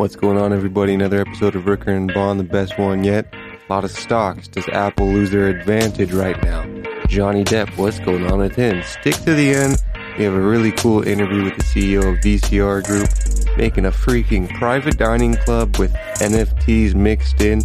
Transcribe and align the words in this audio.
What's 0.00 0.16
going 0.16 0.38
on, 0.38 0.54
everybody? 0.54 0.94
Another 0.94 1.20
episode 1.20 1.54
of 1.54 1.64
Rooker 1.64 1.94
and 1.94 2.10
Bond, 2.14 2.40
the 2.40 2.44
best 2.44 2.78
one 2.78 3.04
yet. 3.04 3.34
A 3.34 3.70
lot 3.70 3.84
of 3.84 3.90
stocks. 3.90 4.48
Does 4.48 4.66
Apple 4.70 5.06
lose 5.06 5.30
their 5.30 5.48
advantage 5.48 6.14
right 6.14 6.42
now? 6.42 6.62
Johnny 7.06 7.44
Depp, 7.44 7.76
what's 7.76 8.00
going 8.00 8.24
on 8.24 8.38
with 8.38 8.54
him? 8.54 8.82
Stick 8.82 9.14
to 9.16 9.34
the 9.34 9.52
end. 9.52 9.76
We 10.16 10.24
have 10.24 10.32
a 10.32 10.40
really 10.40 10.72
cool 10.72 11.06
interview 11.06 11.44
with 11.44 11.58
the 11.58 11.64
CEO 11.64 12.14
of 12.14 12.18
VCR 12.20 12.82
Group, 12.82 13.58
making 13.58 13.84
a 13.84 13.90
freaking 13.90 14.48
private 14.58 14.96
dining 14.96 15.36
club 15.36 15.76
with 15.76 15.92
NFTs 15.92 16.94
mixed 16.94 17.42
in. 17.42 17.60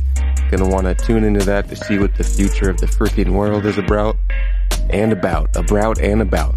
Gonna 0.52 0.68
want 0.68 0.88
to 0.88 1.06
tune 1.06 1.24
into 1.24 1.46
that 1.46 1.70
to 1.70 1.78
see 1.78 2.00
what 2.00 2.16
the 2.16 2.26
future 2.26 2.70
of 2.70 2.76
the 2.80 2.88
freaking 2.88 3.30
world 3.30 3.66
is 3.66 3.78
about. 3.78 4.18
And 4.90 5.14
about. 5.14 5.56
About 5.56 6.02
and 6.02 6.22
about. 6.22 6.56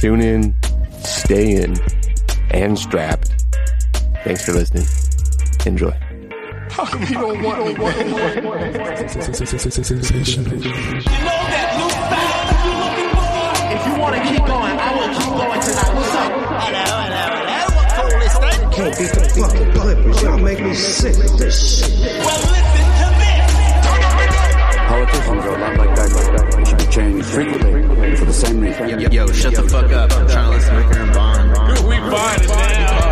Tune 0.00 0.22
in, 0.22 0.56
stay 1.02 1.50
in, 1.50 1.76
and 2.50 2.78
strapped. 2.78 3.45
Thanks 4.26 4.42
for 4.44 4.54
listening. 4.54 4.82
Enjoy. 5.66 5.86
You 5.86 7.14
don't 7.14 7.40
want 7.44 7.62
me? 7.62 7.70
You 7.70 7.78
know 7.78 7.86
that 7.86 8.42
new 11.78 11.86
style 11.86 12.42
that 12.50 12.58
you're 12.66 12.74
looking 12.82 13.06
for? 13.14 13.22
If 13.70 13.86
you 13.86 13.94
want 14.02 14.18
to 14.18 14.22
keep 14.26 14.42
going, 14.42 14.74
I 14.74 14.90
will 14.98 15.14
keep 15.14 15.30
going 15.30 15.62
tonight. 15.62 15.94
What's 15.94 16.10
up? 16.10 16.26
Hello, 16.58 17.06
hello, 17.06 17.38
hello. 17.38 17.70
What 17.78 17.86
cool 17.94 18.18
is 18.18 18.34
that? 18.42 18.66
Can't 18.74 18.98
beat 18.98 19.14
the 19.14 19.22
fucking 19.30 19.70
Clippers. 19.78 20.18
Y'all 20.20 20.38
make 20.38 20.58
me 20.58 20.74
sick 20.74 21.14
with 21.18 21.38
this 21.38 21.86
shit. 21.86 21.94
Well, 22.26 22.42
listen 22.50 22.82
to 22.98 23.06
this. 23.22 23.46
Politicians 24.90 25.46
are 25.46 25.54
a 25.54 25.62
lot 25.62 25.78
like 25.78 25.94
that, 25.94 26.10
like 26.10 26.30
that. 26.34 26.50
They 26.50 26.64
should 26.66 26.82
be 26.82 26.86
changed 26.90 27.26
frequently 27.30 28.16
for 28.16 28.24
the 28.24 28.32
same 28.32 28.58
reason. 28.58 28.88
Yo, 28.88 29.06
yo, 29.08 29.30
shut 29.30 29.54
the 29.54 29.62
fuck 29.68 29.92
up. 29.92 30.10
I'm 30.10 30.26
trying 30.26 30.50
to 30.50 30.56
listen 30.58 30.74
to 30.74 30.80
Ricker 30.82 30.98
and 30.98 31.14
Bond. 31.14 31.54
We 31.86 31.94
find 32.10 32.42
it 32.42 32.48
now. 32.48 33.05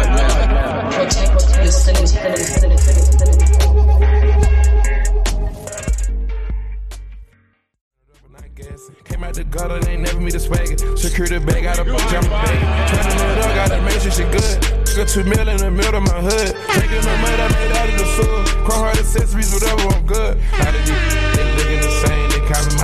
Came 9.05 9.23
out 9.23 9.35
the 9.35 9.45
gutter, 9.45 9.81
they 9.81 9.97
never 9.97 10.21
meet 10.21 10.33
the 10.33 10.41
swagger. 10.41 10.97
Secure 10.97 11.29
the 11.29 11.41
bag, 11.41 11.65
got 11.65 11.79
a 11.79 11.85
bunch 11.85 12.03
of 12.15 12.29
bag. 12.31 12.91
Turning 12.91 13.19
it 13.21 13.39
up, 13.39 13.55
gotta 13.55 13.83
make 13.83 14.01
sure 14.01 14.11
she 14.11 14.25
good. 14.25 14.75
Got 14.97 15.09
two 15.09 15.25
mil 15.25 15.49
in 15.49 15.57
the 15.59 15.71
middle 15.71 15.97
of 15.97 16.03
my 16.05 16.21
hood. 16.21 16.57
Taking 16.73 17.01
the 17.01 17.17
money 17.21 17.43
I 17.43 17.49
made 17.53 17.73
out 17.77 17.89
of 17.89 17.99
the 17.99 18.07
sewer. 18.17 18.65
Chrome 18.65 18.81
heart 18.81 18.99
accessories, 18.99 19.53
whatever, 19.53 19.95
I'm 19.95 20.07
good. 20.07 20.39
How 20.41 20.71
did 20.71 20.89
you? 20.89 21.24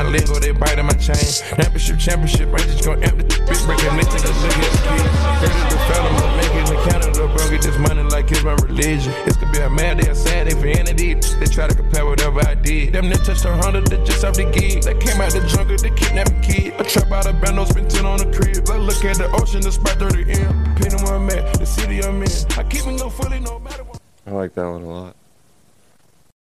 They 0.01 0.07
copy 0.07 0.09
my 0.09 0.11
lingo, 0.11 0.39
they 0.41 0.53
biting 0.53 0.87
my 0.87 0.93
chain. 0.95 1.17
Championship, 1.17 1.99
championship, 1.99 2.49
I 2.55 2.59
just 2.59 2.85
gon' 2.85 3.03
empty 3.03 3.23
the 3.25 3.35
bitch, 3.45 3.67
breaking 3.67 3.97
this 3.97 4.09
nigga, 4.09 4.33
look 4.41 4.57
at 4.57 4.73
the 4.73 4.81
kid. 4.81 5.07
Heard 5.41 5.53
of 5.53 5.71
the 5.71 5.79
fella, 5.89 6.09
I'm 6.09 6.37
making 6.37 6.67
the 6.73 6.91
Canada, 6.91 7.23
bro. 7.29 7.51
Get 7.51 7.63
this 7.63 7.79
money 7.79 8.03
like 8.09 8.31
it's 8.31 8.43
my 8.43 8.55
religion. 8.55 9.13
It's 9.27 9.37
gonna 9.37 9.53
be 9.53 9.59
a 9.59 9.71
mad, 9.71 9.99
they 9.99 10.09
a 10.09 10.15
sad, 10.15 10.47
they 10.47 10.55
vanity. 10.55 11.15
They 11.15 11.47
try 11.47 11.69
to 11.69 11.75
compare 11.75 12.07
whatever 12.07 12.41
I 12.47 12.55
did. 12.55 12.95
Them 12.95 13.11
that 13.11 13.25
touched 13.25 13.45
a 13.45 13.53
hundred, 13.57 13.89
they 13.89 14.03
just 14.05 14.25
off 14.25 14.35
the 14.35 14.45
gig. 14.45 14.83
They 14.83 14.95
came 14.95 15.21
out 15.21 15.33
the 15.33 15.47
jungle, 15.47 15.77
they 15.77 15.91
kidnapped 15.91 16.33
a 16.33 16.41
kid. 16.41 16.75
I 16.79 16.83
trap 16.85 17.11
out 17.13 17.27
a 17.27 17.33
bando, 17.33 17.65
spend 17.65 17.91
10 17.91 18.07
on 18.07 18.19
the 18.19 18.29
crib. 18.33 18.69
I 18.71 18.79
look 18.79 19.05
at 19.05 19.19
the 19.19 19.31
ocean, 19.33 19.61
the 19.61 19.73
spot 19.73 19.99
30 19.99 20.33
M. 20.33 20.75
Depending 20.75 21.05
where 21.05 21.17
I'm 21.17 21.31
at, 21.31 21.59
the 21.59 21.67
city 21.67 22.03
I'm 22.03 22.23
in. 22.23 22.31
I 22.57 22.63
keep 22.65 22.87
me 22.87 22.97
no 22.97 23.11
fully, 23.11 23.41
no 23.41 23.59
matter 23.59 23.85
what. 23.85 24.01
I 24.27 24.31
like 24.31 24.55
that 24.55 24.65
one 24.65 24.83
a 24.83 24.89
lot. 24.89 25.17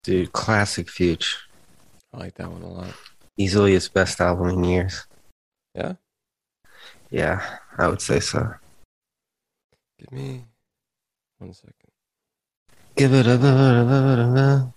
Dude, 0.03 0.31
classic 0.33 0.87
Fuge. 0.87 1.37
I 2.13 2.17
like 2.17 2.35
that 2.35 2.49
one 2.49 2.61
a 2.61 2.67
lot. 2.67 2.93
Easily 3.37 3.73
his 3.73 3.89
best 3.89 4.21
album 4.21 4.49
in 4.49 4.63
years. 4.63 5.05
Yeah? 5.73 5.93
Yeah, 7.09 7.57
I 7.77 7.87
would 7.87 8.01
say 8.01 8.19
so. 8.19 8.53
Give 9.99 10.11
me 10.11 10.45
one 11.37 11.53
second. 11.53 11.75
Give 12.95 13.13
it 13.13 13.25
a 13.25 14.73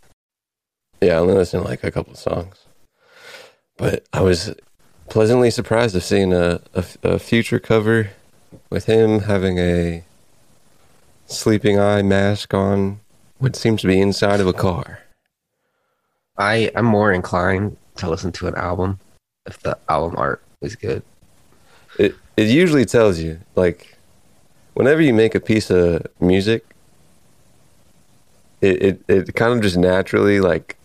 Yeah, 1.01 1.15
I 1.15 1.17
only 1.17 1.35
listened 1.35 1.63
to 1.63 1.69
like 1.69 1.85
a 1.85 1.91
couple 1.91 2.13
of 2.13 2.19
songs. 2.19 2.65
But 3.77 4.07
I 4.13 4.23
was 4.23 4.55
pleasantly 5.09 5.51
surprised 5.51 5.95
of 5.95 6.03
seeing 6.03 6.33
a, 6.33 6.61
a, 6.75 6.85
a 7.03 7.19
future 7.19 7.59
cover 7.59 8.11
with 8.71 8.87
him 8.87 9.21
having 9.21 9.59
a 9.59 10.05
sleeping 11.27 11.79
eye 11.79 12.03
mask 12.03 12.55
on 12.55 13.01
what 13.39 13.57
seems 13.57 13.83
to 13.83 13.87
be 13.87 14.01
inside 14.01 14.41
of 14.41 14.47
a 14.47 14.53
car. 14.53 15.01
I 16.39 16.71
I'm 16.75 16.87
more 16.87 17.13
inclined 17.13 17.77
to 17.99 18.11
listen 18.11 18.33
to 18.33 18.47
an 18.47 18.55
album 18.55 18.99
if 19.47 19.61
the 19.61 19.79
album 19.89 20.17
art 20.19 20.43
is 20.61 20.77
good. 20.77 21.03
It 21.99 22.15
it 22.37 22.49
usually 22.49 22.85
tells 22.85 23.19
you 23.19 23.41
like 23.55 23.97
whenever 24.75 25.01
you 25.01 25.15
make 25.15 25.35
a 25.35 25.41
piece 25.41 25.71
of 25.71 26.07
music, 26.21 26.65
it 28.61 28.83
it, 28.83 29.03
it 29.09 29.35
kind 29.35 29.53
of 29.55 29.63
just 29.63 29.77
naturally 29.77 30.41
like 30.41 30.77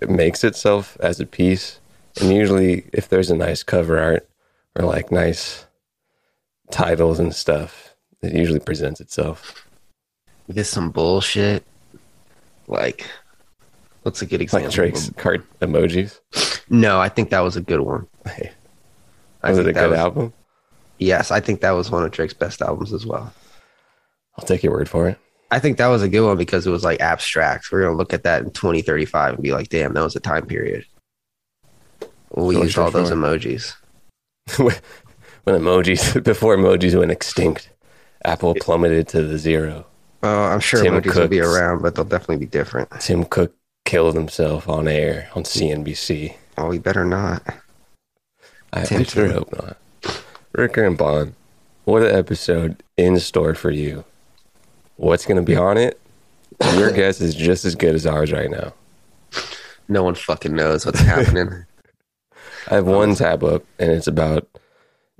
it 0.00 0.10
makes 0.10 0.44
itself 0.44 0.96
as 1.00 1.20
a 1.20 1.26
piece. 1.26 1.80
And 2.20 2.32
usually, 2.32 2.86
if 2.92 3.08
there's 3.08 3.30
a 3.30 3.36
nice 3.36 3.62
cover 3.62 3.98
art 3.98 4.28
or 4.76 4.84
like 4.84 5.10
nice 5.10 5.66
titles 6.70 7.18
and 7.18 7.34
stuff, 7.34 7.94
it 8.22 8.32
usually 8.32 8.60
presents 8.60 9.00
itself. 9.00 9.66
Get 10.52 10.66
some 10.66 10.90
bullshit. 10.90 11.64
Like, 12.66 13.06
what's 14.04 14.22
a 14.22 14.26
good 14.26 14.40
example? 14.40 14.68
Like 14.68 14.74
Drake's 14.74 15.10
card 15.16 15.42
emojis. 15.60 16.20
No, 16.70 17.00
I 17.00 17.08
think 17.08 17.30
that 17.30 17.40
was 17.40 17.56
a 17.56 17.60
good 17.60 17.80
one. 17.80 18.06
Hey, 18.24 18.52
was 19.42 19.58
it 19.58 19.66
a 19.66 19.72
good 19.72 19.90
was- 19.90 19.98
album? 19.98 20.32
Yes, 20.98 21.32
I 21.32 21.40
think 21.40 21.60
that 21.60 21.72
was 21.72 21.90
one 21.90 22.04
of 22.04 22.12
Drake's 22.12 22.34
best 22.34 22.62
albums 22.62 22.92
as 22.92 23.04
well. 23.04 23.34
I'll 24.38 24.44
take 24.44 24.62
your 24.62 24.72
word 24.72 24.88
for 24.88 25.08
it. 25.08 25.18
I 25.50 25.58
think 25.58 25.76
that 25.78 25.88
was 25.88 26.02
a 26.02 26.08
good 26.08 26.24
one 26.24 26.36
because 26.36 26.66
it 26.66 26.70
was 26.70 26.84
like 26.84 27.00
abstract. 27.00 27.70
We're 27.70 27.82
gonna 27.82 27.96
look 27.96 28.12
at 28.12 28.22
that 28.22 28.42
in 28.42 28.50
2035 28.50 29.34
and 29.34 29.42
be 29.42 29.52
like, 29.52 29.68
"Damn, 29.68 29.94
that 29.94 30.02
was 30.02 30.16
a 30.16 30.20
time 30.20 30.46
period." 30.46 30.86
We 32.30 32.56
used 32.56 32.78
all 32.78 32.90
those 32.90 33.10
emojis. 33.10 33.74
when 34.58 34.76
emojis 35.46 36.22
before 36.24 36.56
emojis 36.56 36.98
went 36.98 37.10
extinct, 37.10 37.70
Apple 38.24 38.54
plummeted 38.54 39.08
to 39.08 39.22
the 39.22 39.38
zero. 39.38 39.86
Oh, 40.22 40.44
I'm 40.44 40.60
sure 40.60 40.82
Tim 40.82 40.94
emojis 40.94 41.14
will 41.16 41.28
be 41.28 41.40
around, 41.40 41.82
but 41.82 41.94
they'll 41.94 42.04
definitely 42.04 42.38
be 42.38 42.46
different. 42.46 42.88
Tim 43.00 43.24
Cook 43.24 43.54
killed 43.84 44.14
himself 44.14 44.68
on 44.68 44.88
air 44.88 45.28
on 45.34 45.44
CNBC. 45.44 46.36
Oh, 46.56 46.68
we 46.68 46.78
better 46.78 47.04
not. 47.04 47.42
I, 48.72 48.80
I 48.80 49.02
sure 49.02 49.28
hope 49.32 49.52
not. 49.52 49.76
Ricker 50.52 50.84
and 50.84 50.96
Bond, 50.96 51.34
what 51.84 52.02
an 52.02 52.14
episode 52.14 52.82
in 52.96 53.18
store 53.18 53.54
for 53.54 53.70
you. 53.70 54.04
What's 54.96 55.26
going 55.26 55.36
to 55.36 55.42
be 55.42 55.56
on 55.56 55.76
it? 55.76 56.00
Your 56.74 56.90
guess 56.92 57.20
is 57.20 57.34
just 57.34 57.64
as 57.64 57.74
good 57.74 57.94
as 57.94 58.06
ours 58.06 58.32
right 58.32 58.50
now. 58.50 58.72
No 59.88 60.02
one 60.02 60.14
fucking 60.14 60.54
knows 60.54 60.86
what's 60.86 61.00
happening. 61.00 61.66
I 62.70 62.76
have 62.76 62.86
one 62.86 63.14
tab 63.14 63.44
up, 63.44 63.64
and 63.78 63.90
it's 63.92 64.06
about 64.06 64.48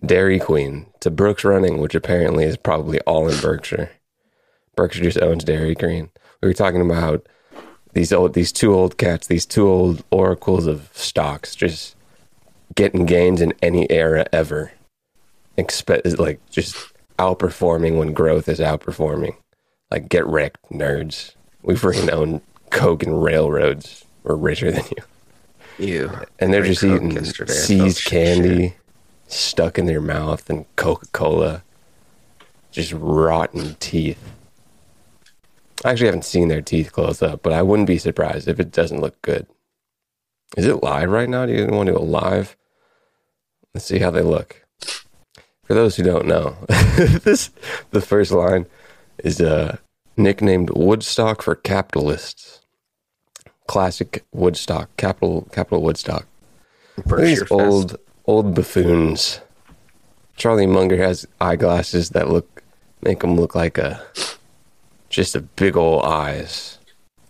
Dairy 0.05 0.39
Queen 0.39 0.87
to 1.01 1.11
Brooks 1.11 1.45
Running, 1.45 1.79
which 1.79 1.95
apparently 1.95 2.45
is 2.45 2.57
probably 2.57 3.01
all 3.01 3.29
in 3.29 3.39
Berkshire. 3.41 3.91
Berkshire 4.77 5.03
just 5.03 5.21
owns 5.21 5.45
Dairy 5.45 5.75
Queen. 5.75 6.11
We 6.41 6.49
were 6.49 6.55
talking 6.55 6.81
about 6.81 7.27
these 7.95 8.13
old, 8.13 8.35
these 8.35 8.53
two 8.53 8.75
old 8.75 8.99
cats, 8.99 9.27
these 9.27 9.47
two 9.47 9.69
old 9.69 10.05
oracles 10.11 10.67
of 10.67 10.91
stocks, 10.93 11.55
just 11.55 11.97
getting 12.75 13.07
gains 13.07 13.41
in 13.41 13.55
any 13.63 13.91
era 13.91 14.27
ever. 14.33 14.73
Expect 15.57 16.19
like 16.19 16.41
just 16.51 16.77
outperforming 17.19 17.99
when 17.99 18.13
growth 18.13 18.49
is 18.49 18.61
outperforming. 18.61 19.37
Like 19.91 20.09
get 20.09 20.27
wrecked, 20.27 20.59
nerds. 20.71 21.35
We 21.63 21.75
freaking 21.75 22.11
own 22.11 22.41
Coke 22.71 23.03
and 23.03 23.23
railroads. 23.23 24.05
We're 24.25 24.35
richer 24.35 24.73
than 24.73 24.85
you 24.97 25.05
you 25.79 26.11
and 26.39 26.53
they're 26.53 26.63
just 26.63 26.81
Coke 26.83 27.03
eating 27.03 27.25
seized 27.25 28.01
shit. 28.01 28.11
candy 28.11 28.75
stuck 29.27 29.79
in 29.79 29.87
their 29.87 30.01
mouth 30.01 30.49
and 30.49 30.65
Coca 30.77 31.07
Cola, 31.13 31.63
just 32.71 32.93
rotten 32.93 33.77
teeth. 33.81 34.33
I 35.85 35.91
actually 35.91 36.07
haven't 36.07 36.25
seen 36.25 36.49
their 36.49 36.63
teeth 36.63 36.93
close 36.93 37.23
up, 37.23 37.43
but 37.43 37.53
I 37.53 37.63
wouldn't 37.63 37.89
be 37.89 37.99
surprised 37.99 38.49
if 38.49 38.61
it 38.61 38.73
doesn't 38.73 39.01
look 39.01 39.21
good. 39.23 39.47
Is 40.57 40.67
it 40.67 40.83
live 40.83 41.11
right 41.11 41.29
now? 41.29 41.47
Do 41.47 41.53
you 41.53 41.67
want 41.67 41.89
to 41.89 41.95
go 41.95 42.03
live? 42.03 42.57
Let's 43.75 43.87
see 43.87 43.99
how 43.99 44.11
they 44.11 44.23
look. 44.23 44.65
For 45.65 45.75
those 45.75 45.97
who 45.97 46.03
don't 46.03 46.27
know, 46.27 46.57
this 46.69 47.51
the 47.91 48.01
first 48.01 48.31
line 48.31 48.67
is 49.19 49.41
uh, 49.41 49.79
nicknamed 50.17 50.71
Woodstock 50.71 51.43
for 51.43 51.55
capitalists. 51.55 52.61
Classic 53.67 54.23
Woodstock, 54.33 54.95
capital 54.97 55.49
capital 55.51 55.83
Woodstock. 55.83 56.27
These 57.17 57.41
Fest. 57.41 57.53
old 57.53 57.97
old 58.27 58.55
buffoons. 58.55 59.41
Charlie 60.37 60.67
Munger 60.67 60.99
has 60.99 61.27
eyeglasses 61.41 62.11
that 62.11 62.29
look 62.29 62.63
make 63.03 63.25
him 63.25 63.37
look 63.37 63.55
like 63.55 63.79
a 63.79 64.05
just 65.15 65.37
a 65.37 65.41
big 65.41 65.77
old 65.77 66.05
eyes, 66.05 66.79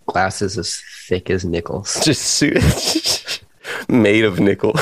glasses 0.06 0.56
as 0.56 0.80
thick 1.06 1.28
as 1.28 1.44
nickels. 1.44 2.00
just 2.04 2.22
suit 2.22 3.42
made 3.88 4.24
of 4.24 4.40
nickel. 4.40 4.74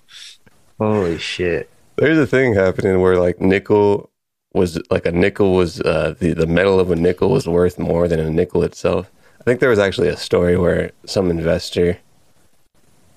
Holy 0.78 1.18
shit! 1.18 1.70
There's 1.96 2.18
a 2.18 2.26
thing 2.26 2.54
happening 2.54 3.00
where 3.00 3.18
like 3.18 3.40
nickel 3.40 4.10
was 4.52 4.78
like 4.90 5.06
a 5.06 5.12
nickel 5.12 5.54
was 5.54 5.80
uh, 5.80 6.14
the 6.18 6.34
the 6.34 6.46
metal 6.46 6.78
of 6.78 6.90
a 6.90 6.96
nickel 6.96 7.30
was 7.30 7.48
worth 7.48 7.78
more 7.78 8.06
than 8.06 8.20
a 8.20 8.30
nickel 8.30 8.62
itself. 8.62 9.10
I 9.40 9.44
think 9.44 9.60
there 9.60 9.70
was 9.70 9.78
actually 9.78 10.08
a 10.08 10.16
story 10.16 10.56
where 10.58 10.90
some 11.06 11.30
investor 11.30 11.98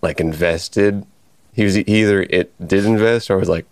like 0.02 0.22
invested. 0.22 1.06
He 1.54 1.66
was 1.66 1.78
either 1.78 2.22
it 2.30 2.54
did 2.66 2.86
invest 2.86 3.30
or 3.30 3.38
was 3.38 3.50
like 3.50 3.66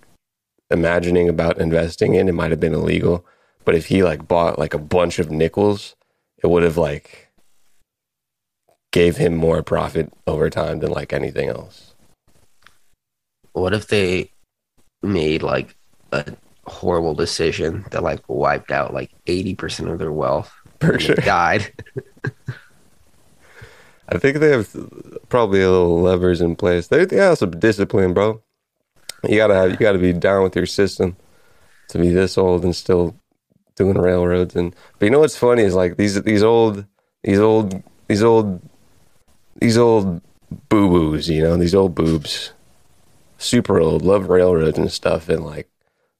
imagining 0.69 1.29
about 1.29 1.57
investing 1.59 2.15
in. 2.15 2.27
It 2.27 2.33
might 2.33 2.51
have 2.51 2.59
been 2.59 2.73
illegal, 2.73 3.25
but 3.67 3.75
if 3.75 3.87
he 3.87 4.01
like 4.01 4.29
bought 4.29 4.57
like 4.57 4.73
a 4.73 4.79
bunch 4.79 5.19
of 5.19 5.29
nickels, 5.29 5.97
it 6.41 6.47
would 6.47 6.63
have 6.63 6.77
like 6.77 7.27
gave 8.93 9.17
him 9.17 9.35
more 9.35 9.61
profit 9.61 10.09
over 10.25 10.49
time 10.49 10.79
than 10.79 10.89
like 10.89 11.11
anything 11.11 11.49
else. 11.49 11.93
What 13.51 13.73
if 13.73 13.89
they 13.89 14.31
made 15.03 15.43
like 15.43 15.75
a 16.13 16.33
horrible 16.65 17.13
decision 17.13 17.83
that 17.91 18.03
like 18.03 18.21
wiped 18.29 18.71
out 18.71 18.93
like 18.93 19.11
80% 19.25 19.91
of 19.91 19.99
their 19.99 20.13
wealth? 20.13 20.49
For 20.79 20.97
sure. 20.97 21.15
Died. 21.15 21.73
I 24.07 24.17
think 24.17 24.37
they 24.37 24.51
have 24.51 24.73
probably 25.27 25.61
a 25.61 25.69
little 25.69 25.99
levers 25.99 26.39
in 26.39 26.55
place. 26.55 26.87
They, 26.87 27.03
they 27.03 27.17
have 27.17 27.39
some 27.39 27.51
discipline, 27.51 28.13
bro. 28.13 28.41
You 29.27 29.35
gotta 29.35 29.55
have 29.55 29.71
you 29.71 29.77
gotta 29.77 29.99
be 29.99 30.13
down 30.13 30.43
with 30.43 30.55
your 30.55 30.67
system 30.67 31.17
to 31.89 31.99
be 31.99 32.11
this 32.11 32.37
old 32.37 32.63
and 32.63 32.73
still 32.73 33.13
doing 33.77 33.97
railroads. 33.97 34.55
And 34.55 34.75
but 34.99 35.05
you 35.05 35.11
know 35.11 35.19
what's 35.19 35.37
funny 35.37 35.63
is 35.63 35.73
like 35.73 35.95
these 35.95 36.21
these 36.23 36.43
old 36.43 36.85
these 37.23 37.39
old 37.39 37.81
these 38.07 38.23
old 38.23 38.61
these 39.59 39.77
old 39.77 40.21
boo 40.69 40.89
boos, 40.89 41.29
you 41.29 41.41
know, 41.41 41.55
these 41.55 41.75
old 41.75 41.95
boobs, 41.95 42.51
super 43.37 43.79
old, 43.79 44.01
love 44.01 44.27
railroads 44.27 44.77
and 44.77 44.91
stuff, 44.91 45.29
and 45.29 45.45
like 45.45 45.69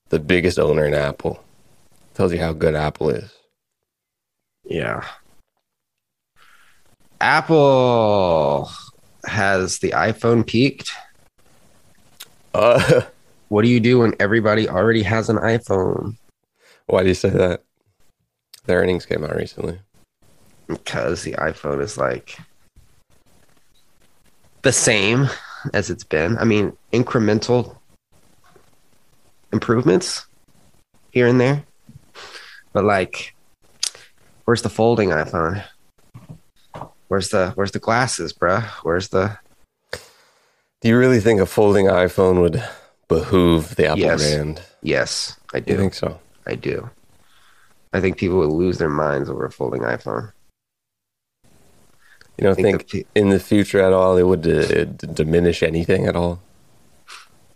the 0.09 0.19
biggest 0.19 0.57
owner 0.57 0.86
in 0.86 0.94
Apple 0.94 1.44
tells 2.13 2.31
you 2.31 2.39
how 2.39 2.54
good 2.54 2.75
Apple 2.75 3.09
is. 3.09 3.30
Yeah. 4.63 5.06
Apple 7.19 8.71
has 9.25 9.80
the 9.80 9.92
iPhone 9.92 10.45
peaked. 10.45 10.92
Uh, 12.53 13.01
What 13.50 13.62
do 13.62 13.69
you 13.69 13.80
do 13.80 14.00
when 14.00 14.13
everybody 14.19 14.68
already 14.68 15.03
has 15.03 15.30
an 15.30 15.38
iPhone? 15.38 16.18
Why 16.88 17.04
do 17.04 17.10
you 17.10 17.13
say 17.13 17.30
that? 17.30 17.63
Their 18.66 18.80
earnings 18.81 19.06
came 19.06 19.24
out 19.24 19.36
recently. 19.36 19.80
Because 20.68 21.24
the 21.24 21.34
iPhone 21.34 21.81
is 21.81 21.98
like 21.98 22.38
the 24.63 24.74
same 24.74 25.30
as 25.74 25.89
it's 25.89 26.04
been. 26.04 26.38
I 26.38 26.44
mean, 26.44 26.75
incremental 26.92 27.78
improvements 29.54 30.25
here 31.12 31.28
and 31.28 31.39
there. 31.39 31.63
But 32.74 32.84
like 32.84 33.34
where's 34.45 34.62
the 34.62 34.69
folding 34.69 35.10
iPhone? 35.10 35.63
Where's 37.07 37.30
the 37.30 37.51
where's 37.51 37.72
the 37.72 37.80
glasses, 37.80 38.34
bruh? 38.34 38.63
Where's 38.84 39.07
the 39.10 39.38
Do 40.81 40.89
you 40.89 40.98
really 40.98 41.22
think 41.22 41.39
a 41.39 41.45
folding 41.45 41.86
iPhone 41.86 42.42
would 42.42 42.62
behoove 43.07 43.75
the 43.78 43.86
Apple 43.88 44.00
Yes. 44.00 44.19
brand? 44.19 44.62
Yes, 44.81 45.38
I 45.54 45.62
Do 45.62 45.72
you 45.72 45.78
do. 45.78 45.81
think 45.81 45.94
so? 45.94 46.19
I 46.48 46.56
do. 46.56 46.90
I 47.94 48.00
think 48.00 48.18
people 48.18 48.38
would 48.40 48.50
lose 48.50 48.78
their 48.78 48.90
minds 48.90 49.30
over 49.30 49.46
a 49.46 49.52
folding 49.52 49.82
iPhone. 49.82 50.32
You 52.38 52.44
don't 52.44 52.56
think 52.56 52.90
think, 52.90 52.90
the 52.90 53.20
in 53.20 53.30
the 53.30 53.40
future 53.40 53.82
at 53.82 53.94
all 53.94 54.16
it 54.18 54.24
would 54.24 54.48
uh, 54.48 54.86
d- 54.86 55.08
diminish 55.14 55.64
anything 55.64 56.06
at 56.06 56.16
all? 56.16 56.42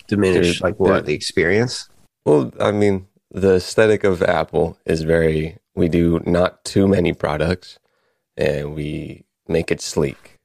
Diminish 0.08 0.54
Dude, 0.54 0.62
like 0.62 0.80
what 0.80 1.06
the 1.06 1.14
experience? 1.14 1.88
Well, 2.26 2.52
I 2.60 2.72
mean, 2.72 3.08
the 3.30 3.56
aesthetic 3.56 4.04
of 4.04 4.22
Apple 4.22 4.78
is 4.86 5.04
very. 5.04 5.58
We 5.76 5.88
do 5.88 6.20
not 6.26 6.66
too 6.66 6.88
many 6.88 7.14
products, 7.14 7.80
and 8.36 8.76
we 8.76 9.24
make 9.48 9.72
it 9.72 9.80
sleek. 9.82 10.38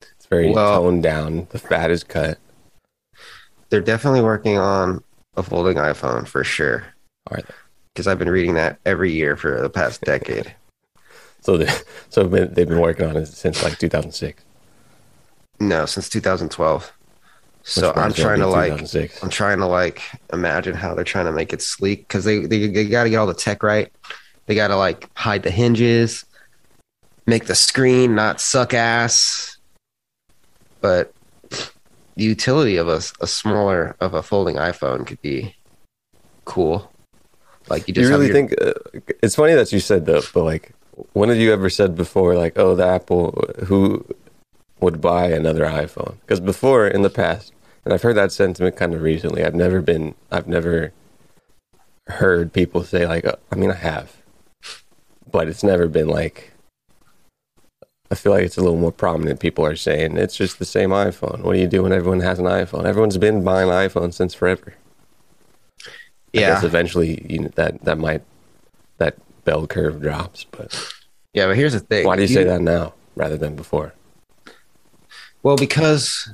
It's 0.00 0.26
very 0.26 0.50
Well- 0.50 0.82
toned 0.82 1.02
down. 1.02 1.46
The 1.50 1.58
fat 1.58 1.90
is 1.90 2.02
cut. 2.02 2.38
They're 3.68 3.80
definitely 3.80 4.22
working 4.22 4.58
on 4.58 5.02
a 5.36 5.42
folding 5.42 5.76
iPhone 5.76 6.26
for 6.26 6.44
sure. 6.44 6.84
Are 7.30 7.38
they? 7.38 7.54
Because 7.92 8.06
I've 8.06 8.18
been 8.18 8.30
reading 8.30 8.54
that 8.54 8.78
every 8.86 9.12
year 9.12 9.36
for 9.36 9.60
the 9.60 9.70
past 9.70 10.00
decade. 10.02 10.54
So, 11.40 11.56
they, 11.58 11.66
so 12.08 12.22
they've 12.22 12.30
been, 12.30 12.54
they've 12.54 12.68
been 12.68 12.80
working 12.80 13.06
on 13.06 13.16
it 13.16 13.26
since 13.26 13.62
like 13.62 13.78
2006. 13.78 14.42
No, 15.60 15.86
since 15.86 16.08
2012. 16.08 16.92
which 17.62 17.68
So 17.68 17.90
I'm 17.90 17.96
might 17.96 18.06
as 18.06 18.18
well 18.18 18.26
trying 18.26 18.40
to 18.40 18.46
like 18.48 19.22
I'm 19.22 19.28
trying 19.28 19.58
to 19.58 19.66
like 19.66 20.02
imagine 20.32 20.74
how 20.74 20.94
they're 20.94 21.04
trying 21.04 21.26
to 21.26 21.32
make 21.32 21.52
it 21.52 21.62
sleek 21.62 22.00
because 22.08 22.24
they, 22.24 22.46
they 22.46 22.66
they 22.66 22.88
got 22.88 23.04
to 23.04 23.10
get 23.10 23.16
all 23.16 23.26
the 23.26 23.34
tech 23.34 23.62
right. 23.62 23.92
They 24.46 24.54
got 24.54 24.68
to 24.68 24.76
like 24.76 25.08
hide 25.16 25.44
the 25.44 25.50
hinges, 25.50 26.24
make 27.26 27.46
the 27.46 27.54
screen 27.54 28.14
not 28.14 28.40
suck 28.40 28.74
ass. 28.74 29.56
But 30.80 31.14
the 31.48 32.24
utility 32.24 32.76
of 32.76 32.88
a, 32.88 33.00
a 33.20 33.26
smaller 33.26 33.96
of 34.00 34.14
a 34.14 34.22
folding 34.22 34.56
iPhone 34.56 35.06
could 35.06 35.22
be 35.22 35.54
cool. 36.44 36.91
Like 37.72 37.88
you 37.88 37.94
just 37.94 38.10
you 38.10 38.14
really 38.14 38.26
your- 38.26 38.34
think 38.34 38.54
uh, 38.60 38.74
it's 39.22 39.34
funny 39.34 39.54
that 39.54 39.72
you 39.72 39.80
said 39.80 40.04
that, 40.06 40.30
but 40.34 40.44
like, 40.44 40.72
when 41.14 41.30
have 41.30 41.38
you 41.38 41.52
ever 41.52 41.70
said 41.70 41.96
before, 41.96 42.34
like, 42.36 42.58
oh, 42.58 42.76
the 42.76 42.86
Apple, 42.86 43.32
who 43.64 44.04
would 44.80 45.00
buy 45.00 45.28
another 45.28 45.64
iPhone? 45.64 46.16
Because 46.20 46.38
before 46.38 46.86
in 46.86 47.00
the 47.00 47.08
past, 47.10 47.52
and 47.84 47.94
I've 47.94 48.02
heard 48.02 48.16
that 48.16 48.30
sentiment 48.30 48.76
kind 48.76 48.92
of 48.92 49.00
recently. 49.00 49.42
I've 49.42 49.54
never 49.54 49.80
been, 49.80 50.14
I've 50.30 50.46
never 50.46 50.92
heard 52.08 52.52
people 52.52 52.84
say 52.84 53.06
like, 53.06 53.24
uh, 53.24 53.36
I 53.50 53.54
mean, 53.56 53.70
I 53.70 53.76
have, 53.76 54.16
but 55.30 55.48
it's 55.48 55.64
never 55.64 55.88
been 55.88 56.08
like. 56.08 56.50
I 58.10 58.14
feel 58.14 58.32
like 58.32 58.44
it's 58.44 58.58
a 58.58 58.62
little 58.62 58.78
more 58.78 58.92
prominent. 58.92 59.40
People 59.40 59.64
are 59.64 59.76
saying 59.76 60.18
it's 60.18 60.36
just 60.36 60.58
the 60.58 60.66
same 60.66 60.90
iPhone. 60.90 61.40
What 61.40 61.54
do 61.54 61.58
you 61.58 61.66
do 61.66 61.84
when 61.84 61.92
everyone 61.94 62.20
has 62.20 62.38
an 62.38 62.44
iPhone? 62.44 62.84
Everyone's 62.84 63.16
been 63.16 63.42
buying 63.42 63.70
iPhones 63.70 64.12
since 64.12 64.34
forever. 64.34 64.74
I 66.34 66.40
yeah 66.40 66.54
guess 66.54 66.64
eventually 66.64 67.26
you 67.28 67.40
know, 67.40 67.48
that 67.56 67.82
that 67.84 67.98
might 67.98 68.22
that 68.98 69.16
bell 69.44 69.66
curve 69.66 70.00
drops. 70.00 70.44
But 70.50 70.94
yeah. 71.32 71.46
But 71.46 71.56
here's 71.56 71.72
the 71.72 71.80
thing. 71.80 72.06
why 72.06 72.16
do 72.16 72.22
you 72.22 72.28
say 72.28 72.44
that 72.44 72.60
now 72.60 72.94
rather 73.16 73.36
than 73.36 73.56
before? 73.56 73.94
Well, 75.42 75.56
because 75.56 76.32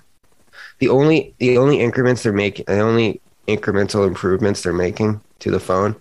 the 0.79 0.89
only 0.89 1.35
the 1.39 1.59
only 1.59 1.81
increments 1.81 2.23
they're 2.23 2.33
making, 2.33 2.67
the 2.67 2.81
only 2.81 3.21
incremental 3.47 4.07
improvements 4.07 4.63
they're 4.63 4.73
making 4.73 5.21
to 5.41 5.51
the 5.51 5.61
phone, 5.61 5.97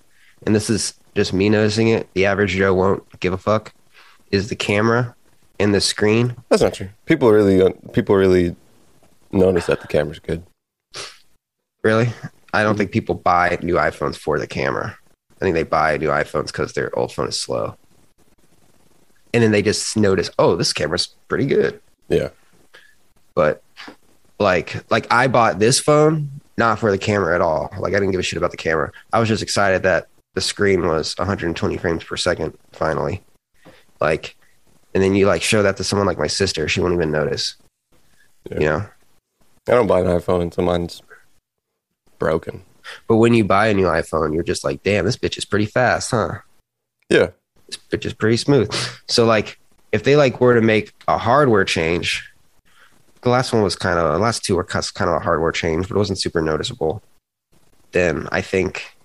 and 0.45 0.55
this 0.55 0.69
is 0.69 0.93
just 1.15 1.33
me 1.33 1.49
noticing 1.49 1.89
it. 1.89 2.07
The 2.13 2.25
average 2.25 2.51
Joe 2.51 2.73
won't 2.73 3.19
give 3.19 3.33
a 3.33 3.37
fuck. 3.37 3.73
Is 4.29 4.49
the 4.49 4.55
camera 4.55 5.15
and 5.59 5.73
the 5.73 5.81
screen? 5.81 6.35
That's 6.49 6.61
not 6.61 6.73
true. 6.73 6.89
People 7.05 7.31
really 7.31 7.73
people 7.93 8.15
really 8.15 8.55
notice 9.31 9.67
that 9.67 9.81
the 9.81 9.87
camera's 9.87 10.19
good. 10.19 10.43
Really, 11.81 12.09
I 12.57 12.63
don't 12.63 12.75
think 12.75 12.89
people 12.89 13.13
buy 13.13 13.59
new 13.61 13.75
iPhones 13.75 14.15
for 14.15 14.39
the 14.39 14.47
camera. 14.47 14.97
I 15.39 15.39
think 15.45 15.53
they 15.53 15.61
buy 15.61 15.97
new 15.97 16.09
iPhones 16.09 16.47
because 16.47 16.73
their 16.73 16.97
old 16.97 17.13
phone 17.13 17.27
is 17.27 17.39
slow, 17.39 17.77
and 19.31 19.43
then 19.43 19.51
they 19.51 19.61
just 19.61 19.95
notice, 19.95 20.31
oh, 20.39 20.55
this 20.55 20.73
camera's 20.73 21.13
pretty 21.27 21.45
good. 21.45 21.79
Yeah, 22.09 22.29
but 23.35 23.61
like 24.39 24.89
like 24.89 25.05
I 25.11 25.27
bought 25.27 25.59
this 25.59 25.79
phone 25.79 26.31
not 26.57 26.79
for 26.79 26.89
the 26.89 26.97
camera 26.97 27.35
at 27.35 27.41
all. 27.41 27.71
Like 27.77 27.93
I 27.93 27.99
didn't 27.99 28.09
give 28.09 28.19
a 28.19 28.23
shit 28.23 28.37
about 28.37 28.49
the 28.49 28.57
camera. 28.57 28.91
I 29.13 29.19
was 29.19 29.29
just 29.29 29.43
excited 29.43 29.83
that 29.83 30.07
the 30.33 30.41
screen 30.41 30.87
was 30.87 31.13
120 31.19 31.77
frames 31.77 32.03
per 32.03 32.17
second 32.17 32.57
finally. 32.71 33.21
Like 34.01 34.35
and 34.95 35.03
then 35.03 35.13
you 35.13 35.27
like 35.27 35.43
show 35.43 35.61
that 35.61 35.77
to 35.77 35.83
someone 35.83 36.07
like 36.07 36.17
my 36.17 36.25
sister, 36.25 36.67
she 36.67 36.81
won't 36.81 36.95
even 36.95 37.11
notice. 37.11 37.55
Yeah. 38.49 38.59
You 38.59 38.65
know? 38.65 38.85
I 39.69 39.71
don't 39.73 39.85
buy 39.85 39.99
an 39.99 40.07
iPhone 40.07 40.41
until 40.41 40.63
mine's 40.63 41.03
broken. 42.19 42.63
But 43.07 43.17
when 43.17 43.33
you 43.33 43.43
buy 43.43 43.67
a 43.67 43.73
new 43.73 43.85
iPhone, 43.85 44.33
you're 44.33 44.43
just 44.43 44.63
like, 44.63 44.83
"Damn, 44.83 45.05
this 45.05 45.17
bitch 45.17 45.37
is 45.37 45.45
pretty 45.45 45.65
fast, 45.65 46.11
huh? 46.11 46.39
Yeah, 47.09 47.31
This 47.67 47.77
bitch 47.91 48.05
is 48.05 48.13
pretty 48.13 48.37
smooth." 48.37 48.73
So 49.07 49.25
like 49.25 49.59
if 49.91 50.03
they 50.03 50.15
like 50.15 50.39
were 50.39 50.55
to 50.55 50.61
make 50.61 50.93
a 51.07 51.17
hardware 51.17 51.65
change, 51.65 52.29
the 53.21 53.29
last 53.29 53.51
one 53.53 53.61
was 53.61 53.75
kind 53.75 53.99
of 53.99 54.13
the 54.13 54.19
last 54.19 54.43
two 54.43 54.55
were 54.55 54.63
kind 54.63 54.85
of 54.99 55.15
a 55.15 55.19
hardware 55.19 55.51
change, 55.51 55.87
but 55.87 55.95
it 55.95 55.97
wasn't 55.99 56.19
super 56.19 56.41
noticeable. 56.41 57.01
Then 57.91 58.27
I 58.31 58.41
think 58.41 58.95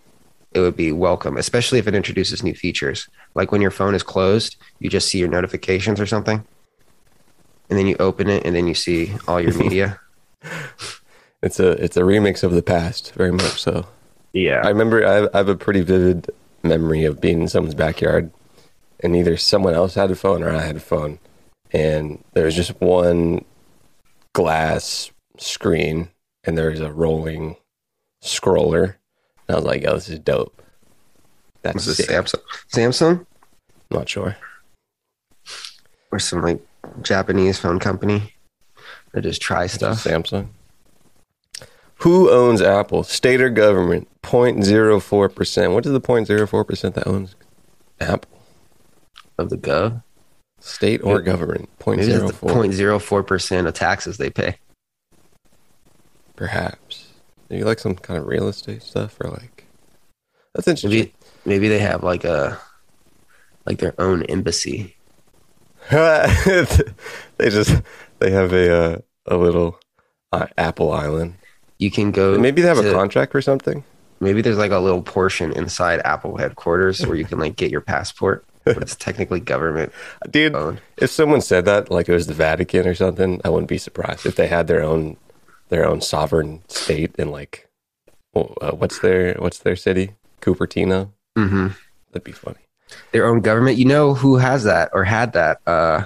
it 0.52 0.60
would 0.60 0.76
be 0.76 0.92
welcome, 0.92 1.36
especially 1.36 1.78
if 1.78 1.86
it 1.88 1.94
introduces 1.94 2.42
new 2.42 2.54
features. 2.54 3.08
Like 3.34 3.50
when 3.52 3.62
your 3.62 3.70
phone 3.70 3.94
is 3.94 4.02
closed, 4.02 4.56
you 4.80 4.90
just 4.90 5.08
see 5.08 5.18
your 5.18 5.28
notifications 5.28 5.98
or 6.00 6.06
something, 6.06 6.44
and 7.70 7.78
then 7.78 7.86
you 7.86 7.96
open 7.98 8.28
it, 8.28 8.44
and 8.44 8.54
then 8.54 8.66
you 8.66 8.74
see 8.74 9.14
all 9.26 9.40
your 9.40 9.54
media. 9.58 9.98
It's 11.42 11.58
a 11.60 11.70
it's 11.82 11.96
a 11.96 12.00
remix 12.02 12.42
of 12.42 12.52
the 12.52 12.62
past, 12.62 13.12
very 13.14 13.32
much 13.32 13.60
so. 13.60 13.86
Yeah, 14.32 14.62
I 14.64 14.68
remember 14.68 15.06
I 15.06 15.12
have, 15.14 15.28
I 15.34 15.36
have 15.38 15.48
a 15.48 15.56
pretty 15.56 15.82
vivid 15.82 16.30
memory 16.62 17.04
of 17.04 17.20
being 17.20 17.42
in 17.42 17.48
someone's 17.48 17.74
backyard, 17.74 18.30
and 19.00 19.14
either 19.16 19.36
someone 19.36 19.74
else 19.74 19.94
had 19.94 20.10
a 20.10 20.14
phone 20.14 20.42
or 20.42 20.50
I 20.50 20.60
had 20.62 20.76
a 20.76 20.80
phone, 20.80 21.18
and 21.72 22.22
there 22.32 22.44
was 22.44 22.54
just 22.56 22.80
one 22.80 23.44
glass 24.32 25.10
screen, 25.38 26.08
and 26.44 26.56
there 26.56 26.70
was 26.70 26.80
a 26.80 26.92
rolling 26.92 27.56
scroller. 28.22 28.94
And 29.48 29.54
I 29.54 29.54
was 29.56 29.64
like, 29.64 29.84
"Oh, 29.86 29.94
this 29.94 30.08
is 30.08 30.18
dope." 30.20 30.62
That's 31.62 31.86
Was 31.86 32.00
it 32.00 32.06
sick. 32.06 32.10
Samsung? 32.10 32.42
Samsung 32.72 33.26
Not 33.90 34.08
sure. 34.08 34.36
or 36.10 36.18
some 36.18 36.42
like 36.42 36.60
Japanese 37.02 37.58
phone 37.58 37.78
company 37.78 38.34
that 39.12 39.22
just 39.22 39.40
try 39.40 39.66
stuff. 39.68 40.02
Samsung. 40.04 40.48
Who 42.02 42.30
owns 42.30 42.60
Apple? 42.60 43.02
State 43.02 43.40
or 43.40 43.50
government? 43.50 44.08
0.04%. 44.22 45.74
What 45.74 45.86
is 45.86 45.92
the 45.92 46.00
0.04% 46.00 46.94
that 46.94 47.06
owns 47.06 47.34
Apple? 48.00 48.32
of 49.38 49.50
the 49.50 49.58
gov. 49.58 50.02
State 50.60 51.02
or 51.02 51.20
government? 51.20 51.68
It's 51.78 52.06
the 52.06 52.32
0.04. 52.32 53.00
0.04 53.00 53.26
percent 53.26 53.66
of 53.66 53.74
taxes 53.74 54.16
they 54.16 54.30
pay. 54.30 54.56
Perhaps. 56.36 57.08
Do 57.48 57.56
you 57.56 57.64
like 57.64 57.78
some 57.78 57.96
kind 57.96 58.18
of 58.18 58.26
real 58.26 58.48
estate 58.48 58.82
stuff 58.82 59.20
or 59.20 59.30
like. 59.30 59.66
That's 60.54 60.68
interesting. 60.68 60.90
Maybe 60.90 61.14
maybe 61.44 61.68
they 61.68 61.80
have 61.80 62.02
like 62.04 62.24
a 62.24 62.58
like 63.66 63.78
their 63.78 63.94
own 64.00 64.22
embassy. 64.24 64.96
they 65.90 66.66
just. 67.40 67.82
They 68.20 68.30
have 68.30 68.52
a, 68.52 68.72
uh, 68.72 68.98
a 69.26 69.36
little 69.36 69.80
uh, 70.30 70.46
Apple 70.56 70.92
Island. 70.92 71.34
You 71.82 71.90
can 71.90 72.12
go. 72.12 72.38
Maybe 72.38 72.62
they 72.62 72.68
have 72.68 72.78
a 72.78 72.92
contract 72.92 73.34
or 73.34 73.42
something. 73.42 73.82
Maybe 74.20 74.40
there's 74.40 74.56
like 74.56 74.70
a 74.70 74.78
little 74.78 75.02
portion 75.02 75.50
inside 75.52 76.00
Apple 76.04 76.36
headquarters 76.36 77.04
where 77.04 77.16
you 77.16 77.24
can 77.24 77.40
like 77.40 77.56
get 77.56 77.72
your 77.72 77.80
passport, 77.80 78.44
but 78.64 78.76
it's 78.80 78.94
technically 79.08 79.40
government 79.40 79.92
Dude, 80.30 80.54
owned. 80.54 80.80
if 80.98 81.10
someone 81.10 81.40
said 81.40 81.64
that, 81.64 81.90
like 81.90 82.08
it 82.08 82.12
was 82.12 82.28
the 82.28 82.34
Vatican 82.34 82.86
or 82.86 82.94
something, 82.94 83.40
I 83.44 83.48
wouldn't 83.48 83.68
be 83.68 83.78
surprised 83.78 84.24
if 84.24 84.36
they 84.36 84.46
had 84.46 84.68
their 84.68 84.80
own 84.80 85.16
their 85.70 85.84
own 85.84 86.00
sovereign 86.00 86.62
state 86.68 87.16
and 87.18 87.32
like, 87.32 87.68
uh, 88.36 88.70
what's 88.70 89.00
their 89.00 89.34
what's 89.40 89.58
their 89.58 89.74
city? 89.74 90.12
Cupertino. 90.40 91.10
hmm 91.36 91.68
That'd 92.12 92.22
be 92.22 92.30
funny. 92.30 92.60
Their 93.10 93.26
own 93.26 93.40
government. 93.40 93.76
You 93.76 93.86
know 93.86 94.14
who 94.14 94.36
has 94.36 94.62
that 94.62 94.90
or 94.92 95.02
had 95.02 95.32
that? 95.32 95.60
Uh, 95.66 96.04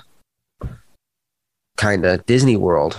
kind 1.76 2.06
of 2.06 2.24
Disney 2.24 2.56
World. 2.56 2.98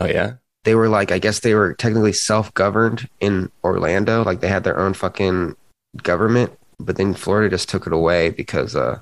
Oh 0.00 0.06
yeah, 0.06 0.34
They 0.64 0.74
were 0.74 0.88
like, 0.88 1.10
I 1.10 1.18
guess 1.18 1.40
they 1.40 1.54
were 1.54 1.74
technically 1.74 2.12
self-governed 2.12 3.08
in 3.20 3.50
Orlando. 3.64 4.22
Like 4.22 4.40
they 4.40 4.48
had 4.48 4.64
their 4.64 4.78
own 4.78 4.94
fucking 4.94 5.56
government, 6.02 6.56
but 6.78 6.96
then 6.96 7.14
Florida 7.14 7.50
just 7.50 7.68
took 7.68 7.86
it 7.86 7.92
away 7.92 8.30
because 8.30 8.76
uh, 8.76 9.00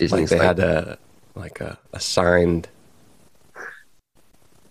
like 0.00 0.28
they 0.28 0.38
like, 0.38 0.46
had 0.46 0.58
a 0.58 0.98
like 1.34 1.60
a, 1.60 1.78
signed 1.98 2.68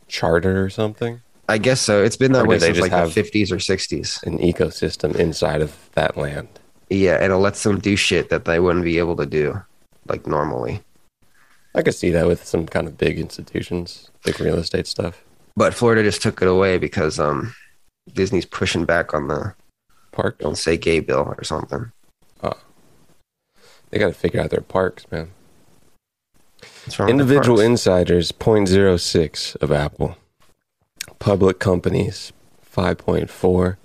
charter 0.08 0.64
or 0.64 0.70
something, 0.70 1.22
I 1.50 1.58
guess 1.58 1.82
so. 1.82 2.04
It's 2.04 2.16
been 2.16 2.32
that 2.34 2.42
did 2.44 2.48
way 2.48 2.60
since 2.60 2.80
like 2.80 2.92
the 2.92 3.22
50s 3.22 3.52
or 3.52 3.58
60s. 3.58 4.24
an 4.24 4.38
ecosystem 4.40 5.16
inside 5.16 5.62
of 5.62 5.90
that 5.94 6.16
land. 6.18 6.48
Yeah, 6.90 7.18
and 7.20 7.34
it 7.34 7.38
lets 7.38 7.64
them 7.64 7.80
do 7.80 7.96
shit 7.96 8.30
that 8.30 8.46
they 8.46 8.60
wouldn't 8.60 8.86
be 8.86 8.98
able 8.98 9.16
to 9.18 9.26
do 9.26 9.62
like 10.08 10.26
normally. 10.26 10.82
I 11.76 11.82
could 11.82 11.96
see 11.96 12.12
that 12.12 12.28
with 12.28 12.46
some 12.46 12.68
kind 12.68 12.88
of 12.88 12.98
big 12.98 13.20
institutions, 13.20 14.12
big 14.24 14.40
real 14.40 14.58
estate 14.58 14.88
stuff. 14.88 15.24
But 15.56 15.74
Florida 15.74 16.04
just 16.04 16.22
took 16.22 16.42
it 16.42 16.48
away 16.48 16.78
because 16.78 17.20
um 17.20 17.56
Disney's 18.12 18.46
pushing 18.46 18.86
back 18.86 19.14
on 19.14 19.28
the 19.28 19.56
Park, 20.14 20.38
don't 20.40 20.58
say 20.58 20.78
gay 20.78 21.00
bill 21.00 21.34
or 21.38 21.44
something. 21.44 21.92
they 23.90 24.00
got 24.00 24.08
to 24.08 24.14
figure 24.14 24.40
out 24.40 24.52
their 24.52 24.62
parks, 24.62 25.06
man. 25.12 25.32
What's 26.86 26.98
wrong 27.00 27.08
with 27.08 27.12
Individual 27.12 27.60
insiders 27.60 28.32
0.06 28.32 29.56
of 29.62 29.72
Apple. 29.72 30.16
Public 31.20 31.60
companies 31.60 32.32
5.4. 32.76 33.78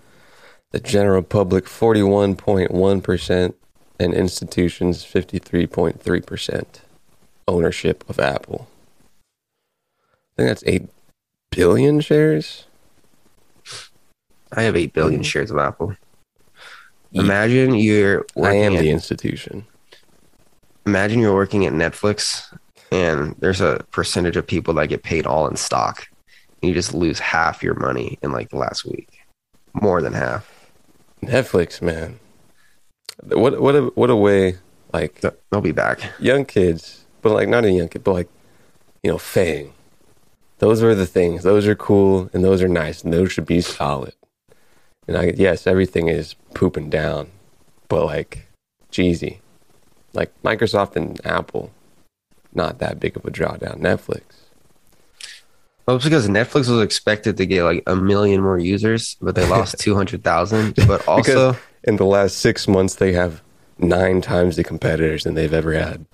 The 0.71 0.81
general 0.81 1.23
public 1.23 1.65
41.1% 1.65 3.55
and 3.99 4.15
institutions 4.15 5.05
53.3% 5.05 6.65
ownership 7.47 8.05
of 8.09 8.21
Apple. 8.21 8.69
I 10.03 10.37
think 10.37 10.49
that's 10.49 10.65
8 10.67 10.89
billion 11.51 12.01
shares. 12.01 12.65
I 14.53 14.63
have 14.63 14.77
eight 14.77 14.95
Mm-hmm. 14.95 15.23
shares 15.23 15.51
of 15.51 15.59
Apple. 15.59 15.95
Imagine 17.13 17.75
you're 17.75 18.21
I 18.37 18.41
working 18.41 18.63
am 18.65 18.77
at, 18.77 18.81
the 18.81 18.91
institution. 18.91 19.67
imagine 20.87 21.21
you're 21.21 21.35
working 21.35 21.67
at 21.67 21.73
Netflix 21.73 22.45
and 22.93 23.35
there's 23.39 23.61
a 23.61 23.85
percentage 23.91 24.37
of 24.37 24.47
people 24.47 24.75
that 24.75 24.89
get 24.89 25.03
paid 25.03 25.27
all 25.27 25.47
in 25.49 25.57
stock. 25.57 26.07
And 26.63 26.69
you 26.69 26.75
just 26.75 26.93
lose 26.95 27.19
half 27.19 27.63
your 27.63 27.75
money 27.75 28.19
in 28.23 28.33
like 28.33 28.51
the 28.51 28.57
last 28.59 28.85
week. 28.85 29.09
More 29.75 30.03
than 30.03 30.13
half. 30.13 30.51
Netflix, 31.23 31.81
man. 31.83 32.19
What 33.23 33.61
what 33.61 33.75
a 33.75 33.83
what 33.95 34.11
a 34.11 34.17
way 34.17 34.57
like 34.93 35.21
Th- 35.21 35.35
They'll 35.51 35.61
be 35.61 35.73
back. 35.73 36.01
young 36.19 36.45
kids, 36.45 37.05
but 37.23 37.33
like 37.33 37.49
not 37.49 37.65
a 37.65 37.71
young 37.71 37.89
kid, 37.89 38.05
but 38.05 38.13
like 38.13 38.29
you 39.03 39.11
know, 39.11 39.19
FAANG. 39.19 39.73
Those 40.59 40.83
are 40.83 40.95
the 40.95 41.07
things. 41.07 41.43
Those 41.43 41.67
are 41.67 41.75
cool 41.75 42.31
and 42.33 42.45
those 42.45 42.63
are 42.63 42.69
nice 42.69 43.03
and 43.03 43.13
those 43.13 43.33
should 43.33 43.47
be 43.47 43.61
solid. 43.61 44.15
And 45.07 45.17
I 45.17 45.33
yes, 45.37 45.67
everything 45.67 46.09
is 46.09 46.35
pooping 46.55 46.91
down, 46.91 47.31
but 47.89 48.05
like 48.05 48.49
cheesy. 48.91 49.41
Like 50.13 50.33
Microsoft 50.43 50.97
and 50.97 51.21
Apple, 51.25 51.71
not 52.53 52.79
that 52.79 52.99
big 52.99 53.17
of 53.17 53.25
a 53.25 53.31
drawdown. 53.31 53.79
Netflix. 53.81 54.23
Well, 55.87 55.97
it's 55.97 56.05
because 56.05 56.29
Netflix 56.29 56.69
was 56.69 56.83
expected 56.83 57.39
to 57.39 57.47
get 57.47 57.63
like 57.65 57.83
a 57.87 57.97
million 57.97 58.43
more 58.43 58.59
users, 58.59 59.17
but 59.23 59.35
they 59.35 59.47
lost 59.49 59.79
200,000. 59.81 60.75
But 60.87 61.07
also, 61.09 61.53
because 61.53 61.63
in 61.85 61.97
the 61.97 62.05
last 62.05 62.39
six 62.39 62.69
months 62.69 62.97
they 62.97 63.13
have 63.13 63.43
nine 63.79 64.21
times 64.21 64.57
the 64.57 64.65
competitors 64.65 65.25
than 65.25 65.35
they've 65.35 65.55
ever 65.55 65.73
had. 65.73 66.05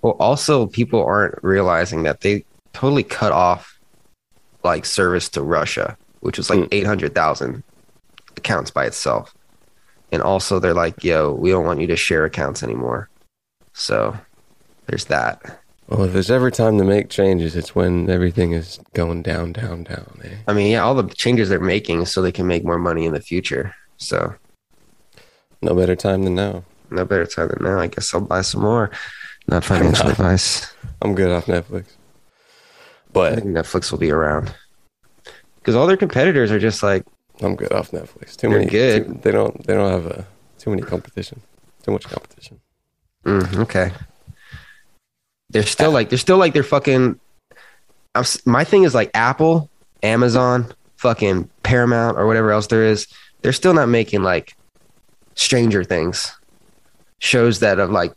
well, 0.00 0.16
also 0.20 0.66
people 0.66 1.04
aren't 1.04 1.42
realizing 1.42 2.04
that 2.04 2.20
they 2.20 2.44
totally 2.74 3.02
cut 3.02 3.32
off 3.32 3.78
like 4.62 4.84
service 4.84 5.28
to 5.30 5.42
Russia, 5.42 5.96
which 6.20 6.36
was 6.38 6.50
like 6.50 6.58
Mm. 6.60 6.68
800,000 6.72 7.62
accounts 8.36 8.70
by 8.70 8.84
itself. 8.86 9.34
And 10.12 10.22
also 10.22 10.58
they're 10.58 10.74
like, 10.74 11.02
yo, 11.02 11.32
we 11.32 11.50
don't 11.50 11.64
want 11.64 11.80
you 11.80 11.86
to 11.88 11.96
share 11.96 12.24
accounts 12.24 12.62
anymore. 12.62 13.08
So 13.72 14.16
there's 14.86 15.06
that. 15.06 15.60
Well, 15.88 16.04
if 16.04 16.12
there's 16.12 16.30
ever 16.30 16.50
time 16.50 16.78
to 16.78 16.84
make 16.84 17.10
changes, 17.10 17.56
it's 17.56 17.74
when 17.74 18.08
everything 18.08 18.52
is 18.52 18.78
going 18.94 19.22
down, 19.22 19.52
down, 19.52 19.84
down. 19.84 20.20
Eh? 20.24 20.34
I 20.48 20.52
mean, 20.54 20.70
yeah, 20.70 20.82
all 20.82 20.94
the 20.94 21.08
changes 21.14 21.48
they're 21.48 21.60
making 21.60 22.06
so 22.06 22.22
they 22.22 22.32
can 22.32 22.46
make 22.46 22.64
more 22.64 22.78
money 22.78 23.04
in 23.06 23.12
the 23.12 23.20
future. 23.20 23.74
So 23.98 24.34
No 25.62 25.74
better 25.74 25.96
time 25.96 26.22
than 26.24 26.34
now. 26.36 26.64
no 26.90 27.04
better 27.04 27.26
time 27.26 27.48
than 27.48 27.62
now. 27.64 27.78
I 27.80 27.88
guess 27.88 28.14
I'll 28.14 28.20
buy 28.20 28.40
some 28.42 28.62
more. 28.62 28.90
Not 29.46 29.64
financial 29.64 30.08
advice. 30.08 30.72
I'm 31.02 31.14
good 31.14 31.30
off 31.30 31.46
Netflix. 31.46 31.84
I 33.16 33.30
But 33.30 33.34
think 33.36 33.46
Netflix 33.46 33.90
will 33.92 33.98
be 33.98 34.10
around 34.10 34.54
because 35.58 35.74
all 35.74 35.86
their 35.86 35.96
competitors 35.96 36.50
are 36.50 36.58
just 36.58 36.82
like, 36.82 37.04
I'm 37.40 37.56
good 37.56 37.72
off 37.72 37.90
Netflix. 37.90 38.36
Too 38.36 38.48
many. 38.48 38.66
good. 38.66 39.06
too- 39.06 39.20
they 39.22 39.32
don't. 39.32 39.66
They 39.66 39.74
don't 39.74 39.90
have 39.90 40.06
a 40.06 40.26
too 40.58 40.70
many 40.70 40.82
competition. 40.82 41.40
Too 41.82 41.90
much 41.92 42.04
competition. 42.04 42.60
mm, 43.24 43.58
okay. 43.58 43.92
They're 45.50 45.62
still 45.64 45.90
like 45.90 46.08
they're 46.08 46.18
still 46.18 46.38
like 46.38 46.52
they're 46.54 46.62
fucking. 46.62 47.18
I'm, 48.14 48.24
my 48.46 48.64
thing 48.64 48.84
is 48.84 48.94
like 48.94 49.10
Apple, 49.14 49.68
Amazon, 50.02 50.72
fucking 50.96 51.50
Paramount 51.62 52.16
or 52.18 52.26
whatever 52.26 52.52
else 52.52 52.68
there 52.68 52.84
is. 52.84 53.06
They're 53.42 53.52
still 53.52 53.74
not 53.74 53.88
making 53.88 54.22
like 54.22 54.56
Stranger 55.34 55.84
Things 55.84 56.32
shows 57.18 57.60
that 57.60 57.78
of 57.78 57.90
like 57.90 58.12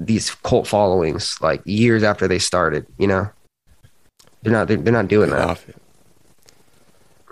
these 0.00 0.34
cult 0.36 0.66
followings 0.66 1.36
like 1.40 1.62
years 1.64 2.02
after 2.02 2.26
they 2.26 2.38
started. 2.38 2.86
You 2.98 3.06
know, 3.06 3.30
they're 4.44 4.52
not 4.52 4.68
they're, 4.68 4.76
they're 4.76 4.92
not 4.92 5.08
doing 5.08 5.30
that. 5.30 5.60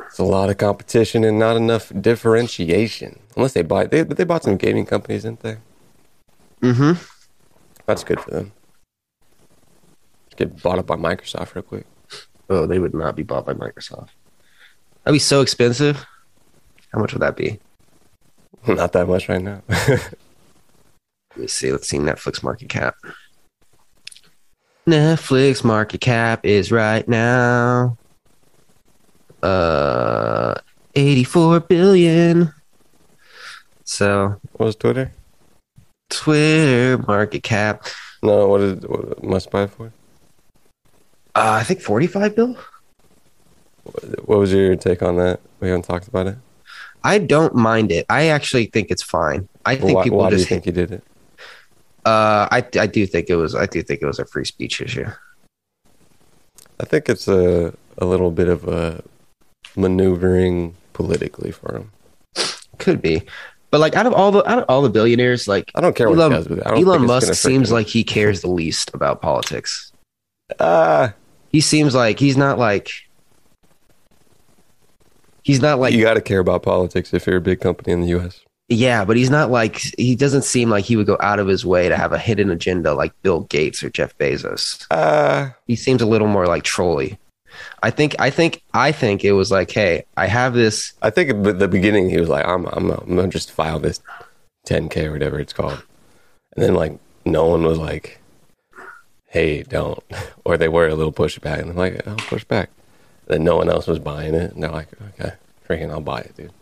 It's 0.07 0.19
a 0.19 0.25
lot 0.25 0.50
of 0.50 0.59
competition 0.59 1.25
and 1.25 1.38
not 1.38 1.57
enough 1.57 1.92
differentiation. 2.00 3.19
Unless 3.37 3.52
they 3.52 3.62
buy, 3.62 3.87
they 3.87 4.02
they 4.02 4.25
bought 4.25 4.42
some 4.42 4.57
gaming 4.57 4.87
companies, 4.87 5.23
didn't 5.23 5.40
they? 5.40 5.59
Mm-hmm. 6.62 7.02
That's 7.87 8.04
good 8.04 8.21
for 8.21 8.31
them. 8.31 8.52
Just 10.26 10.38
get 10.38 10.62
bought 10.62 10.78
up 10.78 10.87
by 10.87 10.97
Microsoft 10.97 11.54
real 11.54 11.62
quick. 11.62 11.87
Oh, 12.49 12.66
they 12.66 12.78
would 12.78 12.95
not 12.95 13.14
be 13.14 13.23
bought 13.23 13.47
by 13.47 13.54
Microsoft. 13.54 14.11
That'd 15.04 15.14
be 15.14 15.19
so 15.19 15.40
expensive. 15.40 16.04
How 16.92 17.00
much 17.00 17.12
would 17.12 17.23
that 17.23 17.37
be? 17.37 17.59
Not 18.66 18.92
that 18.92 19.09
much 19.09 19.28
right 19.28 19.42
now. 19.42 19.62
Let 19.69 20.12
me 21.37 21.47
see. 21.47 21.73
Let's 21.73 21.88
see 21.88 21.99
Netflix 21.99 22.42
market 22.42 22.69
cap. 22.69 22.97
Netflix 24.89 25.62
market 25.62 26.01
cap 26.01 26.45
is 26.45 26.73
right 26.73 27.07
now 27.09 27.97
uh 29.43 30.55
84 30.95 31.61
billion. 31.61 32.53
So 33.85 34.37
what 34.53 34.67
was 34.67 34.77
Twitter? 34.77 35.11
Twitter 36.11 36.99
market 37.07 37.43
cap, 37.43 37.87
No, 38.23 38.49
what 38.49 38.61
is 38.61 38.81
did 38.81 38.91
what 38.91 39.23
Musk 39.25 39.51
buy 39.51 39.67
for? 39.67 39.93
uh, 41.35 41.59
I 41.61 41.65
think 41.65 41.81
45 41.81 42.37
bill. 42.37 42.57
What 44.25 44.39
was 44.39 44.53
your 44.53 44.77
take 44.77 45.03
on 45.03 45.17
that? 45.17 45.41
We 45.61 45.69
haven't 45.69 45.85
talked 45.85 46.09
about 46.09 46.27
it. 46.27 46.37
I 47.03 47.19
don't 47.19 47.55
mind 47.55 47.91
it. 47.91 48.07
I 48.09 48.27
actually 48.27 48.67
think 48.67 48.91
it's 48.91 49.03
fine. 49.03 49.49
I 49.65 49.77
think 49.77 49.97
why 49.97 50.05
people 50.05 50.19
why 50.19 50.31
do 50.31 50.37
you 50.37 50.39
just 50.41 50.49
think 50.51 50.65
he 50.65 50.71
did 50.71 50.93
it? 50.93 51.03
Uh 52.05 52.49
I 52.51 52.65
I 52.79 52.87
do 52.87 53.07
think 53.07 53.31
it 53.31 53.37
was 53.37 53.55
I 53.55 53.67
do 53.67 53.83
think 53.83 54.03
it 54.03 54.07
was 54.07 54.19
a 54.19 54.25
free 54.25 54.45
speech 54.45 54.81
issue. 54.81 55.07
I 56.81 56.85
think 56.85 57.09
it's 57.09 57.29
a 57.29 57.75
a 57.99 58.05
little 58.05 58.31
bit 58.31 58.49
of 58.49 58.67
a 58.67 59.03
maneuvering 59.77 60.75
politically 60.93 61.53
for 61.53 61.75
him. 61.77 61.91
Could 62.79 63.01
be. 63.01 63.23
But 63.71 63.81
like 63.81 63.95
out 63.95 64.07
of 64.07 64.13
all 64.13 64.31
the 64.31 64.49
out 64.51 64.59
of 64.59 64.65
all 64.69 64.83
the 64.83 64.91
billionaires, 64.91 65.49
like 65.49 65.71
I 65.75 65.81
don't 65.81 65.97
care 65.97 66.11
what 66.11 66.19
Elon, 66.19 66.33
he 66.33 66.37
does 66.37 66.49
with 66.49 66.59
it. 66.59 66.67
I 66.67 66.71
don't 66.73 66.87
Elon 66.87 67.07
Musk 67.07 67.35
seems 67.35 67.73
like 67.73 67.87
he 67.87 68.05
cares 68.05 68.43
the 68.43 68.51
least 68.51 68.91
about 68.93 69.23
politics. 69.23 69.93
uh 70.59 71.11
He 71.51 71.61
seems 71.61 71.95
like 71.95 72.19
he's 72.19 72.37
not 72.37 72.59
like 72.59 72.91
he's 75.43 75.63
not 75.63 75.79
like 75.79 75.95
you 75.95 76.03
got 76.03 76.15
to 76.15 76.21
care 76.21 76.41
about 76.41 76.63
politics 76.63 77.15
if 77.15 77.27
you're 77.27 77.37
a 77.37 77.41
big 77.41 77.61
company 77.61 77.93
in 77.93 78.03
the 78.03 78.09
U.S. 78.09 78.41
yeah, 78.73 79.05
but 79.05 79.17
he's 79.17 79.31
not 79.31 79.50
like 79.50 79.81
he 79.99 80.14
doesn't 80.17 80.43
seem 80.43 80.71
like 80.71 80.85
he 80.85 80.97
would 80.97 81.07
go 81.07 81.17
out 81.21 81.38
of 81.38 81.47
his 81.47 81.64
way 81.64 81.88
to 81.88 81.97
have 81.97 82.12
a 82.12 82.19
hidden 82.19 82.50
agenda 82.50 82.95
like 82.95 83.12
Bill 83.23 83.41
Gates 83.43 83.83
or 83.83 83.91
Jeff 83.91 84.17
Bezos. 84.19 84.87
Uh 84.91 85.50
He 85.67 85.76
seems 85.76 86.02
a 86.02 86.07
little 86.07 86.29
more 86.29 86.47
like 86.47 86.62
trolly. 86.62 87.19
I 87.83 87.91
think 87.91 88.17
I 88.19 88.31
think 88.31 88.62
I 88.73 88.93
think 88.93 89.25
it 89.25 89.33
was 89.33 89.50
like, 89.50 89.71
hey, 89.71 90.05
I 90.17 90.26
have 90.26 90.55
this 90.55 90.93
I 91.02 91.11
think 91.11 91.31
at 91.31 91.59
the 91.59 91.69
beginning 91.69 92.09
he 92.11 92.19
was 92.19 92.29
like, 92.29 92.47
I'm 92.47 92.67
I'm 92.67 92.91
I'm 92.91 93.17
gonna 93.17 93.29
just 93.29 93.50
file 93.52 93.79
this 93.79 94.00
10k 94.67 95.07
or 95.07 95.12
whatever 95.12 95.41
it's 95.41 95.52
called, 95.52 95.83
and 96.55 96.64
then 96.64 96.75
like 96.75 96.99
no 97.25 97.47
one 97.47 97.64
was 97.64 97.79
like, 97.79 98.21
hey, 99.26 99.62
don't, 99.62 100.02
or 100.45 100.57
they 100.57 100.69
were 100.69 100.88
a 100.88 100.95
little 100.95 101.12
pushback, 101.12 101.59
and 101.61 101.71
I'm 101.71 101.76
like, 101.76 102.07
I'll 102.07 102.17
push 102.17 102.45
back. 102.45 102.71
then 103.26 103.45
no 103.45 103.57
one 103.57 103.69
else 103.69 103.87
was 103.87 103.99
buying 103.99 104.35
it, 104.35 104.52
and 104.52 104.62
they're 104.62 104.71
like, 104.71 104.88
okay, 105.11 105.33
freaking, 105.69 105.91
I'll 105.91 106.00
buy 106.00 106.21
it, 106.21 106.37
dude. 106.37 106.52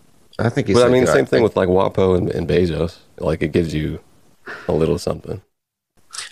I 0.40 0.48
think 0.48 0.68
he's 0.68 0.76
But 0.76 0.86
I 0.86 0.90
mean, 0.90 1.04
uh, 1.04 1.12
same 1.12 1.26
thing 1.26 1.42
with 1.42 1.56
like 1.56 1.68
WAPO 1.68 2.16
and, 2.18 2.30
and 2.30 2.48
Bezos. 2.48 2.98
Like 3.18 3.42
it 3.42 3.52
gives 3.52 3.74
you 3.74 4.00
a 4.68 4.72
little 4.72 4.98
something. 4.98 5.40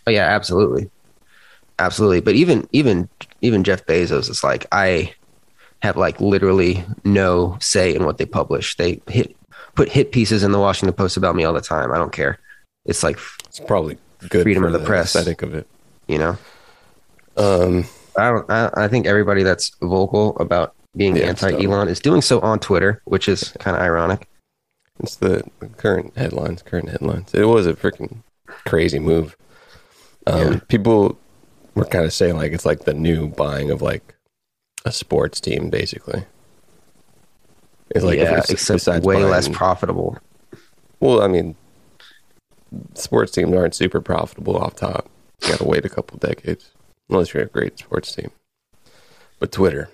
Oh 0.07 0.11
yeah, 0.11 0.27
absolutely, 0.27 0.91
absolutely. 1.79 2.21
But 2.21 2.35
even 2.35 2.69
even 2.73 3.09
even 3.41 3.65
Jeff 3.65 3.85
Bezos 3.87 4.29
is 4.31 4.43
like 4.43 4.67
I 4.73 5.15
have 5.83 5.97
like 5.97 6.21
literally 6.21 6.85
no 7.05 7.57
say 7.61 7.95
in 7.95 8.05
what 8.05 8.19
they 8.19 8.27
publish. 8.27 8.77
They 8.77 9.00
hit 9.09 9.37
put 9.75 9.88
hit 9.88 10.11
pieces 10.12 10.43
in 10.43 10.53
the 10.53 10.59
Washington 10.59 10.95
Post 10.95 11.17
about 11.17 11.37
me 11.37 11.45
all 11.45 11.53
the 11.53 11.61
time. 11.61 11.93
I 11.93 11.99
don't 11.99 12.12
care. 12.12 12.38
It's 12.85 13.03
like 13.03 13.19
It's 13.49 13.61
probably 13.61 13.99
good 14.29 14.43
Freedom 14.43 14.62
for 14.62 14.67
of 14.69 14.73
the 14.73 14.81
press. 14.81 15.15
aesthetic 15.15 15.43
of 15.43 15.55
it. 15.55 15.67
you 16.09 16.19
know. 16.19 16.37
Um, 17.37 17.85
I 18.17 18.31
don't. 18.31 18.50
I, 18.50 18.71
I 18.75 18.88
think 18.88 19.07
everybody 19.07 19.43
that's 19.45 19.71
vocal 19.81 20.37
about 20.38 20.75
being 20.99 21.17
Yeah, 21.17 21.25
anti 21.25 21.64
Elon 21.64 21.88
is 21.88 22.00
doing 22.00 22.21
so 22.21 22.40
on 22.40 22.59
Twitter, 22.59 23.00
which 23.07 23.28
is 23.28 23.55
kind 23.61 23.76
of 23.76 23.83
ironic. 23.83 24.28
It's 25.00 25.17
the 25.17 25.45
current 25.76 26.17
headlines. 26.17 26.62
Current 26.62 26.88
headlines. 26.90 27.33
It 27.33 27.45
was 27.45 27.67
a 27.67 27.75
freaking 27.75 28.19
crazy 28.67 28.99
move. 28.99 29.37
Um, 30.26 30.52
Yeah. 30.55 30.61
People 30.69 31.19
were 31.75 31.85
kind 31.85 32.05
of 32.05 32.12
saying 32.12 32.37
like 32.37 32.52
it's 32.52 32.67
like 32.67 32.81
the 32.85 32.95
new 32.95 33.28
buying 33.28 33.71
of 33.71 33.81
like 33.81 34.14
a 34.85 34.93
sports 34.93 35.40
team, 35.40 35.71
basically. 35.71 36.25
It's 37.90 38.05
like 38.05 38.19
yeah, 38.19 38.38
it's- 38.38 38.50
except 38.50 39.05
way 39.05 39.25
less 39.25 39.49
profitable. 39.49 40.19
well, 41.00 41.23
I 41.23 41.28
mean, 41.28 41.55
sports 42.95 43.33
teams 43.33 43.55
aren't 43.55 43.75
super 43.75 44.00
profitable 44.00 44.57
off 44.57 44.75
top. 44.75 45.09
You 45.43 45.49
got 45.50 45.59
to 45.59 45.64
wait 45.64 45.85
a 45.85 45.88
couple 45.88 46.19
decades 46.19 46.73
unless 47.09 47.33
you're 47.33 47.45
a 47.45 47.47
great 47.47 47.78
sports 47.78 48.14
team. 48.14 48.31
But 49.38 49.52
Twitter, 49.52 49.88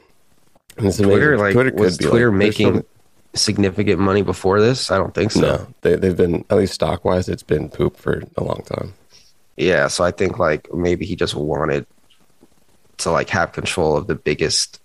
Twitter, 0.77 1.39
like, 1.39 1.55
was 1.75 1.97
Twitter 1.99 2.31
there's 2.31 2.33
making 2.39 2.75
some- 2.75 2.85
significant 3.35 3.99
money 4.01 4.23
before 4.23 4.61
this? 4.61 4.91
I 4.91 4.97
don't 4.99 5.15
think 5.15 5.33
so. 5.33 5.41
no, 5.41 5.67
they 5.83 5.97
they've 5.97 6.17
been 6.17 6.45
at 6.51 6.57
least 6.57 6.75
stock 6.75 7.05
wise, 7.05 7.29
it's 7.29 7.43
been 7.43 7.69
poop 7.69 7.97
for 7.97 8.23
a 8.37 8.43
long 8.45 8.63
time. 8.67 8.95
Yeah, 9.57 9.87
so 9.89 10.03
I 10.05 10.11
think 10.11 10.39
like 10.39 10.73
maybe 10.75 11.07
he 11.07 11.15
just 11.17 11.35
wanted 11.35 11.87
to 12.99 13.11
like 13.11 13.29
have 13.31 13.53
control 13.53 13.97
of 13.97 14.07
the 14.07 14.15
biggest 14.15 14.81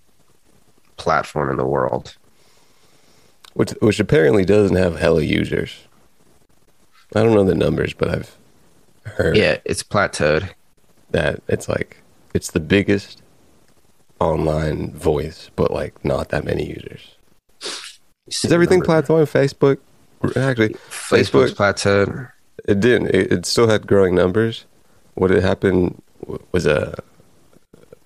platform 0.97 1.49
in 1.49 1.57
the 1.57 1.65
world. 1.65 2.15
which 3.53 3.71
which 3.81 3.99
apparently 3.99 4.45
doesn't 4.45 4.77
have 4.77 4.97
hella 4.99 5.21
users. 5.21 5.75
I 7.15 7.23
don't 7.23 7.33
know 7.33 7.43
the 7.43 7.55
numbers, 7.55 7.93
but 7.93 8.09
I've 8.09 8.35
heard 9.03 9.35
Yeah, 9.37 9.57
it's 9.65 9.81
plateaued. 9.83 10.49
that 11.11 11.41
it's 11.47 11.67
like 11.67 11.97
it's 12.35 12.51
the 12.51 12.59
biggest 12.59 13.18
online 14.19 14.91
voice, 14.93 15.49
but 15.55 15.71
like 15.71 16.03
not 16.03 16.29
that 16.29 16.43
many 16.45 16.67
users. 16.67 17.15
Is 18.27 18.51
everything 18.51 18.81
plateauing? 18.81 19.25
Facebook, 19.29 19.77
actually, 20.35 20.69
Facebook's 20.89 21.53
Facebook, 21.53 21.55
plateaued. 21.55 22.31
it 22.67 22.79
didn't. 22.79 23.07
It, 23.07 23.31
it 23.31 23.45
still 23.45 23.67
had 23.67 23.87
growing 23.87 24.13
numbers. 24.15 24.65
What 25.15 25.31
had 25.31 25.41
happened 25.43 26.01
was 26.51 26.65
a 26.65 26.95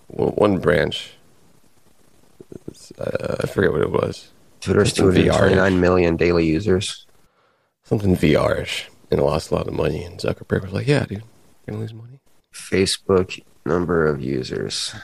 one 0.07 0.59
branch. 0.59 1.13
Uh, 2.97 3.35
I 3.41 3.47
forget 3.47 3.71
what 3.71 3.81
it 3.81 3.91
was. 3.91 4.29
Twitter's 4.61 4.95
Something 4.95 5.23
VR. 5.23 5.49
229 5.49 5.81
million 5.81 6.15
daily 6.15 6.45
users. 6.45 7.05
Something 7.83 8.15
VR-ish, 8.15 8.89
and 9.11 9.19
it 9.19 9.23
lost 9.23 9.51
a 9.51 9.55
lot 9.55 9.67
of 9.67 9.73
money. 9.73 10.03
And 10.03 10.17
Zuckerberg 10.19 10.63
was 10.63 10.71
like, 10.71 10.87
"Yeah, 10.87 11.01
dude, 11.05 11.11
you're 11.11 11.23
gonna 11.67 11.79
lose 11.79 11.93
money." 11.93 12.21
Facebook 12.53 13.43
number 13.65 14.07
of 14.07 14.21
users. 14.21 14.95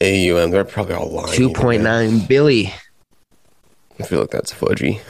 AUM, 0.00 0.50
they're 0.50 0.64
probably 0.64 0.94
all 0.94 1.10
lying. 1.10 1.38
2.9 1.38 2.28
billion. 2.28 2.72
I 3.98 4.02
feel 4.02 4.20
like 4.20 4.30
that's 4.30 4.52
fudgy. 4.52 5.00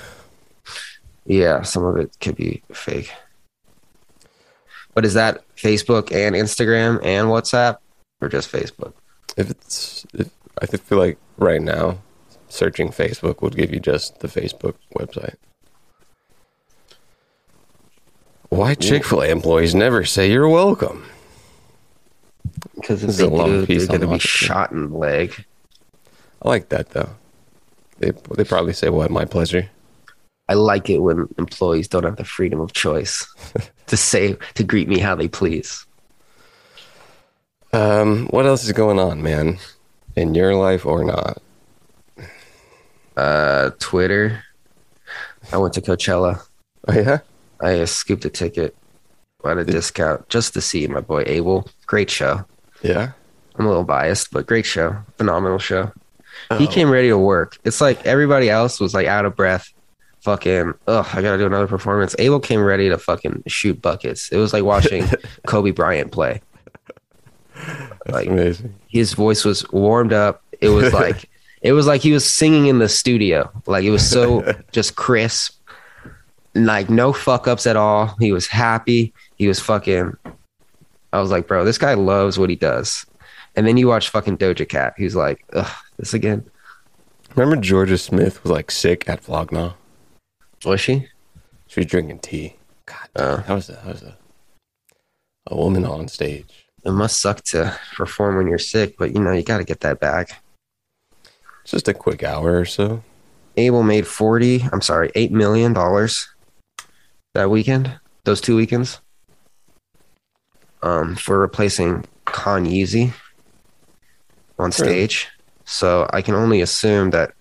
Yeah, 1.25 1.63
some 1.63 1.85
of 1.85 1.97
it 1.97 2.17
could 2.21 2.37
be 2.37 2.63
fake. 2.73 3.13
But 4.95 5.05
is 5.05 5.15
that 5.15 5.43
Facebook 5.57 6.13
and 6.13 6.35
Instagram 6.37 7.05
and 7.05 7.29
WhatsApp 7.29 7.79
or 8.21 8.29
just 8.29 8.51
Facebook? 8.51 8.95
If 9.37 9.51
it's, 9.51 10.07
if, 10.15 10.31
I 10.63 10.67
feel 10.67 10.99
like 10.99 11.19
right 11.37 11.61
now, 11.61 11.99
searching 12.49 12.91
Facebook 12.91 13.43
would 13.43 13.57
give 13.57 13.73
you 13.73 13.81
just 13.81 14.21
the 14.21 14.29
Facebook 14.29 14.75
website. 14.97 15.35
Why 18.49 18.75
Chick 18.75 19.05
Fil 19.05 19.23
A 19.23 19.29
employees 19.29 19.75
never 19.75 20.05
say 20.05 20.31
you're 20.31 20.49
welcome? 20.49 21.05
Because 22.87 23.03
This 23.03 23.03
if 23.03 23.11
is 23.11 23.17
they 23.19 23.25
a 23.25 23.37
long 23.37 23.51
do, 23.51 23.67
piece 23.67 23.89
they're 23.89 23.99
going 23.99 24.09
to 24.09 24.15
be 24.15 24.21
shot 24.21 24.71
in 24.71 24.91
the 24.91 24.97
leg. 24.97 25.45
I 26.41 26.49
like 26.49 26.69
that 26.69 26.91
though. 26.91 27.09
They 27.99 28.13
they 28.37 28.45
probably 28.45 28.75
say, 28.75 28.91
"What 28.91 29.11
my 29.11 29.25
pleasure." 29.25 29.69
I 30.49 30.55
like 30.55 30.89
it 30.89 30.99
when 30.99 31.27
employees 31.37 31.89
don't 31.89 32.05
have 32.05 32.15
the 32.15 32.25
freedom 32.25 32.61
of 32.61 32.73
choice 32.75 33.27
to 33.89 33.97
say 33.97 34.37
to 34.55 34.63
greet 34.63 34.89
me 34.89 35.01
how 35.01 35.17
they 35.17 35.27
please. 35.27 35.85
Um, 37.73 38.29
what 38.29 38.47
else 38.47 38.63
is 38.63 38.71
going 38.71 39.01
on, 39.01 39.21
man? 39.21 39.59
In 40.15 40.37
your 40.37 40.55
life 40.55 40.87
or 40.87 41.03
not? 41.03 41.43
Uh, 43.17 43.71
Twitter. 43.81 44.45
I 45.53 45.57
went 45.57 45.75
to 45.75 45.81
Coachella. 45.81 46.41
Oh 46.87 46.93
yeah, 46.93 47.19
I 47.61 47.81
uh, 47.81 47.87
scooped 47.87 48.25
a 48.27 48.31
ticket 48.31 48.77
at 49.45 49.59
a 49.59 49.65
discount 49.65 50.29
just 50.29 50.55
to 50.55 50.61
see 50.61 50.87
my 50.87 51.01
boy 51.01 51.25
Abel. 51.27 51.69
Great 51.87 52.11
show. 52.11 52.45
Yeah. 52.89 53.13
I'm 53.59 53.65
a 53.65 53.69
little 53.69 53.85
biased, 53.85 54.31
but 54.33 54.47
great 54.47 54.67
show. 54.67 54.97
Phenomenal 55.17 55.59
show. 55.59 55.91
Oh. 56.51 56.59
He 56.59 56.67
came 56.67 56.91
ready 56.91 57.09
to 57.09 57.17
work. 57.19 57.59
It's 57.65 57.81
like 57.81 58.05
everybody 58.07 58.51
else 58.51 58.79
was 58.81 58.93
like 58.95 59.07
out 59.07 59.25
of 59.25 59.35
breath. 59.35 59.73
Fucking, 60.21 60.75
ugh, 60.89 61.07
I 61.13 61.23
gotta 61.23 61.39
do 61.39 61.47
another 61.47 61.67
performance. 61.69 62.15
Abel 62.19 62.41
came 62.41 62.61
ready 62.63 62.89
to 62.89 62.99
fucking 62.99 63.45
shoot 63.47 63.81
buckets. 63.81 64.29
It 64.31 64.37
was 64.39 64.53
like 64.53 64.65
watching 64.65 65.07
Kobe 65.47 65.71
Bryant 65.71 66.11
play. 66.13 66.43
That's 67.55 68.11
Like, 68.11 68.29
amazing. 68.29 68.75
his 68.89 69.13
voice 69.15 69.45
was 69.45 69.69
warmed 69.71 70.13
up. 70.13 70.43
It 70.61 70.69
was 70.71 70.93
like 70.93 71.29
it 71.63 71.73
was 71.73 71.87
like 71.87 72.01
he 72.03 72.13
was 72.13 72.29
singing 72.29 72.67
in 72.67 72.79
the 72.79 72.89
studio. 72.89 73.51
Like 73.67 73.85
it 73.85 73.91
was 73.91 74.09
so 74.09 74.53
just 74.73 74.97
crisp. 74.97 75.55
Like 76.55 76.91
no 76.91 77.13
fuck 77.13 77.47
ups 77.49 77.67
at 77.67 77.77
all. 77.77 78.15
He 78.19 78.33
was 78.33 78.47
happy. 78.47 79.13
He 79.37 79.47
was 79.49 79.61
fucking 79.61 80.17
I 81.13 81.21
was 81.21 81.31
like, 81.31 81.47
bro, 81.47 81.65
this 81.65 81.79
guy 81.79 81.95
loves 81.95 82.39
what 82.39 82.51
he 82.51 82.57
does. 82.57 83.07
And 83.55 83.67
then 83.67 83.77
you 83.77 83.89
watch 83.89 84.11
fucking 84.11 84.39
Doja 84.39 84.69
Cat, 84.69 84.95
who's 84.99 85.17
like, 85.17 85.45
ugh, 85.55 85.71
this 85.97 86.13
again. 86.15 86.45
Remember 87.35 87.57
Jorja 87.63 87.99
Smith 88.01 88.43
was 88.43 88.51
like 88.53 88.71
sick 88.71 89.09
at 89.09 89.23
Vlogna. 89.23 89.75
Was 90.65 90.81
she? 90.81 91.09
She 91.69 91.81
was 91.81 91.87
drinking 91.87 92.21
tea. 92.21 92.57
God, 92.87 93.09
Oh. 93.17 93.37
how 93.47 93.55
was 93.57 93.67
that? 93.69 93.81
How 93.81 93.91
was 93.93 94.03
a 94.03 94.17
a 95.49 95.57
woman 95.57 95.85
on 95.85 96.09
stage? 96.09 96.67
It 96.85 96.91
must 96.93 97.21
suck 97.21 97.43
to 97.45 97.79
perform 97.95 98.37
when 98.37 98.47
you're 98.49 98.59
sick, 98.59 98.97
but 98.99 99.13
you 99.15 99.21
know, 99.21 99.33
you 99.33 99.43
gotta 99.43 99.65
get 99.65 99.81
that 99.81 100.01
back. 100.01 100.43
It's 101.63 101.71
just 101.73 101.89
a 101.89 101.95
quick 101.95 102.23
hour 102.23 102.59
or 102.59 102.65
so. 102.65 103.03
Abel 103.57 103.83
made 103.83 104.07
forty, 104.07 104.63
I'm 104.73 104.81
sorry, 104.83 105.11
eight 105.15 105.33
million 105.33 105.73
dollars 105.73 106.29
that 107.35 107.51
weekend, 107.51 107.99
those 108.25 108.41
two 108.41 108.57
weekends. 108.57 109.01
Um, 110.83 111.17
for 111.17 111.39
replacing 111.41 112.05
Con 112.27 112.65
Yeezy 112.67 113.13
on 114.59 114.71
Really? 114.71 114.71
stage. 114.71 115.29
So 115.65 116.09
I 116.13 116.23
can 116.23 116.35
only 116.35 116.61
assume 116.61 117.11
that 117.11 117.33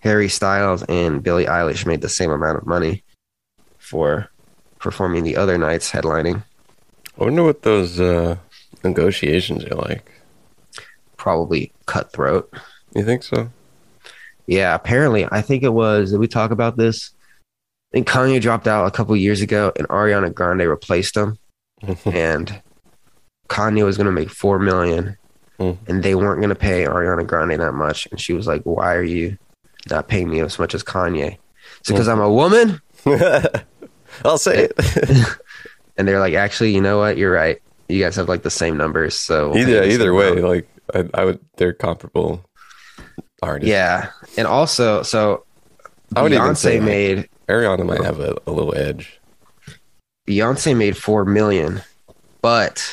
Harry 0.00 0.28
Styles 0.28 0.82
and 0.84 1.22
Billie 1.22 1.46
Eilish 1.46 1.86
made 1.86 2.02
the 2.02 2.08
same 2.08 2.30
amount 2.30 2.58
of 2.58 2.66
money 2.66 3.02
for 3.78 4.30
performing 4.78 5.24
the 5.24 5.36
other 5.36 5.56
nights 5.58 5.90
headlining. 5.90 6.44
I 7.18 7.24
wonder 7.24 7.42
what 7.42 7.62
those 7.62 7.98
uh, 7.98 8.36
negotiations 8.84 9.64
are 9.64 9.76
like. 9.76 10.10
Probably 11.16 11.72
cutthroat. 11.86 12.52
You 12.94 13.04
think 13.04 13.22
so? 13.22 13.50
Yeah, 14.46 14.74
apparently, 14.74 15.26
I 15.32 15.40
think 15.40 15.62
it 15.62 15.72
was. 15.72 16.10
Did 16.10 16.20
we 16.20 16.28
talk 16.28 16.50
about 16.50 16.76
this? 16.76 17.12
I 17.92 17.96
think 17.96 18.08
Kanye 18.08 18.40
dropped 18.40 18.68
out 18.68 18.86
a 18.86 18.90
couple 18.90 19.16
years 19.16 19.40
ago, 19.40 19.72
and 19.76 19.88
Ariana 19.88 20.32
Grande 20.34 20.68
replaced 20.68 21.16
him. 21.16 21.38
and 22.04 22.60
Kanye 23.48 23.84
was 23.84 23.96
going 23.96 24.06
to 24.06 24.12
make 24.12 24.30
four 24.30 24.58
million, 24.58 25.16
Mm. 25.60 25.78
and 25.86 26.02
they 26.02 26.14
weren't 26.16 26.40
going 26.40 26.48
to 26.48 26.54
pay 26.56 26.84
Ariana 26.84 27.24
Grande 27.26 27.60
that 27.60 27.72
much. 27.74 28.08
And 28.10 28.20
she 28.20 28.32
was 28.32 28.46
like, 28.48 28.62
"Why 28.64 28.94
are 28.94 29.04
you 29.04 29.38
not 29.88 30.08
paying 30.08 30.28
me 30.28 30.40
as 30.40 30.58
much 30.58 30.74
as 30.74 30.82
Kanye?" 30.82 31.38
It's 31.80 31.90
because 31.90 32.08
I'm 32.08 32.20
a 32.20 32.32
woman. 32.32 32.80
I'll 34.24 34.38
say 34.38 34.68
it. 34.70 35.28
And 35.96 36.08
they're 36.08 36.18
like, 36.18 36.34
"Actually, 36.34 36.74
you 36.74 36.80
know 36.80 36.98
what? 36.98 37.16
You're 37.16 37.30
right. 37.30 37.62
You 37.88 38.02
guys 38.02 38.16
have 38.16 38.28
like 38.28 38.42
the 38.42 38.50
same 38.50 38.76
numbers." 38.76 39.14
So 39.16 39.56
either 39.56 39.84
either 39.84 40.12
way, 40.12 40.30
amount." 40.32 40.48
like 40.48 40.68
I, 40.92 41.08
I 41.14 41.24
would, 41.24 41.38
they're 41.56 41.72
comparable 41.72 42.44
artists. 43.40 43.70
yeah. 43.70 44.10
And 44.36 44.48
also, 44.48 45.02
so 45.04 45.44
I 46.16 46.22
would 46.22 46.32
even 46.32 46.56
say, 46.56 46.78
Beyonce 46.78 46.80
like- 46.80 46.82
made 46.84 47.28
Ariana 47.48 47.86
might 47.86 48.02
have 48.02 48.18
a, 48.18 48.36
a 48.48 48.50
little 48.50 48.74
edge. 48.76 49.20
Beyonce 50.28 50.76
made 50.76 50.96
four 50.96 51.24
million, 51.24 51.80
but 52.42 52.84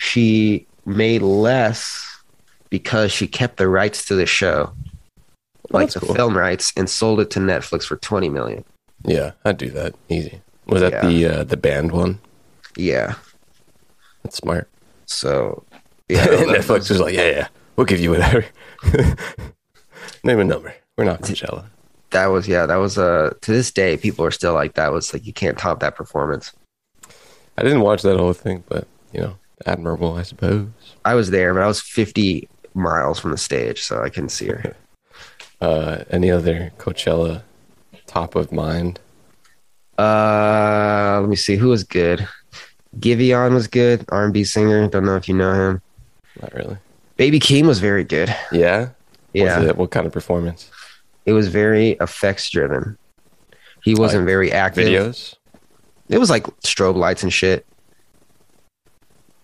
she 0.00 0.66
made 0.86 1.20
less 1.20 2.06
because 2.70 3.12
she 3.12 3.26
kept 3.26 3.58
the 3.58 3.68
rights 3.68 4.06
to 4.06 4.14
the 4.14 4.24
show, 4.24 4.72
like 5.70 5.90
the 5.90 6.00
cool. 6.00 6.14
film 6.14 6.36
rights, 6.36 6.72
and 6.76 6.88
sold 6.88 7.20
it 7.20 7.28
to 7.30 7.38
Netflix 7.40 7.84
for 7.84 7.96
twenty 7.96 8.30
million. 8.30 8.64
Yeah, 9.04 9.32
I'd 9.44 9.58
do 9.58 9.68
that 9.70 9.94
easy. 10.08 10.40
Was 10.66 10.80
that 10.80 10.92
Yeah. 10.92 11.06
the 11.06 11.26
uh, 11.26 11.44
the 11.44 11.56
band 11.58 11.92
one? 11.92 12.18
Yeah, 12.76 13.14
That's 14.22 14.36
smart. 14.36 14.68
so 15.06 15.64
yeah, 16.08 16.24
Netflix 16.26 16.88
was 16.88 16.98
like, 17.00 17.14
yeah, 17.14 17.28
yeah, 17.30 17.48
we'll 17.76 17.84
give 17.86 18.00
you 18.00 18.10
whatever. 18.10 18.46
Name 20.24 20.40
a 20.40 20.44
number. 20.44 20.74
We're 20.96 21.04
not 21.04 21.20
Coachella. 21.22 21.66
that 22.10 22.26
was 22.26 22.48
yeah, 22.48 22.64
that 22.66 22.76
was 22.76 22.96
uh 22.98 23.34
to 23.42 23.52
this 23.52 23.70
day 23.70 23.96
people 23.98 24.24
are 24.24 24.30
still 24.30 24.54
like 24.54 24.74
that 24.74 24.92
was 24.92 25.12
like 25.12 25.26
you 25.26 25.32
can't 25.32 25.58
top 25.58 25.80
that 25.80 25.94
performance. 25.96 26.52
I 27.58 27.62
didn't 27.62 27.80
watch 27.82 28.02
that 28.02 28.16
whole 28.18 28.32
thing, 28.32 28.64
but 28.68 28.86
you 29.12 29.20
know, 29.20 29.36
admirable, 29.66 30.16
I 30.16 30.22
suppose. 30.22 30.68
I 31.04 31.14
was 31.14 31.30
there, 31.30 31.54
but 31.54 31.62
I 31.62 31.66
was 31.66 31.80
fifty 31.80 32.48
miles 32.74 33.18
from 33.18 33.30
the 33.32 33.38
stage, 33.38 33.82
so 33.82 34.02
I 34.02 34.08
couldn't 34.08 34.30
see 34.30 34.46
her. 34.48 34.74
Uh, 35.60 36.04
any 36.10 36.30
other 36.30 36.72
Coachella 36.78 37.42
top 38.06 38.34
of 38.34 38.52
mind? 38.52 38.98
Uh, 39.98 41.18
let 41.20 41.28
me 41.28 41.36
see 41.36 41.56
who 41.56 41.68
was 41.68 41.84
good. 41.84 42.26
Giveon 42.98 43.52
was 43.54 43.66
good, 43.68 44.04
R 44.08 44.24
and 44.24 44.32
B 44.34 44.44
singer. 44.44 44.88
Don't 44.88 45.04
know 45.04 45.16
if 45.16 45.28
you 45.28 45.34
know 45.34 45.52
him. 45.52 45.82
Not 46.40 46.54
really. 46.54 46.76
Baby 47.16 47.38
Keem 47.38 47.66
was 47.66 47.78
very 47.78 48.04
good. 48.04 48.34
Yeah. 48.50 48.90
Yeah, 49.32 49.62
it, 49.62 49.76
what 49.76 49.90
kind 49.90 50.06
of 50.06 50.12
performance? 50.12 50.70
it 51.26 51.32
was 51.32 51.48
very 51.48 51.90
effects 52.00 52.50
driven. 52.50 52.96
He 53.84 53.94
wasn't 53.94 54.22
Like 54.22 54.28
very 54.28 54.52
active. 54.52 54.86
Videos. 54.88 55.36
It 56.08 56.18
was 56.18 56.30
like 56.30 56.44
strobe 56.64 56.96
lights 56.96 57.22
and 57.22 57.32
shit. 57.32 57.64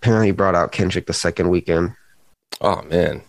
Apparently, 0.07 0.29
he 0.29 0.33
brought 0.33 0.55
out 0.55 0.71
Kendrick 0.71 1.07
the 1.07 1.13
second 1.13 1.51
weekend. 1.51 1.93
Oh 2.61 2.81
man, 2.83 3.23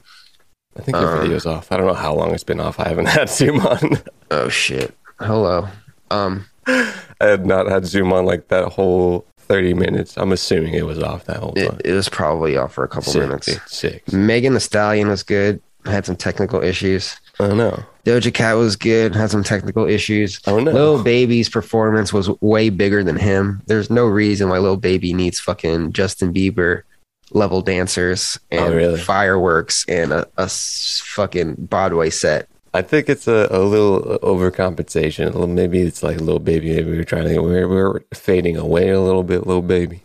I 0.77 0.81
think 0.83 0.95
your 0.97 1.15
Um, 1.17 1.21
video's 1.23 1.47
off. 1.47 1.71
I 1.71 1.77
don't 1.77 1.87
know 1.87 1.93
how 1.95 2.13
long 2.13 2.33
it's 2.35 2.43
been 2.43 2.59
off. 2.59 2.79
I 2.79 2.87
haven't 2.87 3.07
had 3.09 3.29
Zoom 3.29 3.59
on. 3.61 3.97
Oh 4.29 4.47
shit! 4.47 4.95
Hello. 5.19 5.67
Um, 6.11 6.45
I 6.67 6.93
had 7.19 7.45
not 7.47 7.65
had 7.67 7.85
Zoom 7.87 8.13
on 8.13 8.25
like 8.25 8.49
that 8.49 8.65
whole 8.73 9.25
thirty 9.39 9.73
minutes. 9.73 10.17
I'm 10.17 10.31
assuming 10.31 10.75
it 10.75 10.85
was 10.85 11.01
off 11.01 11.25
that 11.25 11.37
whole 11.37 11.53
it, 11.57 11.67
time. 11.67 11.79
it 11.83 11.93
was 11.93 12.09
probably 12.09 12.55
off 12.57 12.73
for 12.73 12.83
a 12.83 12.87
couple 12.87 13.11
Sick, 13.11 13.21
minutes. 13.21 13.57
Sick. 13.65 14.13
Megan 14.13 14.53
Thee 14.53 14.59
Stallion 14.59 15.07
was 15.07 15.23
good. 15.23 15.59
Had 15.87 16.05
some 16.05 16.15
technical 16.15 16.61
issues. 16.61 17.15
I 17.39 17.53
know. 17.53 17.83
Doja 18.05 18.33
Cat 18.33 18.57
was 18.57 18.75
good. 18.75 19.15
Had 19.15 19.29
some 19.31 19.43
technical 19.43 19.85
issues. 19.87 20.39
Oh 20.47 20.59
no. 20.59 20.71
Lil 20.71 21.03
Baby's 21.03 21.49
performance 21.49 22.11
was 22.13 22.29
way 22.41 22.69
bigger 22.69 23.03
than 23.03 23.17
him. 23.17 23.61
There's 23.67 23.89
no 23.89 24.05
reason 24.05 24.49
why 24.49 24.57
Lil 24.59 24.77
Baby 24.77 25.13
needs 25.13 25.39
fucking 25.39 25.93
Justin 25.93 26.33
Bieber 26.33 26.83
level 27.31 27.61
dancers 27.61 28.39
oh, 28.51 28.57
and 28.57 28.73
Oh, 28.73 28.77
really? 28.77 28.99
fireworks 28.99 29.85
and 29.89 30.13
a 30.13 30.25
fucking 30.47 31.55
Broadway 31.55 32.09
set. 32.09 32.47
I 32.73 32.81
think 32.81 33.09
it's 33.09 33.27
a, 33.27 33.47
a 33.49 33.59
little 33.59 34.19
overcompensation. 34.19 35.25
A 35.27 35.29
little, 35.31 35.47
maybe 35.47 35.79
it's 35.81 36.03
like 36.03 36.17
little 36.19 36.39
baby. 36.39 36.75
Maybe 36.75 36.91
we 36.91 36.97
were 36.97 37.03
trying 37.03 37.27
to 37.27 37.39
we're, 37.39 37.67
we're 37.67 38.01
fading 38.13 38.55
away 38.57 38.89
a 38.89 39.01
little 39.01 39.23
bit. 39.23 39.47
Little 39.47 39.61
baby. 39.61 40.01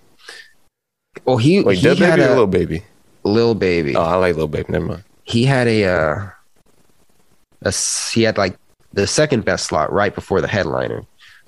Well, 1.24 1.36
he, 1.36 1.60
Wait, 1.60 1.78
he 1.78 1.86
had 1.86 1.98
baby 1.98 2.22
a 2.22 2.28
little 2.28 2.46
baby? 2.46 2.84
Lil 3.24 3.54
Baby. 3.54 3.94
Oh, 3.94 4.02
I 4.02 4.16
like 4.16 4.34
little 4.34 4.48
baby. 4.48 4.66
Never 4.72 4.84
mind. 4.86 5.04
He 5.32 5.44
had 5.44 5.66
a, 5.66 5.84
uh, 5.84 6.28
a 7.62 7.72
he 8.12 8.22
had 8.22 8.36
like 8.38 8.56
the 8.92 9.06
second 9.06 9.44
best 9.44 9.66
slot 9.66 9.92
right 9.92 10.14
before 10.14 10.40
the 10.40 10.48
headliner. 10.48 11.02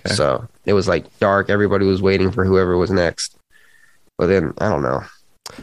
Okay. 0.06 0.14
So 0.14 0.48
it 0.64 0.72
was 0.72 0.88
like 0.88 1.04
dark. 1.18 1.50
Everybody 1.50 1.84
was 1.86 2.00
waiting 2.02 2.30
for 2.30 2.44
whoever 2.44 2.76
was 2.76 2.90
next. 2.90 3.36
But 4.18 4.26
then 4.28 4.54
I 4.58 4.68
don't 4.68 4.82
know. 4.82 5.02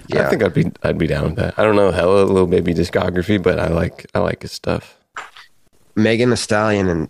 Yeah, 0.08 0.28
I 0.28 0.30
think 0.30 0.44
I'd 0.44 0.54
be 0.54 0.72
I'd 0.84 0.98
be 0.98 1.08
down 1.08 1.24
with 1.26 1.36
that. 1.38 1.58
I 1.58 1.64
don't 1.64 1.76
know 1.76 1.92
hella 1.92 2.24
little 2.24 2.48
baby 2.48 2.74
discography, 2.74 3.42
but 3.42 3.60
I 3.60 3.68
like 3.70 4.06
I 4.14 4.20
like 4.20 4.42
his 4.44 4.52
stuff. 4.52 4.98
Megan 5.96 6.30
Thee 6.30 6.36
Stallion 6.36 6.88
and 6.88 7.10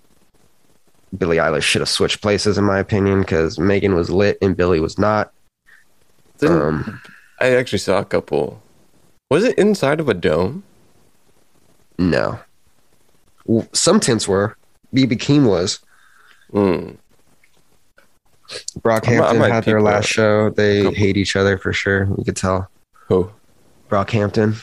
Billie 1.17 1.37
Eilish 1.37 1.63
should 1.63 1.81
have 1.81 1.89
switched 1.89 2.21
places, 2.21 2.57
in 2.57 2.63
my 2.63 2.79
opinion, 2.79 3.19
because 3.21 3.59
Megan 3.59 3.93
was 3.95 4.09
lit 4.09 4.37
and 4.41 4.55
Billie 4.55 4.79
was 4.79 4.97
not. 4.97 5.33
Didn't- 6.39 6.61
Um, 6.61 7.01
I 7.39 7.53
actually 7.55 7.79
saw 7.79 7.99
a 7.99 8.05
couple. 8.05 8.61
Was 9.29 9.43
it 9.43 9.57
inside 9.57 9.99
of 9.99 10.07
a 10.09 10.13
dome? 10.13 10.63
No. 12.01 12.39
Well, 13.45 13.67
Some 13.73 13.99
tints 13.99 14.27
were. 14.27 14.57
Baby 14.93 15.15
Keem 15.15 15.47
was. 15.47 15.79
Mm. 16.51 16.97
Brockhampton 18.79 19.21
I 19.23 19.33
might- 19.33 19.51
I 19.51 19.55
had 19.55 19.63
their 19.65 19.81
last 19.81 20.07
show. 20.07 20.49
They 20.49 20.83
Couple. 20.83 20.95
hate 20.97 21.15
each 21.17 21.35
other 21.35 21.57
for 21.57 21.71
sure. 21.71 22.05
You 22.17 22.23
could 22.25 22.35
tell. 22.35 22.69
Who? 23.07 23.31
Brockhampton. 23.89 24.55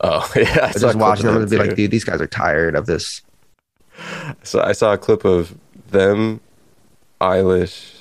Oh 0.00 0.32
yeah, 0.36 0.60
I 0.62 0.68
I 0.68 0.72
just 0.72 0.96
watching 0.96 1.26
them 1.26 1.36
and 1.36 1.50
be 1.50 1.58
like, 1.58 1.76
dude, 1.76 1.90
these 1.90 2.04
guys 2.04 2.20
are 2.20 2.26
tired 2.26 2.74
of 2.74 2.86
this. 2.86 3.20
So 4.42 4.60
I 4.62 4.72
saw 4.72 4.94
a 4.94 4.98
clip 4.98 5.24
of 5.26 5.54
them, 5.90 6.40
Eilish, 7.20 7.96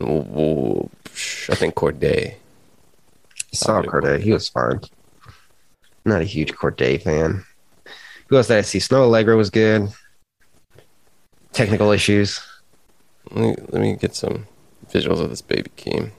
I 0.00 1.54
think 1.54 1.74
Cordae. 1.74 2.34
Saw 3.52 3.80
Cordae. 3.82 4.20
He 4.20 4.32
was 4.32 4.48
fine. 4.50 4.80
Not 6.04 6.20
a 6.20 6.24
huge 6.24 6.52
Cordae 6.52 7.02
fan. 7.02 7.44
Who 8.28 8.36
else 8.36 8.48
did 8.48 8.58
I 8.58 8.62
see? 8.62 8.78
Snoh 8.78 9.08
Aalegra 9.08 9.36
was 9.36 9.50
good. 9.50 9.88
Technical 11.52 11.90
issues. 11.92 12.40
Let 13.30 13.40
me, 13.40 13.64
let 13.70 13.82
me 13.82 13.96
get 13.96 14.14
some 14.14 14.46
visuals 14.90 15.20
of 15.20 15.30
this 15.30 15.42
baby 15.42 15.70
Keem. 15.76 16.10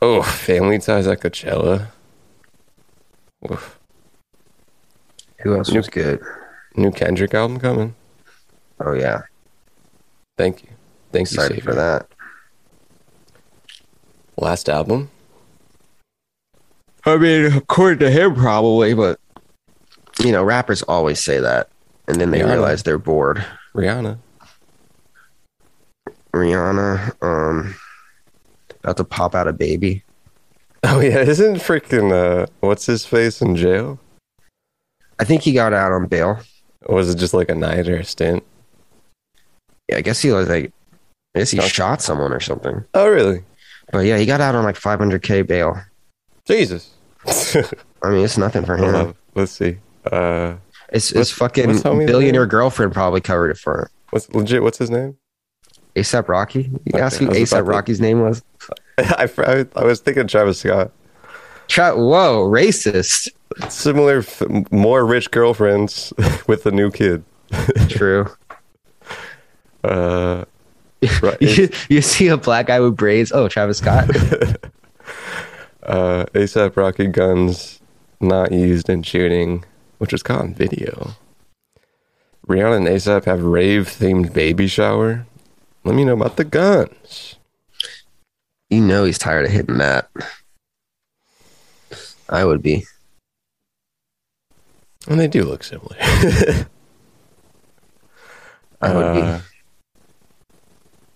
Oh, 0.00 0.22
family 0.22 0.78
ties 0.78 1.06
at 1.06 1.20
Coachella. 1.20 1.88
Oof. 3.50 3.78
Who 5.42 5.56
else 5.56 5.70
New- 5.70 5.78
was 5.78 5.88
good? 5.88 6.20
New 6.76 6.90
Kendrick 6.90 7.34
album 7.34 7.58
coming. 7.60 7.94
Oh 8.80 8.94
yeah, 8.94 9.22
Thank 10.36 10.64
you. 10.64 10.70
Thanks 11.12 11.32
you, 11.32 11.40
Savior. 11.40 11.62
for 11.62 11.74
that. 11.74 12.08
Last 14.36 14.68
album. 14.68 15.10
I 17.04 17.16
mean, 17.16 17.52
according 17.52 17.98
to 18.00 18.10
him, 18.10 18.34
probably, 18.34 18.94
but 18.94 19.18
you 20.20 20.32
know, 20.32 20.44
rappers 20.44 20.82
always 20.82 21.22
say 21.22 21.40
that, 21.40 21.68
and 22.06 22.20
then 22.20 22.30
they 22.30 22.40
know. 22.40 22.48
realize 22.48 22.82
they're 22.82 22.98
bored. 22.98 23.44
Rihanna. 23.74 24.18
Rihanna, 26.32 27.22
um, 27.22 27.74
about 28.82 28.96
to 28.96 29.04
pop 29.04 29.34
out 29.34 29.48
a 29.48 29.52
baby. 29.52 30.02
Oh 30.84 31.00
yeah, 31.00 31.18
isn't 31.18 31.56
freaking 31.56 32.12
uh 32.12 32.46
what's 32.60 32.86
his 32.86 33.04
face 33.04 33.40
in 33.40 33.56
jail? 33.56 33.98
I 35.18 35.24
think 35.24 35.42
he 35.42 35.52
got 35.52 35.72
out 35.72 35.92
on 35.92 36.06
bail. 36.06 36.40
Or 36.86 36.96
was 36.96 37.10
it 37.10 37.18
just 37.18 37.34
like 37.34 37.48
a 37.48 37.54
night 37.54 37.88
or 37.88 37.96
a 37.96 38.04
stint? 38.04 38.42
Yeah, 39.88 39.98
I 39.98 40.00
guess 40.00 40.20
he 40.20 40.32
was 40.32 40.48
like, 40.48 40.72
I 41.34 41.38
guess 41.40 41.50
he 41.52 41.60
shot 41.60 42.02
someone 42.02 42.32
or 42.32 42.40
something. 42.40 42.84
Oh 42.94 43.08
really? 43.08 43.44
But 43.92 44.00
yeah, 44.00 44.18
he 44.18 44.26
got 44.26 44.40
out 44.40 44.54
on 44.54 44.64
like 44.64 44.74
500k 44.74 45.46
bail. 45.46 45.80
Jesus. 46.46 46.90
I 48.02 48.10
mean, 48.10 48.24
it's 48.24 48.38
nothing 48.38 48.64
for 48.64 48.76
him. 48.76 49.14
Let's 49.34 49.52
see. 49.52 49.78
Uh 50.10 50.56
It's 50.92 51.12
it's 51.12 51.30
fucking 51.30 51.80
billionaire 51.82 52.46
girlfriend 52.46 52.92
probably 52.92 53.20
covered 53.20 53.50
it 53.50 53.58
for 53.58 53.82
him. 53.82 53.88
what's 54.10 54.28
legit 54.30 54.62
what's 54.62 54.78
his 54.78 54.90
name? 54.90 55.16
ASAP 55.94 56.28
Rocky. 56.28 56.62
You 56.62 56.80
Okay, 56.94 57.00
ask 57.00 57.18
who 57.18 57.28
ASAP 57.28 57.66
Rocky's 57.66 58.00
name 58.00 58.20
was? 58.20 58.42
I, 58.98 59.28
I, 59.38 59.66
I 59.76 59.84
was 59.84 60.00
thinking 60.00 60.26
Travis 60.26 60.58
Scott. 60.60 60.90
Tra- 61.68 61.94
Whoa, 61.96 62.48
racist. 62.50 63.28
Similar, 63.68 64.18
f- 64.18 64.42
more 64.70 65.04
rich 65.04 65.30
girlfriends 65.30 66.12
with 66.46 66.64
a 66.66 66.70
new 66.70 66.90
kid. 66.90 67.24
True. 67.88 68.26
Uh, 69.84 70.44
right. 71.22 71.40
you, 71.42 71.68
you 71.88 72.00
see 72.00 72.28
a 72.28 72.36
black 72.36 72.66
guy 72.68 72.80
with 72.80 72.96
braids. 72.96 73.30
Oh, 73.32 73.48
Travis 73.48 73.78
Scott. 73.78 74.08
Uh, 75.84 76.26
ASAP 76.34 76.76
Rocky 76.76 77.06
guns 77.06 77.80
not 78.20 78.52
used 78.52 78.88
in 78.88 79.02
shooting, 79.02 79.64
which 79.98 80.12
was 80.12 80.22
caught 80.22 80.40
on 80.40 80.54
video. 80.54 81.12
Rihanna 82.46 82.76
and 82.78 82.86
ASAP 82.86 83.24
have 83.24 83.42
rave 83.42 83.86
themed 83.88 84.32
baby 84.32 84.66
shower. 84.66 85.26
Let 85.84 85.94
me 85.94 86.04
know 86.04 86.14
about 86.14 86.36
the 86.36 86.44
guns. 86.44 87.36
you 88.70 88.80
know 88.80 89.04
he's 89.04 89.18
tired 89.18 89.44
of 89.46 89.50
hitting 89.52 89.78
that. 89.78 90.10
I 92.28 92.44
would 92.44 92.62
be. 92.62 92.84
And 95.08 95.18
they 95.20 95.26
do 95.28 95.44
look 95.44 95.64
similar. 95.64 95.96
I 98.80 98.94
would 98.94 99.04
Uh, 99.04 99.40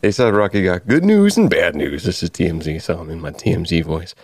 ASAP 0.02 0.36
Rocky 0.36 0.62
got 0.62 0.86
good 0.86 1.04
news 1.04 1.36
and 1.36 1.48
bad 1.50 1.74
news. 1.74 2.04
This 2.04 2.22
is 2.22 2.30
TMZ, 2.30 2.80
so 2.82 2.98
I'm 2.98 3.10
in 3.10 3.20
my 3.20 3.30
TMZ 3.30 3.82
voice. 3.84 4.14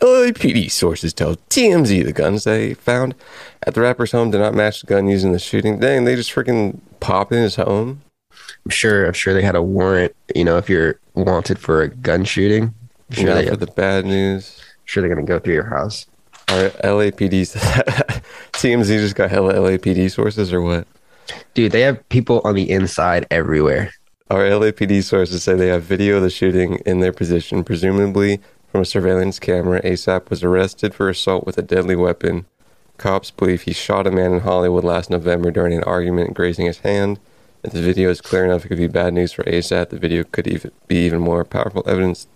LAPD 0.00 0.70
sources 0.70 1.12
tell 1.12 1.36
TMZ 1.50 2.04
the 2.04 2.12
guns 2.12 2.44
they 2.44 2.74
found 2.74 3.14
at 3.66 3.74
the 3.74 3.80
rapper's 3.80 4.12
home 4.12 4.30
did 4.30 4.38
not 4.38 4.54
match 4.54 4.80
the 4.80 4.86
gun 4.86 5.06
used 5.08 5.24
in 5.24 5.32
the 5.32 5.38
shooting. 5.38 5.78
Dang, 5.78 6.04
they 6.04 6.16
just 6.16 6.32
freaking 6.32 6.80
pop 7.00 7.30
in 7.32 7.42
his 7.42 7.56
home. 7.56 8.02
I'm 8.64 8.70
sure. 8.70 9.06
I'm 9.06 9.12
sure 9.12 9.34
they 9.34 9.42
had 9.42 9.54
a 9.54 9.62
warrant. 9.62 10.14
You 10.34 10.44
know, 10.44 10.56
if 10.56 10.68
you're 10.68 10.98
wanted 11.14 11.58
for 11.58 11.82
a 11.82 11.88
gun 11.88 12.24
shooting, 12.24 12.74
I'm 13.10 13.16
sure 13.16 13.34
they. 13.34 13.48
for 13.48 13.56
the 13.56 13.66
bad 13.66 14.06
news. 14.06 14.60
sure 14.84 15.02
they're 15.02 15.14
gonna 15.14 15.26
go 15.26 15.38
through 15.38 15.54
your 15.54 15.68
house. 15.68 16.06
Our 16.48 16.70
LAPD, 16.70 17.42
TMZ 18.52 18.86
just 18.86 19.14
got 19.14 19.30
hella 19.30 19.54
LAPD 19.54 20.10
sources 20.10 20.52
or 20.52 20.60
what? 20.60 20.86
Dude, 21.54 21.72
they 21.72 21.82
have 21.82 22.06
people 22.08 22.40
on 22.44 22.54
the 22.54 22.68
inside 22.68 23.26
everywhere. 23.30 23.92
Our 24.30 24.44
LAPD 24.44 25.02
sources 25.02 25.42
say 25.42 25.54
they 25.54 25.68
have 25.68 25.82
video 25.82 26.16
of 26.16 26.22
the 26.22 26.30
shooting 26.30 26.76
in 26.86 27.00
their 27.00 27.12
position, 27.12 27.62
presumably 27.62 28.40
from 28.72 28.80
a 28.80 28.86
surveillance 28.86 29.38
camera. 29.38 29.82
ASAP 29.82 30.30
was 30.30 30.42
arrested 30.42 30.94
for 30.94 31.10
assault 31.10 31.44
with 31.44 31.58
a 31.58 31.62
deadly 31.62 31.94
weapon. 31.94 32.46
Cops 32.96 33.30
believe 33.30 33.62
he 33.62 33.74
shot 33.74 34.06
a 34.06 34.10
man 34.10 34.32
in 34.32 34.40
Hollywood 34.40 34.82
last 34.82 35.10
November 35.10 35.50
during 35.50 35.76
an 35.76 35.84
argument, 35.84 36.32
grazing 36.32 36.64
his 36.64 36.78
hand. 36.78 37.20
If 37.62 37.72
the 37.72 37.82
video 37.82 38.08
is 38.08 38.22
clear 38.22 38.46
enough, 38.46 38.64
it 38.64 38.68
could 38.68 38.78
be 38.78 38.86
bad 38.86 39.12
news 39.12 39.30
for 39.30 39.44
ASAP. 39.44 39.90
The 39.90 39.98
video 39.98 40.24
could 40.24 40.46
even 40.46 40.70
be 40.88 41.04
even 41.04 41.20
more 41.20 41.44
powerful 41.44 41.84
evidence 41.86 42.26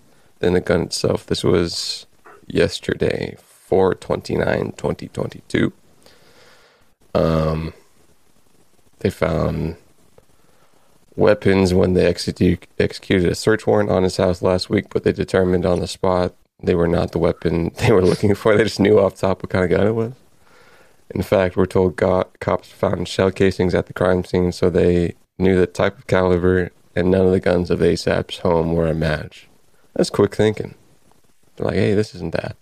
than 0.40 0.53
the 0.53 0.61
gun 0.61 0.83
itself. 0.83 1.25
This 1.25 1.42
was 1.42 2.05
yesterday, 2.46 3.37
429 3.38 4.72
2022. 4.72 5.72
Um, 7.14 7.72
they 8.99 9.09
found 9.09 9.77
weapons 11.16 11.74
when 11.74 11.94
they 11.94 12.07
execute, 12.07 12.66
executed 12.79 13.31
a 13.31 13.35
search 13.35 13.66
warrant 13.66 13.90
on 13.90 14.02
his 14.02 14.18
house 14.18 14.42
last 14.42 14.70
week, 14.70 14.87
but 14.90 15.02
they 15.02 15.12
determined 15.12 15.66
on 15.66 15.81
the 15.81 15.87
spot 15.87 16.35
they 16.62 16.74
were 16.74 16.88
not 16.88 17.12
the 17.12 17.18
weapon 17.18 17.70
they 17.79 17.92
were 17.92 18.02
looking 18.02 18.35
for. 18.35 18.57
They 18.57 18.64
just 18.64 18.81
knew 18.81 18.98
off 18.98 19.16
top 19.16 19.42
what 19.42 19.50
kind 19.50 19.64
of 19.64 19.70
gun 19.70 19.87
it 19.87 19.92
was. 19.92 20.12
In 21.11 21.22
fact, 21.22 21.57
we're 21.57 21.66
told 21.66 21.96
go- 21.96 22.29
cops 22.40 22.68
found 22.68 23.09
shell 23.09 23.31
casings 23.31 23.74
at 23.74 23.87
the 23.87 23.92
crime 23.92 24.24
scene, 24.24 24.52
so 24.52 24.70
they 24.70 25.14
knew 25.38 25.59
the 25.59 25.66
type 25.66 25.98
of 25.98 26.07
caliber, 26.07 26.70
and 26.94 27.11
none 27.11 27.26
of 27.26 27.33
the 27.33 27.40
guns 27.40 27.70
of 27.70 27.81
ASAP's 27.81 28.38
home 28.38 28.72
were 28.72 28.88
a 28.88 28.94
match. 28.94 29.48
That's 29.94 30.11
quick 30.11 30.35
thinking. 30.35 30.74
They're 31.55 31.66
like, 31.66 31.76
hey, 31.76 31.94
this 31.94 32.14
isn't 32.14 32.33
that. 32.33 32.57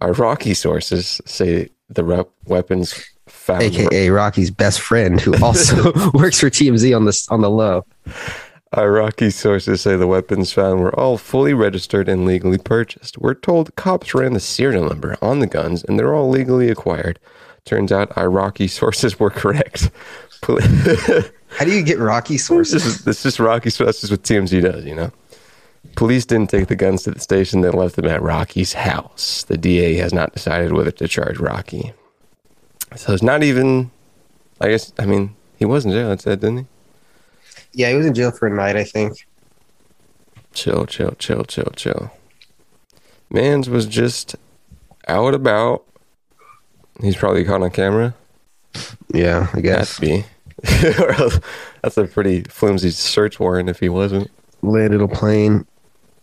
Our 0.00 0.12
Rocky 0.12 0.54
sources 0.54 1.20
say 1.24 1.70
the 1.88 2.04
rep- 2.04 2.30
weapons 2.46 3.10
found. 3.48 3.62
AKA 3.62 4.10
Rocky's 4.10 4.50
best 4.50 4.80
friend, 4.80 5.20
who 5.20 5.34
also 5.42 5.92
works 6.14 6.38
for 6.38 6.50
TMZ 6.50 6.94
on 6.94 7.06
this 7.06 7.28
on 7.28 7.40
the 7.40 7.50
low. 7.50 7.84
Uh, 8.76 8.82
Iraqi 8.82 9.30
sources 9.30 9.80
say 9.80 9.96
the 9.96 10.06
weapons 10.06 10.52
found 10.52 10.80
were 10.80 10.94
all 10.98 11.16
fully 11.16 11.54
registered 11.54 12.08
and 12.08 12.26
legally 12.26 12.58
purchased. 12.58 13.16
We're 13.16 13.34
told 13.34 13.74
cops 13.76 14.14
ran 14.14 14.34
the 14.34 14.40
serial 14.40 14.86
number 14.86 15.16
on 15.22 15.38
the 15.38 15.46
guns 15.46 15.82
and 15.82 15.98
they're 15.98 16.14
all 16.14 16.28
legally 16.28 16.68
acquired. 16.68 17.18
Turns 17.64 17.90
out 17.90 18.16
uh, 18.16 18.20
Iraqi 18.20 18.68
sources 18.68 19.18
were 19.18 19.30
correct. 19.30 19.90
How 20.46 21.64
do 21.64 21.72
you 21.72 21.82
get 21.82 21.98
Rocky 21.98 22.34
this 22.34 22.46
sources? 22.46 22.84
is 22.84 23.04
this 23.04 23.24
is 23.24 23.40
Rocky. 23.40 23.70
sources. 23.70 24.10
what 24.10 24.22
TMZ 24.22 24.62
does, 24.62 24.84
you 24.84 24.94
know. 24.94 25.10
Police 25.96 26.26
didn't 26.26 26.50
take 26.50 26.68
the 26.68 26.76
guns 26.76 27.04
to 27.04 27.10
the 27.10 27.20
station; 27.20 27.62
they 27.62 27.70
left 27.70 27.96
them 27.96 28.06
at 28.06 28.22
Rocky's 28.22 28.74
house. 28.74 29.44
The 29.44 29.56
DA 29.56 29.94
has 29.96 30.12
not 30.12 30.34
decided 30.34 30.72
whether 30.72 30.90
to 30.90 31.08
charge 31.08 31.38
Rocky. 31.38 31.92
So 32.96 33.12
it's 33.12 33.22
not 33.22 33.42
even. 33.42 33.90
I 34.60 34.68
guess. 34.68 34.92
I 34.98 35.06
mean, 35.06 35.34
he 35.58 35.64
was 35.64 35.84
in 35.84 35.92
jail. 35.92 36.10
It 36.12 36.20
said, 36.20 36.40
didn't 36.40 36.58
he? 36.58 36.66
Yeah, 37.72 37.90
he 37.90 37.96
was 37.96 38.06
in 38.06 38.14
jail 38.14 38.30
for 38.30 38.46
a 38.46 38.50
night, 38.50 38.76
I 38.76 38.84
think. 38.84 39.26
Chill, 40.52 40.86
chill, 40.86 41.12
chill, 41.18 41.44
chill, 41.44 41.70
chill. 41.76 42.10
Mans 43.30 43.68
was 43.68 43.86
just 43.86 44.36
out 45.06 45.34
about. 45.34 45.84
He's 47.00 47.16
probably 47.16 47.44
caught 47.44 47.62
on 47.62 47.70
camera. 47.70 48.14
Yeah, 49.12 49.48
I 49.52 49.60
guess. 49.60 49.98
be. 49.98 50.24
That's 50.62 51.96
a 51.96 52.06
pretty 52.06 52.42
flimsy 52.42 52.90
search 52.90 53.38
warrant 53.38 53.68
if 53.68 53.78
he 53.78 53.88
wasn't. 53.88 54.30
Landed 54.62 55.00
a 55.00 55.06
plane, 55.06 55.64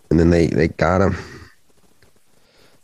and 0.10 0.20
then 0.20 0.30
they 0.30 0.48
they 0.48 0.68
got 0.68 1.02
him. 1.02 1.18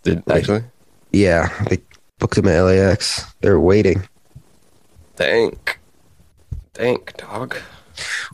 Did 0.04 0.24
actually? 0.32 0.64
Yeah, 1.12 1.50
they 1.70 1.80
booked 2.22 2.38
him 2.38 2.48
at 2.48 2.62
LAX. 2.62 3.26
They're 3.42 3.60
waiting. 3.60 4.08
Thank. 5.18 5.80
Thank, 6.74 7.18
dog. 7.18 7.58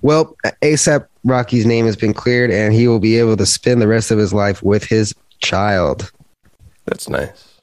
Well, 0.04 0.36
ASAP 0.62 1.08
Rocky's 1.24 1.66
name 1.66 1.86
has 1.88 1.96
been 1.96 2.14
cleared, 2.14 2.52
and 2.52 2.74
he 2.74 2.88
will 2.88 3.00
be 3.00 3.18
able 3.18 3.36
to 3.38 3.46
spend 3.46 3.82
the 3.82 3.88
rest 3.88 4.12
of 4.12 4.20
his 4.20 4.34
life 4.34 4.62
with 4.62 4.84
his 4.84 5.16
child. 5.42 6.12
That's 6.86 7.10
nice. 7.10 7.60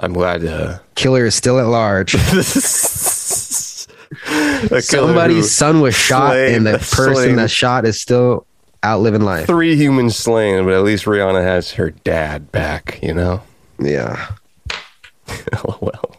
I'm 0.00 0.12
glad 0.12 0.44
uh 0.44 0.78
Killer 0.94 1.24
is 1.24 1.34
still 1.34 1.58
at 1.58 1.66
large. 1.66 2.12
Somebody's 4.80 5.50
son 5.50 5.80
was 5.80 5.94
shot, 5.94 6.32
slain- 6.32 6.54
and 6.56 6.66
the 6.66 6.78
person 6.78 7.14
slain 7.14 7.36
that 7.36 7.50
shot 7.50 7.84
is 7.84 8.00
still 8.00 8.46
out 8.84 9.00
living 9.00 9.22
life. 9.22 9.46
three 9.46 9.74
humans 9.74 10.16
slain, 10.16 10.64
but 10.64 10.74
at 10.74 10.82
least 10.84 11.04
Rihanna 11.06 11.42
has 11.42 11.72
her 11.72 11.90
dad 11.90 12.52
back, 12.52 13.00
you 13.02 13.12
know? 13.12 13.42
Yeah. 13.80 14.28
LOL. 15.64 16.16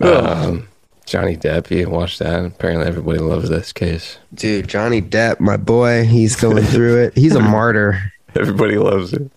Um, 0.00 0.68
Johnny 1.06 1.36
Depp, 1.36 1.70
you 1.70 1.88
watch 1.90 2.18
that. 2.18 2.44
Apparently, 2.44 2.86
everybody 2.86 3.18
loves 3.18 3.48
this 3.48 3.72
case. 3.72 4.18
Dude, 4.32 4.68
Johnny 4.68 5.02
Depp, 5.02 5.40
my 5.40 5.56
boy, 5.56 6.04
he's 6.04 6.36
going 6.36 6.64
through 6.66 7.02
it. 7.04 7.16
He's 7.16 7.34
a 7.34 7.40
martyr. 7.40 8.12
Everybody 8.34 8.78
loves 8.78 9.12
it. 9.12 9.30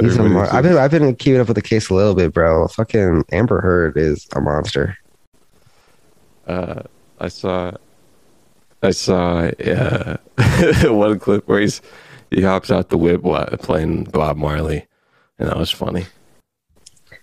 He's 0.00 0.16
a 0.16 0.24
mar- 0.24 0.52
I've 0.52 0.64
been 0.64 0.76
I've 0.76 0.90
been 0.90 1.14
keeping 1.14 1.40
up 1.40 1.46
with 1.46 1.54
the 1.54 1.62
case 1.62 1.88
a 1.88 1.94
little 1.94 2.14
bit, 2.16 2.32
bro. 2.32 2.66
Fucking 2.66 3.24
Amber 3.30 3.60
Heard 3.60 3.96
is 3.96 4.26
a 4.34 4.40
monster. 4.40 4.98
uh, 6.48 6.82
I 7.20 7.28
saw, 7.28 7.72
I 8.82 8.90
saw 8.90 9.50
uh, 9.66 10.16
one 10.92 11.20
clip 11.20 11.46
where 11.46 11.60
he's 11.60 11.80
he 12.32 12.42
hops 12.42 12.72
out 12.72 12.88
the 12.88 12.98
whip 12.98 13.22
while 13.22 13.46
playing 13.60 14.04
Bob 14.04 14.36
Marley, 14.36 14.88
and 15.38 15.48
that 15.48 15.56
was 15.56 15.70
funny. 15.70 16.06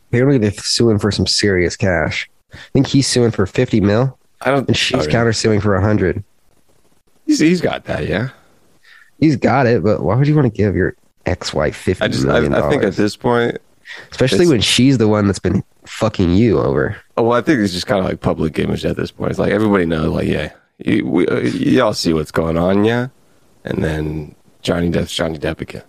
Apparently, 0.09 0.37
they're 0.37 0.51
suing 0.51 0.99
for 0.99 1.11
some 1.11 1.27
serious 1.27 1.75
cash. 1.75 2.29
I 2.53 2.57
think 2.73 2.87
he's 2.87 3.07
suing 3.07 3.31
for 3.31 3.45
fifty 3.45 3.79
mil, 3.79 4.17
I 4.41 4.51
don't. 4.51 4.67
and 4.67 4.77
she's 4.77 5.07
oh, 5.07 5.09
yeah. 5.09 5.15
countersuing 5.15 5.61
for 5.61 5.75
a 5.75 5.81
hundred. 5.81 6.23
He's, 7.25 7.39
he's 7.39 7.61
got 7.61 7.85
that, 7.85 8.07
yeah. 8.07 8.29
He's 9.19 9.35
got 9.35 9.67
it, 9.67 9.83
but 9.83 10.01
why 10.01 10.15
would 10.15 10.27
you 10.27 10.35
want 10.35 10.53
to 10.53 10.57
give 10.57 10.75
your 10.75 10.95
ex-wife 11.25 11.75
fifty 11.75 12.03
I 12.03 12.07
just, 12.07 12.25
I, 12.25 12.37
I 12.37 12.69
think 12.69 12.83
at 12.83 12.95
this 12.95 13.15
point, 13.15 13.57
Especially 14.11 14.47
when 14.47 14.61
she's 14.61 14.97
the 14.97 15.07
one 15.07 15.27
that's 15.27 15.39
been 15.39 15.63
fucking 15.85 16.33
you 16.33 16.59
over. 16.59 16.97
oh, 17.17 17.23
well, 17.23 17.37
I 17.37 17.41
think 17.41 17.59
it's 17.59 17.73
just 17.73 17.87
kind 17.87 17.99
of 17.99 18.05
like 18.05 18.21
public 18.21 18.57
image 18.59 18.85
at 18.85 18.95
this 18.95 19.11
point. 19.11 19.31
It's 19.31 19.39
like 19.39 19.51
everybody 19.51 19.85
knows, 19.85 20.09
like, 20.09 20.27
yeah, 20.27 20.51
you, 20.79 21.05
we, 21.05 21.27
uh, 21.27 21.39
y'all 21.39 21.93
see 21.93 22.13
what's 22.13 22.31
going 22.31 22.57
on, 22.57 22.85
yeah. 22.85 23.07
And 23.63 23.83
then 23.83 24.35
Johnny 24.61 24.89
Depp's 24.89 25.13
Johnny 25.13 25.37
Depp 25.37 25.61
again. 25.61 25.83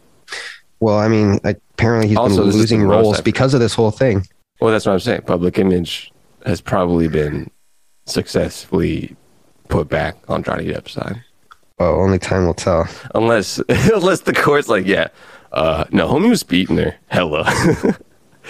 Well, 0.82 0.98
I 0.98 1.06
mean, 1.06 1.38
apparently 1.44 2.08
he's 2.08 2.16
Also, 2.16 2.42
been 2.44 2.52
losing 2.52 2.82
roles 2.82 3.20
because 3.20 3.54
of 3.54 3.60
this 3.60 3.72
whole 3.72 3.92
thing. 3.92 4.26
Well, 4.60 4.72
that's 4.72 4.84
what 4.84 4.92
I'm 4.94 4.98
saying. 4.98 5.22
Public 5.22 5.56
image 5.56 6.10
has 6.44 6.60
probably 6.60 7.06
been 7.06 7.48
successfully 8.06 9.14
put 9.68 9.88
back 9.88 10.16
on 10.28 10.42
Johnny 10.42 10.64
Depp's 10.66 10.92
side. 10.94 11.22
Well, 11.78 11.94
only 12.00 12.18
time 12.18 12.46
will 12.46 12.54
tell. 12.54 12.88
Unless 13.14 13.58
unless 13.68 14.22
the 14.22 14.32
court's 14.32 14.68
like, 14.68 14.84
yeah, 14.84 15.06
uh, 15.52 15.84
no, 15.92 16.08
homie 16.08 16.30
was 16.30 16.42
beating 16.42 16.78
her. 16.78 16.96
Hella. 17.06 17.44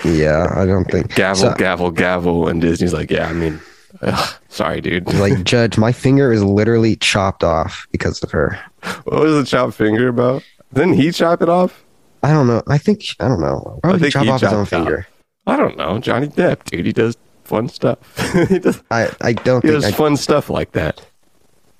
Yeah, 0.06 0.50
I 0.56 0.64
don't 0.64 0.86
think. 0.90 1.14
gavel, 1.14 1.50
So- 1.50 1.54
gavel, 1.54 1.90
gavel. 1.90 2.48
And 2.48 2.62
Disney's 2.62 2.94
like, 2.94 3.10
yeah, 3.10 3.28
I 3.28 3.34
mean, 3.34 3.60
ugh, 4.00 4.34
sorry, 4.48 4.80
dude. 4.80 5.06
like, 5.14 5.44
Judge, 5.44 5.76
my 5.76 5.92
finger 5.92 6.32
is 6.32 6.42
literally 6.42 6.96
chopped 6.96 7.44
off 7.44 7.86
because 7.92 8.20
of 8.22 8.30
her. 8.30 8.58
what 9.04 9.20
was 9.20 9.34
the 9.34 9.44
chopped 9.44 9.74
finger 9.74 10.08
about? 10.08 10.42
Didn't 10.72 10.94
he 10.94 11.12
chop 11.12 11.42
it 11.42 11.50
off? 11.50 11.84
I 12.22 12.32
don't 12.32 12.46
know. 12.46 12.62
I 12.68 12.78
think 12.78 13.04
I 13.20 13.28
don't 13.28 13.40
know. 13.40 13.78
Why 13.82 13.90
I 13.90 13.92
would 13.92 14.00
he 14.00 14.04
think 14.04 14.12
chop 14.12 14.24
he 14.24 14.30
off 14.30 14.40
his 14.40 14.52
own 14.52 14.66
finger? 14.66 15.06
I 15.46 15.56
don't 15.56 15.76
know. 15.76 15.98
Johnny 15.98 16.28
Depp, 16.28 16.64
dude, 16.64 16.86
he 16.86 16.92
does 16.92 17.16
fun 17.44 17.68
stuff. 17.68 17.98
he 18.48 18.58
does, 18.58 18.82
I 18.90 19.10
I 19.20 19.32
don't 19.32 19.62
he 19.62 19.68
think. 19.70 19.82
does 19.82 19.84
I, 19.86 19.90
fun 19.92 20.16
stuff 20.16 20.48
like 20.48 20.72
that. 20.72 21.04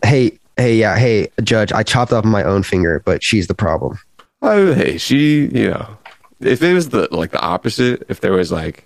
hey 0.05 0.39
hey 0.57 0.75
yeah 0.77 0.97
hey 0.97 1.29
judge. 1.43 1.73
I 1.73 1.83
chopped 1.83 2.13
off 2.13 2.25
my 2.25 2.43
own 2.43 2.63
finger, 2.63 3.01
but 3.05 3.23
she's 3.23 3.47
the 3.47 3.55
problem. 3.55 3.99
Oh, 4.45 4.75
hey, 4.75 4.99
she, 4.99 5.47
you 5.53 5.71
know, 5.71 5.97
if 6.41 6.63
it 6.63 6.75
was 6.75 6.89
the 6.89 7.07
like 7.15 7.31
the 7.31 7.41
opposite, 7.41 8.03
if 8.09 8.21
there 8.21 8.33
was 8.33 8.51
like, 8.51 8.85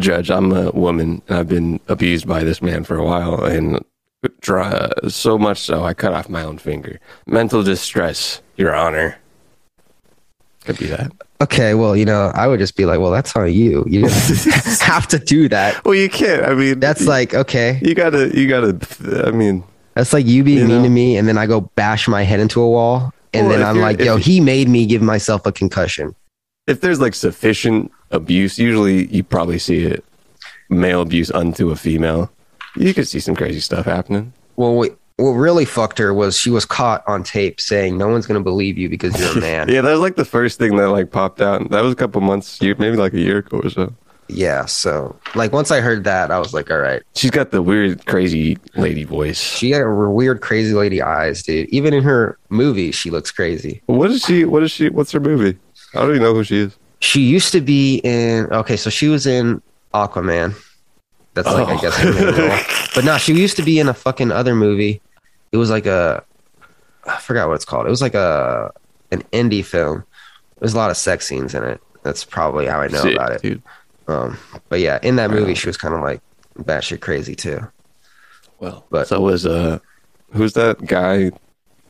Judge, 0.00 0.30
I'm 0.30 0.50
a 0.52 0.70
woman 0.70 1.20
and 1.28 1.36
I've 1.38 1.48
been 1.48 1.78
abused 1.88 2.26
by 2.26 2.42
this 2.42 2.62
man 2.62 2.84
for 2.84 2.96
a 2.96 3.04
while, 3.04 3.44
and 3.44 3.84
try, 4.40 4.88
so 5.08 5.36
much 5.38 5.58
so 5.58 5.84
I 5.84 5.92
cut 5.92 6.14
off 6.14 6.30
my 6.30 6.42
own 6.42 6.56
finger. 6.56 6.98
Mental 7.26 7.62
distress, 7.62 8.40
Your 8.56 8.74
Honor. 8.74 9.18
Could 10.64 10.78
be 10.78 10.86
that. 10.86 11.10
Okay, 11.40 11.74
well 11.74 11.96
you 11.96 12.04
know 12.04 12.30
I 12.34 12.46
would 12.46 12.60
just 12.60 12.76
be 12.76 12.84
like, 12.86 13.00
well 13.00 13.10
that's 13.10 13.34
on 13.34 13.52
you. 13.52 13.84
You 13.88 14.06
have 14.80 15.06
to 15.08 15.18
do 15.18 15.48
that. 15.48 15.84
Well, 15.84 15.94
you 15.94 16.08
can't. 16.08 16.44
I 16.44 16.54
mean, 16.54 16.78
That's 16.80 17.06
like 17.06 17.34
okay. 17.34 17.80
you 17.82 17.94
gotta, 17.94 18.30
you 18.38 18.48
gotta. 18.48 19.26
I 19.26 19.30
mean, 19.32 19.64
That's 19.94 20.12
like 20.12 20.24
you 20.26 20.44
being 20.44 20.58
You 20.58 20.64
mean 20.68 20.76
know? 20.78 20.82
to 20.84 20.88
me, 20.88 21.16
and 21.16 21.26
then 21.26 21.38
I 21.38 21.46
go 21.46 21.62
bash 21.62 22.06
my 22.08 22.22
head 22.22 22.38
into 22.40 22.60
a 22.60 22.68
wall, 22.70 23.12
and 23.34 23.48
Well, 23.48 23.58
then 23.58 23.66
I'm 23.66 23.78
like, 23.80 23.98
yo, 23.98 24.16
you- 24.16 24.22
he 24.22 24.40
made 24.40 24.68
me 24.68 24.86
give 24.86 25.02
myself 25.02 25.44
a 25.46 25.52
concussion. 25.52 26.14
if 26.68 26.80
there's 26.80 27.00
like 27.00 27.14
sufficient 27.14 27.90
abuse, 28.12 28.58
usually 28.58 29.06
you 29.06 29.24
probably 29.24 29.58
see 29.58 29.82
it 29.84 30.04
male 30.70 31.02
abuse 31.02 31.30
unto 31.32 31.70
a 31.70 31.76
female. 31.76 32.30
You 32.76 32.94
could 32.94 33.08
see 33.08 33.18
some 33.20 33.34
crazy 33.34 33.58
stuff 33.60 33.84
happening. 33.86 34.32
Well, 34.56 34.74
what, 34.76 34.96
what 35.22 35.30
really 35.32 35.64
fucked 35.64 35.98
her 35.98 36.12
was 36.12 36.36
she 36.38 36.50
was 36.50 36.64
caught 36.64 37.02
on 37.06 37.22
tape 37.22 37.60
saying, 37.60 37.96
"No 37.96 38.08
one's 38.08 38.26
gonna 38.26 38.40
believe 38.40 38.76
you 38.78 38.88
because 38.88 39.18
you're 39.18 39.38
a 39.38 39.40
man." 39.48 39.68
Yeah, 39.68 39.80
that 39.80 39.90
was 39.92 40.00
like 40.00 40.16
the 40.16 40.24
first 40.24 40.58
thing 40.58 40.76
that 40.76 40.88
like 40.90 41.10
popped 41.10 41.40
out. 41.40 41.70
That 41.70 41.82
was 41.82 41.92
a 41.92 41.96
couple 41.96 42.20
months, 42.20 42.60
maybe 42.60 42.96
like 42.96 43.12
a 43.14 43.20
year 43.20 43.38
ago 43.38 43.60
or 43.62 43.70
so. 43.70 43.92
Yeah, 44.28 44.64
so 44.64 45.14
like 45.34 45.52
once 45.52 45.70
I 45.70 45.80
heard 45.80 46.04
that, 46.04 46.30
I 46.30 46.38
was 46.38 46.54
like, 46.54 46.70
all 46.70 46.78
right. 46.78 47.02
She's 47.14 47.30
got 47.30 47.50
the 47.50 47.60
weird, 47.60 48.06
crazy 48.06 48.56
lady 48.76 49.04
voice. 49.04 49.38
She 49.38 49.70
got 49.70 49.78
her 49.78 50.10
weird, 50.10 50.40
crazy 50.40 50.72
lady 50.72 51.02
eyes, 51.02 51.42
dude. 51.42 51.68
Even 51.68 51.92
in 51.92 52.02
her 52.02 52.38
movie, 52.48 52.92
she 52.92 53.10
looks 53.10 53.30
crazy. 53.30 53.82
What 53.86 54.10
is 54.10 54.22
she? 54.22 54.44
What 54.44 54.62
is 54.62 54.70
she? 54.70 54.88
What's 54.88 55.12
her 55.12 55.20
movie? 55.20 55.58
I 55.94 55.98
don't 56.00 56.10
even 56.10 56.22
know 56.22 56.32
who 56.34 56.44
she 56.44 56.58
is. 56.60 56.76
She 57.00 57.20
used 57.20 57.52
to 57.52 57.60
be 57.60 57.96
in 58.04 58.46
okay, 58.52 58.76
so 58.76 58.88
she 58.90 59.08
was 59.08 59.26
in 59.26 59.60
Aquaman. 59.92 60.54
That's 61.34 61.48
like 61.48 61.68
I 61.68 61.74
Oh. 61.74 61.80
guess 61.80 61.96
her 61.98 62.12
main 62.12 62.48
role. 62.48 62.58
But 62.94 63.04
no, 63.06 63.16
she 63.16 63.32
used 63.34 63.56
to 63.56 63.62
be 63.62 63.78
in 63.80 63.88
a 63.88 63.94
fucking 63.94 64.30
other 64.30 64.54
movie. 64.54 65.00
It 65.52 65.56
was 65.56 65.70
like 65.70 65.86
a 65.86 66.24
I 67.06 67.18
forgot 67.18 67.48
what 67.48 67.54
it's 67.54 67.64
called. 67.64 67.86
It 67.86 67.90
was 67.90 68.02
like 68.02 68.14
a 68.14 68.72
an 69.10 69.22
indie 69.32 69.64
film. 69.64 70.04
There's 70.58 70.74
a 70.74 70.76
lot 70.76 70.90
of 70.90 70.96
sex 70.96 71.26
scenes 71.26 71.54
in 71.54 71.62
it. 71.64 71.80
That's 72.02 72.24
probably 72.24 72.66
how 72.66 72.80
I 72.80 72.88
know 72.88 73.02
Shit, 73.02 73.14
about 73.14 73.32
it. 73.32 73.42
dude. 73.42 73.62
Um, 74.08 74.36
but 74.68 74.80
yeah, 74.80 74.98
in 75.02 75.16
that 75.16 75.30
movie, 75.30 75.54
she 75.54 75.68
was 75.68 75.76
kind 75.76 75.94
of 75.94 76.00
like 76.00 76.20
batshit 76.58 77.00
crazy 77.00 77.34
too. 77.34 77.60
Well, 78.58 78.84
But- 78.90 79.08
so 79.08 79.20
was 79.20 79.46
uh, 79.46 79.78
who's 80.32 80.52
that 80.54 80.84
guy 80.86 81.30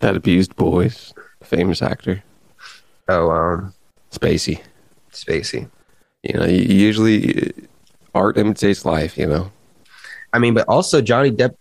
that 0.00 0.16
abused 0.16 0.56
boys? 0.56 1.12
Famous 1.42 1.82
actor, 1.82 2.22
Oh, 3.08 3.30
um, 3.30 3.74
Spacey. 4.10 4.60
Spacey. 5.12 5.68
You 6.22 6.34
know, 6.38 6.46
usually 6.46 7.48
uh, 7.48 7.50
art 8.14 8.38
imitates 8.38 8.84
life. 8.84 9.18
You 9.18 9.26
know. 9.26 9.52
I 10.32 10.38
mean, 10.38 10.54
but 10.54 10.66
also 10.68 11.00
Johnny 11.02 11.30
Depp, 11.30 11.54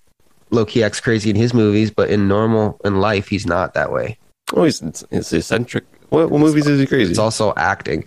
low 0.52 0.66
key 0.66 0.84
acts 0.84 1.00
crazy 1.00 1.30
in 1.30 1.36
his 1.36 1.54
movies, 1.54 1.92
but 1.92 2.10
in 2.10 2.28
normal 2.28 2.80
in 2.86 3.00
life, 3.00 3.28
he's 3.28 3.46
not 3.46 3.74
that 3.74 3.92
way. 3.92 4.18
Oh, 4.54 4.64
he's, 4.64 4.80
he's 5.10 5.32
eccentric. 5.34 5.86
What, 6.10 6.30
what 6.30 6.40
movies 6.40 6.68
is 6.68 6.80
he 6.80 6.86
crazy? 6.86 7.10
It's 7.12 7.20
also 7.20 7.54
acting. 7.56 8.04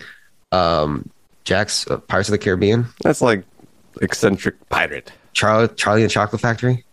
Um, 0.52 1.10
Jack's 1.44 1.88
uh, 1.90 1.98
Pirates 1.98 2.28
of 2.28 2.32
the 2.32 2.38
Caribbean, 2.38 2.86
That's 3.02 3.20
like 3.20 3.44
eccentric 4.00 4.68
pirate, 4.68 5.12
Charlie, 5.32 5.68
Charlie 5.74 6.02
and 6.02 6.10
the 6.10 6.12
Chocolate 6.12 6.40
Factory, 6.40 6.84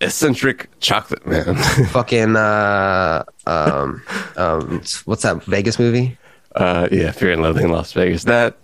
eccentric 0.00 0.68
chocolate 0.80 1.26
man. 1.26 1.56
fucking 1.90 2.36
uh, 2.36 3.24
um, 3.46 4.02
um, 4.36 4.82
what's 5.04 5.22
that 5.22 5.42
Vegas 5.44 5.78
movie? 5.78 6.18
uh, 6.54 6.88
yeah, 6.92 7.10
Fear 7.10 7.32
and 7.32 7.42
Loathing 7.42 7.64
in 7.64 7.70
Las 7.72 7.92
Vegas. 7.92 8.24
That 8.24 8.56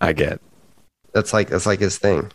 I 0.00 0.12
get. 0.12 0.40
That's 1.12 1.32
like 1.32 1.48
that's 1.48 1.66
like 1.66 1.80
his 1.80 1.98
thing. 1.98 2.30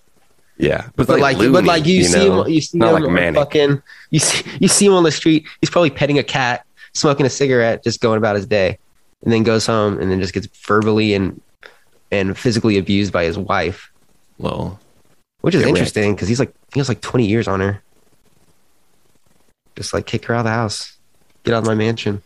Yeah, 0.57 0.89
but, 0.95 1.07
But 1.07 1.19
like, 1.19 1.37
but 1.37 1.63
like 1.63 1.85
you, 1.85 2.03
see 2.03 2.27
know? 2.27 2.43
him, 2.43 2.51
you 2.53 2.61
see 2.61 2.77
not 2.77 3.01
him 3.01 3.15
like 3.15 3.33
fucking, 3.35 3.81
you 4.11 4.19
see, 4.19 4.43
you 4.59 4.67
see 4.67 4.85
him 4.85 4.93
on 4.93 5.03
the 5.03 5.11
street. 5.11 5.45
He's 5.59 5.69
probably 5.71 5.89
petting 5.89 6.19
a 6.19 6.23
cat, 6.23 6.65
smoking 6.93 7.25
a 7.25 7.29
cigarette, 7.29 7.83
just 7.83 7.99
going 7.99 8.17
about 8.17 8.35
his 8.35 8.45
day, 8.45 8.77
and 9.23 9.33
then 9.33 9.41
goes 9.43 9.65
home 9.65 9.99
and 9.99 10.11
then 10.11 10.19
just 10.21 10.33
gets 10.33 10.47
verbally 10.67 11.13
and 11.15 11.41
and 12.11 12.37
physically 12.37 12.77
abused 12.77 13.11
by 13.13 13.23
his 13.23 13.37
wife, 13.37 13.89
Well, 14.37 14.79
which 15.39 15.55
is 15.55 15.61
Get 15.61 15.69
interesting 15.69 16.13
because 16.13 16.27
he's 16.27 16.39
like 16.39 16.53
he 16.73 16.79
has 16.79 16.89
like 16.89 17.01
twenty 17.01 17.25
years 17.25 17.47
on 17.47 17.59
her. 17.59 17.81
Just 19.75 19.93
like 19.93 20.05
kick 20.05 20.25
her 20.25 20.33
out 20.35 20.39
of 20.39 20.45
the 20.45 20.51
house, 20.51 20.97
get 21.43 21.53
out 21.55 21.59
of 21.59 21.65
my 21.65 21.75
mansion, 21.75 22.21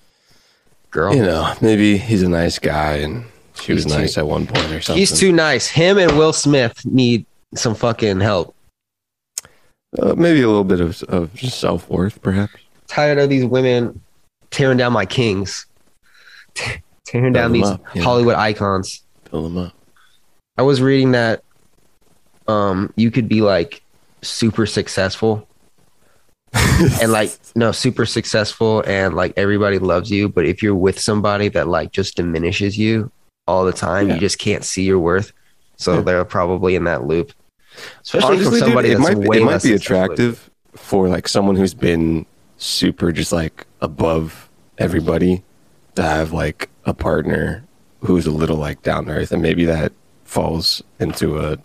girl. 0.92 1.16
you 1.16 1.22
know, 1.22 1.54
maybe 1.62 1.98
he's 1.98 2.24
a 2.24 2.28
nice 2.30 2.58
guy 2.60 2.96
and 2.96 3.24
she 3.62 3.72
was 3.72 3.86
too- 3.86 3.92
nice 3.92 4.18
at 4.18 4.28
one 4.28 4.46
point 4.48 4.72
or 4.74 4.82
something. 4.82 5.00
He's 5.00 5.18
too 5.18 5.32
nice. 5.32 5.68
Him 5.68 5.98
and 5.98 6.18
Will 6.18 6.34
Smith 6.34 6.84
need 6.86 7.26
some 7.56 7.76
fucking 7.76 8.20
help. 8.20 8.56
uh, 10.00 10.14
maybe 10.16 10.42
a 10.42 10.48
little 10.48 10.64
bit 10.64 10.80
of 10.82 11.02
of 11.04 11.40
self 11.40 11.90
worth, 11.90 12.22
perhaps. 12.22 12.54
tired 12.88 13.18
of 13.18 13.30
these 13.30 13.46
women 13.46 14.02
tearing 14.52 14.78
down 14.78 14.94
my 14.94 15.06
kings, 15.06 15.66
tearing 17.06 17.34
down 17.34 17.52
these 17.52 17.66
up, 17.68 17.82
yeah. 17.94 18.04
Hollywood 18.04 18.36
icons. 18.36 19.02
Fill 19.30 19.48
him 19.48 19.58
up. 19.58 19.74
I 20.58 20.62
was 20.62 20.82
reading 20.82 21.12
that 21.12 21.44
um 22.48 22.94
you 22.96 23.10
could 23.12 23.28
be 23.28 23.42
like 23.42 23.82
super 24.22 24.66
successful 24.66 25.48
and 27.02 27.12
like 27.12 27.36
no 27.56 27.72
super 27.72 28.06
successful 28.06 28.82
and 28.86 29.16
like 29.16 29.34
everybody 29.36 29.80
loves 29.80 30.10
you 30.12 30.30
but 30.30 30.46
if 30.46 30.62
you're 30.64 30.76
with 30.76 31.00
somebody 31.00 31.48
that 31.50 31.68
like 31.68 31.92
just 31.92 32.16
diminishes 32.16 32.78
you 32.78 33.12
all 33.48 33.66
the 33.66 33.74
time 33.74 34.08
Yeah. 34.08 34.14
you 34.16 34.20
just 34.20 34.38
can't 34.40 34.64
see 34.64 34.84
your 34.84 35.00
worth 35.00 35.32
so 35.78 35.96
Yeah. 35.96 36.02
they're 36.02 36.26
probably 36.26 36.76
in 36.76 36.84
that 36.86 37.06
loop 37.06 37.34
especially 38.04 38.36
Honestly, 38.38 38.60
from 38.60 38.68
somebody 38.68 38.90
dude, 38.90 38.98
it 39.00 39.02
that's 39.04 39.16
might 39.16 39.28
way 39.28 39.38
it 39.38 39.44
might 39.46 39.64
be 39.64 39.74
attractive 39.74 40.50
for 40.76 41.08
like 41.08 41.28
someone 41.28 41.56
who's 41.56 41.74
been 41.74 42.26
super 42.58 43.12
just 43.12 43.32
like 43.32 43.66
above 43.82 44.50
everybody 44.78 45.44
to 45.96 46.02
have 46.04 46.32
like 46.34 46.70
a 46.86 46.94
partner 46.94 47.64
who's 48.02 48.28
a 48.28 48.32
little 48.32 48.58
like 48.58 48.82
down 48.84 49.06
to 49.06 49.12
earth, 49.12 49.32
and 49.32 49.42
maybe 49.42 49.66
that 49.66 49.92
falls 50.26 50.82
into 51.00 51.40
a 51.40 51.58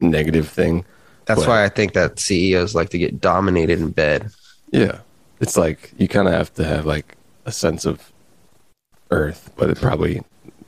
negative 0.00 0.48
thing. 0.48 0.84
that's 1.26 1.40
But- 1.40 1.48
why 1.48 1.64
i 1.64 1.68
think 1.68 1.92
that 1.94 2.18
ceos 2.18 2.74
like 2.74 2.90
to 2.90 2.98
get 2.98 3.20
dominated 3.20 3.78
in 3.80 3.90
bed 3.90 4.30
Yeah, 4.72 4.98
it's 5.40 5.56
like 5.56 5.92
you 5.96 6.08
kind 6.08 6.26
of 6.28 6.34
have 6.34 6.52
to 6.54 6.64
have 6.64 6.84
like 6.84 7.16
a 7.46 7.52
sense 7.52 7.84
of 7.84 8.12
earth, 9.10 9.50
but 9.56 9.70
it 9.70 9.78
probably 9.80 10.22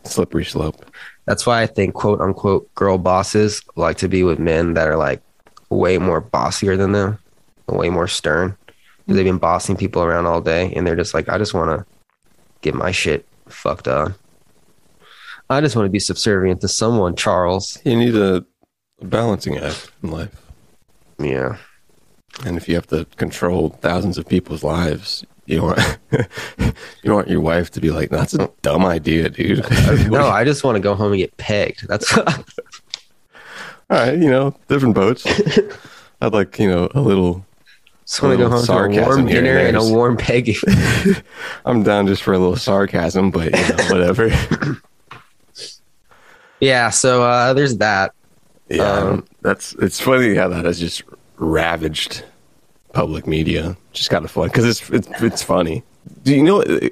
slippery 0.04 0.44
slope. 0.44 0.84
That's 1.26 1.44
why 1.44 1.62
I 1.62 1.66
think 1.66 1.94
quote 1.94 2.20
unquote 2.20 2.72
girl 2.74 2.98
bosses 2.98 3.62
like 3.74 3.98
to 3.98 4.08
be 4.08 4.22
with 4.22 4.38
men 4.38 4.74
that 4.74 4.88
are 4.88 4.96
like 4.96 5.22
way 5.70 5.98
more 5.98 6.20
bossier 6.20 6.76
than 6.76 6.92
them, 6.92 7.18
way 7.68 7.90
more 7.90 8.08
stern. 8.08 8.56
They've 9.06 9.16
mm-hmm. 9.18 9.24
been 9.24 9.38
bossing 9.38 9.76
people 9.76 10.02
around 10.02 10.26
all 10.26 10.40
day 10.40 10.72
and 10.74 10.86
they're 10.86 10.96
just 10.96 11.14
like, 11.14 11.28
I 11.28 11.38
just 11.38 11.54
want 11.54 11.78
to 11.78 11.86
get 12.62 12.74
my 12.74 12.90
shit 12.90 13.26
fucked 13.48 13.88
on. 13.88 14.14
I 15.48 15.60
just 15.60 15.76
want 15.76 15.86
to 15.86 15.90
be 15.90 16.00
subservient 16.00 16.60
to 16.62 16.68
someone, 16.68 17.14
Charles. 17.14 17.78
You 17.84 17.96
need 17.96 18.16
a 18.16 18.44
balancing 19.00 19.58
act 19.58 19.90
in 20.02 20.10
life. 20.10 20.50
Yeah. 21.18 21.58
And 22.44 22.56
if 22.56 22.68
you 22.68 22.74
have 22.74 22.88
to 22.88 23.06
control 23.16 23.70
thousands 23.80 24.18
of 24.18 24.28
people's 24.28 24.64
lives, 24.64 25.24
you 25.46 25.62
want 25.62 25.98
you 26.12 26.24
don't 27.04 27.14
want 27.14 27.28
your 27.28 27.40
wife 27.40 27.70
to 27.72 27.80
be 27.80 27.90
like, 27.90 28.11
"That's 28.11 28.35
a 28.35 28.51
dumb 28.62 28.84
idea, 28.84 29.28
dude." 29.28 29.64
No, 30.11 30.26
I 30.26 30.44
just 30.44 30.64
want 30.64 30.76
to 30.76 30.80
go 30.80 30.94
home 30.94 31.12
and 31.12 31.18
get 31.18 31.36
pegged. 31.36 31.86
That's 31.88 32.16
all 32.16 32.24
right, 33.90 34.12
you 34.18 34.28
know, 34.30 34.55
different 34.68 34.94
boats. 34.94 35.24
I'd 36.20 36.32
like 36.32 36.59
you 36.59 36.68
know 36.70 36.88
a 36.94 37.01
little. 37.01 37.44
just 38.05 38.22
want 38.22 38.32
to 38.32 38.38
go 38.44 38.51
home 38.51 38.64
to 38.66 38.72
a 38.72 39.05
warm 39.05 39.20
and 39.20 39.28
dinner 39.28 39.59
and 39.59 39.76
a 39.76 39.84
warm 39.84 40.16
pegging. 40.16 40.57
I'm 41.64 41.82
down 41.82 42.07
just 42.07 42.22
for 42.22 42.32
a 42.34 42.38
little 42.38 42.57
sarcasm, 42.57 43.30
but 43.30 43.44
you 43.47 43.76
know, 43.76 43.84
whatever. 43.90 44.30
yeah. 46.61 46.90
So 46.90 47.22
uh, 47.22 47.53
there's 47.55 47.76
that. 47.78 48.12
yeah, 48.68 48.82
Um, 48.92 49.24
that's 49.42 49.74
it's 49.74 50.01
funny 50.01 50.34
how 50.34 50.49
that 50.49 50.64
has 50.64 50.80
just 50.80 51.03
ravaged 51.36 52.24
public 52.97 53.26
media. 53.26 53.76
Just 53.92 54.09
kind 54.09 54.24
of 54.24 54.30
fun 54.30 54.49
because 54.49 54.64
it's, 54.64 54.90
it's 54.90 55.09
it's 55.22 55.42
funny. 55.42 55.84
Do 56.22 56.34
you 56.34 56.42
know? 56.42 56.62
Uh, 56.62 56.88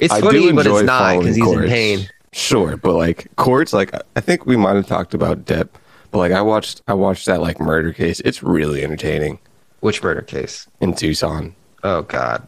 it's 0.00 0.12
I 0.12 0.20
funny, 0.20 0.50
but 0.52 0.66
it's 0.66 0.82
not 0.82 1.18
because 1.18 1.36
he's 1.36 1.52
in 1.52 1.68
pain. 1.68 2.08
Sure, 2.32 2.78
but 2.78 2.94
like 2.94 3.28
courts, 3.36 3.74
like 3.74 3.92
I 4.16 4.20
think 4.20 4.46
we 4.46 4.56
might 4.56 4.74
have 4.76 4.86
talked 4.86 5.12
about 5.12 5.44
Depp, 5.44 5.68
but 6.10 6.18
like 6.18 6.32
I 6.32 6.40
watched, 6.40 6.80
I 6.88 6.94
watched 6.94 7.26
that 7.26 7.42
like 7.42 7.60
murder 7.60 7.92
case. 7.92 8.20
It's 8.20 8.42
really 8.42 8.82
entertaining 8.82 9.38
Which 9.80 10.02
murder 10.02 10.22
case? 10.22 10.66
in 10.80 10.94
Tucson. 10.94 11.54
Oh 11.84 12.02
God. 12.02 12.46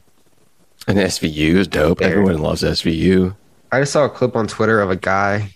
And 0.89 0.99
SVU 0.99 1.57
is 1.57 1.69
dope. 1.69 2.01
Everyone 2.01 2.39
loves 2.39 2.63
SVU. 2.63 3.37
I 3.73 3.81
just 3.81 3.93
saw 3.93 4.05
a 4.05 4.11
clip 4.11 4.37
on 4.37 4.47
Twitter 4.47 4.81
of 4.81 4.91
a 4.91 4.97
guy. 4.97 5.54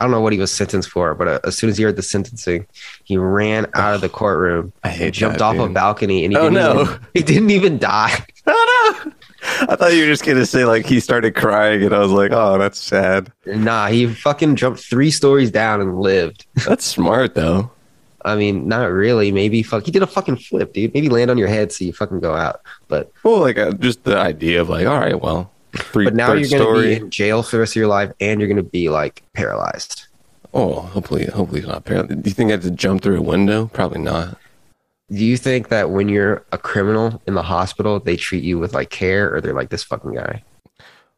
I 0.00 0.04
don't 0.04 0.10
know 0.12 0.20
what 0.22 0.32
he 0.32 0.38
was 0.38 0.50
sentenced 0.50 0.88
for, 0.90 1.14
but 1.14 1.28
uh, 1.28 1.40
as 1.44 1.56
soon 1.58 1.68
as 1.68 1.76
he 1.76 1.84
heard 1.84 1.96
the 1.96 2.02
sentencing, 2.02 2.66
he 3.04 3.18
ran 3.18 3.66
out 3.74 3.94
of 3.94 4.00
the 4.00 4.08
courtroom, 4.20 4.72
I 4.82 4.88
hate 4.88 5.12
jumped 5.14 5.38
that, 5.40 5.44
off 5.44 5.58
a 5.58 5.68
balcony, 5.68 6.24
and 6.24 6.32
he 6.32 6.38
Oh, 6.38 6.48
didn't 6.50 6.54
no. 6.54 6.82
even, 6.82 7.00
he 7.14 7.22
didn't 7.22 7.50
even 7.50 7.78
die. 7.78 8.24
Oh 8.46 9.02
no! 9.04 9.12
I 9.68 9.76
thought 9.76 9.92
you 9.94 10.00
were 10.02 10.08
just 10.08 10.24
gonna 10.24 10.46
say 10.46 10.64
like 10.64 10.84
he 10.86 10.98
started 10.98 11.34
crying, 11.36 11.82
and 11.82 11.94
I 11.94 11.98
was 11.98 12.10
like, 12.10 12.32
oh, 12.32 12.58
that's 12.58 12.78
sad. 12.78 13.30
Nah, 13.46 13.88
he 13.88 14.06
fucking 14.06 14.56
jumped 14.56 14.80
three 14.80 15.10
stories 15.10 15.50
down 15.50 15.80
and 15.82 16.00
lived. 16.00 16.46
That's 16.66 16.84
smart 16.84 17.34
though. 17.34 17.70
I 18.24 18.34
mean, 18.36 18.66
not 18.66 18.90
really. 18.90 19.30
Maybe 19.30 19.62
fuck. 19.62 19.84
He 19.84 19.90
did 19.90 20.02
a 20.02 20.06
fucking 20.06 20.36
flip, 20.36 20.72
dude. 20.72 20.92
Maybe 20.94 21.08
land 21.10 21.30
on 21.30 21.38
your 21.38 21.48
head 21.48 21.70
so 21.70 21.84
you 21.84 21.92
fucking 21.92 22.20
go 22.20 22.34
out. 22.34 22.60
But 22.88 23.12
Well, 23.22 23.38
like 23.40 23.58
uh, 23.58 23.72
just 23.72 24.04
the 24.04 24.18
idea 24.18 24.60
of 24.62 24.68
like, 24.70 24.86
all 24.86 24.98
right, 24.98 25.20
well, 25.20 25.50
three, 25.76 26.04
but 26.04 26.14
now 26.14 26.32
you're 26.32 26.48
gonna 26.48 26.80
be 26.80 26.94
in 26.94 27.10
jail 27.10 27.42
for 27.42 27.56
the 27.56 27.60
rest 27.60 27.72
of 27.72 27.76
your 27.76 27.88
life, 27.88 28.12
and 28.20 28.40
you're 28.40 28.48
gonna 28.48 28.62
be 28.62 28.88
like 28.88 29.22
paralyzed. 29.32 30.06
Oh, 30.52 30.80
hopefully, 30.80 31.26
hopefully 31.26 31.60
he's 31.60 31.68
not 31.68 31.84
paralyzed. 31.84 32.22
Do 32.22 32.30
you 32.30 32.34
think 32.34 32.48
I 32.48 32.52
had 32.52 32.62
to 32.62 32.70
jump 32.70 33.02
through 33.02 33.18
a 33.18 33.22
window? 33.22 33.66
Probably 33.66 34.00
not. 34.00 34.36
Do 35.10 35.24
you 35.24 35.36
think 35.36 35.68
that 35.68 35.90
when 35.90 36.08
you're 36.08 36.44
a 36.52 36.58
criminal 36.58 37.20
in 37.26 37.34
the 37.34 37.42
hospital, 37.42 37.98
they 37.98 38.16
treat 38.16 38.44
you 38.44 38.58
with 38.58 38.74
like 38.74 38.90
care, 38.90 39.34
or 39.34 39.40
they're 39.40 39.54
like 39.54 39.70
this 39.70 39.82
fucking 39.82 40.14
guy? 40.14 40.42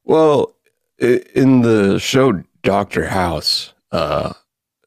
Well, 0.05 0.55
in 0.99 1.63
the 1.63 1.99
show 1.99 2.43
Doctor 2.63 3.07
House, 3.07 3.73
uh, 3.91 4.33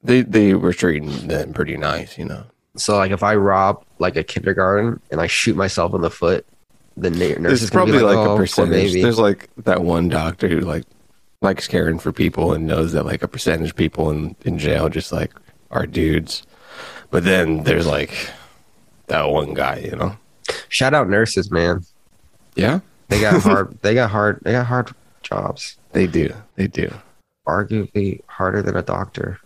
they 0.02 0.22
they 0.22 0.54
were 0.54 0.74
treating 0.74 1.28
them 1.28 1.54
pretty 1.54 1.78
nice, 1.78 2.18
you 2.18 2.26
know. 2.26 2.44
So 2.78 2.98
like, 2.98 3.12
if 3.12 3.24
I 3.24 3.36
rob 3.36 3.84
like 4.00 4.16
a 4.16 4.24
kindergarten 4.24 5.00
and 5.12 5.22
I 5.22 5.28
shoot 5.28 5.56
myself 5.56 5.94
in 5.94 6.02
the 6.02 6.10
foot, 6.10 6.46
the 6.98 7.10
nurse 7.10 7.38
There's 7.40 7.64
is 7.64 7.70
probably 7.70 8.00
like, 8.00 8.16
like 8.16 8.28
oh, 8.28 8.34
a 8.36 8.38
percentage. 8.38 8.94
There's 8.94 9.20
like 9.20 9.50
that 9.64 9.84
one 9.84 10.10
doctor 10.10 10.48
who 10.48 10.62
like 10.62 10.86
likes 11.42 11.68
caring 11.68 12.00
for 12.00 12.12
people 12.12 12.54
and 12.54 12.66
knows 12.66 12.94
that 12.94 13.06
like 13.06 13.22
a 13.22 13.28
percentage 13.28 13.72
of 13.72 13.76
people 13.76 14.10
in 14.12 14.36
in 14.46 14.58
jail 14.58 14.90
just 14.90 15.12
like 15.12 15.34
are 15.72 15.86
dudes. 15.86 16.44
But 17.12 17.24
then 17.24 17.64
there's 17.64 17.88
like 17.88 18.30
that 19.08 19.30
one 19.30 19.54
guy, 19.54 19.78
you 19.80 19.96
know. 19.96 20.18
Shout 20.70 20.94
out 20.94 21.10
nurses, 21.10 21.52
man. 21.52 21.84
Yeah, 22.56 22.80
They 23.10 23.20
got 23.20 23.42
hard. 23.44 23.78
they 23.82 23.94
got 23.94 24.10
hard. 24.10 24.40
They 24.44 24.54
got 24.54 24.66
hard 24.66 24.92
jobs. 25.22 25.78
they 25.92 26.08
do. 26.08 26.34
They 26.56 26.68
do. 26.68 26.94
Arguably 27.48 28.22
harder 28.28 28.62
than 28.62 28.76
a 28.76 28.82
doctor. 28.82 29.40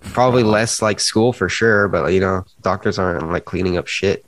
Probably 0.00 0.42
less 0.42 0.80
like 0.80 1.00
school 1.00 1.32
for 1.32 1.48
sure, 1.48 1.88
but 1.88 2.12
you 2.12 2.20
know, 2.20 2.44
doctors 2.62 2.98
aren't 2.98 3.28
like 3.30 3.44
cleaning 3.44 3.76
up 3.76 3.86
shit. 3.86 4.24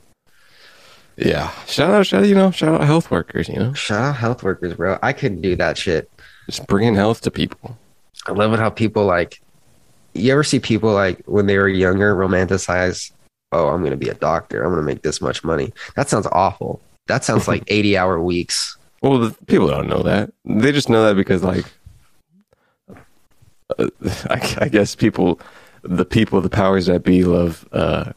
Yeah. 1.15 1.51
Shout 1.65 1.91
out, 1.91 2.05
shout 2.05 2.21
out, 2.21 2.27
you 2.27 2.35
know, 2.35 2.51
shout 2.51 2.73
out 2.73 2.85
health 2.87 3.11
workers, 3.11 3.47
you 3.47 3.55
know. 3.55 3.73
Shout 3.73 4.01
out 4.01 4.15
health 4.15 4.43
workers, 4.43 4.73
bro. 4.73 4.97
I 5.03 5.13
couldn't 5.13 5.41
do 5.41 5.55
that 5.55 5.77
shit. 5.77 6.09
Just 6.47 6.67
bringing 6.67 6.95
health 6.95 7.21
to 7.21 7.31
people. 7.31 7.77
I 8.27 8.31
love 8.31 8.53
it 8.53 8.59
how 8.59 8.69
people 8.69 9.05
like. 9.05 9.41
You 10.13 10.31
ever 10.31 10.43
see 10.43 10.59
people 10.59 10.91
like 10.93 11.23
when 11.25 11.47
they 11.47 11.57
were 11.57 11.67
younger 11.67 12.15
romanticize? 12.15 13.11
Oh, 13.51 13.69
I'm 13.69 13.83
gonna 13.83 13.97
be 13.97 14.09
a 14.09 14.15
doctor. 14.15 14.63
I'm 14.63 14.71
gonna 14.71 14.83
make 14.83 15.01
this 15.01 15.21
much 15.21 15.43
money. 15.43 15.73
That 15.95 16.09
sounds 16.09 16.27
awful. 16.31 16.81
That 17.07 17.23
sounds 17.23 17.47
like 17.47 17.63
80 17.67 17.97
hour 17.97 18.21
weeks. 18.21 18.77
Well, 19.01 19.19
the, 19.19 19.45
people 19.45 19.67
don't 19.67 19.87
know 19.87 20.01
that. 20.03 20.31
They 20.45 20.71
just 20.71 20.89
know 20.89 21.05
that 21.05 21.15
because, 21.15 21.43
like, 21.43 21.65
uh, 23.77 23.89
I, 24.29 24.57
I 24.61 24.67
guess 24.69 24.95
people, 24.95 25.41
the 25.81 26.05
people, 26.05 26.39
the 26.39 26.49
powers 26.49 26.85
that 26.85 27.03
be, 27.03 27.23
love 27.25 27.67
uh, 27.73 28.13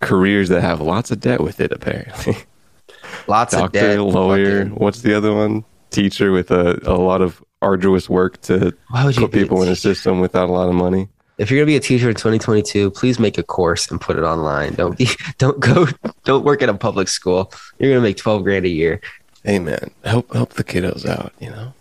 careers 0.00 0.48
that 0.48 0.60
have 0.62 0.80
lots 0.80 1.10
of 1.10 1.20
debt 1.20 1.40
with 1.40 1.60
it. 1.60 1.72
Apparently, 1.72 2.36
Lots 3.26 3.54
of 3.54 3.72
debt. 3.72 3.98
lawyer. 4.00 4.64
fucking- 4.64 4.74
What's 4.76 5.02
the 5.02 5.14
other 5.14 5.32
one? 5.34 5.64
Teacher 5.90 6.32
with 6.32 6.50
a, 6.50 6.80
a 6.88 6.96
lot 6.96 7.20
of 7.20 7.42
arduous 7.60 8.08
work 8.08 8.40
to 8.42 8.74
Why 8.88 9.04
would 9.04 9.14
you 9.16 9.28
put 9.28 9.34
a 9.34 9.38
people 9.38 9.62
in 9.62 9.68
a 9.68 9.76
system 9.76 10.20
without 10.20 10.48
a 10.48 10.52
lot 10.52 10.68
of 10.68 10.74
money. 10.74 11.08
If 11.38 11.50
you're 11.50 11.58
gonna 11.60 11.66
be 11.66 11.76
a 11.76 11.80
teacher 11.80 12.08
in 12.08 12.14
2022, 12.14 12.90
please 12.92 13.18
make 13.18 13.36
a 13.38 13.42
course 13.42 13.90
and 13.90 14.00
put 14.00 14.16
it 14.16 14.22
online. 14.22 14.74
Don't 14.74 14.96
be, 14.98 15.08
don't 15.38 15.60
go, 15.60 15.86
don't 16.24 16.44
work 16.44 16.62
at 16.62 16.68
a 16.68 16.74
public 16.74 17.08
school. 17.08 17.52
You're 17.78 17.90
gonna 17.92 18.02
make 18.02 18.16
12 18.16 18.42
grand 18.42 18.64
a 18.64 18.68
year. 18.68 19.00
Hey, 19.44 19.58
man, 19.58 19.90
help 20.04 20.32
help 20.32 20.54
the 20.54 20.64
kiddos 20.64 21.06
out. 21.06 21.32
You 21.40 21.50
know. 21.50 21.74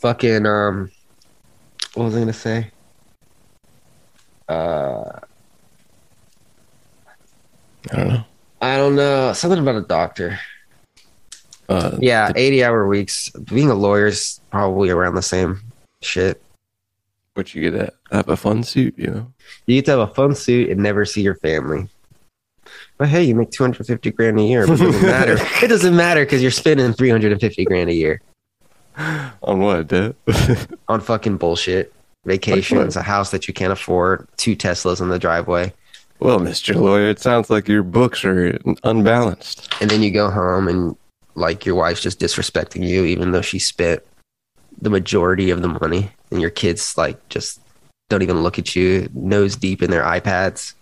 Fucking 0.00 0.46
um, 0.46 0.90
what 1.94 2.04
was 2.04 2.16
I 2.16 2.20
gonna 2.20 2.32
say? 2.32 2.70
Uh, 4.48 5.18
I 7.92 7.96
don't 7.96 8.08
know. 8.08 8.24
I 8.60 8.76
don't 8.76 8.96
know. 8.96 9.32
Something 9.32 9.60
about 9.60 9.76
a 9.76 9.82
doctor. 9.82 10.38
Uh, 11.68 11.96
Yeah, 12.00 12.32
80 12.34 12.64
hour 12.64 12.86
weeks. 12.88 13.30
Being 13.30 13.70
a 13.70 13.74
lawyer 13.74 14.06
is 14.06 14.40
probably 14.50 14.90
around 14.90 15.14
the 15.14 15.22
same 15.22 15.60
shit. 16.02 16.42
but 17.34 17.54
you 17.54 17.70
get 17.70 17.78
to 17.78 17.92
have 18.10 18.28
a 18.28 18.36
fun 18.36 18.62
suit. 18.62 18.94
You 18.98 19.06
know. 19.08 19.32
You 19.66 19.76
get 19.76 19.84
to 19.86 19.90
have 19.92 20.00
a 20.10 20.14
fun 20.14 20.34
suit 20.34 20.70
and 20.70 20.82
never 20.82 21.04
see 21.04 21.22
your 21.22 21.36
family. 21.36 21.88
But 22.96 23.08
hey, 23.08 23.22
you 23.22 23.34
make 23.34 23.50
250 23.52 24.10
grand 24.10 24.38
a 24.40 24.42
year, 24.42 24.66
but 24.66 24.74
it 24.80 24.84
doesn't 24.84 25.02
matter. 25.02 25.36
it 25.64 25.68
doesn't 25.68 25.96
matter 25.96 26.24
because 26.24 26.42
you're 26.42 26.50
spending 26.50 26.92
350 26.92 27.64
grand 27.64 27.90
a 27.90 27.94
year 27.94 28.20
On 29.42 29.60
what 29.60 29.86
debt? 29.86 30.16
on 30.88 31.00
fucking 31.00 31.36
bullshit. 31.36 31.92
Vacations, 32.24 32.96
a 32.96 33.02
house 33.02 33.30
that 33.30 33.46
you 33.46 33.54
can't 33.54 33.72
afford, 33.72 34.26
two 34.36 34.56
Teslas 34.56 35.00
in 35.00 35.08
the 35.08 35.18
driveway. 35.18 35.72
Well, 36.20 36.40
Mr. 36.40 36.74
Lawyer, 36.74 37.08
it 37.08 37.20
sounds 37.20 37.48
like 37.48 37.68
your 37.68 37.84
books 37.84 38.24
are 38.24 38.58
unbalanced. 38.82 39.72
And 39.80 39.88
then 39.88 40.02
you 40.02 40.10
go 40.10 40.30
home 40.30 40.66
and 40.66 40.96
like 41.34 41.64
your 41.64 41.76
wife's 41.76 42.02
just 42.02 42.18
disrespecting 42.18 42.84
you, 42.84 43.04
even 43.04 43.30
though 43.30 43.42
she 43.42 43.58
spent 43.58 44.02
the 44.80 44.90
majority 44.90 45.50
of 45.50 45.62
the 45.62 45.68
money. 45.68 46.10
And 46.30 46.40
your 46.40 46.50
kids 46.50 46.98
like 46.98 47.28
just 47.28 47.60
don't 48.08 48.22
even 48.22 48.42
look 48.42 48.58
at 48.58 48.74
you, 48.74 49.08
nose 49.14 49.54
deep 49.54 49.82
in 49.82 49.90
their 49.90 50.02
iPads. 50.02 50.74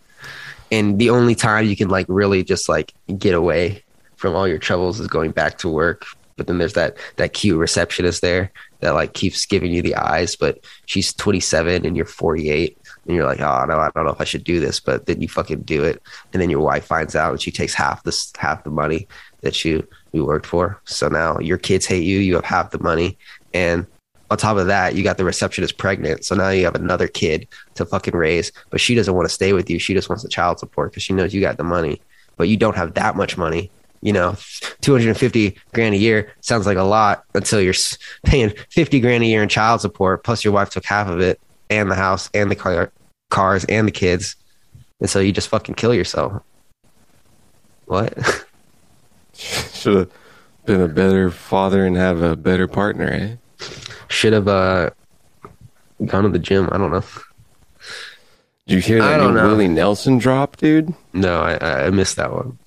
And 0.72 0.98
the 0.98 1.10
only 1.10 1.34
time 1.34 1.66
you 1.66 1.76
can 1.76 1.88
like 1.88 2.06
really 2.08 2.42
just 2.42 2.68
like 2.68 2.92
get 3.18 3.34
away 3.34 3.84
from 4.16 4.34
all 4.34 4.48
your 4.48 4.58
troubles 4.58 5.00
is 5.00 5.06
going 5.06 5.32
back 5.32 5.58
to 5.58 5.68
work. 5.68 6.06
But 6.36 6.46
then 6.46 6.58
there's 6.58 6.74
that 6.74 6.96
that 7.16 7.32
cute 7.32 7.58
receptionist 7.58 8.22
there 8.22 8.50
that 8.80 8.94
like 8.94 9.14
keeps 9.14 9.46
giving 9.46 9.72
you 9.72 9.82
the 9.82 9.96
eyes, 9.96 10.34
but 10.36 10.60
she's 10.86 11.12
27 11.14 11.86
and 11.86 11.96
you're 11.96 12.06
48 12.06 12.76
and 13.06 13.14
you're 13.14 13.26
like, 13.26 13.40
oh 13.40 13.64
no, 13.66 13.78
I 13.78 13.90
don't 13.94 14.04
know 14.04 14.12
if 14.12 14.20
I 14.20 14.24
should 14.24 14.44
do 14.44 14.60
this, 14.60 14.80
but 14.80 15.06
then 15.06 15.20
you 15.20 15.28
fucking 15.28 15.62
do 15.62 15.84
it, 15.84 16.02
and 16.32 16.42
then 16.42 16.50
your 16.50 16.60
wife 16.60 16.84
finds 16.84 17.14
out 17.14 17.32
and 17.32 17.40
she 17.40 17.50
takes 17.50 17.74
half 17.74 18.02
this 18.02 18.32
half 18.38 18.64
the 18.64 18.70
money 18.70 19.06
that 19.42 19.64
you 19.64 19.86
you 20.12 20.24
worked 20.24 20.46
for. 20.46 20.80
So 20.84 21.08
now 21.08 21.38
your 21.38 21.58
kids 21.58 21.86
hate 21.86 22.04
you, 22.04 22.18
you 22.18 22.34
have 22.34 22.44
half 22.44 22.70
the 22.70 22.78
money, 22.78 23.16
and 23.54 23.86
on 24.30 24.38
top 24.38 24.56
of 24.56 24.66
that, 24.66 24.94
you 24.94 25.04
got 25.04 25.18
the 25.18 25.24
receptionist 25.24 25.78
pregnant. 25.78 26.24
So 26.24 26.34
now 26.34 26.48
you 26.50 26.64
have 26.64 26.74
another 26.74 27.06
kid 27.06 27.46
to 27.74 27.86
fucking 27.86 28.14
raise, 28.16 28.50
but 28.70 28.80
she 28.80 28.94
doesn't 28.94 29.14
want 29.14 29.28
to 29.28 29.34
stay 29.34 29.52
with 29.52 29.70
you. 29.70 29.78
She 29.78 29.94
just 29.94 30.08
wants 30.08 30.24
the 30.24 30.28
child 30.28 30.58
support 30.58 30.90
because 30.90 31.02
she 31.02 31.12
knows 31.12 31.32
you 31.32 31.40
got 31.40 31.56
the 31.56 31.64
money, 31.64 32.02
but 32.36 32.48
you 32.48 32.56
don't 32.56 32.76
have 32.76 32.94
that 32.94 33.16
much 33.16 33.38
money. 33.38 33.70
You 34.02 34.12
know, 34.12 34.36
250 34.82 35.56
grand 35.72 35.94
a 35.94 35.98
year 35.98 36.32
sounds 36.40 36.66
like 36.66 36.76
a 36.76 36.82
lot 36.82 37.24
until 37.34 37.60
you're 37.60 37.74
paying 38.24 38.52
50 38.70 39.00
grand 39.00 39.22
a 39.22 39.26
year 39.26 39.42
in 39.42 39.48
child 39.48 39.80
support, 39.80 40.22
plus 40.22 40.44
your 40.44 40.52
wife 40.52 40.70
took 40.70 40.84
half 40.84 41.08
of 41.08 41.20
it, 41.20 41.40
and 41.70 41.90
the 41.90 41.94
house, 41.94 42.30
and 42.34 42.50
the 42.50 42.56
car, 42.56 42.92
cars, 43.30 43.64
and 43.64 43.86
the 43.86 43.92
kids. 43.92 44.36
And 45.00 45.10
so 45.10 45.20
you 45.20 45.32
just 45.32 45.48
fucking 45.48 45.74
kill 45.74 45.94
yourself. 45.94 46.42
What? 47.86 48.14
Should 49.34 49.96
have 49.96 50.10
been 50.64 50.80
a 50.80 50.88
better 50.88 51.30
father 51.30 51.84
and 51.86 51.96
have 51.96 52.22
a 52.22 52.36
better 52.36 52.66
partner, 52.66 53.10
eh? 53.10 53.36
Should 54.08 54.32
have 54.32 54.48
uh, 54.48 54.90
gone 56.04 56.24
to 56.24 56.30
the 56.30 56.38
gym. 56.38 56.68
I 56.72 56.78
don't 56.78 56.90
know. 56.90 57.04
Did 58.66 58.74
you 58.74 58.80
hear 58.80 59.00
that 59.00 59.20
new 59.20 59.32
know. 59.32 59.46
Willie 59.46 59.68
Nelson 59.68 60.18
drop, 60.18 60.56
dude? 60.56 60.92
No, 61.12 61.42
I, 61.42 61.86
I 61.86 61.90
missed 61.90 62.16
that 62.16 62.32
one. 62.32 62.58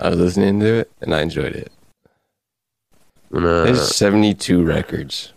I 0.00 0.10
was 0.10 0.18
listening 0.18 0.60
to 0.60 0.66
it 0.66 0.90
and 1.00 1.14
I 1.14 1.22
enjoyed 1.22 1.54
it. 1.54 1.70
I'm 3.32 3.42
There's 3.42 3.94
72 3.94 4.64
records, 4.64 5.32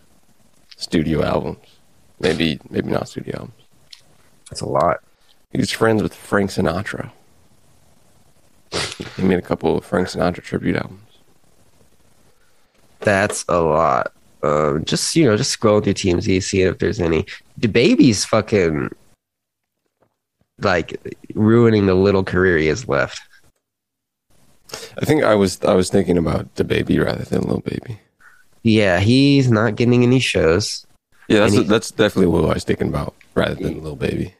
studio 0.77 1.23
albums. 1.23 1.78
Maybe, 2.19 2.59
maybe 2.69 2.89
not 2.89 3.07
studio 3.07 3.35
albums. 3.37 3.53
that's 4.49 4.61
a 4.61 4.65
lot. 4.65 4.97
He's 5.51 5.71
friends 5.71 6.03
with 6.03 6.13
Frank 6.13 6.51
Sinatra. 6.51 7.11
He 9.15 9.23
made 9.23 9.39
a 9.39 9.43
couple 9.43 9.77
of 9.77 9.85
Frank 9.85 10.07
Sinatra 10.07 10.43
tribute 10.43 10.75
albums. 10.75 11.01
That's 12.99 13.45
a 13.47 13.59
lot. 13.61 14.11
Um, 14.43 14.85
just 14.85 15.15
you 15.15 15.25
know, 15.25 15.35
just 15.35 15.51
scroll 15.51 15.81
through 15.81 15.93
TMZ, 15.93 16.43
seeing 16.43 16.67
if 16.67 16.77
there's 16.77 16.99
any. 16.99 17.25
The 17.57 17.67
baby's 17.67 18.25
fucking 18.25 18.91
like 20.61 21.17
ruining 21.33 21.85
the 21.85 21.95
little 21.95 22.23
career 22.23 22.57
he 22.57 22.67
has 22.67 22.87
left. 22.87 23.21
I 25.01 25.05
think 25.05 25.23
I 25.23 25.35
was 25.35 25.63
I 25.63 25.73
was 25.73 25.89
thinking 25.89 26.17
about 26.17 26.55
the 26.55 26.63
baby 26.63 26.99
rather 26.99 27.23
than 27.23 27.41
little 27.41 27.61
Baby. 27.61 27.99
Yeah, 28.63 28.99
he's 28.99 29.49
not 29.49 29.75
getting 29.75 30.03
any 30.03 30.19
shows. 30.19 30.85
Yeah, 31.29 31.41
that's 31.41 31.53
he- 31.53 31.63
that's 31.63 31.91
definitely 31.91 32.27
what 32.27 32.49
I 32.49 32.53
was 32.55 32.63
thinking 32.63 32.87
about 32.89 33.13
rather 33.35 33.55
than 33.55 33.81
little 33.81 33.95
Baby. 33.95 34.33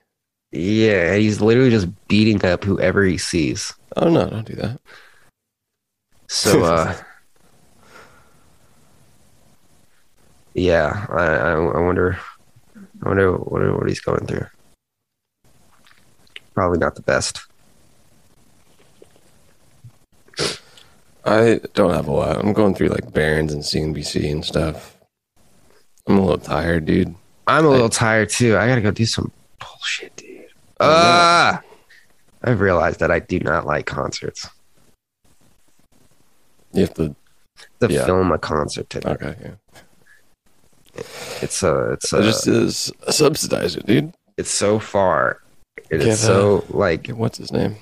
Yeah, 0.51 1.15
he's 1.15 1.39
literally 1.39 1.69
just 1.69 1.87
beating 2.07 2.43
up 2.43 2.63
whoever 2.63 3.03
he 3.03 3.17
sees. 3.17 3.71
Oh 3.95 4.09
no, 4.09 4.27
don't 4.27 4.47
do 4.47 4.55
that. 4.55 4.81
So 6.27 6.63
uh 6.63 6.95
Yeah, 10.55 11.05
I, 11.09 11.23
I, 11.23 11.51
I 11.51 11.79
wonder, 11.79 12.19
I 13.03 13.07
wonder 13.07 13.31
what, 13.37 13.79
what 13.79 13.87
he's 13.87 13.99
going 13.99 14.25
through. 14.25 14.47
Probably 16.55 16.79
not 16.79 16.95
the 16.95 17.01
best. 17.03 17.45
I 21.23 21.59
don't 21.75 21.93
have 21.93 22.07
a 22.07 22.11
lot. 22.11 22.37
I'm 22.37 22.53
going 22.53 22.73
through 22.73 22.89
like 22.89 23.13
Barron's 23.13 23.53
and 23.53 23.61
CNBC 23.61 24.31
and 24.31 24.43
stuff. 24.43 24.95
I'm 26.09 26.17
a 26.17 26.21
little 26.21 26.39
tired, 26.39 26.85
dude. 26.85 27.13
I'm 27.47 27.65
a 27.65 27.69
little 27.69 27.87
tired 27.89 28.29
too. 28.29 28.57
I 28.57 28.67
gotta 28.67 28.81
go 28.81 28.91
do 28.91 29.05
some 29.05 29.31
bullshit, 29.59 30.15
dude. 30.15 30.47
Ah, 30.79 31.61
I've 32.43 32.59
realized 32.61 32.99
that 32.99 33.11
I 33.11 33.19
do 33.19 33.39
not 33.39 33.65
like 33.67 33.85
concerts. 33.85 34.49
You 36.73 36.81
have 36.81 36.93
to. 36.95 37.15
To 37.81 37.91
Yeah. 37.91 38.05
film 38.05 38.31
a 38.31 38.37
concert 38.37 38.89
ticket, 38.89 39.11
Okay, 39.21 39.35
yeah. 39.41 41.01
it's 41.41 41.61
a, 41.63 41.91
it's 41.93 42.11
a, 42.13 42.23
just 42.23 42.47
uh, 42.47 43.11
subsidize 43.11 43.75
it, 43.75 43.85
dude. 43.85 44.13
it's 44.37 44.49
so 44.51 44.79
far. 44.79 45.41
It 45.89 46.01
is 46.01 46.19
so 46.21 46.63
like 46.69 47.07
what's 47.09 47.37
his 47.37 47.51
name? 47.51 47.75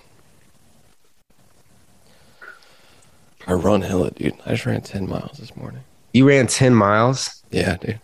I 3.45 3.53
run 3.53 3.81
hella, 3.81 4.11
dude. 4.11 4.33
I 4.45 4.51
just 4.51 4.65
ran 4.65 4.81
10 4.81 5.07
miles 5.07 5.37
this 5.37 5.55
morning. 5.55 5.81
you 6.13 6.27
ran 6.27 6.47
ten 6.47 6.73
miles. 6.75 7.43
Yeah, 7.51 7.77
dude. 7.77 7.99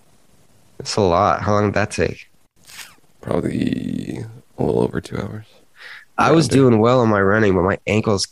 It's 0.80 0.96
a 0.96 1.02
lot. 1.02 1.42
How 1.42 1.54
long 1.54 1.66
did 1.66 1.74
that 1.76 1.92
take? 1.92 2.30
Probably 3.22 4.24
a 4.58 4.64
little 4.64 4.82
over 4.82 5.00
two 5.02 5.18
hours. 5.18 5.46
I 6.18 6.32
was 6.32 6.48
doing 6.48 6.80
well 6.80 7.00
on 7.02 7.10
my 7.10 7.22
running, 7.22 7.56
but 7.56 7.64
my 7.64 7.80
ankles 7.88 8.28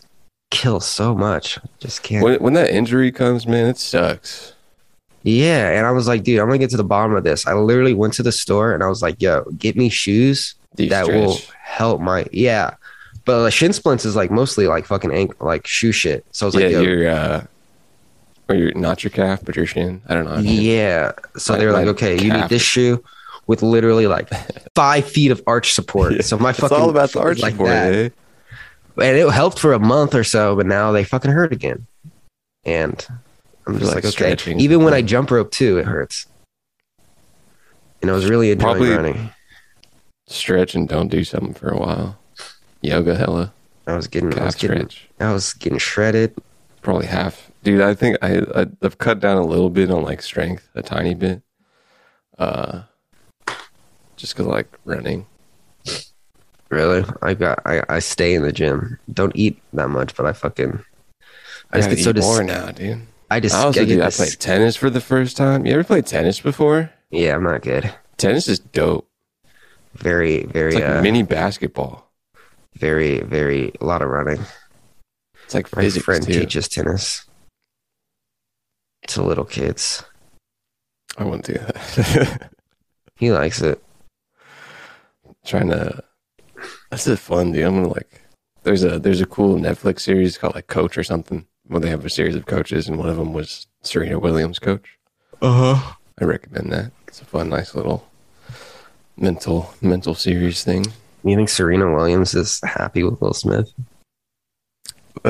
kill 0.52 0.80
so 0.80 1.16
much. 1.16 1.58
Just 1.80 2.04
can't. 2.04 2.24
When, 2.24 2.40
when 2.42 2.54
that 2.54 2.70
injury 2.70 3.12
comes, 3.12 3.48
man, 3.48 3.68
it 3.68 3.78
sucks. 3.78 4.54
Yeah, 5.24 5.70
and 5.70 5.86
I 5.86 5.92
was 5.92 6.08
like, 6.08 6.24
dude, 6.24 6.40
I'm 6.40 6.48
gonna 6.48 6.58
get 6.58 6.72
to 6.72 6.78
the 6.78 6.84
bottom 6.84 7.16
of 7.16 7.24
this. 7.24 7.46
I 7.46 7.54
literally 7.54 7.94
went 7.94 8.14
to 8.16 8.24
the 8.24 8.32
store 8.32 8.74
and 8.74 8.84
I 8.84 8.88
was 8.88 9.02
like, 9.02 9.22
yo, 9.22 9.44
get 9.58 9.76
me 9.76 9.90
shoes 9.90 10.56
that 10.76 11.06
stretch? 11.06 11.08
will 11.10 11.38
help 11.64 12.02
my 12.02 12.26
yeah. 12.32 12.76
But 13.26 13.42
like, 13.42 13.54
shin 13.54 13.74
splints 13.74 14.04
is 14.04 14.16
like 14.16 14.32
mostly 14.32 14.68
like 14.68 14.86
fucking 14.86 15.12
ankle, 15.12 15.46
like 15.46 15.68
shoe 15.68 15.92
shit. 15.92 16.26
So 16.32 16.46
I 16.46 16.48
was 16.48 16.56
yeah, 16.56 16.62
like, 16.62 16.72
yo, 16.72 16.82
your 16.82 17.10
uh, 17.10 17.46
or 18.52 18.56
your 18.56 18.74
not 18.74 19.04
your 19.04 19.12
calf, 19.12 19.42
but 19.44 19.56
your 19.56 19.66
shin. 19.66 20.02
I 20.08 20.14
don't 20.14 20.26
know. 20.26 20.38
yeah. 20.38 21.12
So 21.38 21.54
My- 21.54 21.60
they 21.60 21.66
were 21.66 21.72
like, 21.72 21.88
okay, 21.88 22.22
you 22.22 22.32
need 22.34 22.50
this 22.50 22.62
shoe 22.62 23.04
with 23.48 23.62
literally 23.64 24.08
like 24.08 24.30
five 24.76 25.06
feet 25.06 25.32
of 25.32 25.42
arch 25.48 25.74
support. 25.74 26.14
Yeah, 26.14 26.22
So 26.22 26.38
my 26.38 26.52
It's 26.52 26.60
fucking 26.60 26.78
all 26.78 26.90
about 26.90 27.12
the 27.12 27.20
arch 27.22 27.40
like 27.40 27.54
support, 27.54 27.70
eh? 27.72 28.10
and 28.98 29.18
it 29.18 29.30
helped 29.32 29.60
for 29.60 29.74
a 29.74 29.80
month 29.80 30.14
or 30.16 30.24
so, 30.24 30.56
but 30.56 30.66
now 30.66 30.92
they 30.92 31.04
fucking 31.04 31.32
hurt 31.32 31.52
again. 31.54 31.88
And 32.64 33.06
I'm 33.66 33.80
just 33.80 33.88
like 33.88 33.96
like, 33.96 34.06
okay. 34.06 34.12
stretching 34.12 34.60
Even 34.60 34.84
when 34.84 34.94
I 34.94 35.02
jump 35.02 35.32
rope 35.32 35.52
too, 35.52 35.78
it 35.80 35.86
hurts. 35.86 36.28
And 38.02 38.10
I 38.10 38.14
was 38.14 38.30
really 38.30 38.52
enjoying 38.52 38.78
Probably- 38.78 38.96
running. 38.96 39.30
Stretch 40.28 40.76
and 40.76 40.88
don't 40.88 41.10
do 41.10 41.24
something 41.26 41.54
for 41.54 41.70
a 41.70 41.78
while. 41.78 42.18
Yoga, 42.82 43.16
hella. 43.16 43.52
I 43.86 43.96
was 43.96 44.08
getting, 44.08 44.32
I 44.34 44.38
Calf 44.38 44.46
was 44.46 44.56
getting, 44.56 44.78
stretch. 44.90 45.10
I 45.20 45.34
was 45.34 45.54
getting 45.54 45.78
shredded. 45.78 46.34
Probably 46.82 47.06
half. 47.06 47.51
Dude, 47.64 47.82
I 47.82 47.94
think 47.94 48.18
I, 48.22 48.40
I 48.56 48.66
I've 48.82 48.98
cut 48.98 49.20
down 49.20 49.38
a 49.38 49.46
little 49.46 49.70
bit 49.70 49.92
on 49.92 50.04
like 50.04 50.22
strength, 50.22 50.68
a 50.76 50.82
tiny 50.82 51.14
bit. 51.14 51.42
Uh, 52.38 52.84
just 54.16 54.36
cause 54.36 54.48
I 54.48 54.50
like 54.50 54.80
running. 54.86 55.28
Really, 56.70 57.04
I 57.22 57.34
got, 57.34 57.60
I, 57.66 57.82
I 57.90 58.00
stay 58.00 58.34
in 58.34 58.44
the 58.44 58.52
gym. 58.54 58.98
Don't 59.12 59.36
eat 59.36 59.62
that 59.74 59.90
much, 59.90 60.16
but 60.16 60.26
I 60.26 60.32
fucking, 60.32 60.82
I 61.72 61.78
just 61.78 61.90
get 61.90 62.00
so 62.00 62.14
dis- 62.14 62.24
more 62.24 62.44
now, 62.44 62.72
dude. 62.72 63.02
I 63.30 63.40
just, 63.42 63.56
I 63.56 63.64
also 63.64 63.82
I 63.82 63.86
do. 63.86 64.02
I 64.02 64.10
played 64.10 64.40
tennis 64.40 64.76
for 64.78 64.90
the 64.90 65.02
first 65.02 65.36
time. 65.38 65.66
You 65.66 65.74
ever 65.74 65.84
played 65.84 66.06
tennis 66.08 66.40
before? 66.40 66.90
yeah, 67.12 67.36
I'm 67.36 67.44
not 67.44 67.62
good. 67.62 67.94
Tennis 68.18 68.48
is 68.48 68.60
dope. 68.60 69.08
Very, 69.96 70.44
very, 70.46 70.76
It's 70.76 70.82
like 70.82 70.90
uh, 70.90 71.02
mini 71.02 71.24
basketball. 71.24 72.10
very, 72.76 73.20
very, 73.20 73.74
a 73.82 73.86
lot 73.86 74.02
of 74.02 74.10
running. 74.10 74.40
It's 75.44 75.54
like 75.54 75.76
My 75.76 75.90
friend 75.90 76.26
too. 76.26 76.32
teaches 76.40 76.70
tennis 76.70 77.26
to 79.08 79.22
little 79.22 79.46
kids. 79.46 80.04
I 81.18 81.24
wouldn't 81.24 81.46
do 81.46 81.54
that. 81.54 82.50
He 83.22 83.32
likes 83.32 83.62
it. 83.62 83.80
Trying 85.46 85.70
to. 85.70 86.04
That's 86.90 87.06
just 87.06 87.22
fun, 87.22 87.52
dude. 87.52 87.66
I'm 87.66 87.76
gonna 87.76 87.94
like. 87.94 88.20
There's 88.64 88.84
a 88.84 88.98
there's 88.98 89.22
a 89.22 89.28
cool 89.28 89.60
Netflix 89.60 90.00
series 90.00 90.40
called 90.40 90.56
like 90.56 90.66
Coach 90.66 90.98
or 90.98 91.04
something. 91.04 91.46
Where 91.68 91.80
they 91.80 91.92
have 91.92 92.04
a 92.04 92.10
series 92.10 92.36
of 92.36 92.48
coaches, 92.48 92.90
and 92.90 92.98
one 92.98 93.10
of 93.10 93.18
them 93.18 93.32
was 93.32 93.68
Serena 93.84 94.18
Williams' 94.18 94.58
coach. 94.58 94.98
Uh 95.40 95.76
huh. 95.76 95.94
I 96.20 96.24
recommend 96.24 96.74
that. 96.74 96.92
It's 97.08 97.22
a 97.22 97.26
fun, 97.26 97.50
nice 97.50 97.76
little 97.76 98.10
mental 99.18 99.72
mental 99.82 100.16
series 100.16 100.64
thing. 100.64 100.88
You 101.24 101.36
think 101.36 101.50
Serena 101.50 101.94
Williams 101.94 102.34
is 102.34 102.60
happy 102.64 103.04
with 103.04 103.22
Will 103.22 103.36
Smith? 103.36 103.72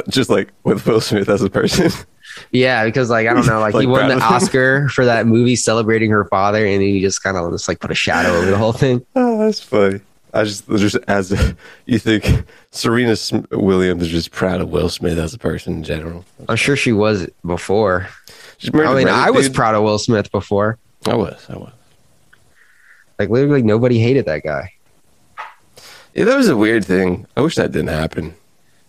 Just 0.07 0.29
like 0.29 0.53
with 0.63 0.87
Will 0.87 1.01
Smith 1.01 1.27
as 1.27 1.41
a 1.41 1.49
person. 1.49 1.91
Yeah, 2.51 2.85
because 2.85 3.09
like 3.09 3.27
I 3.27 3.33
don't 3.33 3.45
know, 3.45 3.59
like, 3.59 3.73
Like 3.73 3.81
he 3.81 3.87
won 3.87 4.07
the? 4.09 4.19
Oscar 4.21 4.89
for 4.89 5.05
that 5.05 5.27
movie 5.27 5.55
celebrating 5.55 6.11
her 6.11 6.25
father, 6.25 6.65
and 6.65 6.81
he 6.81 7.01
just 7.01 7.23
kind 7.23 7.37
of 7.37 7.51
just 7.51 7.67
like 7.67 7.79
put 7.79 7.91
a 7.91 7.95
shadow 7.95 8.29
over 8.29 8.49
the 8.51 8.57
whole 8.57 8.73
thing. 8.73 9.05
oh, 9.15 9.39
that's 9.39 9.61
funny. 9.61 10.01
I 10.33 10.43
just 10.45 10.67
just 10.69 10.95
as 11.07 11.31
a, 11.33 11.55
you 11.85 11.99
think 11.99 12.45
Serena 12.71 13.15
Williams 13.51 14.03
is 14.03 14.09
just 14.09 14.31
proud 14.31 14.61
of 14.61 14.69
Will 14.69 14.89
Smith 14.89 15.17
as 15.17 15.33
a 15.33 15.37
person 15.37 15.73
in 15.73 15.83
general. 15.83 16.23
I'm 16.47 16.55
sure 16.55 16.75
she 16.75 16.93
was 16.93 17.27
before. 17.45 18.07
I 18.63 18.69
mean, 18.71 19.07
Reddit, 19.07 19.07
I 19.07 19.31
was 19.31 19.47
dude. 19.47 19.55
proud 19.55 19.75
of 19.75 19.83
Will 19.83 19.97
Smith 19.97 20.31
before. 20.31 20.77
I 21.07 21.15
was. 21.15 21.45
I 21.49 21.57
was. 21.57 21.73
Like 23.19 23.29
literally, 23.29 23.63
nobody 23.63 23.99
hated 23.99 24.25
that 24.25 24.43
guy. 24.43 24.73
Yeah, 26.13 26.25
that 26.25 26.37
was 26.37 26.49
a 26.49 26.57
weird 26.57 26.85
thing. 26.85 27.25
I 27.35 27.41
wish 27.41 27.55
that 27.55 27.71
didn't 27.71 27.89
happen. 27.89 28.35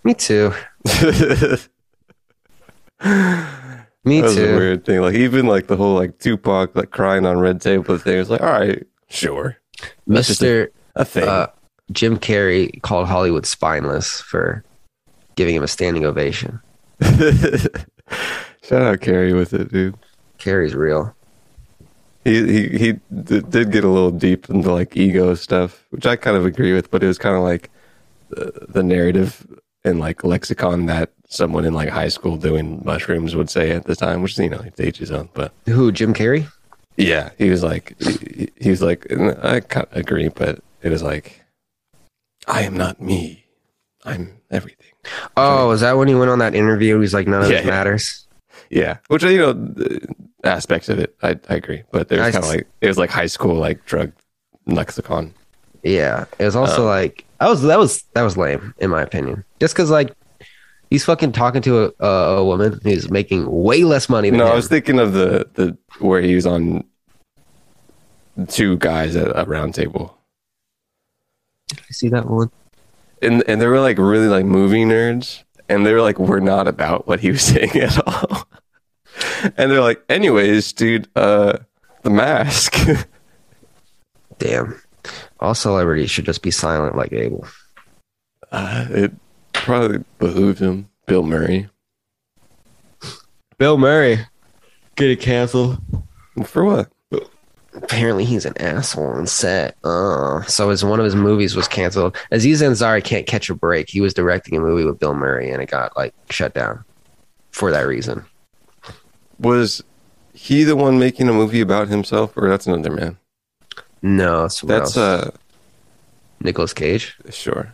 Me 0.05 0.15
too. 0.15 0.53
that 3.03 3.87
Me 4.05 4.23
was 4.23 4.37
a 4.37 4.57
weird 4.57 4.85
thing. 4.85 5.01
Like 5.01 5.15
even 5.15 5.47
like 5.47 5.67
the 5.67 5.77
whole 5.77 5.95
like 5.95 6.19
Tupac 6.19 6.75
like 6.75 6.91
crying 6.91 7.27
on 7.27 7.39
red 7.39 7.61
table 7.61 7.99
thing. 7.99 8.17
It 8.17 8.19
was 8.19 8.31
like, 8.31 8.41
all 8.41 8.51
right, 8.53 8.85
sure, 9.09 9.57
Mister 10.07 10.71
a 10.97 11.05
thing. 11.05 11.29
uh, 11.29 11.49
Jim 11.93 12.19
Carrey 12.19 12.81
called 12.83 13.07
Hollywood 13.09 13.47
spineless 13.47 14.21
for 14.21 14.65
giving 15.37 15.55
him 15.55 15.63
a 15.63 15.69
standing 15.69 16.05
ovation. 16.05 16.61
Shout 17.03 18.83
out 18.83 19.01
Carrey 19.01 19.35
with 19.35 19.53
it, 19.55 19.73
dude. 19.73 19.97
Carrey's 20.39 20.75
real. 20.75 21.15
He 22.25 22.47
he 22.47 22.79
he 22.79 22.93
d- 22.93 23.41
did 23.41 23.73
get 23.73 23.85
a 23.85 23.89
little 23.89 24.11
deep 24.13 24.49
into 24.49 24.73
like 24.73 24.97
ego 24.97 25.35
stuff, 25.35 25.85
which 25.91 26.07
I 26.07 26.17
kind 26.17 26.37
of 26.37 26.47
agree 26.47 26.73
with. 26.73 26.91
But 26.91 27.03
it 27.03 27.09
was 27.09 27.19
kind 27.19 27.37
of 27.37 27.43
like 27.43 27.71
the, 28.31 28.67
the 28.69 28.83
narrative 28.83 29.45
and 29.85 29.99
like 29.99 30.23
lexicon 30.23 30.87
that 30.87 31.11
someone 31.33 31.65
in 31.65 31.73
like 31.75 31.89
high 31.89 32.09
school 32.09 32.37
doing 32.37 32.83
mushrooms 32.85 33.35
would 33.35 33.51
say 33.51 33.71
at 33.73 33.85
the 33.85 33.97
time, 33.97 34.23
which 34.23 34.39
you 34.39 34.49
know, 34.51 34.59
to 34.77 34.87
each 34.87 34.99
his 34.99 35.11
own. 35.11 35.29
But 35.35 35.53
Who? 35.67 35.91
Jim 35.93 36.13
Carrey? 36.15 36.47
yeah, 36.97 37.31
he 37.39 37.49
was 37.51 37.63
like, 37.63 37.95
he, 38.03 38.51
he 38.61 38.71
was 38.71 38.83
like, 38.83 39.07
I 39.11 39.61
kind 39.61 39.87
of 39.91 39.97
agree, 39.97 40.29
but 40.29 40.61
it 40.83 40.91
was 40.91 41.03
like, 41.03 41.43
I 42.47 42.63
am 42.63 42.77
not 42.77 43.01
me, 43.01 43.47
I'm 44.05 44.41
everything. 44.51 44.89
Oh, 45.37 45.71
is 45.71 45.81
that 45.81 45.97
when 45.97 46.09
he 46.09 46.15
went 46.15 46.31
on 46.31 46.39
that 46.41 46.55
interview? 46.55 47.01
He's 47.01 47.15
like, 47.15 47.27
none 47.27 47.43
of 47.43 47.51
Yeah, 47.51 47.57
this 47.59 47.65
yeah. 47.67 47.71
matters. 47.71 48.27
Yeah, 48.71 48.97
which 49.09 49.23
you 49.23 49.39
know, 49.39 49.53
the 49.53 50.07
aspects 50.45 50.89
of 50.89 50.99
it, 50.99 51.15
I, 51.23 51.39
I 51.49 51.55
agree, 51.57 51.83
but 51.93 52.09
there's 52.09 52.21
I 52.21 52.31
kind 52.31 52.45
of 52.45 52.51
like 52.51 52.67
it 52.81 52.89
was 52.89 52.99
like 52.99 53.11
high 53.11 53.27
school 53.27 53.55
like 53.55 53.85
drug 53.87 54.13
lexicon. 54.67 55.35
Yeah, 55.83 56.27
it 56.39 56.45
was 56.45 56.57
also 56.57 56.83
um, 56.83 56.89
like 56.89 57.25
that 57.41 57.49
was 57.49 57.63
that 57.63 57.79
was 57.79 58.03
that 58.15 58.23
was 58.23 58.37
lame 58.37 58.75
in 58.79 58.91
my 58.91 59.03
opinion. 59.03 59.45
Just 59.61 59.75
because 59.75 59.91
like 59.91 60.13
he's 60.93 61.05
fucking 61.05 61.33
talking 61.33 61.63
to 61.63 61.95
a, 62.01 62.07
a, 62.07 62.45
woman 62.45 62.79
who's 62.83 63.11
making 63.11 63.51
way 63.51 63.83
less 63.83 64.11
money 64.11 64.29
than 64.29 64.39
No, 64.39 64.47
him. 64.47 64.53
I 64.53 64.55
was 64.57 64.69
thinking 64.69 64.99
of 64.99 65.15
the 65.15 65.49
the 65.55 65.77
where 66.01 66.21
he 66.21 66.35
was 66.35 66.45
on 66.47 66.85
two 68.49 68.77
guys 68.77 69.17
at 69.17 69.29
a 69.35 69.45
round 69.49 69.75
table, 69.75 70.17
Did 71.69 71.81
I 71.81 71.93
see 71.93 72.09
that 72.11 72.27
one. 72.29 72.51
and 73.23 73.43
and 73.49 73.61
they 73.61 73.67
were 73.67 73.81
like 73.81 73.97
really 73.99 74.29
like 74.29 74.45
movie 74.45 74.85
nerds, 74.85 75.45
and 75.69 75.87
they 75.87 75.93
were 75.95 76.03
like, 76.03 76.19
we're 76.19 76.41
not 76.41 76.69
about 76.69 77.07
what 77.07 77.21
he 77.21 77.31
was 77.31 77.43
saying 77.53 77.71
at 77.77 78.07
all. 78.07 78.47
and 79.57 79.71
they're 79.71 79.81
like, 79.81 80.03
anyways, 80.11 80.73
dude, 80.75 81.09
uh, 81.17 81.57
the 82.03 82.11
mask. 82.11 82.77
Damn. 84.39 84.81
All 85.41 85.55
celebrities 85.55 86.11
should 86.11 86.25
just 86.27 86.43
be 86.43 86.51
silent 86.51 86.97
like 86.97 87.13
Abel. 87.13 87.47
uh, 88.51 88.87
it 88.91 89.13
probably 89.63 90.05
behooved 90.19 90.59
him. 90.61 90.89
Bill 91.07 91.23
Murray 91.25 91.69
Bill 93.59 93.77
Murray 93.79 94.19
get 94.97 95.11
it 95.11 95.21
canceled. 95.21 95.79
for 96.45 96.65
what? 96.65 96.91
Apparently 97.75 98.25
he's 98.25 98.45
an 98.45 98.57
asshole 98.59 99.07
on 99.07 99.27
set. 99.27 99.77
Uh, 99.83 100.43
so 100.43 100.69
his 100.71 100.85
one 100.85 100.99
of 100.99 101.05
his 101.05 101.15
movies 101.17 101.57
was 101.57 101.67
canceled. 101.67 102.17
Aziz 102.31 102.61
Ansari 102.61 103.03
can't 103.03 103.27
catch 103.27 103.49
a 103.49 103.55
break. 103.55 103.89
He 103.89 104.01
was 104.01 104.13
directing 104.13 104.57
a 104.57 104.61
movie 104.61 104.85
with 104.85 104.99
Bill 104.99 105.15
Murray 105.15 105.51
and 105.51 105.63
it 105.63 105.71
got 105.71 105.97
like 105.97 106.15
shut 106.31 106.53
down 106.55 106.85
for 107.51 107.71
that 107.71 107.87
reason. 107.87 108.25
Was 109.39 109.83
he 110.35 110.65
the 110.65 110.77
one 110.77 110.99
making 110.99 111.29
a 111.29 111.33
movie 111.33 111.61
about 111.61 111.89
himself, 111.89 112.37
or 112.37 112.49
that's 112.49 112.67
another 112.67 112.91
man? 112.91 113.17
No, 114.03 114.43
That's 114.43 114.63
else. 114.65 114.97
uh, 114.97 115.31
Nicolas 116.41 116.73
Cage. 116.73 117.17
sure. 117.31 117.73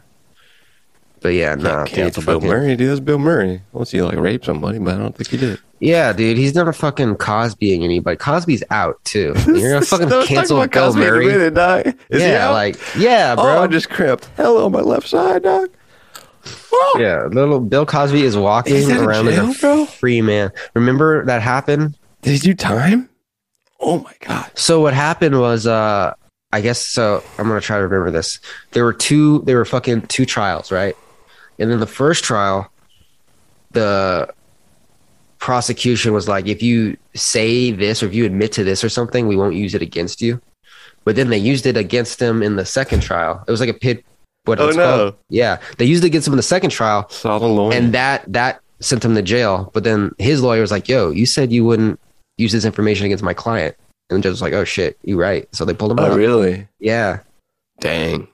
But 1.28 1.34
yeah, 1.34 1.56
no, 1.56 1.84
Can't 1.84 1.88
cancel 1.90 2.22
Bill 2.22 2.36
fucking- 2.40 2.48
Murray, 2.48 2.74
dude. 2.74 2.88
That's 2.88 3.00
Bill 3.00 3.18
Murray. 3.18 3.60
Unless 3.74 3.90
he 3.90 4.00
like 4.00 4.16
raped 4.16 4.46
somebody, 4.46 4.78
but 4.78 4.94
I 4.94 4.96
don't 4.98 5.14
think 5.14 5.28
he 5.28 5.36
did. 5.36 5.58
Yeah, 5.78 6.14
dude, 6.14 6.38
he's 6.38 6.54
never 6.54 6.72
fucking 6.72 7.16
Cosbying 7.16 7.84
anybody. 7.84 8.16
Cosby's 8.16 8.64
out 8.70 8.98
too. 9.04 9.34
You're 9.46 9.74
gonna 9.74 9.84
fucking 9.84 10.08
cancel 10.26 10.56
Bill 10.56 10.68
Cosby 10.68 11.02
a 11.02 11.04
Murray. 11.04 11.26
minute, 11.26 11.52
dog. 11.52 11.86
Is 12.08 12.22
he 12.22 12.28
yeah, 12.28 12.48
like 12.48 12.78
yeah, 12.96 13.34
bro. 13.34 13.44
oh, 13.44 13.62
I 13.64 13.66
just 13.66 13.90
cramped. 13.90 14.30
Hello, 14.38 14.70
my 14.70 14.80
left 14.80 15.06
side, 15.06 15.42
dog. 15.42 15.68
Oh, 16.72 16.96
yeah, 16.98 17.26
little 17.26 17.60
Bill 17.60 17.84
Cosby 17.84 18.22
is 18.22 18.38
walking 18.38 18.90
around 18.90 19.26
jail, 19.26 19.44
like 19.48 19.58
a 19.58 19.60
bro? 19.60 19.84
free 19.84 20.22
man. 20.22 20.50
Remember 20.72 21.26
that 21.26 21.42
happened? 21.42 21.98
Did 22.22 22.32
he 22.32 22.38
do 22.38 22.54
time? 22.54 23.10
Oh 23.80 23.98
my 23.98 24.14
god. 24.20 24.50
So 24.54 24.80
what 24.80 24.94
happened 24.94 25.38
was, 25.38 25.66
uh, 25.66 26.14
I 26.52 26.62
guess 26.62 26.80
so. 26.80 27.22
I'm 27.36 27.46
gonna 27.48 27.60
try 27.60 27.76
to 27.76 27.82
remember 27.86 28.10
this. 28.10 28.40
There 28.70 28.84
were 28.84 28.94
two. 28.94 29.40
There 29.40 29.58
were 29.58 29.66
fucking 29.66 30.06
two 30.06 30.24
trials, 30.24 30.72
right? 30.72 30.96
And 31.58 31.70
then 31.70 31.80
the 31.80 31.86
first 31.86 32.24
trial, 32.24 32.70
the 33.72 34.32
prosecution 35.38 36.12
was 36.12 36.28
like, 36.28 36.46
if 36.46 36.62
you 36.62 36.96
say 37.14 37.70
this 37.70 38.02
or 38.02 38.06
if 38.06 38.14
you 38.14 38.24
admit 38.24 38.52
to 38.52 38.64
this 38.64 38.82
or 38.84 38.88
something, 38.88 39.26
we 39.28 39.36
won't 39.36 39.54
use 39.54 39.74
it 39.74 39.82
against 39.82 40.20
you. 40.20 40.40
But 41.04 41.16
then 41.16 41.30
they 41.30 41.38
used 41.38 41.66
it 41.66 41.76
against 41.76 42.20
him 42.20 42.42
in 42.42 42.56
the 42.56 42.64
second 42.66 43.00
trial. 43.00 43.42
It 43.46 43.50
was 43.50 43.60
like 43.60 43.68
a 43.70 43.74
pit. 43.74 44.04
What 44.44 44.60
Oh, 44.60 44.68
it's 44.68 44.76
no. 44.76 44.96
called? 44.96 45.14
Yeah, 45.28 45.58
they 45.78 45.84
used 45.84 46.04
it 46.04 46.08
against 46.08 46.26
him 46.26 46.32
in 46.34 46.38
the 46.38 46.42
second 46.42 46.70
trial, 46.70 47.08
Saw 47.10 47.38
the 47.38 47.46
lawyer. 47.46 47.74
and 47.74 47.92
that 47.94 48.24
that 48.32 48.60
sent 48.80 49.04
him 49.04 49.14
to 49.14 49.22
jail. 49.22 49.70
But 49.74 49.84
then 49.84 50.12
his 50.18 50.42
lawyer 50.42 50.60
was 50.62 50.70
like, 50.70 50.88
"Yo, 50.88 51.10
you 51.10 51.26
said 51.26 51.52
you 51.52 51.64
wouldn't 51.64 52.00
use 52.38 52.52
this 52.52 52.64
information 52.64 53.04
against 53.06 53.22
my 53.24 53.34
client," 53.34 53.76
and 54.08 54.18
the 54.18 54.22
judge 54.22 54.30
was 54.32 54.42
like, 54.42 54.54
"Oh 54.54 54.64
shit, 54.64 54.96
you 55.02 55.20
right." 55.20 55.46
So 55.54 55.64
they 55.66 55.74
pulled 55.74 55.92
him 55.92 55.98
oh 56.00 56.06
out. 56.12 56.16
really? 56.16 56.66
Yeah, 56.78 57.18
Dang. 57.80 58.26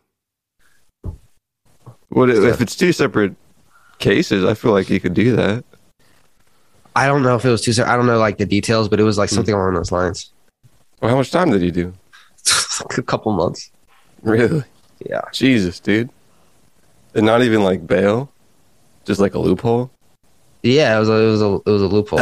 What 2.11 2.31
if, 2.31 2.43
if 2.45 2.61
it's 2.61 2.77
two 2.77 2.93
separate 2.93 3.35
cases? 3.99 4.45
I 4.45 4.55
feel 4.55 4.73
like 4.73 4.89
you 4.91 5.01
could 5.01 5.15
do 5.15 5.35
that. 5.37 5.65
I 6.97 7.07
don't 7.07 7.23
know 7.23 7.35
if 7.35 7.45
it 7.45 7.51
was 7.51 7.63
two. 7.63 7.73
se- 7.73 7.83
I 7.83 7.97
don't 7.97 8.07
know 8.07 8.19
like 8.19 8.39
the 8.39 8.47
details, 8.47 8.89
but 8.89 9.01
it 9.01 9.03
was 9.03 9.19
like 9.19 9.31
Hmm. 9.31 9.35
something 9.37 9.55
along 9.55 9.75
those 9.75 9.91
lines. 9.93 10.33
Well, 11.01 11.11
how 11.11 11.17
much 11.17 11.31
time 11.33 11.51
did 11.51 11.61
he 11.63 11.71
do? 11.71 11.93
a 12.97 13.03
couple 13.03 13.33
months. 13.33 13.71
Really? 14.23 14.63
Yeah, 15.05 15.21
Jesus, 15.33 15.81
dude. 15.81 16.09
And 17.15 17.27
not 17.27 17.43
even 17.43 17.63
like 17.63 17.87
bail, 17.87 18.31
just 19.05 19.21
like 19.21 19.35
a 19.35 19.39
loophole. 19.39 19.91
yeah. 20.63 20.97
It 20.97 21.01
was 21.01 21.09
a, 21.09 21.13
it 21.15 21.31
was 21.31 21.43
a 21.43 21.55
it 21.67 21.71
was 21.71 21.83
a 21.83 21.89
loophole. 21.89 22.19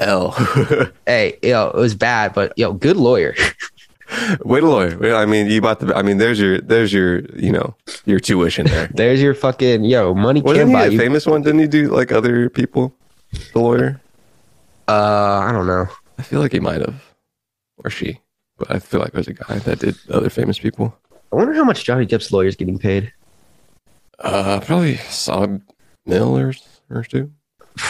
LOL. 0.00 0.32
Hey, 1.06 1.38
yo, 1.42 1.68
it 1.68 1.76
was 1.76 1.94
bad, 1.94 2.32
but 2.34 2.52
yo, 2.56 2.72
good 2.72 2.96
lawyer. 2.96 3.34
Wait 4.44 4.62
a 4.62 4.68
lawyer. 4.68 5.14
I 5.14 5.26
mean, 5.26 5.46
you 5.46 5.60
bought 5.60 5.80
the. 5.80 5.94
I 5.96 6.02
mean, 6.02 6.18
there's 6.18 6.38
your, 6.40 6.60
there's 6.60 6.92
your, 6.92 7.20
you 7.36 7.52
know, 7.52 7.74
your 8.04 8.20
tuition 8.20 8.66
there. 8.66 8.86
There's 8.94 9.20
your 9.20 9.34
fucking 9.34 9.84
yo 9.84 10.14
money 10.14 10.40
Wasn't 10.42 10.58
can't 10.60 10.68
he 10.70 10.74
buy 10.74 10.86
a 10.86 10.90
you. 10.90 10.98
famous 10.98 11.26
one? 11.26 11.42
Didn't 11.42 11.60
he 11.60 11.66
do 11.66 11.88
like 11.88 12.12
other 12.12 12.48
people? 12.48 12.94
The 13.52 13.58
lawyer. 13.58 14.00
Uh, 14.88 15.40
I 15.42 15.52
don't 15.52 15.66
know. 15.66 15.86
I 16.18 16.22
feel 16.22 16.40
like 16.40 16.52
he 16.52 16.60
might 16.60 16.80
have, 16.80 17.02
or 17.78 17.90
she. 17.90 18.20
But 18.58 18.70
I 18.70 18.78
feel 18.78 19.00
like 19.00 19.12
there's 19.12 19.28
a 19.28 19.34
guy 19.34 19.58
that 19.58 19.80
did 19.80 19.96
other 20.10 20.30
famous 20.30 20.58
people. 20.58 20.96
I 21.32 21.36
wonder 21.36 21.52
how 21.54 21.64
much 21.64 21.84
Johnny 21.84 22.06
Depp's 22.06 22.32
lawyer's 22.32 22.56
getting 22.56 22.78
paid. 22.78 23.12
Uh, 24.18 24.60
probably 24.60 24.96
solid 24.96 25.60
mil 26.06 26.38
or, 26.38 26.54
or 26.88 27.02
two. 27.02 27.30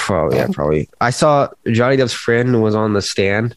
Oh 0.09 0.31
yeah, 0.33 0.49
probably. 0.53 0.89
I 1.01 1.11
saw 1.11 1.49
Johnny 1.71 1.97
Depp's 1.97 2.13
friend 2.13 2.61
was 2.63 2.75
on 2.75 2.95
the 2.95 3.03
stand 3.03 3.57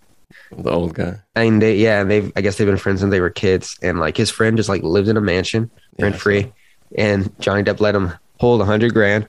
The 0.52 0.70
old 0.72 0.94
guy. 0.94 1.20
and 1.36 1.62
they 1.62 1.76
yeah 1.78 2.02
and 2.02 2.10
they've 2.12 2.32
i 2.36 2.42
guess 2.42 2.58
they've 2.58 2.68
been 2.68 2.78
friends 2.78 3.00
since 3.02 3.12
they 3.12 3.22
were 3.22 3.30
kids. 3.30 3.78
And 3.82 4.00
like 4.00 4.18
his 4.18 4.30
friend 4.30 4.58
just 4.58 4.70
like 4.70 4.84
lived 4.84 5.08
in 5.08 5.18
a 5.18 5.22
mansion 5.22 5.70
Yeah, 5.98 6.06
rent 6.06 6.16
free 6.18 6.52
and 6.98 7.32
johnny 7.40 7.64
depp 7.64 7.80
let 7.80 7.96
him 7.96 8.14
hold 8.40 8.62
a 8.62 8.66
hundred 8.66 8.94
grand. 8.94 9.28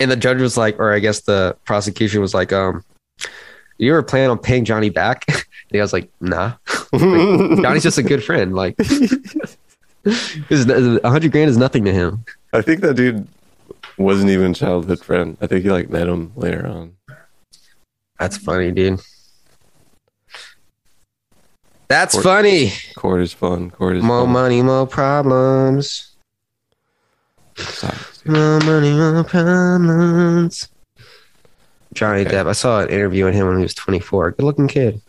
And 0.00 0.10
the 0.10 0.16
judge 0.16 0.40
was 0.40 0.56
like 0.56 0.78
or 0.78 0.92
i 0.92 0.98
guess 0.98 1.20
the 1.22 1.56
prosecution 1.64 2.20
was 2.20 2.34
like 2.34 2.52
um 2.52 2.84
you 3.78 3.90
ever 3.92 4.02
plan 4.02 4.30
on 4.30 4.38
paying 4.38 4.64
johnny 4.64 4.90
back? 4.90 5.24
And 5.70 5.76
he 5.78 5.80
was 5.80 5.92
like 5.92 6.10
nah. 6.20 6.54
Like, 6.92 7.62
johnny's 7.62 7.82
just 7.82 7.98
a 7.98 8.02
good 8.02 8.22
friend 8.22 8.54
like 8.54 8.76
a 10.06 11.08
hundred 11.08 11.32
grand 11.32 11.50
is 11.50 11.56
nothing 11.56 11.84
to 11.86 11.92
him. 11.92 12.24
I 12.52 12.60
think 12.60 12.82
that 12.82 12.94
dude 12.94 13.26
wasn't 13.96 14.30
even 14.30 14.50
a 14.52 14.54
childhood 14.54 15.00
friend. 15.00 15.36
I 15.40 15.46
think 15.46 15.64
he 15.64 15.70
like 15.70 15.88
met 15.90 16.06
him 16.06 16.32
later 16.36 16.66
on. 16.66 16.94
that's 18.18 18.36
funny 18.36 18.70
dude 18.70 19.00
that's 21.88 22.14
Or- 22.14 22.22
funny 22.22 22.72
Court 22.96 23.20
is 23.20 23.32
fun. 23.32 23.70
Court 23.70 23.96
is 23.96 24.00
fun. 24.00 24.08
more 24.08 24.24
fun. 24.24 24.32
money 24.32 24.62
more 24.62 24.86
problems 24.86 26.10
Sucks, 27.56 28.18
dude. 28.22 28.32
Money, 28.34 28.90
no 28.96 29.22
problems. 29.22 30.68
Johnny 31.94 32.22
Okay. 32.22 32.32
Depp. 32.32 32.48
I 32.48 32.52
saw 32.52 32.80
an 32.80 32.88
interview 32.88 33.26
with 33.26 33.34
him 33.34 33.46
when 33.46 33.58
he 33.58 33.62
was 33.62 33.74
24. 33.74 34.32
Good 34.32 34.42
looking 34.42 34.66
kid. 34.66 35.00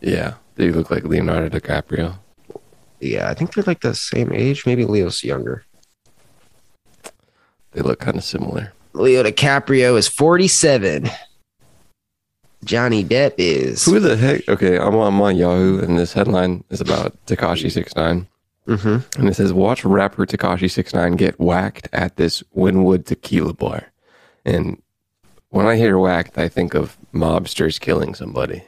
Yeah, 0.00 0.34
they 0.54 0.70
look 0.72 0.90
like 0.90 1.04
Leonardo 1.04 1.50
DiCaprio. 1.58 2.16
Yeah, 3.00 3.28
I 3.28 3.34
think 3.34 3.52
they're 3.52 3.64
like 3.66 3.80
the 3.82 3.94
same 3.94 4.32
age. 4.32 4.64
Maybe 4.64 4.86
Leo's 4.86 5.22
younger. 5.22 5.66
They 7.72 7.82
look 7.82 7.98
kind 8.00 8.16
of 8.16 8.24
similar. 8.24 8.72
Leo 8.94 9.22
DiCaprio 9.22 9.98
is 9.98 10.08
47. 10.08 11.10
Johnny 12.64 13.04
Depp 13.04 13.34
is. 13.38 13.84
Who 13.84 14.00
the 14.00 14.16
heck? 14.16 14.48
Okay, 14.48 14.78
I'm 14.78 14.94
on, 14.96 15.14
I'm 15.14 15.20
on 15.20 15.36
Yahoo, 15.36 15.80
and 15.80 15.98
this 15.98 16.12
headline 16.12 16.64
is 16.70 16.80
about 16.80 17.14
Tekashi 17.26 17.70
Six 17.70 17.94
Nine, 17.96 18.26
hmm 18.66 18.98
and 19.16 19.28
it 19.28 19.34
says, 19.34 19.52
"Watch 19.52 19.84
rapper 19.84 20.26
Tekashi 20.26 20.70
Six 20.70 20.92
Nine 20.94 21.16
get 21.16 21.38
whacked 21.40 21.88
at 21.92 22.16
this 22.16 22.42
Wynwood 22.54 23.06
Tequila 23.06 23.54
bar." 23.54 23.86
And 24.44 24.80
when 25.50 25.66
I 25.66 25.76
hear 25.76 25.98
whacked, 25.98 26.38
I 26.38 26.48
think 26.48 26.74
of 26.74 26.96
mobsters 27.12 27.80
killing 27.80 28.14
somebody. 28.14 28.62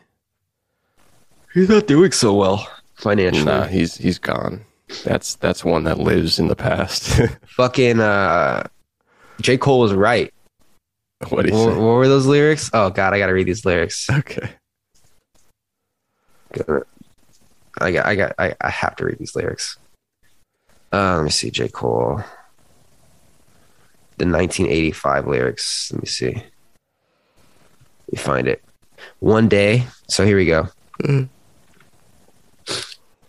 He's 1.55 1.69
not 1.69 1.87
doing 1.87 2.13
so 2.13 2.35
well 2.35 2.67
financially. 2.95 3.45
Nah, 3.45 3.65
he's 3.65 3.97
he's 3.97 4.19
gone. 4.19 4.65
That's 5.05 5.35
that's 5.37 5.65
one 5.65 5.85
that 5.85 5.99
lives 5.99 6.39
in 6.39 6.49
the 6.49 6.57
past. 6.57 7.21
Fucking 7.47 8.01
uh, 8.01 8.65
J. 9.41 9.59
Cole 9.59 9.81
was 9.81 9.93
right. 9.93 10.33
what 11.29 11.47
you 11.47 11.53
What, 11.53 11.77
what 11.77 11.83
were 11.83 12.09
those 12.09 12.27
lyrics? 12.27 12.71
Oh, 12.73 12.91
God, 12.91 13.15
I 13.15 13.19
got 13.19 13.27
to 13.27 13.33
read 13.33 13.47
these 13.47 13.65
lyrics. 13.65 14.09
Okay. 14.11 14.51
I 17.81 17.91
got, 17.91 18.07
I 18.07 18.15
got, 18.15 18.35
I, 18.39 18.55
I 18.61 18.69
have 18.69 18.97
to 18.97 19.07
read 19.07 19.19
these 19.19 19.35
lyrics. 19.35 19.79
Uh, 20.93 21.17
let 21.17 21.25
me 21.25 21.31
see, 21.31 21.51
J. 21.51 21.69
Cole. 21.69 22.23
The 24.19 24.27
1985 24.27 25.27
lyrics. 25.27 25.91
Let 25.93 26.03
me 26.03 26.07
see. 26.07 26.35
Let 26.35 28.13
me 28.13 28.19
find 28.19 28.49
it. 28.49 28.63
One 29.21 29.49
day. 29.49 29.87
So 30.09 30.27
here 30.27 30.37
we 30.37 30.47
go. 30.47 30.69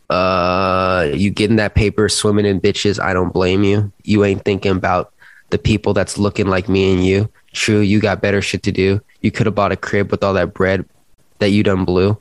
Uh, 0.10 1.10
you 1.14 1.32
getting 1.32 1.56
that 1.56 1.74
paper, 1.74 2.10
swimming 2.10 2.46
in 2.46 2.60
bitches. 2.60 3.02
I 3.02 3.14
don't 3.14 3.34
blame 3.34 3.64
you. 3.64 3.92
You 4.04 4.26
ain't 4.26 4.44
thinking 4.44 4.74
about 4.74 5.14
the 5.50 5.58
people 5.58 5.94
that's 5.94 6.18
looking 6.18 6.48
like 6.48 6.68
me 6.68 6.94
and 6.94 7.06
you. 7.06 7.30
True, 7.54 7.80
you 7.80 8.00
got 8.00 8.22
better 8.22 8.42
shit 8.42 8.64
to 8.64 8.72
do. 8.72 9.00
You 9.22 9.32
could 9.32 9.46
have 9.46 9.56
bought 9.56 9.72
a 9.72 9.78
crib 9.78 10.12
with 10.12 10.24
all 10.24 10.34
that 10.34 10.54
bread 10.54 10.86
that 11.40 11.50
you 11.50 11.64
done 11.64 11.86
blew. 11.86 12.18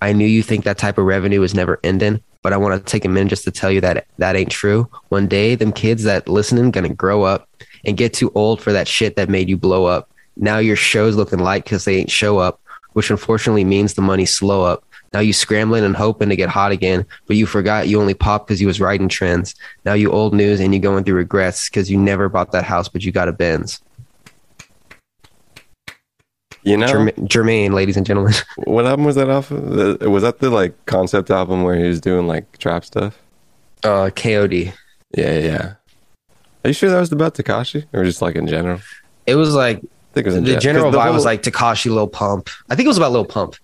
I 0.00 0.12
knew 0.12 0.26
you 0.26 0.42
think 0.42 0.64
that 0.64 0.78
type 0.78 0.98
of 0.98 1.04
revenue 1.04 1.42
is 1.42 1.54
never 1.54 1.80
ending, 1.82 2.22
but 2.42 2.52
I 2.52 2.56
want 2.56 2.78
to 2.78 2.90
take 2.90 3.04
a 3.04 3.08
minute 3.08 3.30
just 3.30 3.44
to 3.44 3.50
tell 3.50 3.70
you 3.70 3.80
that 3.80 4.06
that 4.18 4.36
ain't 4.36 4.50
true. 4.50 4.88
One 5.08 5.26
day, 5.26 5.56
them 5.56 5.72
kids 5.72 6.04
that 6.04 6.28
listening 6.28 6.70
gonna 6.70 6.88
grow 6.90 7.24
up 7.24 7.48
and 7.84 7.96
get 7.96 8.14
too 8.14 8.30
old 8.36 8.62
for 8.62 8.72
that 8.72 8.86
shit 8.86 9.16
that 9.16 9.28
made 9.28 9.48
you 9.48 9.56
blow 9.56 9.86
up. 9.86 10.10
Now 10.36 10.58
your 10.58 10.76
show's 10.76 11.16
looking 11.16 11.40
light 11.40 11.64
because 11.64 11.84
they 11.84 11.96
ain't 11.96 12.10
show 12.10 12.38
up, 12.38 12.60
which 12.92 13.10
unfortunately 13.10 13.64
means 13.64 13.94
the 13.94 14.02
money 14.02 14.26
slow 14.26 14.62
up. 14.62 14.84
Now 15.12 15.20
you 15.20 15.32
scrambling 15.32 15.84
and 15.84 15.96
hoping 15.96 16.28
to 16.28 16.36
get 16.36 16.50
hot 16.50 16.70
again, 16.70 17.04
but 17.26 17.36
you 17.36 17.46
forgot 17.46 17.88
you 17.88 18.00
only 18.00 18.14
popped 18.14 18.46
because 18.46 18.60
you 18.60 18.68
was 18.68 18.80
riding 18.80 19.08
trends. 19.08 19.56
Now 19.84 19.94
you 19.94 20.12
old 20.12 20.34
news 20.34 20.60
and 20.60 20.72
you 20.72 20.80
going 20.80 21.02
through 21.02 21.16
regrets 21.16 21.68
because 21.68 21.90
you 21.90 21.98
never 21.98 22.28
bought 22.28 22.52
that 22.52 22.64
house, 22.64 22.88
but 22.88 23.02
you 23.02 23.10
got 23.10 23.28
a 23.28 23.32
Benz. 23.32 23.80
You 26.64 26.76
know 26.76 26.86
Jermaine, 26.86 27.14
Jermaine, 27.28 27.72
ladies 27.72 27.96
and 27.96 28.04
gentlemen. 28.04 28.34
what 28.64 28.84
album 28.86 29.04
was 29.04 29.14
that 29.16 29.30
off 29.30 29.50
of? 29.50 30.00
Was 30.02 30.22
that 30.22 30.40
the 30.40 30.50
like 30.50 30.74
concept 30.86 31.30
album 31.30 31.62
where 31.62 31.76
he 31.76 31.84
was 31.84 32.00
doing 32.00 32.26
like 32.26 32.58
trap 32.58 32.84
stuff? 32.84 33.18
Uh, 33.84 34.10
KOD. 34.14 34.72
Yeah, 35.16 35.32
yeah. 35.32 35.38
yeah. 35.38 35.74
Are 36.64 36.68
you 36.68 36.72
sure 36.74 36.90
that 36.90 36.98
was 36.98 37.12
about 37.12 37.34
Tekashi 37.34 37.86
or 37.92 38.04
just 38.04 38.20
like 38.20 38.34
in 38.36 38.46
general? 38.46 38.80
It 39.26 39.36
was 39.36 39.54
like 39.54 39.78
I 39.78 40.14
think 40.14 40.26
it 40.26 40.30
was 40.30 40.36
in 40.36 40.44
the 40.44 40.52
gen- 40.52 40.60
general 40.60 40.90
the 40.90 40.98
vibe 40.98 41.12
was 41.14 41.24
like 41.24 41.42
Tekashi 41.42 41.90
Lil 41.90 42.08
Pump. 42.08 42.50
I 42.68 42.74
think 42.74 42.86
it 42.86 42.88
was 42.88 42.96
about 42.98 43.12
Lil 43.12 43.24
Pump, 43.24 43.54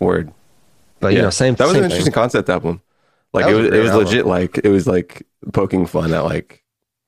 word. 0.00 0.32
but 1.00 1.12
you 1.12 1.20
know, 1.20 1.30
same. 1.30 1.54
Thing. 1.54 1.58
That 1.58 1.64
was 1.64 1.72
same 1.74 1.84
an 1.84 1.90
interesting 1.90 2.12
thing. 2.12 2.20
concept 2.20 2.48
album. 2.48 2.80
Like 3.34 3.44
That 3.44 3.52
it 3.52 3.54
was 3.54 3.66
was, 3.70 3.74
it 3.78 3.82
was 3.82 3.90
album. 3.90 4.04
legit. 4.06 4.26
Like 4.26 4.58
it 4.64 4.68
was 4.68 4.86
like 4.86 5.26
poking 5.52 5.84
fun 5.86 6.12
at 6.14 6.24
like 6.24 6.62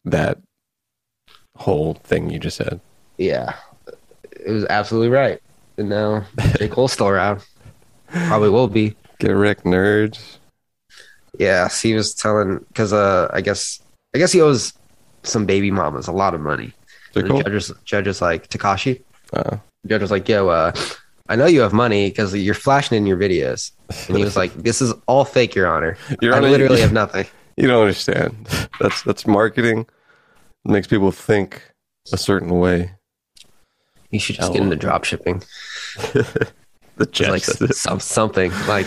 that 0.05 0.39
whole 1.57 1.95
thing 1.95 2.29
you 2.31 2.39
just 2.39 2.57
said. 2.57 2.81
Yeah, 3.17 3.55
it 4.45 4.53
was 4.53 4.65
absolutely 4.67 5.09
right. 5.09 5.41
And 5.79 5.89
now 5.89 6.25
J. 6.59 6.69
Cole's 6.69 6.93
still 6.93 7.09
around. 7.09 7.41
Probably 8.09 8.49
will 8.51 8.69
be. 8.69 8.95
Get 9.19 9.31
Rick 9.33 9.63
nerds. 9.63 10.39
Yeah, 11.39 11.69
he 11.69 11.95
was 11.95 12.15
telling 12.15 12.59
because 12.69 12.93
uh, 12.93 13.29
I 13.33 13.41
guess 13.41 13.81
I 14.15 14.19
guess 14.19 14.33
he 14.33 14.41
owes 14.41 14.73
some 15.23 15.47
baby 15.47 15.71
mamas 15.71 16.07
a 16.07 16.13
lot 16.13 16.35
of 16.35 16.41
money. 16.41 16.73
J. 17.13 17.23
The 17.23 17.29
Cole? 17.29 17.43
judge 17.43 17.53
is, 17.55 17.73
judge 17.85 18.07
is 18.07 18.21
like 18.23 18.49
Tekashi. 18.49 19.03
Uh, 19.33 19.57
The 19.83 19.89
judge 19.89 20.03
was 20.03 20.11
like, 20.11 20.29
"Yo, 20.29 20.49
uh, 20.49 20.73
I 21.29 21.35
know 21.37 21.47
you 21.47 21.61
have 21.63 21.73
money 21.73 22.09
because 22.09 22.35
you're 22.37 22.55
flashing 22.55 22.97
in 22.97 23.07
your 23.07 23.17
videos." 23.17 23.73
And 24.09 24.17
he 24.17 24.23
was 24.25 24.37
like, 24.37 24.53
"This 24.55 24.81
is 24.81 24.93
all 25.07 25.25
fake, 25.25 25.55
Your 25.57 25.67
Honor. 25.67 25.97
Your 26.21 26.35
I 26.35 26.39
Honor, 26.39 26.51
literally 26.51 26.77
you- 26.77 26.83
have 26.89 26.93
nothing." 26.93 27.27
you 27.57 27.67
don't 27.69 27.81
understand. 27.81 28.49
That's 28.81 29.03
that's 29.03 29.27
marketing. 29.27 29.87
It 30.65 30.71
makes 30.71 30.87
people 30.87 31.11
think 31.11 31.63
a 32.13 32.17
certain 32.17 32.51
way. 32.61 32.93
You 34.15 34.21
should 34.21 34.37
just 34.37 34.51
Oh. 34.51 34.55
get 34.55 34.63
into 34.63 34.77
drop 34.77 35.05
shipping. 35.05 35.43
The 36.97 37.07
Just 37.07 37.29
like 37.29 37.43
some, 37.75 37.99
something 37.99 38.53
like. 38.69 38.87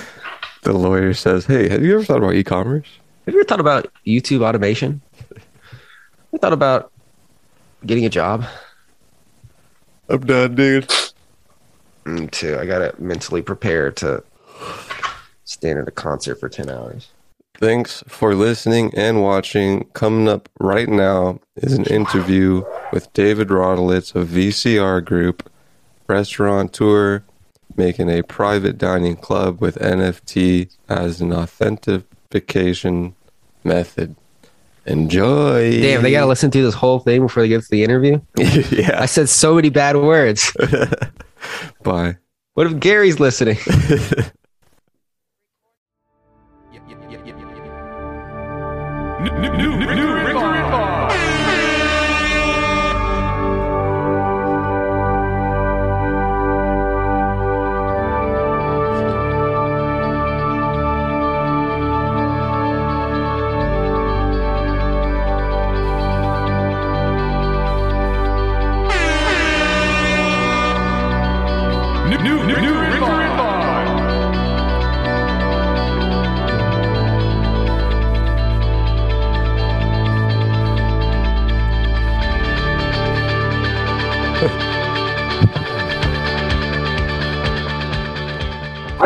the 0.64 0.72
lawyer 0.72 1.14
says, 1.14 1.46
"Hey, 1.46 1.68
have 1.68 1.84
you 1.84 1.94
ever 1.96 2.06
thought 2.06 2.20
about 2.20 2.36
e-commerce?" 2.36 2.88
Have 3.26 3.34
you 3.36 3.42
ever 3.42 3.46
thought 3.46 3.60
about 3.60 3.92
YouTube 4.06 4.44
automation? 4.48 5.02
Have 5.28 5.44
You 6.32 6.40
thought 6.40 6.54
about 6.54 6.90
getting 7.86 8.06
a 8.06 8.10
job? 8.10 8.46
I'm 10.08 10.22
done, 10.26 10.56
dude. 10.56 10.90
Me 12.06 12.28
too. 12.28 12.58
I 12.58 12.66
gotta 12.66 12.96
mentally 12.98 13.42
prepare 13.42 13.92
to 13.92 14.24
stand 15.44 15.78
at 15.80 15.90
a 15.90 15.92
concert 15.92 16.40
for 16.40 16.48
ten 16.48 16.70
hours. 16.70 17.10
Thanks 17.60 18.04
for 18.08 18.36
listening 18.36 18.94
and 18.96 19.24
watching. 19.24 19.86
Coming 19.94 20.30
up 20.30 20.48
right 20.60 20.88
now 20.88 21.40
is 21.56 21.74
an 21.74 21.86
interview 21.86 22.64
with 22.94 23.12
David 23.14 23.48
Rodolitz 23.48 24.14
of 24.14 24.28
VCR 24.28 25.04
Group, 25.04 25.50
restaurateur, 26.08 27.24
making 27.76 28.10
a 28.10 28.22
private 28.22 28.78
dining 28.78 29.16
club 29.16 29.60
with 29.60 29.76
NFT 29.78 30.72
as 30.88 31.20
an 31.20 31.34
authentication 31.34 33.16
method. 33.64 34.16
Enjoy. 34.86 35.82
Damn, 35.82 36.04
they 36.04 36.12
gotta 36.12 36.28
listen 36.28 36.52
to 36.52 36.62
this 36.62 36.76
whole 36.76 37.00
thing 37.00 37.22
before 37.22 37.44
they 37.44 37.50
get 37.50 37.64
to 37.64 37.70
the 37.70 37.84
interview. 37.84 38.22
yeah. 38.38 39.02
I 39.02 39.08
said 39.08 39.30
so 39.30 39.56
many 39.56 39.70
bad 39.70 39.98
words. 39.98 40.56
Bye. 41.84 42.18
What 42.54 42.68
if 42.68 42.80
Gary's 42.80 43.20
listening? 43.20 43.58
new, 49.30 49.40
new, 49.40 49.78
new, 49.78 49.96
new 49.96 50.17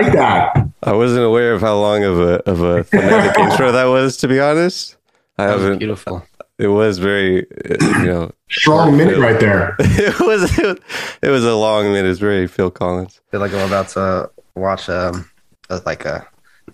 like 0.02 0.14
that. 0.14 0.68
I 0.84 0.93
wasn't 0.93 1.24
aware 1.26 1.54
of 1.54 1.62
how 1.62 1.78
long 1.80 2.04
of 2.04 2.20
a 2.20 2.49
of 2.49 2.62
a 2.62 2.84
phonetic 2.84 3.38
intro 3.39 3.72
that 3.72 3.86
was. 3.86 4.18
To 4.18 4.28
be 4.28 4.39
honest, 4.39 4.97
I 5.38 5.47
That 5.47 5.60
haven't. 5.60 5.80
beautiful. 5.80 6.26
It 6.58 6.68
was 6.68 6.99
very, 6.99 7.47
uh, 7.70 7.99
you 7.99 8.06
know, 8.06 8.32
Strong 8.52 8.95
minute 8.95 9.18
right 9.18 9.39
there. 9.39 9.76
it 9.80 10.20
was 10.20 10.58
it 10.60 11.30
was, 11.30 11.43
a 11.45 11.56
long 11.56 11.86
minute. 11.86 12.06
It 12.06 12.10
was 12.10 12.20
very 12.20 12.47
Phil 12.47 12.70
Collins. 12.70 13.20
I 13.28 13.32
feel 13.32 13.39
like 13.39 13.54
I'm 13.54 13.68
about 13.68 13.89
to 13.89 14.30
watch 14.56 14.89
um 14.89 15.30
a, 15.70 15.82
like 15.86 16.06
a 16.06 16.28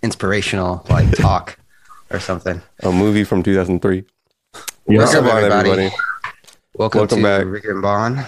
inspirational 0.03 0.85
like 0.89 1.11
talk 1.11 1.57
or 2.09 2.19
something. 2.19 2.61
A 2.83 2.91
movie 2.91 3.23
from 3.23 3.43
2003. 3.43 4.03
Yeah. 4.87 4.99
What's 4.99 5.13
up, 5.15 5.25
everybody? 5.25 5.53
everybody. 5.71 5.95
Welcome, 6.75 6.99
Welcome 6.99 7.17
to 7.17 7.23
back. 7.23 7.45
Ricker 7.45 7.71
and 7.71 7.81
Bond. 7.81 8.25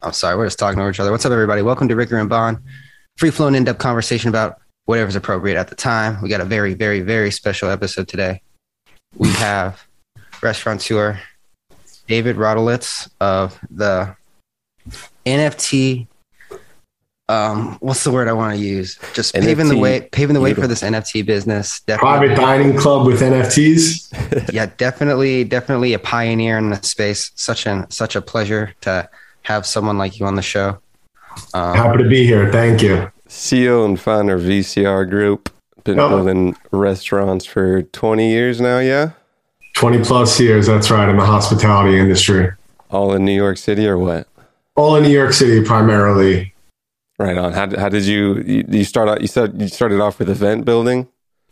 I'm 0.00 0.12
sorry, 0.12 0.36
we're 0.36 0.46
just 0.46 0.58
talking 0.58 0.80
over 0.80 0.90
each 0.90 1.00
other. 1.00 1.10
What's 1.10 1.26
up, 1.26 1.32
everybody? 1.32 1.60
Welcome 1.62 1.88
to 1.88 1.96
Ricker 1.96 2.18
and 2.18 2.28
Bond. 2.28 2.58
Free 3.18 3.30
flowing 3.30 3.56
in 3.56 3.64
depth 3.64 3.80
conversation 3.80 4.28
about 4.28 4.60
whatever's 4.84 5.16
appropriate 5.16 5.58
at 5.58 5.66
the 5.66 5.74
time. 5.74 6.22
We 6.22 6.28
got 6.28 6.40
a 6.40 6.44
very, 6.44 6.74
very, 6.74 7.00
very 7.00 7.32
special 7.32 7.68
episode 7.68 8.06
today. 8.06 8.42
We 9.16 9.28
have 9.30 9.84
restaurateur 10.40 11.18
David 12.06 12.36
Rodolitz 12.36 13.10
of 13.20 13.58
the 13.70 14.14
NFT. 15.26 16.06
Um, 17.28 17.76
what's 17.80 18.04
the 18.04 18.12
word 18.12 18.28
I 18.28 18.34
want 18.34 18.56
to 18.56 18.64
use? 18.64 19.00
Just 19.14 19.34
paving 19.34 19.68
the 19.68 19.76
way, 19.76 20.08
paving 20.12 20.34
the 20.34 20.40
way 20.40 20.54
for 20.54 20.68
this 20.68 20.82
NFT 20.82 21.26
business. 21.26 21.80
Private 21.88 22.36
dining 22.36 22.78
club 22.78 23.04
with 23.04 23.20
NFTs. 23.20 24.52
yeah, 24.52 24.66
definitely, 24.76 25.42
definitely 25.42 25.92
a 25.92 25.98
pioneer 25.98 26.56
in 26.56 26.70
the 26.70 26.80
space. 26.84 27.32
Such 27.34 27.66
an 27.66 27.90
such 27.90 28.14
a 28.14 28.22
pleasure 28.22 28.76
to 28.82 29.10
have 29.42 29.66
someone 29.66 29.98
like 29.98 30.20
you 30.20 30.26
on 30.26 30.36
the 30.36 30.42
show. 30.42 30.78
Um, 31.54 31.76
Happy 31.76 32.02
to 32.02 32.08
be 32.08 32.26
here. 32.26 32.50
Thank 32.52 32.82
you. 32.82 33.10
CEO 33.28 33.84
and 33.84 33.98
founder 34.00 34.34
of 34.34 34.42
VCR 34.42 35.08
Group. 35.08 35.50
Been 35.84 35.98
Oh. 36.00 36.08
building 36.08 36.56
restaurants 36.70 37.44
for 37.46 37.82
20 37.82 38.30
years 38.30 38.60
now. 38.60 38.78
Yeah, 38.78 39.10
20 39.76 40.02
plus 40.04 40.38
years. 40.40 40.66
That's 40.66 40.90
right. 40.90 41.08
In 41.08 41.16
the 41.16 41.24
hospitality 41.24 41.98
industry. 41.98 42.50
all 42.90 43.12
in 43.14 43.24
New 43.24 43.32
York 43.36 43.56
City 43.58 43.86
or 43.86 43.96
what? 43.98 44.26
All 44.76 44.96
in 44.96 45.02
New 45.02 45.10
York 45.10 45.32
City 45.32 45.62
primarily. 45.64 46.54
Right 47.18 47.36
on. 47.36 47.52
How, 47.52 47.68
how 47.78 47.88
did 47.88 48.04
you, 48.04 48.36
you 48.46 48.64
you 48.68 48.84
start 48.84 49.08
out? 49.08 49.20
You 49.20 49.26
said 49.26 49.60
you 49.60 49.68
started 49.68 50.00
off 50.00 50.18
with 50.18 50.30
event 50.30 50.64
building. 50.64 51.08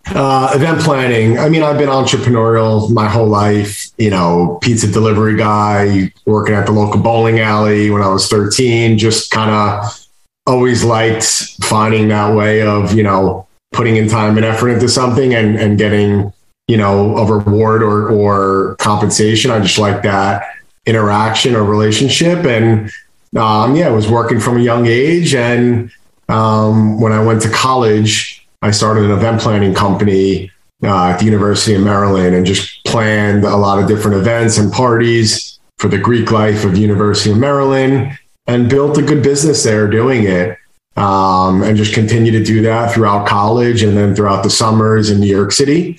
Uh, 0.08 0.52
event 0.54 0.80
planning. 0.80 1.36
I 1.36 1.48
mean, 1.48 1.64
I've 1.64 1.78
been 1.78 1.88
entrepreneurial 1.88 2.90
my 2.90 3.08
whole 3.08 3.26
life. 3.26 3.86
You 3.98 4.10
know, 4.10 4.58
pizza 4.62 4.86
delivery 4.86 5.36
guy, 5.36 6.12
working 6.26 6.54
at 6.54 6.66
the 6.66 6.72
local 6.72 7.00
bowling 7.00 7.40
alley 7.40 7.90
when 7.90 8.02
I 8.02 8.08
was 8.08 8.28
13. 8.28 8.98
Just 8.98 9.30
kind 9.30 9.50
of 9.50 10.06
always 10.46 10.84
liked 10.84 11.24
finding 11.64 12.08
that 12.08 12.34
way 12.36 12.62
of, 12.62 12.92
you 12.92 13.02
know, 13.02 13.48
putting 13.72 13.96
in 13.96 14.08
time 14.08 14.36
and 14.36 14.46
effort 14.46 14.68
into 14.68 14.88
something 14.88 15.34
and, 15.34 15.56
and 15.56 15.76
getting, 15.76 16.32
you 16.68 16.76
know, 16.76 17.16
a 17.16 17.38
reward 17.38 17.82
or, 17.82 18.08
or 18.08 18.76
compensation. 18.76 19.50
I 19.50 19.58
just 19.58 19.78
like 19.78 20.02
that 20.02 20.46
interaction 20.86 21.56
or 21.56 21.64
relationship. 21.64 22.44
And 22.46 22.92
um, 23.36 23.74
yeah, 23.74 23.88
I 23.88 23.90
was 23.90 24.08
working 24.08 24.38
from 24.38 24.56
a 24.56 24.60
young 24.60 24.86
age. 24.86 25.34
And 25.34 25.90
um, 26.28 27.00
when 27.00 27.12
I 27.12 27.22
went 27.24 27.42
to 27.42 27.50
college, 27.50 28.35
I 28.62 28.70
started 28.70 29.04
an 29.04 29.10
event 29.10 29.40
planning 29.40 29.74
company 29.74 30.50
uh, 30.82 31.08
at 31.08 31.18
the 31.18 31.24
University 31.24 31.74
of 31.74 31.82
Maryland 31.82 32.34
and 32.34 32.44
just 32.44 32.84
planned 32.84 33.44
a 33.44 33.56
lot 33.56 33.78
of 33.78 33.88
different 33.88 34.16
events 34.16 34.58
and 34.58 34.72
parties 34.72 35.58
for 35.78 35.88
the 35.88 35.98
Greek 35.98 36.30
life 36.30 36.64
of 36.64 36.76
University 36.76 37.30
of 37.30 37.38
Maryland 37.38 38.18
and 38.46 38.70
built 38.70 38.98
a 38.98 39.02
good 39.02 39.22
business 39.22 39.62
there 39.62 39.88
doing 39.88 40.24
it. 40.24 40.58
Um, 40.96 41.62
and 41.62 41.76
just 41.76 41.92
continue 41.92 42.32
to 42.32 42.42
do 42.42 42.62
that 42.62 42.94
throughout 42.94 43.26
college 43.26 43.82
and 43.82 43.94
then 43.94 44.14
throughout 44.14 44.42
the 44.42 44.48
summers 44.48 45.10
in 45.10 45.20
New 45.20 45.26
York 45.26 45.52
City. 45.52 45.98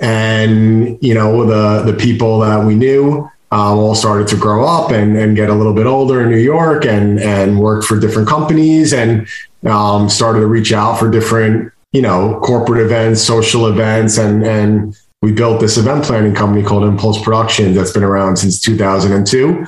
And, 0.00 0.98
you 1.02 1.14
know, 1.14 1.46
the, 1.46 1.90
the 1.90 1.96
people 1.96 2.40
that 2.40 2.62
we 2.62 2.74
knew 2.74 3.30
um, 3.50 3.78
all 3.78 3.94
started 3.94 4.28
to 4.28 4.36
grow 4.36 4.66
up 4.66 4.90
and, 4.90 5.16
and 5.16 5.36
get 5.36 5.48
a 5.48 5.54
little 5.54 5.72
bit 5.72 5.86
older 5.86 6.20
in 6.20 6.28
New 6.28 6.36
York 6.36 6.84
and, 6.84 7.20
and 7.20 7.58
worked 7.58 7.86
for 7.86 7.98
different 7.98 8.28
companies 8.28 8.92
and 8.92 9.26
um, 9.64 10.10
started 10.10 10.40
to 10.40 10.46
reach 10.46 10.72
out 10.72 10.98
for 10.98 11.08
different, 11.10 11.72
you 11.94 12.02
know, 12.02 12.38
corporate 12.40 12.84
events, 12.84 13.22
social 13.22 13.68
events. 13.68 14.18
And, 14.18 14.44
and 14.44 14.94
we 15.22 15.32
built 15.32 15.60
this 15.60 15.78
event 15.78 16.04
planning 16.04 16.34
company 16.34 16.62
called 16.62 16.82
Impulse 16.84 17.22
Productions 17.22 17.76
that's 17.76 17.92
been 17.92 18.04
around 18.04 18.36
since 18.36 18.60
2002 18.60 19.64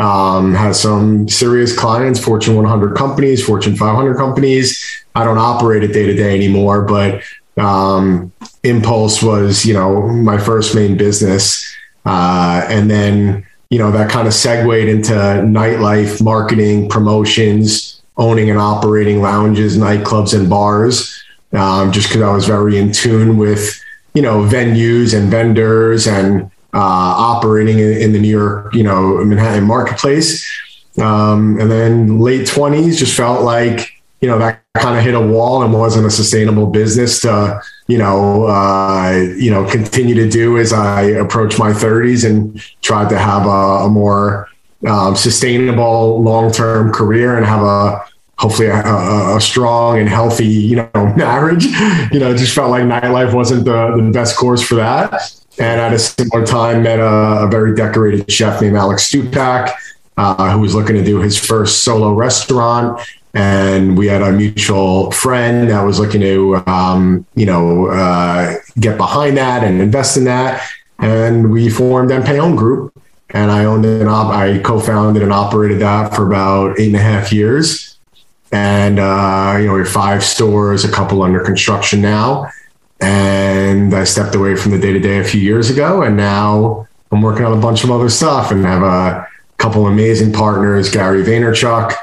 um, 0.00 0.54
has 0.54 0.80
some 0.80 1.28
serious 1.28 1.76
clients, 1.76 2.22
Fortune 2.22 2.56
100 2.56 2.96
companies, 2.96 3.44
Fortune 3.44 3.76
500 3.76 4.16
companies. 4.16 5.04
I 5.14 5.24
don't 5.24 5.38
operate 5.38 5.82
it 5.82 5.92
day 5.92 6.06
to 6.06 6.14
day 6.14 6.34
anymore, 6.34 6.82
but 6.82 7.22
um, 7.58 8.32
Impulse 8.62 9.22
was, 9.22 9.66
you 9.66 9.74
know, 9.74 10.06
my 10.08 10.38
first 10.38 10.74
main 10.74 10.96
business. 10.96 11.66
Uh, 12.06 12.64
and 12.68 12.90
then, 12.90 13.46
you 13.68 13.78
know, 13.78 13.90
that 13.90 14.10
kind 14.10 14.26
of 14.26 14.32
segued 14.34 14.88
into 14.88 15.12
nightlife 15.12 16.22
marketing, 16.22 16.88
promotions, 16.88 18.00
owning 18.16 18.48
and 18.48 18.58
operating 18.58 19.20
lounges, 19.20 19.76
nightclubs, 19.76 20.38
and 20.38 20.48
bars, 20.48 21.22
um, 21.52 21.92
just 21.92 22.08
because 22.08 22.22
I 22.22 22.32
was 22.32 22.46
very 22.46 22.78
in 22.78 22.92
tune 22.92 23.36
with, 23.36 23.82
you 24.14 24.22
know, 24.22 24.42
venues 24.42 25.18
and 25.18 25.30
vendors 25.30 26.06
and 26.06 26.50
uh, 26.72 26.78
operating 26.78 27.78
in, 27.78 27.92
in 27.96 28.12
the 28.12 28.20
New 28.20 28.28
York, 28.28 28.74
you 28.74 28.82
know, 28.82 29.24
Manhattan 29.24 29.64
marketplace. 29.64 30.48
Um, 30.98 31.58
and 31.60 31.70
then 31.70 32.20
late 32.20 32.46
20s 32.46 32.96
just 32.96 33.16
felt 33.16 33.42
like, 33.42 33.92
you 34.20 34.28
know, 34.28 34.38
that 34.38 34.62
kind 34.76 34.98
of 34.98 35.04
hit 35.04 35.14
a 35.14 35.20
wall 35.20 35.62
and 35.62 35.72
wasn't 35.72 36.06
a 36.06 36.10
sustainable 36.10 36.66
business 36.66 37.20
to, 37.22 37.60
you 37.86 37.98
know, 37.98 38.44
uh, 38.44 39.10
you 39.36 39.50
know, 39.50 39.64
continue 39.68 40.14
to 40.14 40.28
do 40.28 40.58
as 40.58 40.72
I 40.72 41.02
approached 41.02 41.58
my 41.58 41.70
30s 41.70 42.28
and 42.28 42.60
tried 42.82 43.08
to 43.08 43.18
have 43.18 43.46
a, 43.46 43.86
a 43.86 43.88
more 43.88 44.48
um, 44.86 45.16
sustainable 45.16 46.22
long-term 46.22 46.92
career 46.92 47.36
and 47.36 47.46
have 47.46 47.62
a 47.62 48.04
hopefully 48.40 48.68
a, 48.68 48.82
a, 48.82 49.36
a 49.36 49.40
strong 49.40 49.98
and 49.98 50.08
healthy, 50.08 50.46
you 50.46 50.76
know, 50.76 50.90
marriage. 51.16 51.66
You 52.10 52.18
know, 52.18 52.32
it 52.32 52.38
just 52.38 52.54
felt 52.54 52.70
like 52.70 52.84
nightlife 52.84 53.34
wasn't 53.34 53.66
the, 53.66 53.94
the 53.96 54.10
best 54.12 54.36
course 54.36 54.62
for 54.62 54.76
that. 54.76 55.12
And 55.58 55.78
at 55.78 55.92
a 55.92 55.98
similar 55.98 56.46
time, 56.46 56.82
met 56.82 57.00
a, 57.00 57.44
a 57.44 57.48
very 57.48 57.74
decorated 57.74 58.32
chef 58.32 58.62
named 58.62 58.76
Alex 58.76 59.12
Stupak, 59.12 59.74
uh, 60.16 60.52
who 60.52 60.60
was 60.60 60.74
looking 60.74 60.96
to 60.96 61.04
do 61.04 61.20
his 61.20 61.38
first 61.38 61.84
solo 61.84 62.14
restaurant. 62.14 62.98
And 63.34 63.96
we 63.96 64.06
had 64.06 64.22
a 64.22 64.32
mutual 64.32 65.10
friend 65.10 65.68
that 65.68 65.82
was 65.82 66.00
looking 66.00 66.22
to, 66.22 66.62
um, 66.66 67.26
you 67.34 67.44
know, 67.44 67.88
uh, 67.88 68.54
get 68.78 68.96
behind 68.96 69.36
that 69.36 69.62
and 69.62 69.82
invest 69.82 70.16
in 70.16 70.24
that. 70.24 70.66
And 70.98 71.52
we 71.52 71.68
formed 71.68 72.10
Empellón 72.10 72.56
Group. 72.56 72.94
And 73.32 73.50
I 73.50 73.66
owned 73.66 73.84
and 73.84 74.08
op- 74.08 74.34
I 74.34 74.58
co-founded 74.58 75.22
and 75.22 75.32
operated 75.32 75.78
that 75.80 76.16
for 76.16 76.26
about 76.26 76.80
eight 76.80 76.88
and 76.88 76.96
a 76.96 77.00
half 77.00 77.32
years. 77.32 77.89
And 78.52 78.98
uh, 78.98 79.56
you 79.60 79.66
know, 79.66 79.74
we 79.74 79.80
have 79.80 79.88
five 79.88 80.24
stores, 80.24 80.84
a 80.84 80.90
couple 80.90 81.22
under 81.22 81.40
construction 81.40 82.00
now. 82.00 82.50
And 83.00 83.94
I 83.94 84.04
stepped 84.04 84.34
away 84.34 84.56
from 84.56 84.72
the 84.72 84.78
day 84.78 84.92
to 84.92 84.98
day 84.98 85.18
a 85.18 85.24
few 85.24 85.40
years 85.40 85.70
ago, 85.70 86.02
and 86.02 86.16
now 86.16 86.86
I'm 87.10 87.22
working 87.22 87.46
on 87.46 87.56
a 87.56 87.60
bunch 87.60 87.82
of 87.82 87.90
other 87.90 88.10
stuff 88.10 88.50
and 88.50 88.64
have 88.64 88.82
a 88.82 89.26
couple 89.58 89.86
amazing 89.86 90.32
partners: 90.32 90.90
Gary 90.90 91.22
Vaynerchuk, 91.22 91.94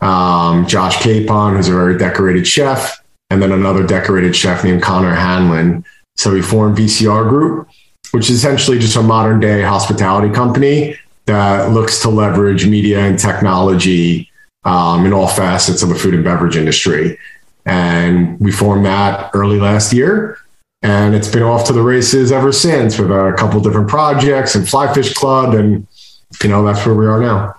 um, 0.00 0.66
Josh 0.66 1.02
Capon, 1.02 1.56
who's 1.56 1.68
a 1.68 1.72
very 1.72 1.98
decorated 1.98 2.46
chef, 2.46 3.02
and 3.28 3.42
then 3.42 3.52
another 3.52 3.86
decorated 3.86 4.34
chef 4.34 4.64
named 4.64 4.82
Connor 4.82 5.14
Hanlon. 5.14 5.84
So 6.16 6.32
we 6.32 6.40
formed 6.40 6.78
VCR 6.78 7.28
Group, 7.28 7.68
which 8.12 8.30
is 8.30 8.36
essentially 8.36 8.78
just 8.78 8.96
a 8.96 9.02
modern 9.02 9.40
day 9.40 9.60
hospitality 9.60 10.32
company 10.32 10.98
that 11.26 11.72
looks 11.72 12.00
to 12.00 12.08
leverage 12.08 12.66
media 12.66 13.00
and 13.00 13.18
technology 13.18 14.30
um, 14.66 15.06
in 15.06 15.12
all 15.12 15.28
facets 15.28 15.82
of 15.82 15.88
the 15.88 15.94
food 15.94 16.12
and 16.12 16.24
beverage 16.24 16.56
industry. 16.56 17.18
And 17.64 18.38
we 18.38 18.52
formed 18.52 18.84
that 18.84 19.30
early 19.32 19.58
last 19.58 19.92
year. 19.92 20.38
And 20.82 21.14
it's 21.14 21.28
been 21.28 21.42
off 21.42 21.66
to 21.68 21.72
the 21.72 21.82
races 21.82 22.30
ever 22.30 22.52
since 22.52 22.98
with 22.98 23.10
a 23.10 23.34
couple 23.38 23.60
different 23.60 23.88
projects 23.88 24.54
and 24.54 24.66
Flyfish 24.66 25.14
Club. 25.14 25.54
And, 25.54 25.86
you 26.42 26.50
know, 26.50 26.64
that's 26.64 26.84
where 26.84 26.94
we 26.94 27.06
are 27.06 27.20
now. 27.20 27.54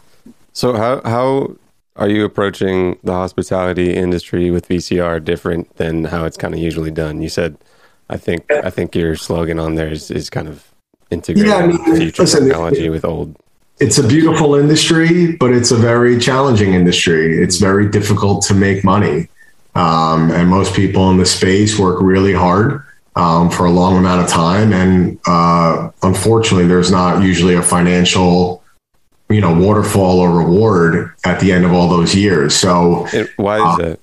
So 0.53 0.73
how 0.73 1.01
how 1.03 1.55
are 1.95 2.09
you 2.09 2.25
approaching 2.25 2.97
the 3.03 3.13
hospitality 3.13 3.95
industry 3.95 4.51
with 4.51 4.67
VCR 4.67 5.23
different 5.23 5.75
than 5.77 6.05
how 6.05 6.25
it's 6.25 6.37
kind 6.37 6.53
of 6.53 6.59
usually 6.59 6.91
done? 6.91 7.21
You 7.21 7.29
said, 7.29 7.57
I 8.09 8.17
think 8.17 8.51
I 8.51 8.69
think 8.69 8.95
your 8.95 9.15
slogan 9.15 9.59
on 9.59 9.75
there 9.75 9.89
is, 9.89 10.11
is 10.11 10.29
kind 10.29 10.47
of 10.47 10.71
integrating 11.09 11.51
Yeah, 11.51 11.57
I 11.57 11.67
mean, 11.67 11.95
future 11.95 12.23
listen, 12.23 12.45
technology 12.45 12.89
with 12.89 13.03
old. 13.03 13.35
It's 13.79 13.97
a 13.99 14.07
beautiful 14.07 14.55
industry, 14.55 15.35
but 15.35 15.51
it's 15.51 15.71
a 15.71 15.75
very 15.75 16.17
challenging 16.17 16.73
industry. 16.73 17.37
It's 17.41 17.57
very 17.57 17.89
difficult 17.89 18.43
to 18.45 18.53
make 18.55 18.83
money. 18.83 19.27
Um, 19.75 20.31
and 20.31 20.49
most 20.49 20.73
people 20.75 21.11
in 21.11 21.17
the 21.17 21.25
space 21.25 21.77
work 21.77 22.01
really 22.01 22.33
hard 22.33 22.83
um, 23.15 23.51
for 23.51 23.65
a 23.65 23.71
long 23.71 23.97
amount 23.97 24.23
of 24.23 24.29
time. 24.29 24.73
And 24.73 25.19
uh, 25.27 25.91
unfortunately, 26.01 26.67
there's 26.67 26.89
not 26.89 27.21
usually 27.21 27.53
a 27.53 27.61
financial, 27.61 28.63
you 29.29 29.41
know, 29.41 29.53
waterfall 29.53 30.19
or 30.19 30.31
reward 30.31 31.13
at 31.23 31.39
the 31.39 31.51
end 31.51 31.63
of 31.63 31.73
all 31.73 31.87
those 31.89 32.15
years. 32.15 32.55
So, 32.55 33.05
It, 33.13 33.29
why 33.37 33.59
Uh, 33.59 33.71
is 33.71 33.77
that? 33.77 33.99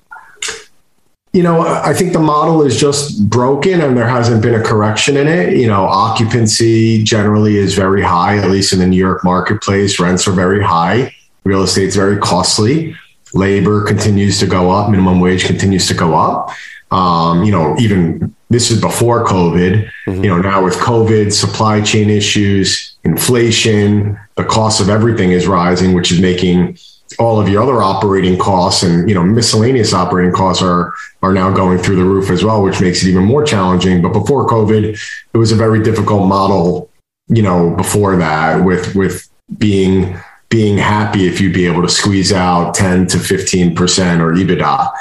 You 1.35 1.43
know, 1.43 1.63
I 1.63 1.93
think 1.93 2.13
the 2.13 2.21
model 2.21 2.63
is 2.63 2.79
just 2.79 3.29
broken 3.29 3.81
and 3.81 3.97
there 3.97 4.07
hasn't 4.07 4.41
been 4.41 4.55
a 4.55 4.63
correction 4.63 5.17
in 5.17 5.27
it. 5.27 5.57
You 5.57 5.67
know, 5.67 5.85
occupancy 5.85 7.03
generally 7.03 7.57
is 7.57 7.75
very 7.75 8.03
high, 8.03 8.39
at 8.39 8.49
least 8.49 8.73
in 8.73 8.79
the 8.79 8.87
New 8.87 8.97
York 8.97 9.25
marketplace. 9.25 9.99
Rents 9.99 10.29
are 10.29 10.33
very 10.33 10.63
high. 10.63 11.13
Real 11.43 11.65
estate's 11.65 11.97
very 11.97 12.19
costly. 12.19 12.97
Labor 13.35 13.85
continues 13.85 14.39
to 14.39 14.47
go 14.47 14.71
up. 14.71 14.89
Minimum 14.91 15.19
wage 15.19 15.45
continues 15.45 15.89
to 15.89 15.95
go 15.95 16.15
up. 16.15 16.53
Um, 16.93 17.43
you 17.43 17.51
know, 17.51 17.77
even 17.81 18.33
this 18.51 18.71
is 18.71 18.81
before 18.81 19.25
COVID. 19.25 19.91
You 20.07 20.29
know, 20.29 20.41
now 20.41 20.63
with 20.63 20.75
COVID, 20.75 21.33
supply 21.33 21.81
chain 21.81 22.11
issues, 22.11 22.95
inflation, 23.03 24.17
the 24.37 24.45
cost 24.45 24.81
of 24.81 24.89
everything 24.89 25.33
is 25.33 25.49
rising, 25.49 25.95
which 25.95 26.13
is 26.13 26.21
making 26.21 26.79
all 27.19 27.41
of 27.41 27.49
your 27.49 27.63
other 27.63 27.83
operating 27.83 28.39
costs 28.39 28.83
and 28.83 29.09
you 29.09 29.15
know 29.15 29.23
miscellaneous 29.23 29.93
operating 29.93 30.33
costs 30.33 30.63
are 30.63 30.93
are 31.23 31.33
now 31.33 31.51
going 31.51 31.79
through 31.79 31.97
the 31.97 32.05
roof 32.05 32.31
as 32.31 32.45
well, 32.45 32.63
which 32.63 32.81
makes 32.81 33.03
it 33.03 33.09
even 33.09 33.25
more 33.25 33.45
challenging. 33.45 34.03
But 34.03 34.13
before 34.13 34.47
COVID, 34.47 34.99
it 35.33 35.39
was 35.39 35.53
a 35.53 35.57
very 35.57 35.83
difficult 35.83 36.29
model. 36.29 36.91
You 37.29 37.43
know, 37.43 37.71
before 37.71 38.17
that, 38.17 38.65
with 38.65 38.95
with 38.95 39.29
being 39.59 40.17
being 40.49 40.79
happy 40.79 41.27
if 41.27 41.41
you'd 41.41 41.55
be 41.55 41.67
able 41.67 41.83
to 41.83 41.89
squeeze 41.89 42.33
out 42.33 42.75
ten 42.75 43.07
to 43.09 43.19
fifteen 43.19 43.75
percent 43.75 44.21
or 44.21 44.33
EBITDA. 44.33 44.93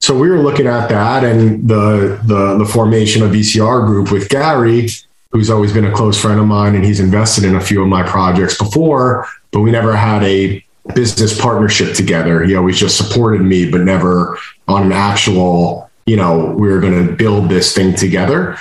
So 0.00 0.16
we 0.16 0.28
were 0.28 0.38
looking 0.38 0.66
at 0.66 0.88
that 0.88 1.24
and 1.24 1.68
the 1.68 2.20
the 2.24 2.58
the 2.58 2.66
formation 2.66 3.22
of 3.22 3.32
VCR 3.32 3.86
Group 3.86 4.12
with 4.12 4.28
Gary, 4.28 4.88
who's 5.32 5.50
always 5.50 5.72
been 5.72 5.84
a 5.84 5.92
close 5.92 6.20
friend 6.20 6.38
of 6.38 6.46
mine, 6.46 6.74
and 6.74 6.84
he's 6.84 7.00
invested 7.00 7.44
in 7.44 7.56
a 7.56 7.60
few 7.60 7.82
of 7.82 7.88
my 7.88 8.02
projects 8.02 8.56
before, 8.58 9.26
but 9.50 9.60
we 9.60 9.70
never 9.70 9.96
had 9.96 10.22
a 10.22 10.64
business 10.94 11.38
partnership 11.38 11.94
together. 11.94 12.42
He 12.42 12.54
always 12.54 12.78
just 12.78 12.96
supported 12.96 13.42
me, 13.42 13.70
but 13.70 13.82
never 13.82 14.38
on 14.68 14.84
an 14.84 14.92
actual, 14.92 15.90
you 16.06 16.16
know, 16.16 16.54
we 16.58 16.68
were 16.68 16.80
going 16.80 17.06
to 17.06 17.12
build 17.14 17.48
this 17.48 17.74
thing 17.74 17.94
together. 17.94 18.56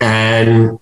And 0.00 0.78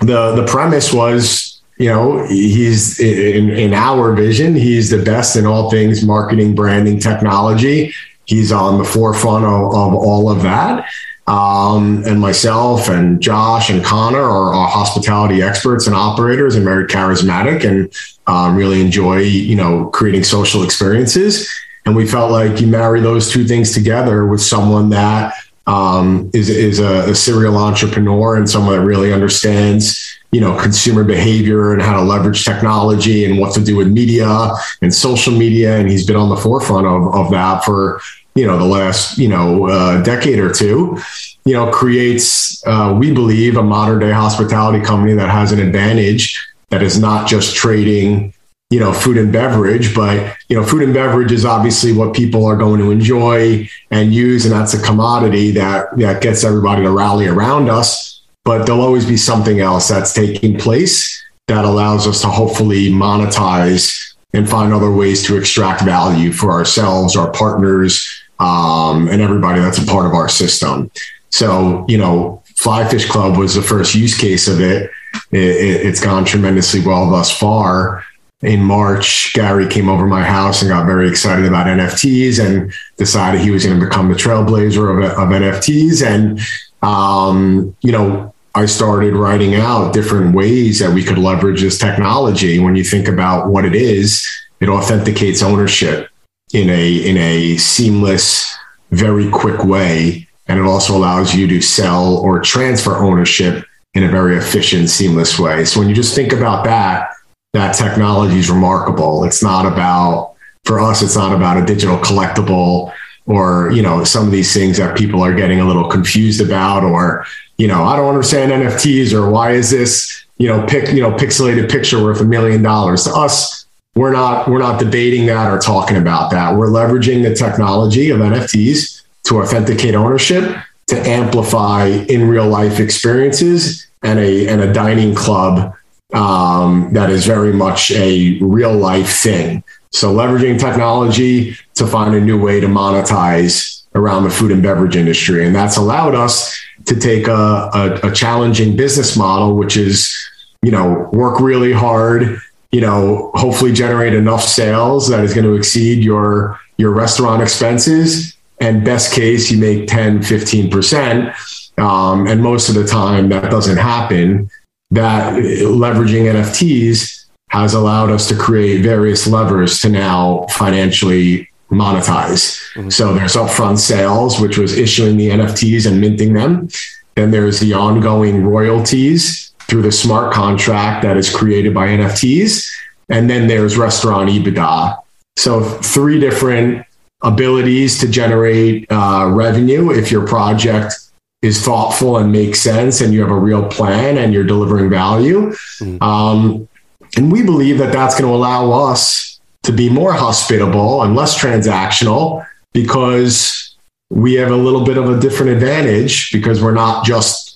the 0.00 0.34
the 0.34 0.46
premise 0.46 0.92
was, 0.92 1.60
you 1.78 1.88
know, 1.88 2.26
he's 2.26 3.00
in, 3.00 3.50
in 3.50 3.72
our 3.72 4.12
vision, 4.14 4.54
he's 4.54 4.90
the 4.90 5.02
best 5.02 5.36
in 5.36 5.46
all 5.46 5.70
things 5.70 6.04
marketing, 6.04 6.54
branding, 6.54 6.98
technology. 6.98 7.94
He's 8.26 8.52
on 8.52 8.78
the 8.78 8.84
forefront 8.84 9.46
of, 9.46 9.74
of 9.74 9.94
all 9.94 10.30
of 10.30 10.42
that. 10.42 10.86
Um, 11.28 12.02
and 12.06 12.18
myself 12.18 12.88
and 12.88 13.20
Josh 13.20 13.68
and 13.68 13.84
Connor 13.84 14.22
are, 14.22 14.54
are 14.54 14.66
hospitality 14.66 15.42
experts 15.42 15.86
and 15.86 15.94
operators 15.94 16.56
and 16.56 16.64
very 16.64 16.86
charismatic 16.86 17.68
and 17.68 17.92
um, 18.26 18.56
really 18.56 18.80
enjoy, 18.80 19.18
you 19.18 19.54
know, 19.54 19.90
creating 19.90 20.24
social 20.24 20.64
experiences. 20.64 21.46
And 21.84 21.94
we 21.94 22.06
felt 22.06 22.30
like 22.30 22.62
you 22.62 22.66
marry 22.66 23.02
those 23.02 23.30
two 23.30 23.44
things 23.44 23.72
together 23.72 24.26
with 24.26 24.40
someone 24.40 24.88
that 24.90 25.34
um, 25.66 26.30
is 26.32 26.48
is 26.48 26.80
a, 26.80 27.10
a 27.10 27.14
serial 27.14 27.58
entrepreneur 27.58 28.36
and 28.36 28.48
someone 28.48 28.78
that 28.78 28.84
really 28.86 29.12
understands, 29.12 30.18
you 30.32 30.40
know, 30.40 30.58
consumer 30.58 31.04
behavior 31.04 31.74
and 31.74 31.82
how 31.82 32.00
to 32.00 32.02
leverage 32.02 32.42
technology 32.42 33.26
and 33.26 33.38
what 33.38 33.52
to 33.52 33.62
do 33.62 33.76
with 33.76 33.88
media 33.88 34.50
and 34.80 34.94
social 34.94 35.34
media. 35.34 35.76
And 35.76 35.90
he's 35.90 36.06
been 36.06 36.16
on 36.16 36.30
the 36.30 36.36
forefront 36.36 36.86
of, 36.86 37.14
of 37.14 37.30
that 37.32 37.64
for 37.64 38.00
you 38.38 38.46
know 38.46 38.58
the 38.58 38.64
last 38.64 39.18
you 39.18 39.28
know 39.28 39.68
uh, 39.68 40.02
decade 40.02 40.38
or 40.38 40.52
two 40.52 40.96
you 41.44 41.54
know 41.54 41.70
creates 41.70 42.64
uh, 42.66 42.94
we 42.98 43.12
believe 43.12 43.56
a 43.56 43.62
modern 43.62 43.98
day 43.98 44.12
hospitality 44.12 44.84
company 44.84 45.14
that 45.14 45.28
has 45.28 45.50
an 45.50 45.58
advantage 45.58 46.22
that 46.70 46.82
is 46.82 46.98
not 47.00 47.26
just 47.26 47.56
trading 47.56 48.32
you 48.70 48.78
know 48.78 48.92
food 48.92 49.16
and 49.16 49.32
beverage 49.32 49.94
but 49.94 50.36
you 50.48 50.56
know 50.56 50.64
food 50.64 50.82
and 50.82 50.94
beverage 50.94 51.32
is 51.32 51.44
obviously 51.44 51.92
what 51.92 52.14
people 52.14 52.44
are 52.44 52.56
going 52.56 52.78
to 52.78 52.90
enjoy 52.90 53.68
and 53.90 54.12
use 54.12 54.44
and 54.44 54.54
that's 54.54 54.74
a 54.74 54.82
commodity 54.82 55.50
that 55.50 55.86
that 55.96 56.22
gets 56.22 56.44
everybody 56.44 56.82
to 56.82 56.90
rally 56.90 57.26
around 57.26 57.68
us. 57.70 58.22
But 58.44 58.64
there'll 58.64 58.80
always 58.80 59.04
be 59.04 59.16
something 59.16 59.60
else 59.60 59.88
that's 59.88 60.14
taking 60.14 60.58
place 60.58 61.22
that 61.48 61.64
allows 61.64 62.06
us 62.06 62.22
to 62.22 62.28
hopefully 62.28 62.88
monetize 62.88 64.14
and 64.32 64.48
find 64.48 64.72
other 64.72 64.90
ways 64.90 65.26
to 65.26 65.36
extract 65.36 65.82
value 65.82 66.32
for 66.32 66.52
ourselves 66.52 67.16
our 67.16 67.30
partners 67.32 68.06
um, 68.40 69.08
and 69.08 69.20
everybody 69.20 69.60
that's 69.60 69.78
a 69.78 69.86
part 69.86 70.06
of 70.06 70.12
our 70.12 70.28
system 70.28 70.90
so 71.30 71.84
you 71.88 71.98
know 71.98 72.42
fly 72.56 72.86
fish 72.88 73.08
club 73.08 73.36
was 73.36 73.54
the 73.54 73.62
first 73.62 73.94
use 73.94 74.16
case 74.16 74.48
of 74.48 74.60
it, 74.60 74.90
it, 75.32 75.38
it 75.38 75.86
it's 75.86 76.00
gone 76.00 76.24
tremendously 76.24 76.80
well 76.80 77.10
thus 77.10 77.36
far 77.36 78.04
in 78.42 78.62
March, 78.62 79.32
Gary 79.34 79.66
came 79.66 79.88
over 79.88 80.06
my 80.06 80.22
house 80.22 80.62
and 80.62 80.70
got 80.70 80.86
very 80.86 81.08
excited 81.08 81.44
about 81.44 81.66
NFTs 81.66 82.44
and 82.44 82.72
decided 82.96 83.40
he 83.40 83.50
was 83.50 83.66
going 83.66 83.78
to 83.78 83.84
become 83.84 84.08
the 84.08 84.14
trailblazer 84.14 84.96
of, 84.96 85.10
of 85.10 85.28
NFTs. 85.28 86.06
And, 86.06 86.38
um, 86.82 87.74
you 87.80 87.90
know, 87.90 88.32
I 88.54 88.66
started 88.66 89.14
writing 89.14 89.56
out 89.56 89.92
different 89.92 90.36
ways 90.36 90.78
that 90.78 90.92
we 90.92 91.02
could 91.02 91.18
leverage 91.18 91.62
this 91.62 91.78
technology. 91.78 92.60
When 92.60 92.76
you 92.76 92.84
think 92.84 93.08
about 93.08 93.48
what 93.48 93.64
it 93.64 93.74
is, 93.74 94.26
it 94.60 94.68
authenticates 94.68 95.42
ownership 95.42 96.08
in 96.52 96.70
a 96.70 97.08
in 97.08 97.16
a 97.16 97.56
seamless, 97.56 98.56
very 98.90 99.30
quick 99.30 99.64
way, 99.64 100.28
and 100.46 100.58
it 100.58 100.64
also 100.64 100.96
allows 100.96 101.34
you 101.34 101.46
to 101.46 101.60
sell 101.60 102.16
or 102.18 102.40
transfer 102.40 102.96
ownership 102.96 103.64
in 103.94 104.04
a 104.04 104.08
very 104.08 104.36
efficient, 104.36 104.90
seamless 104.90 105.38
way. 105.38 105.64
So 105.64 105.80
when 105.80 105.88
you 105.88 105.94
just 105.94 106.14
think 106.14 106.32
about 106.32 106.64
that, 106.64 107.10
that 107.52 107.72
technology 107.72 108.38
is 108.38 108.50
remarkable. 108.50 109.24
It's 109.24 109.42
not 109.42 109.66
about 109.66 110.34
for 110.64 110.80
us, 110.80 111.02
it's 111.02 111.16
not 111.16 111.34
about 111.34 111.56
a 111.56 111.64
digital 111.64 111.96
collectible 111.98 112.92
or, 113.28 113.70
you 113.72 113.82
know, 113.82 114.04
some 114.04 114.24
of 114.24 114.32
these 114.32 114.54
things 114.54 114.78
that 114.78 114.96
people 114.96 115.22
are 115.22 115.34
getting 115.34 115.60
a 115.60 115.64
little 115.64 115.86
confused 115.88 116.40
about, 116.40 116.82
or, 116.82 117.26
you 117.58 117.68
know, 117.68 117.84
I 117.84 117.94
don't 117.96 118.08
understand 118.08 118.50
NFTs 118.52 119.12
or 119.12 119.30
why 119.30 119.52
is 119.52 119.70
this, 119.70 120.24
you 120.38 120.48
know, 120.48 120.64
pick, 120.66 120.92
you 120.94 121.02
know, 121.02 121.12
pixelated 121.12 121.70
picture 121.70 122.02
worth 122.02 122.22
a 122.22 122.24
million 122.24 122.62
dollars 122.62 123.04
to 123.04 123.12
us. 123.12 123.66
We're 123.98 124.12
not, 124.12 124.48
we're 124.48 124.60
not 124.60 124.78
debating 124.78 125.26
that 125.26 125.50
or 125.50 125.58
talking 125.58 125.96
about 125.96 126.30
that. 126.30 126.56
We're 126.56 126.68
leveraging 126.68 127.24
the 127.24 127.34
technology 127.34 128.10
of 128.10 128.20
NFTs 128.20 129.02
to 129.24 129.40
authenticate 129.42 129.96
ownership 129.96 130.56
to 130.86 131.00
amplify 131.00 131.86
in 131.86 132.28
real 132.28 132.48
life 132.48 132.80
experiences 132.80 133.86
and 134.02 134.20
a 134.20 134.48
and 134.48 134.60
a 134.60 134.72
dining 134.72 135.14
club 135.14 135.74
um, 136.14 136.90
that 136.92 137.10
is 137.10 137.26
very 137.26 137.52
much 137.52 137.90
a 137.90 138.38
real 138.40 138.72
life 138.72 139.18
thing. 139.18 139.62
So 139.90 140.14
leveraging 140.14 140.58
technology 140.58 141.56
to 141.74 141.86
find 141.86 142.14
a 142.14 142.20
new 142.20 142.40
way 142.40 142.60
to 142.60 142.66
monetize 142.66 143.82
around 143.94 144.24
the 144.24 144.30
food 144.30 144.52
and 144.52 144.62
beverage 144.62 144.96
industry, 144.96 145.44
and 145.44 145.54
that's 145.54 145.76
allowed 145.76 146.14
us 146.14 146.56
to 146.86 146.98
take 146.98 147.26
a, 147.26 147.32
a, 147.32 148.00
a 148.10 148.12
challenging 148.12 148.76
business 148.76 149.16
model, 149.16 149.56
which 149.56 149.76
is 149.76 150.14
you 150.62 150.70
know 150.70 151.08
work 151.12 151.40
really 151.40 151.72
hard, 151.72 152.40
you 152.70 152.80
know 152.80 153.30
hopefully 153.34 153.72
generate 153.72 154.14
enough 154.14 154.42
sales 154.42 155.08
that 155.08 155.24
is 155.24 155.34
going 155.34 155.44
to 155.44 155.54
exceed 155.54 156.04
your 156.04 156.60
your 156.76 156.92
restaurant 156.92 157.42
expenses. 157.42 158.34
And 158.60 158.84
best 158.84 159.14
case 159.14 159.52
you 159.52 159.58
make 159.58 159.86
10 159.86 160.18
15% 160.18 161.78
um, 161.78 162.26
and 162.26 162.42
most 162.42 162.68
of 162.68 162.74
the 162.74 162.84
time 162.84 163.28
that 163.28 163.50
doesn't 163.50 163.76
happen. 163.76 164.50
That 164.90 165.34
leveraging 165.34 166.32
nfts 166.32 167.26
has 167.50 167.74
allowed 167.74 168.10
us 168.10 168.26
to 168.28 168.36
create 168.36 168.82
various 168.82 169.26
levers 169.26 169.80
to 169.80 169.88
now 169.88 170.46
financially 170.50 171.48
monetize. 171.70 172.58
So 172.90 173.14
there's 173.14 173.34
upfront 173.34 173.78
sales 173.78 174.40
which 174.40 174.58
was 174.58 174.76
issuing 174.76 175.16
the 175.16 175.28
nfts 175.28 175.86
and 175.86 176.00
minting 176.00 176.32
them. 176.32 176.68
Then 177.14 177.30
there's 177.30 177.60
the 177.60 177.74
ongoing 177.74 178.44
royalties 178.44 179.52
through 179.68 179.82
the 179.82 179.92
smart 179.92 180.32
contract 180.32 181.02
that 181.02 181.16
is 181.16 181.34
created 181.34 181.74
by 181.74 181.88
nfts 181.88 182.68
and 183.08 183.28
then 183.28 183.46
there's 183.46 183.76
restaurant 183.76 184.28
ebitda. 184.30 184.98
So 185.36 185.62
three 185.62 186.18
different 186.20 186.84
abilities 187.22 187.98
to 188.00 188.08
generate 188.08 188.86
uh, 188.90 189.30
revenue 189.32 189.90
if 189.90 190.10
your 190.10 190.26
project 190.26 190.94
is 191.42 191.62
thoughtful 191.64 192.18
and 192.18 192.32
makes 192.32 192.60
sense 192.60 193.00
and 193.00 193.14
you 193.14 193.20
have 193.20 193.30
a 193.30 193.38
real 193.38 193.66
plan 193.68 194.18
and 194.18 194.34
you're 194.34 194.44
delivering 194.44 194.90
value. 194.90 195.54
Um, 196.00 196.68
and 197.16 197.32
we 197.32 197.42
believe 197.42 197.78
that 197.78 197.92
that's 197.92 198.18
going 198.18 198.28
to 198.28 198.34
allow 198.34 198.72
us 198.72 199.40
to 199.62 199.72
be 199.72 199.88
more 199.88 200.12
hospitable 200.12 201.02
and 201.02 201.14
less 201.14 201.38
transactional 201.38 202.44
because 202.72 203.76
we 204.10 204.34
have 204.34 204.50
a 204.50 204.56
little 204.56 204.84
bit 204.84 204.96
of 204.96 205.08
a 205.10 205.20
different 205.20 205.52
advantage 205.52 206.32
because 206.32 206.62
we're 206.62 206.72
not 206.72 207.04
just, 207.04 207.47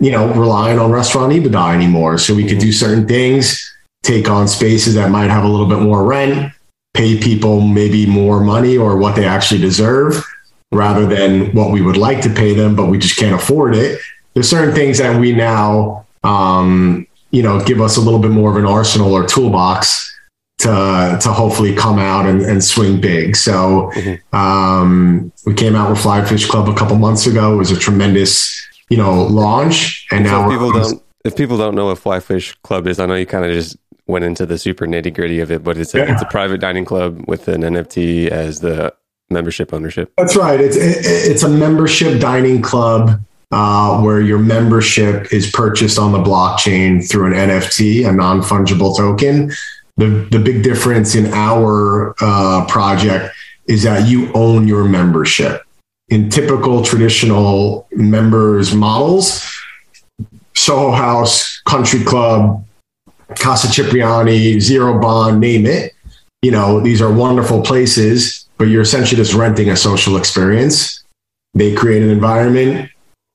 you 0.00 0.10
know, 0.10 0.32
relying 0.34 0.78
on 0.78 0.90
restaurant 0.90 1.32
EBITDA 1.32 1.74
anymore. 1.74 2.18
So 2.18 2.34
we 2.34 2.46
could 2.46 2.58
do 2.58 2.72
certain 2.72 3.06
things, 3.06 3.72
take 4.02 4.28
on 4.28 4.48
spaces 4.48 4.94
that 4.94 5.10
might 5.10 5.30
have 5.30 5.44
a 5.44 5.48
little 5.48 5.66
bit 5.66 5.80
more 5.80 6.04
rent, 6.04 6.52
pay 6.94 7.18
people 7.18 7.60
maybe 7.60 8.06
more 8.06 8.40
money 8.40 8.76
or 8.76 8.96
what 8.96 9.16
they 9.16 9.26
actually 9.26 9.60
deserve 9.60 10.24
rather 10.72 11.06
than 11.06 11.52
what 11.54 11.70
we 11.70 11.80
would 11.80 11.96
like 11.96 12.20
to 12.22 12.30
pay 12.30 12.54
them, 12.54 12.74
but 12.74 12.86
we 12.86 12.98
just 12.98 13.16
can't 13.16 13.34
afford 13.34 13.74
it. 13.74 14.00
There's 14.34 14.48
certain 14.48 14.74
things 14.74 14.98
that 14.98 15.18
we 15.18 15.32
now, 15.32 16.06
um, 16.24 17.06
you 17.30 17.42
know, 17.42 17.64
give 17.64 17.80
us 17.80 17.96
a 17.96 18.00
little 18.00 18.18
bit 18.18 18.30
more 18.30 18.50
of 18.50 18.56
an 18.56 18.66
arsenal 18.66 19.12
or 19.12 19.26
toolbox 19.26 20.12
to 20.58 21.18
to 21.20 21.32
hopefully 21.32 21.74
come 21.74 21.98
out 21.98 22.26
and, 22.26 22.40
and 22.42 22.64
swing 22.64 23.00
big. 23.00 23.36
So 23.36 23.92
um, 24.32 25.32
we 25.44 25.54
came 25.54 25.76
out 25.76 25.90
with 25.90 26.00
Fly 26.00 26.24
Fish 26.24 26.46
Club 26.46 26.68
a 26.68 26.74
couple 26.74 26.96
months 26.96 27.26
ago. 27.26 27.52
It 27.52 27.56
was 27.56 27.70
a 27.70 27.78
tremendous, 27.78 28.65
you 28.88 28.96
know, 28.96 29.24
launch, 29.24 30.06
and 30.10 30.26
So 30.26 30.32
now 30.32 30.46
if 30.46 30.52
people 30.52 30.72
don't 30.72 31.02
if 31.24 31.36
people 31.36 31.58
don't 31.58 31.74
know 31.74 31.86
what 31.86 31.98
Flyfish 31.98 32.54
Club 32.62 32.86
is, 32.86 33.00
I 33.00 33.06
know 33.06 33.14
you 33.14 33.26
kind 33.26 33.44
of 33.44 33.52
just 33.52 33.76
went 34.06 34.24
into 34.24 34.46
the 34.46 34.56
super 34.58 34.86
nitty 34.86 35.12
gritty 35.12 35.40
of 35.40 35.50
it, 35.50 35.64
but 35.64 35.76
it's 35.76 35.94
a 35.94 35.98
Yeah. 35.98 36.12
it's 36.12 36.22
a 36.22 36.26
private 36.26 36.60
dining 36.60 36.84
club 36.84 37.24
with 37.26 37.48
an 37.48 37.62
NFT 37.62 38.28
as 38.28 38.60
the 38.60 38.94
membership 39.28 39.74
ownership. 39.74 40.12
That's 40.16 40.36
right. 40.36 40.60
It's 40.60 40.76
it, 40.76 41.04
it's 41.04 41.42
a 41.42 41.48
membership 41.48 42.20
dining 42.20 42.62
club 42.62 43.20
uh, 43.50 44.00
where 44.00 44.20
your 44.20 44.38
membership 44.38 45.32
is 45.32 45.50
purchased 45.50 45.98
on 45.98 46.12
the 46.12 46.18
blockchain 46.18 47.08
through 47.08 47.26
an 47.26 47.32
NFT, 47.32 48.08
a 48.08 48.12
non 48.12 48.40
fungible 48.40 48.96
token. 48.96 49.52
The 49.96 50.28
the 50.30 50.38
big 50.38 50.62
difference 50.62 51.14
in 51.14 51.32
our 51.32 52.14
uh, 52.20 52.66
project 52.66 53.34
is 53.66 53.82
that 53.82 54.06
you 54.08 54.32
own 54.34 54.68
your 54.68 54.84
membership. 54.84 55.65
In 56.08 56.30
typical 56.30 56.82
traditional 56.82 57.88
members 57.92 58.72
models, 58.72 59.44
Soho 60.54 60.92
House, 60.92 61.60
Country 61.62 62.04
Club, 62.04 62.64
Casa 63.34 63.68
Cipriani, 63.68 64.60
Zero 64.60 64.98
Bond, 65.00 65.40
name 65.40 65.66
it. 65.66 65.92
You 66.42 66.52
know, 66.52 66.80
these 66.80 67.02
are 67.02 67.12
wonderful 67.12 67.60
places, 67.62 68.46
but 68.56 68.68
you're 68.68 68.82
essentially 68.82 69.16
just 69.16 69.34
renting 69.34 69.68
a 69.68 69.76
social 69.76 70.16
experience. 70.16 71.02
They 71.54 71.74
create 71.74 72.02
an 72.02 72.10
environment, 72.10 72.90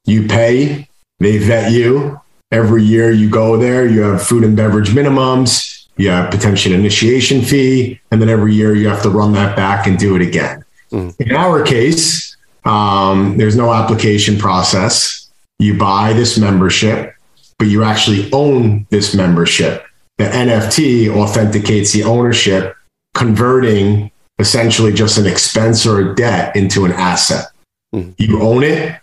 you 0.06 0.28
pay, 0.28 0.88
they 1.20 1.38
vet 1.38 1.72
you. 1.72 2.20
Every 2.52 2.84
year 2.84 3.12
you 3.12 3.30
go 3.30 3.58
there, 3.58 3.88
you 3.88 4.02
have 4.02 4.22
food 4.22 4.44
and 4.44 4.56
beverage 4.56 4.90
minimums, 4.90 5.88
you 5.98 6.10
have 6.10 6.32
potential 6.32 6.74
initiation 6.74 7.42
fee, 7.42 8.00
and 8.12 8.22
then 8.22 8.30
every 8.30 8.54
year 8.54 8.76
you 8.76 8.90
have 8.90 9.02
to 9.04 9.10
run 9.10 9.34
that 9.34 9.56
back 9.56 9.88
and 9.88 9.98
do 9.98 10.16
it 10.16 10.22
again. 10.22 10.64
Hmm. 10.90 11.10
In 11.20 11.36
our 11.36 11.64
case, 11.64 12.31
um, 12.66 13.38
there's 13.38 13.56
no 13.56 13.74
application 13.74 14.38
process. 14.38 15.30
You 15.60 15.78
buy 15.78 16.14
this 16.14 16.38
membership, 16.38 17.16
but 17.58 17.68
you 17.68 17.84
actually 17.84 18.32
own 18.32 18.88
this 18.90 19.14
membership. 19.14 19.86
The 20.18 20.26
NFT 20.26 21.10
authenticates 21.10 21.94
the 21.94 22.04
ownership, 22.04 22.76
converting 23.16 24.12
essentially 24.40 24.92
just 24.94 25.18
an 25.18 25.28
expense 25.28 25.86
or 25.86 26.12
a 26.12 26.16
debt 26.16 26.56
into 26.56 26.86
an 26.86 26.92
asset. 26.92 27.46
You 28.18 28.42
own 28.42 28.64
it, 28.64 29.00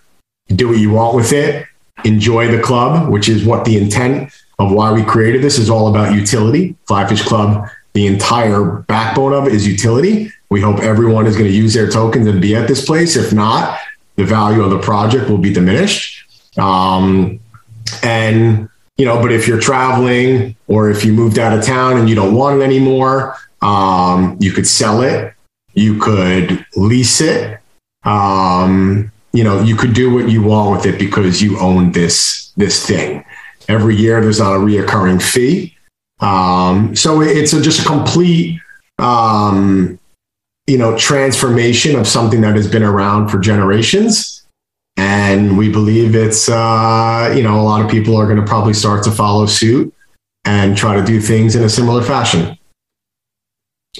do 0.48 0.68
what 0.68 0.78
you 0.78 0.90
want 0.90 1.14
with 1.14 1.32
it, 1.32 1.66
enjoy 2.04 2.48
the 2.48 2.60
club, 2.60 3.10
which 3.10 3.28
is 3.28 3.44
what 3.44 3.64
the 3.64 3.76
intent 3.76 4.32
of 4.58 4.72
why 4.72 4.92
we 4.92 5.04
created 5.04 5.42
this 5.42 5.58
is 5.58 5.70
all 5.70 5.88
about 5.88 6.14
utility. 6.14 6.76
Flyfish 6.88 7.24
Club, 7.24 7.68
the 7.92 8.06
entire 8.06 8.64
backbone 8.64 9.32
of 9.32 9.46
it 9.46 9.54
is 9.54 9.66
utility. 9.66 10.32
We 10.50 10.60
hope 10.60 10.80
everyone 10.80 11.26
is 11.26 11.36
going 11.36 11.50
to 11.50 11.56
use 11.56 11.74
their 11.74 11.90
tokens 11.90 12.26
and 12.26 12.40
be 12.40 12.54
at 12.54 12.68
this 12.68 12.84
place. 12.84 13.16
If 13.16 13.32
not, 13.32 13.78
the 14.16 14.24
value 14.24 14.62
of 14.62 14.70
the 14.70 14.78
project 14.78 15.28
will 15.28 15.38
be 15.38 15.52
diminished. 15.52 16.24
Um, 16.58 17.40
and 18.02 18.68
you 18.96 19.04
know, 19.04 19.20
but 19.22 19.32
if 19.32 19.46
you're 19.46 19.60
traveling 19.60 20.56
or 20.66 20.90
if 20.90 21.04
you 21.04 21.12
moved 21.12 21.38
out 21.38 21.56
of 21.56 21.64
town 21.64 21.98
and 21.98 22.08
you 22.08 22.16
don't 22.16 22.34
want 22.34 22.60
it 22.60 22.64
anymore, 22.64 23.36
um, 23.62 24.36
you 24.40 24.52
could 24.52 24.66
sell 24.66 25.02
it. 25.02 25.34
You 25.74 26.00
could 26.00 26.66
lease 26.74 27.20
it. 27.20 27.60
Um, 28.04 29.12
you 29.32 29.44
know, 29.44 29.62
you 29.62 29.76
could 29.76 29.92
do 29.92 30.12
what 30.12 30.28
you 30.28 30.42
want 30.42 30.76
with 30.76 30.86
it 30.86 30.98
because 30.98 31.40
you 31.40 31.58
own 31.60 31.92
this 31.92 32.52
this 32.56 32.84
thing. 32.84 33.24
Every 33.68 33.94
year, 33.94 34.20
there's 34.20 34.40
not 34.40 34.56
a 34.56 34.58
reoccurring 34.58 35.22
fee. 35.22 35.76
Um, 36.20 36.96
so 36.96 37.20
it's 37.22 37.52
a, 37.52 37.60
just 37.60 37.80
a 37.80 37.84
complete, 37.84 38.60
um, 38.98 39.98
you 40.66 40.76
know, 40.76 40.96
transformation 40.98 41.96
of 41.96 42.06
something 42.06 42.40
that 42.40 42.56
has 42.56 42.68
been 42.68 42.82
around 42.82 43.28
for 43.28 43.38
generations. 43.38 44.44
And 44.96 45.56
we 45.56 45.70
believe 45.70 46.16
it's, 46.16 46.48
uh, 46.48 47.32
you 47.36 47.42
know, 47.42 47.60
a 47.60 47.62
lot 47.62 47.84
of 47.84 47.90
people 47.90 48.16
are 48.16 48.26
going 48.26 48.40
to 48.40 48.46
probably 48.46 48.74
start 48.74 49.04
to 49.04 49.12
follow 49.12 49.46
suit 49.46 49.94
and 50.44 50.76
try 50.76 50.96
to 50.96 51.04
do 51.04 51.20
things 51.20 51.54
in 51.54 51.62
a 51.62 51.68
similar 51.68 52.02
fashion. 52.02 52.58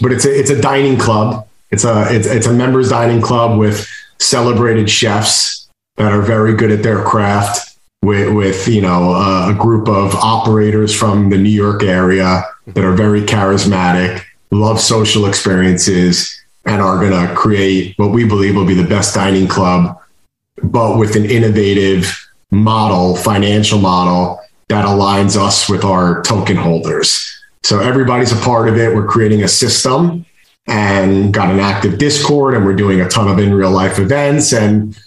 But 0.01 0.13
it's 0.13 0.25
a, 0.25 0.39
it's 0.39 0.51
a 0.51 0.61
dining 0.61 0.99
club. 0.99 1.47
It's 1.71 1.85
a, 1.85 2.09
it's, 2.11 2.27
it's 2.27 2.47
a 2.47 2.53
members 2.53 2.91
dining 2.91 3.21
club 3.21 3.59
with 3.59 3.89
celebrated 4.19 4.91
chefs 4.91 5.69
that 5.97 6.13
are 6.13 6.23
very 6.23 6.55
good 6.55 6.73
at 6.73 6.83
their 6.83 7.03
craft 7.05 7.68
with, 8.03 8.35
with 8.35 8.69
you 8.69 8.81
know 8.81 9.13
uh, 9.15 9.51
a 9.51 9.55
group 9.55 9.89
of 9.89 10.15
operators 10.15 10.95
from 10.95 11.31
the 11.31 11.39
New 11.39 11.51
York 11.51 11.83
area 11.83 12.45
that 12.67 12.85
are 12.85 12.93
very 12.93 13.23
charismatic, 13.23 14.23
love 14.51 14.81
social 14.81 15.27
experiences, 15.27 16.41
and 16.65 16.81
are 16.81 16.99
going 16.99 17.27
to 17.27 17.35
create 17.35 17.95
what 17.99 18.11
we 18.11 18.25
believe 18.25 18.55
will 18.55 18.67
be 18.67 18.75
the 18.75 18.89
best 18.89 19.15
dining 19.15 19.49
club, 19.49 19.99
but 20.63 20.99
with 20.99 21.17
an 21.17 21.25
innovative 21.25 22.29
model, 22.51 23.17
financial 23.17 23.79
model 23.79 24.41
that 24.69 24.85
aligns 24.85 25.37
us 25.37 25.69
with 25.69 25.85
our 25.85 26.23
token 26.23 26.57
holders. 26.57 27.25
So 27.63 27.81
everybody's 27.81 28.33
a 28.33 28.37
part 28.37 28.69
of 28.69 28.77
it. 28.77 28.95
We're 28.95 29.07
creating 29.07 29.43
a 29.43 29.49
system 29.49 30.25
and 30.67 31.33
got 31.33 31.51
an 31.51 31.61
active 31.61 31.99
Discord, 31.99 32.55
and 32.55 32.65
we're 32.65 32.77
doing 32.77 33.01
a 33.01 33.09
ton 33.09 33.29
of 33.29 33.39
in 33.39 33.53
real 33.53 33.71
life 33.71 33.99
events 33.99 34.53
and 34.53 34.99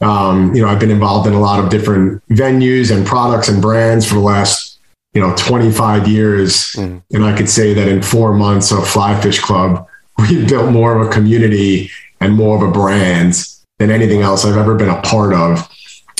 um, 0.00 0.54
you 0.54 0.62
know, 0.62 0.68
I've 0.68 0.80
been 0.80 0.90
involved 0.90 1.26
in 1.26 1.34
a 1.34 1.40
lot 1.40 1.62
of 1.62 1.70
different 1.70 2.22
venues 2.28 2.94
and 2.94 3.06
products 3.06 3.48
and 3.48 3.60
brands 3.60 4.06
for 4.06 4.14
the 4.14 4.20
last, 4.20 4.78
you 5.12 5.20
know, 5.20 5.34
25 5.36 6.08
years. 6.08 6.74
And 7.12 7.24
I 7.24 7.36
could 7.36 7.48
say 7.48 7.74
that 7.74 7.88
in 7.88 8.00
four 8.02 8.32
months 8.32 8.70
of 8.72 8.78
Flyfish 8.78 9.42
Club, 9.42 9.86
we 10.18 10.44
built 10.46 10.72
more 10.72 10.98
of 10.98 11.06
a 11.06 11.10
community 11.10 11.90
and 12.20 12.34
more 12.34 12.56
of 12.56 12.68
a 12.68 12.72
brand 12.72 13.34
than 13.78 13.90
anything 13.90 14.20
else 14.20 14.44
I've 14.44 14.56
ever 14.56 14.74
been 14.74 14.88
a 14.88 15.00
part 15.02 15.34
of. 15.34 15.68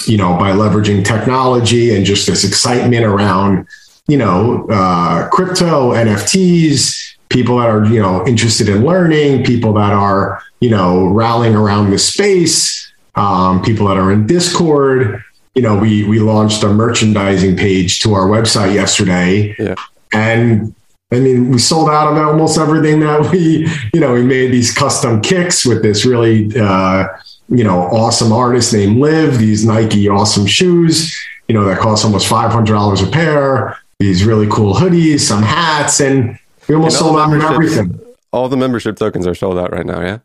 You 0.07 0.17
know, 0.17 0.35
by 0.39 0.53
leveraging 0.53 1.05
technology 1.05 1.95
and 1.95 2.07
just 2.07 2.27
this 2.27 2.43
excitement 2.43 3.05
around, 3.05 3.69
you 4.09 4.17
know, 4.17 4.67
uh, 4.71 5.29
crypto, 5.29 5.93
NFTs, 5.93 7.17
people 7.29 7.59
that 7.59 7.69
are 7.69 7.87
you 7.87 8.01
know 8.01 8.27
interested 8.27 8.69
in 8.69 8.85
learning, 8.85 9.45
people 9.45 9.73
that 9.75 9.93
are 9.93 10.43
you 10.61 10.69
know 10.71 11.07
rallying 11.07 11.55
around 11.55 11.91
the 11.91 11.99
space, 11.99 12.80
um, 13.15 13.63
people 13.63 13.87
that 13.89 13.97
are 13.97 14.13
in 14.13 14.27
Discord. 14.27 15.23
You 15.55 15.63
know, 15.63 15.77
we 15.77 16.05
we 16.05 16.21
launched 16.21 16.63
a 16.63 16.69
merchandising 16.69 17.57
page 17.57 17.99
to 18.01 18.15
our 18.15 18.27
website 18.29 18.75
yesterday, 18.75 19.55
Yeah. 19.59 19.75
and 20.13 20.75
I 21.13 21.19
mean, 21.19 21.51
we 21.51 21.59
sold 21.59 21.89
out 21.91 22.13
of 22.13 22.17
almost 22.19 22.57
everything 22.57 23.01
that 23.01 23.31
we, 23.33 23.69
you 23.93 23.99
know, 24.01 24.13
we 24.15 24.23
made 24.23 24.53
these 24.53 24.73
custom 24.73 25.21
kicks 25.21 25.67
with 25.67 25.83
this 25.83 26.05
really, 26.07 26.57
uh, 26.57 27.09
you 27.49 27.65
know, 27.65 27.81
awesome 27.81 28.33
artist 28.33 28.73
named 28.73 28.99
Liv, 28.99 29.39
these 29.39 29.65
Nike 29.65 30.09
awesome 30.09 30.47
shoes, 30.47 31.13
you 31.49 31.55
know, 31.55 31.65
that 31.65 31.79
cost 31.81 32.05
almost 32.05 32.31
$500 32.31 33.03
a 33.09 33.11
pair, 33.11 33.77
these 33.99 34.23
really 34.25 34.47
cool 34.49 34.73
hoodies, 34.75 35.21
some 35.21 35.43
hats, 35.43 35.99
and 36.01 36.39
we 36.69 36.77
almost 36.77 36.99
And 37.01 37.07
sold 37.07 37.19
out 37.19 37.35
of 37.35 37.43
everything. 37.43 37.99
All 38.33 38.49
the 38.49 38.57
membership 38.57 38.97
tokens 38.97 39.27
are 39.27 39.35
sold 39.35 39.59
out 39.59 39.73
right 39.73 39.85
now. 39.85 40.01
Yeah. 40.01 40.19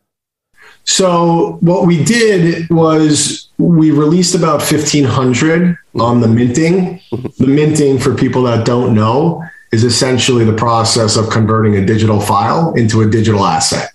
So 0.86 1.58
what 1.60 1.86
we 1.86 2.02
did 2.04 2.70
was 2.70 3.48
we 3.58 3.90
released 3.90 4.34
about 4.34 4.60
1500 4.60 5.76
on 5.96 6.20
the 6.20 6.28
minting. 6.28 7.00
The 7.10 7.46
minting 7.46 7.98
for 7.98 8.14
people 8.14 8.42
that 8.44 8.64
don't 8.64 8.94
know 8.94 9.42
is 9.72 9.82
essentially 9.82 10.44
the 10.44 10.54
process 10.54 11.16
of 11.16 11.28
converting 11.28 11.76
a 11.76 11.84
digital 11.84 12.20
file 12.20 12.72
into 12.74 13.02
a 13.02 13.10
digital 13.10 13.44
asset. 13.44 13.92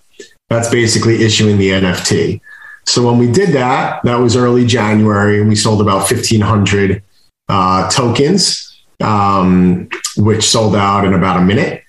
That's 0.49 0.69
basically 0.69 1.23
issuing 1.23 1.57
the 1.57 1.69
NFT. 1.69 2.41
So 2.85 3.05
when 3.05 3.17
we 3.17 3.31
did 3.31 3.49
that, 3.53 4.03
that 4.03 4.17
was 4.17 4.35
early 4.35 4.65
January, 4.65 5.39
and 5.39 5.47
we 5.47 5.55
sold 5.55 5.79
about 5.79 6.11
1500 6.11 7.01
uh, 7.47 7.89
tokens, 7.89 8.83
um, 8.99 9.87
which 10.17 10.43
sold 10.43 10.75
out 10.75 11.05
in 11.05 11.13
about 11.13 11.37
a 11.37 11.41
minute. 11.41 11.83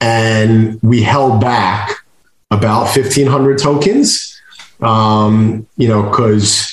And 0.00 0.78
we 0.82 1.02
held 1.02 1.40
back 1.40 2.04
about 2.50 2.84
1500 2.94 3.58
tokens 3.58 4.33
um, 4.80 5.66
you 5.76 5.88
know, 5.88 6.02
because 6.02 6.70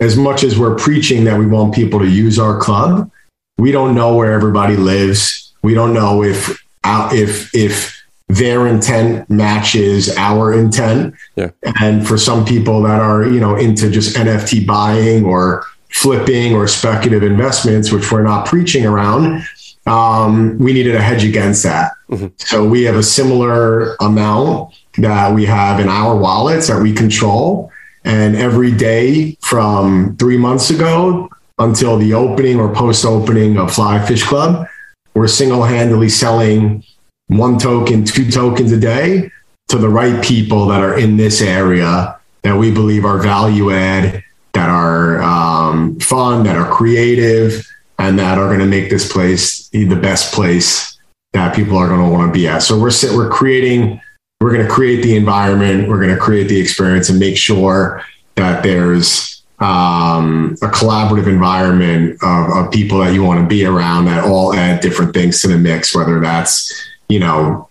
as 0.00 0.16
much 0.16 0.42
as 0.42 0.58
we're 0.58 0.74
preaching 0.74 1.24
that 1.24 1.38
we 1.38 1.46
want 1.46 1.74
people 1.74 2.00
to 2.00 2.08
use 2.08 2.38
our 2.38 2.58
club, 2.58 3.10
we 3.58 3.70
don't 3.70 3.94
know 3.94 4.16
where 4.16 4.32
everybody 4.32 4.76
lives. 4.76 5.52
We 5.62 5.74
don't 5.74 5.94
know 5.94 6.22
if 6.22 6.60
if 6.84 7.54
if 7.54 8.02
their 8.28 8.66
intent 8.66 9.28
matches 9.28 10.16
our 10.16 10.52
intent. 10.52 11.14
Yeah. 11.36 11.50
And 11.80 12.06
for 12.06 12.16
some 12.16 12.44
people 12.44 12.82
that 12.82 13.00
are 13.00 13.24
you 13.24 13.40
know 13.40 13.56
into 13.56 13.90
just 13.90 14.16
NFT 14.16 14.66
buying 14.66 15.24
or 15.24 15.64
flipping 15.90 16.54
or 16.54 16.66
speculative 16.66 17.22
investments, 17.22 17.92
which 17.92 18.10
we're 18.10 18.22
not 18.22 18.46
preaching 18.46 18.86
around, 18.86 19.44
um, 19.86 20.58
we 20.58 20.72
needed 20.72 20.94
a 20.94 21.02
hedge 21.02 21.24
against 21.24 21.62
that. 21.62 21.92
So 22.38 22.66
we 22.66 22.82
have 22.84 22.96
a 22.96 23.02
similar 23.02 23.94
amount 24.00 24.74
that 24.98 25.34
we 25.34 25.46
have 25.46 25.80
in 25.80 25.88
our 25.88 26.16
wallets 26.16 26.68
that 26.68 26.82
we 26.82 26.92
control. 26.92 27.70
And 28.04 28.36
every 28.36 28.72
day 28.72 29.36
from 29.40 30.16
three 30.16 30.36
months 30.36 30.70
ago 30.70 31.30
until 31.58 31.96
the 31.98 32.14
opening 32.14 32.58
or 32.58 32.74
post 32.74 33.04
opening 33.04 33.58
of 33.58 33.72
Fly 33.72 34.04
Fish 34.04 34.24
Club, 34.24 34.66
we're 35.14 35.28
single 35.28 35.62
handedly 35.62 36.08
selling 36.08 36.84
one 37.28 37.58
token, 37.58 38.04
two 38.04 38.30
tokens 38.30 38.72
a 38.72 38.80
day 38.80 39.30
to 39.68 39.78
the 39.78 39.88
right 39.88 40.22
people 40.22 40.66
that 40.66 40.82
are 40.82 40.98
in 40.98 41.16
this 41.16 41.40
area 41.40 42.18
that 42.42 42.56
we 42.56 42.70
believe 42.70 43.04
are 43.04 43.18
value 43.18 43.70
add, 43.70 44.22
that 44.52 44.68
are 44.68 45.22
um, 45.22 45.98
fun, 46.00 46.42
that 46.44 46.56
are 46.56 46.70
creative, 46.70 47.66
and 47.98 48.18
that 48.18 48.36
are 48.36 48.48
going 48.48 48.58
to 48.58 48.66
make 48.66 48.90
this 48.90 49.10
place 49.10 49.68
the 49.68 49.94
best 49.94 50.34
place 50.34 50.98
that 51.32 51.54
people 51.54 51.78
are 51.78 51.88
going 51.88 52.02
to 52.02 52.10
want 52.10 52.28
to 52.28 52.32
be 52.32 52.46
at. 52.48 52.62
So 52.62 52.78
we're 52.78 52.90
we're 53.14 53.30
creating 53.30 54.00
we're 54.42 54.52
going 54.52 54.66
to 54.66 54.72
create 54.72 55.02
the 55.02 55.14
environment, 55.14 55.88
we're 55.88 56.00
going 56.00 56.14
to 56.14 56.20
create 56.20 56.48
the 56.48 56.60
experience, 56.60 57.08
and 57.08 57.18
make 57.18 57.36
sure 57.36 58.04
that 58.34 58.62
there's 58.62 59.42
um, 59.60 60.56
a 60.62 60.66
collaborative 60.66 61.28
environment 61.28 62.18
of, 62.22 62.50
of 62.50 62.72
people 62.72 62.98
that 62.98 63.14
you 63.14 63.22
want 63.22 63.40
to 63.40 63.46
be 63.46 63.64
around 63.64 64.06
that 64.06 64.24
all 64.24 64.52
add 64.54 64.80
different 64.80 65.14
things 65.14 65.40
to 65.42 65.48
the 65.48 65.56
mix, 65.56 65.94
whether 65.94 66.18
that's 66.18 66.72
you 67.08 67.20
know 67.20 67.68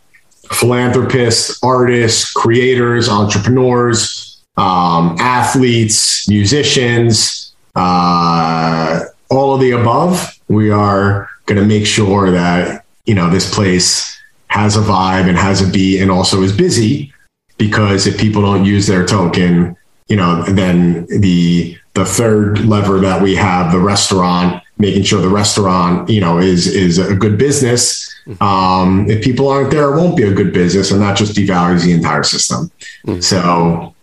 philanthropists, 0.50 1.60
artists, 1.62 2.32
creators, 2.32 3.10
entrepreneurs, 3.10 4.42
um, 4.56 5.18
athletes, 5.20 6.28
musicians, 6.30 7.54
uh, 7.76 9.02
all 9.30 9.54
of 9.54 9.60
the 9.60 9.72
above. 9.72 10.40
We 10.48 10.70
are 10.70 11.30
going 11.48 11.60
to 11.60 11.66
make 11.66 11.86
sure 11.86 12.32
that 12.32 12.86
you 13.06 13.16
know 13.16 13.30
this 13.30 13.54
place 13.54 14.11
has 14.52 14.76
a 14.76 14.82
vibe 14.82 15.28
and 15.30 15.38
has 15.38 15.68
a 15.68 15.72
beat 15.72 16.02
and 16.02 16.12
also 16.12 16.44
is 16.44 16.56
busy 16.56 17.14
because 17.58 18.06
if 18.06 18.20
people 18.20 18.42
don't 18.42 18.66
use 18.66 18.86
their 18.86 19.06
token 19.06 19.76
you 20.08 20.16
know 20.16 20.44
then 20.44 21.06
the 21.08 21.78
the 21.94 22.06
third 22.06 22.60
lever 22.60 23.00
that 23.00 23.22
we 23.22 23.34
have 23.34 23.72
the 23.72 23.80
restaurant 23.80 24.62
making 24.78 25.04
sure 25.04 25.22
the 25.22 25.30
restaurant 25.30 26.10
you 26.10 26.20
know 26.20 26.38
is 26.38 26.68
is 26.68 26.98
a 26.98 27.16
good 27.16 27.38
business. 27.38 28.10
Um, 28.40 29.10
if 29.10 29.24
people 29.24 29.48
aren't 29.48 29.72
there 29.72 29.94
it 29.94 29.98
won't 29.98 30.16
be 30.16 30.24
a 30.24 30.34
good 30.34 30.54
business 30.54 30.92
and 30.92 31.02
that 31.02 31.18
just 31.18 31.36
devalues 31.36 31.84
the 31.86 31.94
entire 31.94 32.24
system. 32.24 32.72
So 33.22 33.96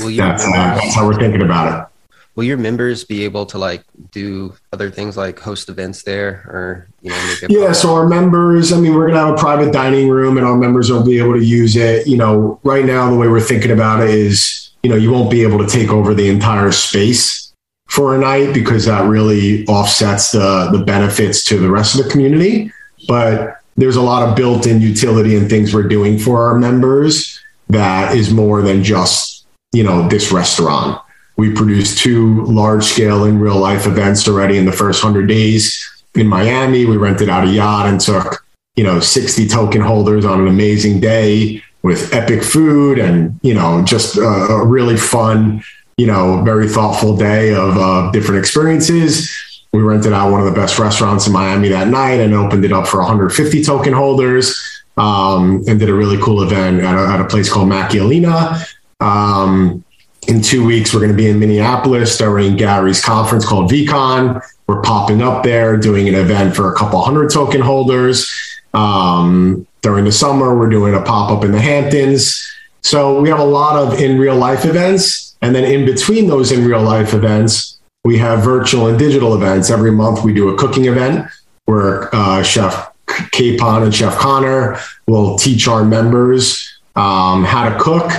Will 0.00 0.10
your, 0.10 0.26
that's, 0.26 0.44
uh, 0.44 0.50
that's 0.50 0.94
how 0.94 1.06
we're 1.06 1.18
thinking 1.18 1.42
about 1.42 1.66
it 1.72 1.93
will 2.34 2.44
your 2.44 2.56
members 2.56 3.04
be 3.04 3.24
able 3.24 3.46
to 3.46 3.58
like 3.58 3.84
do 4.10 4.54
other 4.72 4.90
things 4.90 5.16
like 5.16 5.38
host 5.38 5.68
events 5.68 6.02
there 6.02 6.44
or 6.48 6.88
you 7.00 7.10
know 7.10 7.34
Yeah, 7.48 7.72
so 7.72 7.94
our 7.94 8.08
members, 8.08 8.72
I 8.72 8.80
mean, 8.80 8.94
we're 8.94 9.08
going 9.08 9.14
to 9.14 9.20
have 9.20 9.34
a 9.34 9.38
private 9.38 9.72
dining 9.72 10.08
room 10.08 10.36
and 10.36 10.46
our 10.46 10.56
members 10.56 10.90
will 10.90 11.04
be 11.04 11.18
able 11.18 11.34
to 11.34 11.44
use 11.44 11.76
it. 11.76 12.06
You 12.06 12.16
know, 12.16 12.60
right 12.64 12.84
now, 12.84 13.10
the 13.10 13.16
way 13.16 13.28
we're 13.28 13.40
thinking 13.40 13.70
about 13.70 14.02
it 14.02 14.10
is, 14.10 14.72
you 14.82 14.90
know, 14.90 14.96
you 14.96 15.12
won't 15.12 15.30
be 15.30 15.42
able 15.42 15.58
to 15.58 15.66
take 15.66 15.90
over 15.90 16.14
the 16.14 16.28
entire 16.28 16.72
space 16.72 17.52
for 17.88 18.14
a 18.14 18.18
night 18.18 18.52
because 18.52 18.86
that 18.86 19.08
really 19.08 19.64
offsets 19.66 20.32
the, 20.32 20.70
the 20.72 20.84
benefits 20.84 21.44
to 21.44 21.58
the 21.58 21.70
rest 21.70 21.98
of 21.98 22.04
the 22.04 22.10
community. 22.10 22.72
But 23.06 23.60
there's 23.76 23.96
a 23.96 24.02
lot 24.02 24.28
of 24.28 24.36
built 24.36 24.66
in 24.66 24.80
utility 24.80 25.36
and 25.36 25.48
things 25.48 25.74
we're 25.74 25.88
doing 25.88 26.18
for 26.18 26.48
our 26.48 26.58
members 26.58 27.40
that 27.68 28.16
is 28.16 28.32
more 28.32 28.62
than 28.62 28.82
just, 28.82 29.46
you 29.72 29.84
know, 29.84 30.08
this 30.08 30.32
restaurant. 30.32 31.00
We 31.36 31.52
produced 31.52 31.98
two 31.98 32.44
large 32.44 32.84
scale 32.84 33.24
in 33.24 33.38
real 33.38 33.58
life 33.58 33.86
events 33.86 34.28
already 34.28 34.56
in 34.56 34.64
the 34.64 34.72
first 34.72 35.02
100 35.02 35.26
days 35.26 35.90
in 36.14 36.26
Miami. 36.26 36.84
We 36.84 36.96
rented 36.96 37.28
out 37.28 37.48
a 37.48 37.50
yacht 37.50 37.86
and 37.86 38.00
took, 38.00 38.46
you 38.76 38.84
know, 38.84 39.00
60 39.00 39.48
token 39.48 39.80
holders 39.80 40.24
on 40.24 40.40
an 40.40 40.48
amazing 40.48 41.00
day 41.00 41.62
with 41.82 42.14
epic 42.14 42.42
food 42.42 42.98
and, 42.98 43.38
you 43.42 43.52
know, 43.52 43.82
just 43.84 44.16
a, 44.16 44.62
really 44.64 44.96
fun, 44.96 45.62
you 45.98 46.06
know, 46.06 46.42
very 46.42 46.68
thoughtful 46.68 47.16
day 47.16 47.52
of 47.52 47.76
uh, 47.76 48.10
different 48.10 48.38
experiences. 48.38 49.30
We 49.72 49.82
rented 49.82 50.12
out 50.12 50.30
one 50.30 50.40
of 50.40 50.46
the 50.46 50.58
best 50.58 50.78
restaurants 50.78 51.26
in 51.26 51.32
Miami 51.32 51.68
that 51.68 51.88
night 51.88 52.20
and 52.20 52.32
opened 52.32 52.64
it 52.64 52.72
up 52.72 52.86
for 52.86 52.98
150 52.98 53.62
token 53.64 53.92
holders 53.92 54.82
um, 54.96 55.62
and 55.66 55.78
did 55.78 55.90
a 55.90 55.94
really 55.94 56.16
cool 56.22 56.42
event 56.42 56.80
at 56.80 56.94
a, 56.94 57.12
at 57.12 57.20
a 57.20 57.24
place 57.24 57.52
called 57.52 57.68
Macchialina. 57.68 58.66
Um, 59.00 59.83
in 60.28 60.40
two 60.40 60.64
weeks, 60.64 60.92
we're 60.92 61.00
going 61.00 61.12
to 61.12 61.16
be 61.16 61.28
in 61.28 61.38
Minneapolis 61.38 62.16
during 62.16 62.56
Gary's 62.56 63.02
conference 63.02 63.44
called 63.44 63.70
VeeCon. 63.70 64.42
We're 64.66 64.82
popping 64.82 65.22
up 65.22 65.42
there, 65.44 65.76
doing 65.76 66.08
an 66.08 66.14
event 66.14 66.56
for 66.56 66.72
a 66.72 66.76
couple 66.76 67.02
hundred 67.02 67.30
token 67.30 67.60
holders. 67.60 68.30
Um, 68.72 69.66
during 69.82 70.04
the 70.04 70.12
summer, 70.12 70.56
we're 70.56 70.70
doing 70.70 70.94
a 70.94 71.02
pop 71.02 71.30
up 71.30 71.44
in 71.44 71.52
the 71.52 71.60
Hamptons. 71.60 72.50
So 72.82 73.20
we 73.20 73.28
have 73.28 73.38
a 73.38 73.44
lot 73.44 73.76
of 73.76 74.00
in 74.00 74.18
real 74.18 74.36
life 74.36 74.64
events. 74.64 75.36
And 75.42 75.54
then 75.54 75.64
in 75.64 75.84
between 75.84 76.26
those 76.28 76.52
in 76.52 76.66
real 76.66 76.82
life 76.82 77.14
events, 77.14 77.78
we 78.04 78.18
have 78.18 78.42
virtual 78.42 78.88
and 78.88 78.98
digital 78.98 79.34
events. 79.34 79.70
Every 79.70 79.92
month, 79.92 80.24
we 80.24 80.32
do 80.32 80.48
a 80.50 80.58
cooking 80.58 80.86
event 80.86 81.28
where 81.66 82.14
uh, 82.14 82.42
Chef 82.42 82.92
Capon 83.30 83.82
and 83.82 83.94
Chef 83.94 84.16
Connor 84.18 84.78
will 85.06 85.36
teach 85.36 85.68
our 85.68 85.84
members 85.84 86.78
um, 86.96 87.44
how 87.44 87.68
to 87.68 87.78
cook 87.78 88.10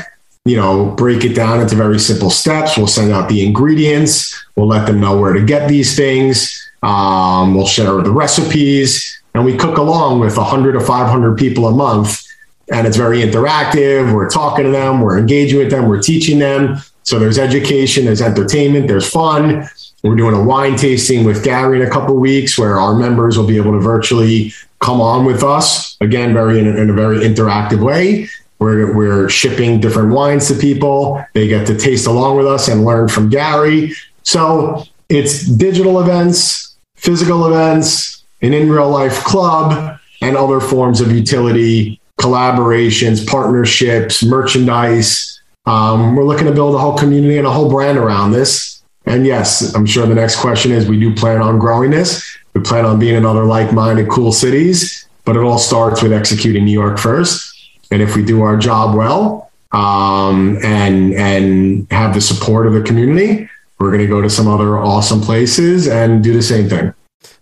you 0.45 0.55
know, 0.55 0.91
break 0.91 1.25
it 1.25 1.33
down 1.33 1.59
into 1.59 1.75
very 1.75 1.99
simple 1.99 2.29
steps. 2.29 2.77
We'll 2.77 2.87
send 2.87 3.11
out 3.11 3.27
the 3.27 3.43
ingredients. 3.45 4.45
We'll 4.55 4.67
let 4.67 4.85
them 4.85 4.99
know 4.99 5.19
where 5.19 5.33
to 5.33 5.43
get 5.43 5.67
these 5.67 5.95
things. 5.95 6.61
Um, 6.83 7.55
we'll 7.55 7.65
share 7.65 8.01
the 8.03 8.11
recipes, 8.11 9.21
and 9.33 9.43
we 9.43 9.57
cook 9.57 9.77
along 9.77 10.19
with 10.19 10.37
100 10.37 10.73
to 10.73 10.79
500 10.79 11.37
people 11.37 11.67
a 11.67 11.71
month. 11.71 12.23
And 12.71 12.85
it's 12.87 12.97
very 12.97 13.21
interactive. 13.21 14.13
We're 14.13 14.29
talking 14.29 14.65
to 14.65 14.71
them, 14.71 15.01
we're 15.01 15.17
engaging 15.17 15.59
with 15.59 15.71
them, 15.71 15.87
we're 15.87 16.01
teaching 16.01 16.39
them. 16.39 16.77
So 17.03 17.19
there's 17.19 17.37
education, 17.37 18.05
there's 18.05 18.21
entertainment, 18.21 18.87
there's 18.87 19.07
fun. 19.09 19.67
We're 20.03 20.15
doing 20.15 20.35
a 20.35 20.43
wine 20.43 20.75
tasting 20.75 21.25
with 21.25 21.43
Gary 21.43 21.81
in 21.81 21.87
a 21.87 21.89
couple 21.89 22.15
of 22.15 22.21
weeks, 22.21 22.57
where 22.57 22.79
our 22.79 22.95
members 22.95 23.37
will 23.37 23.47
be 23.47 23.57
able 23.57 23.71
to 23.73 23.79
virtually 23.79 24.53
come 24.79 25.01
on 25.01 25.25
with 25.25 25.43
us 25.43 25.97
again, 26.01 26.33
very 26.33 26.59
in 26.59 26.67
a, 26.67 26.75
in 26.75 26.89
a 26.91 26.93
very 26.93 27.19
interactive 27.19 27.83
way. 27.83 28.27
We're 28.65 28.95
We're, 28.95 29.29
shipping 29.29 29.79
different 29.79 30.11
wines 30.11 30.47
to 30.47 30.55
people. 30.55 31.23
They 31.33 31.47
get 31.47 31.67
to 31.67 31.77
taste 31.77 32.07
along 32.07 32.37
with 32.37 32.47
us 32.47 32.67
and 32.67 32.83
learn 32.83 33.07
from 33.07 33.29
Gary. 33.29 33.93
So 34.23 34.85
it's 35.07 35.45
digital 35.45 36.01
events, 36.01 36.75
physical 36.95 37.45
events, 37.45 38.23
an 38.41 38.53
in 38.53 38.71
real 38.71 38.89
life 38.89 39.23
club, 39.23 39.99
and 40.21 40.35
other 40.35 40.59
forms 40.59 40.99
of 40.99 41.11
utility, 41.11 42.01
collaborations, 42.19 43.27
partnerships, 43.27 44.23
merchandise. 44.23 45.39
Um, 45.67 46.15
we're 46.15 46.23
looking 46.23 46.47
to 46.47 46.51
build 46.51 46.73
a 46.73 46.79
whole 46.79 46.97
community 46.97 47.37
and 47.37 47.45
a 47.45 47.51
whole 47.51 47.69
brand 47.69 47.99
around 47.99 48.31
this. 48.31 48.81
And 49.05 49.27
yes, 49.27 49.75
I'm 49.75 49.85
sure 49.85 50.07
the 50.07 50.15
next 50.15 50.37
question 50.37 50.71
is 50.71 50.87
we 50.87 50.99
do 50.99 51.13
plan 51.13 51.39
on 51.39 51.59
growing 51.59 51.91
this. 51.91 52.25
We 52.55 52.61
plan 52.61 52.85
on 52.85 52.97
being 52.97 53.15
in 53.15 53.27
other 53.27 53.45
like 53.45 53.73
minded, 53.73 54.09
cool 54.09 54.31
cities, 54.31 55.07
but 55.23 55.35
it 55.35 55.43
all 55.43 55.59
starts 55.59 56.01
with 56.01 56.11
executing 56.11 56.65
New 56.65 56.71
York 56.71 56.97
first. 56.97 57.54
And 57.91 58.01
if 58.01 58.15
we 58.15 58.23
do 58.23 58.41
our 58.41 58.57
job 58.57 58.95
well 58.95 59.51
um, 59.71 60.57
and, 60.63 61.13
and 61.13 61.87
have 61.91 62.13
the 62.13 62.21
support 62.21 62.67
of 62.67 62.73
the 62.73 62.81
community, 62.81 63.49
we're 63.79 63.89
going 63.89 64.01
to 64.01 64.07
go 64.07 64.21
to 64.21 64.29
some 64.29 64.47
other 64.47 64.77
awesome 64.77 65.21
places 65.21 65.87
and 65.87 66.23
do 66.23 66.33
the 66.33 66.41
same 66.41 66.69
thing. 66.69 66.93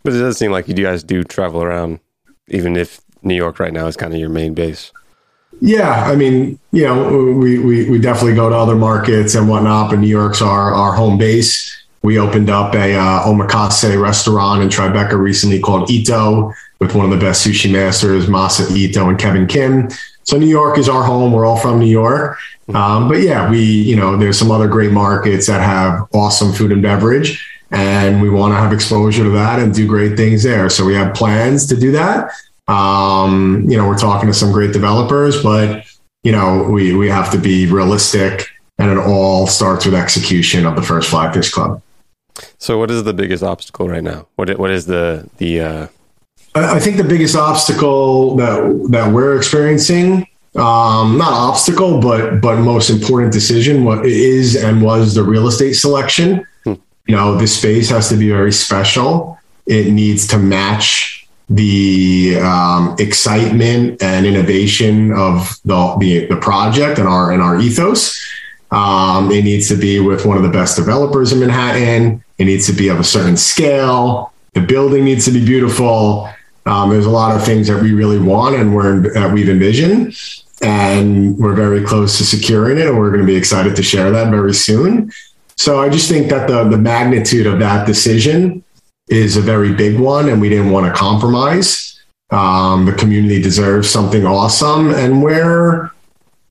But 0.04 0.14
it 0.14 0.20
does 0.20 0.38
seem 0.38 0.52
like 0.52 0.68
you 0.68 0.74
guys 0.74 1.04
do 1.04 1.24
travel 1.24 1.64
around, 1.64 2.00
even 2.48 2.76
if 2.76 3.02
New 3.22 3.36
York 3.36 3.60
right 3.60 3.74
now 3.74 3.88
is 3.88 3.96
kind 3.96 4.14
of 4.14 4.20
your 4.20 4.30
main 4.30 4.54
base. 4.54 4.92
Yeah, 5.62 6.04
I 6.06 6.16
mean, 6.16 6.60
you 6.72 6.84
know, 6.84 7.32
we, 7.34 7.60
we, 7.60 7.90
we 7.90 8.00
definitely 8.00 8.36
go 8.36 8.50
to 8.50 8.56
other 8.56 8.76
markets 8.76 9.36
and 9.36 9.48
whatnot, 9.48 9.92
but 9.92 10.00
New 10.00 10.08
York's 10.08 10.42
our, 10.42 10.74
our 10.74 10.94
home 10.94 11.18
base. 11.18 11.72
We 12.02 12.20
opened 12.20 12.50
up 12.50 12.76
a 12.76 12.96
uh, 12.96 13.24
omakase 13.24 14.02
restaurant 14.02 14.62
in 14.62 14.68
Tribeca 14.68 15.18
recently 15.18 15.60
called 15.62 15.90
Ito 15.90 16.52
with 16.80 16.96
one 16.96 17.06
of 17.06 17.18
the 17.18 17.26
best 17.26 17.48
sushi 17.48 17.72
masters, 17.72 18.26
Masa 18.26 18.70
Ito 18.76 19.08
and 19.08 19.18
Kevin 19.18 19.48
Kim. 19.48 19.88
So 20.24 20.38
New 20.38 20.48
York 20.48 20.78
is 20.78 20.90
our 20.90 21.04
home. 21.04 21.32
We're 21.32 21.46
all 21.46 21.58
from 21.58 21.80
New 21.80 21.86
York. 21.86 22.38
Um, 22.74 23.08
but 23.08 23.22
yeah, 23.22 23.50
we, 23.50 23.62
you 23.62 23.96
know, 23.96 24.16
there's 24.18 24.40
some 24.40 24.52
other 24.52 24.68
great 24.68 24.92
markets 24.92 25.48
that 25.48 25.62
have 25.62 26.08
awesome 26.14 26.54
food 26.54 26.72
and 26.72 26.82
beverage 26.82 27.46
and 27.74 28.22
we 28.22 28.30
want 28.30 28.54
to 28.54 28.56
have 28.56 28.72
exposure 28.72 29.24
to 29.24 29.32
that 29.32 29.60
and 29.60 29.74
do 29.74 29.88
great 29.88 30.16
things 30.16 30.44
there. 30.44 30.70
So 30.70 30.86
we 30.86 30.94
have 30.94 31.16
plans 31.16 31.66
to 31.68 31.76
do 31.76 31.92
that. 31.94 32.32
Um, 32.68 33.66
you 33.68 33.76
know, 33.76 33.88
we're 33.88 33.98
talking 33.98 34.28
to 34.28 34.34
some 34.34 34.52
great 34.52 34.72
developers, 34.72 35.42
but 35.42 35.86
you 36.22 36.32
know, 36.32 36.64
we 36.64 36.96
we 36.96 37.10
have 37.10 37.32
to 37.32 37.38
be 37.38 37.66
realistic, 37.66 38.48
and 38.78 38.92
it 38.92 38.98
all 38.98 39.48
starts 39.48 39.86
with 39.86 39.96
execution 39.96 40.66
of 40.66 40.76
the 40.76 40.82
first 40.82 41.12
Flyfish 41.12 41.52
Club. 41.52 41.82
So, 42.60 42.78
what 42.78 42.90
is 42.92 43.04
the 43.04 43.14
biggest 43.14 43.44
obstacle 43.44 43.90
right 43.90 44.04
now? 44.04 44.28
What 44.36 44.58
what 44.58 44.72
is 44.72 44.86
the 44.86 45.28
the 45.38 45.60
uh... 45.60 45.88
I 46.56 46.80
think 46.80 46.98
the 46.98 47.04
biggest 47.04 47.36
obstacle 47.36 48.36
that 48.36 48.88
that 48.90 49.12
we're 49.12 49.36
experiencing, 49.38 50.28
um, 50.56 51.18
not 51.18 51.34
obstacle, 51.34 52.00
but 52.00 52.42
but 52.42 52.60
most 52.60 52.90
important 52.90 53.34
decision, 53.34 53.86
what 53.86 54.06
is 54.06 54.56
and 54.56 54.82
was 54.82 55.16
the 55.16 55.24
real 55.24 55.48
estate 55.48 55.74
selection. 55.74 56.46
You 56.66 57.16
know, 57.18 57.36
this 57.36 57.58
space 57.58 57.90
has 57.90 58.08
to 58.10 58.16
be 58.16 58.30
very 58.30 58.54
special. 58.54 59.38
It 59.66 59.92
needs 59.92 60.28
to 60.28 60.38
match 60.38 61.28
the 61.50 62.38
um, 62.42 62.96
excitement 63.00 64.02
and 64.02 64.26
innovation 64.26 65.12
of 65.12 65.60
the, 65.66 65.96
the 66.00 66.28
the 66.28 66.38
project 66.38 67.00
and 67.00 67.08
our 67.08 67.32
and 67.32 67.42
our 67.42 67.60
ethos. 67.60 68.20
Um, 68.72 69.32
it 69.32 69.44
needs 69.44 69.68
to 69.70 69.76
be 69.76 70.00
with 70.00 70.26
one 70.26 70.38
of 70.38 70.44
the 70.44 70.50
best 70.50 70.76
developers 70.76 71.32
in 71.32 71.40
Manhattan. 71.40 72.24
It 72.38 72.46
needs 72.46 72.66
to 72.68 72.74
be 72.74 72.90
of 72.90 73.00
a 73.00 73.04
certain 73.04 73.38
scale. 73.38 74.34
The 74.54 74.62
building 74.62 75.04
needs 75.04 75.26
to 75.26 75.32
be 75.32 75.44
beautiful. 75.44 76.30
Um, 76.66 76.90
there's 76.90 77.06
a 77.06 77.12
lot 77.12 77.36
of 77.36 77.44
things 77.44 77.68
that 77.68 77.82
we 77.82 77.94
really 77.94 78.20
want 78.20 78.56
and 78.56 78.74
we're 78.74 79.02
that 79.14 79.34
we've 79.34 79.50
envisioned, 79.50 80.18
and 80.62 81.38
we're 81.38 81.56
very 81.56 81.84
close 81.84 82.18
to 82.18 82.26
securing 82.26 82.78
it. 82.78 82.88
And 82.88 82.98
we're 82.98 83.10
going 83.10 83.22
to 83.22 83.28
be 83.28 83.36
excited 83.36 83.76
to 83.76 83.84
share 83.84 84.12
that 84.12 84.30
very 84.30 84.54
soon. 84.54 85.12
So 85.58 85.82
I 85.82 85.90
just 85.90 86.10
think 86.10 86.30
that 86.30 86.48
the 86.48 86.64
the 86.64 86.78
magnitude 86.78 87.48
of 87.48 87.60
that 87.60 87.86
decision 87.86 88.64
is 89.10 89.38
a 89.38 89.42
very 89.42 89.74
big 89.74 90.00
one, 90.00 90.30
and 90.30 90.40
we 90.40 90.50
didn't 90.50 90.72
want 90.72 90.86
to 90.86 90.94
compromise. 90.94 92.02
Um, 92.32 92.86
the 92.86 92.94
community 92.94 93.42
deserves 93.42 93.90
something 93.90 94.26
awesome, 94.26 94.92
and 94.92 95.22
we're, 95.22 95.92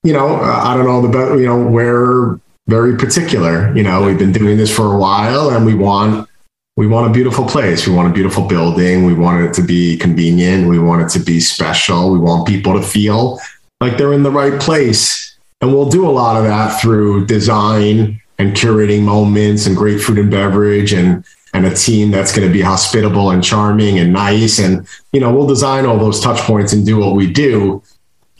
you 0.04 0.12
know, 0.12 0.36
I 0.36 0.76
don't 0.76 0.86
know 0.86 1.06
the 1.06 1.38
you 1.38 1.46
know 1.46 1.60
we're 1.60 2.38
very 2.68 2.96
particular. 2.96 3.74
You 3.74 3.82
know, 3.82 4.04
we've 4.04 4.18
been 4.18 4.32
doing 4.32 4.56
this 4.56 4.74
for 4.74 4.94
a 4.94 4.98
while, 4.98 5.50
and 5.50 5.66
we 5.66 5.74
want 5.74 6.28
we 6.76 6.86
want 6.86 7.06
a 7.06 7.12
beautiful 7.12 7.44
place. 7.44 7.86
We 7.86 7.94
want 7.94 8.08
a 8.08 8.14
beautiful 8.14 8.46
building. 8.46 9.04
We 9.04 9.14
want 9.14 9.44
it 9.44 9.52
to 9.54 9.62
be 9.62 9.98
convenient. 9.98 10.68
We 10.68 10.78
want 10.78 11.02
it 11.02 11.08
to 11.18 11.24
be 11.24 11.38
special. 11.38 12.10
We 12.10 12.18
want 12.18 12.48
people 12.48 12.72
to 12.74 12.82
feel 12.82 13.38
like 13.80 13.98
they're 13.98 14.14
in 14.14 14.22
the 14.22 14.30
right 14.30 14.60
place, 14.60 15.36
and 15.60 15.72
we'll 15.72 15.90
do 15.90 16.06
a 16.06 16.10
lot 16.10 16.36
of 16.36 16.44
that 16.44 16.80
through 16.80 17.26
design 17.26 18.22
and 18.38 18.54
curating 18.54 19.02
moments 19.02 19.66
and 19.66 19.76
great 19.76 20.00
food 20.00 20.18
and 20.18 20.30
beverage 20.30 20.92
and 20.92 21.24
and 21.54 21.66
a 21.66 21.74
team 21.74 22.10
that's 22.10 22.34
going 22.34 22.46
to 22.46 22.52
be 22.52 22.62
hospitable 22.62 23.30
and 23.30 23.44
charming 23.44 23.98
and 23.98 24.12
nice 24.12 24.58
and 24.58 24.86
you 25.12 25.20
know 25.20 25.32
we'll 25.32 25.46
design 25.46 25.84
all 25.84 25.98
those 25.98 26.20
touch 26.20 26.40
points 26.40 26.72
and 26.72 26.86
do 26.86 26.98
what 26.98 27.14
we 27.14 27.30
do 27.30 27.82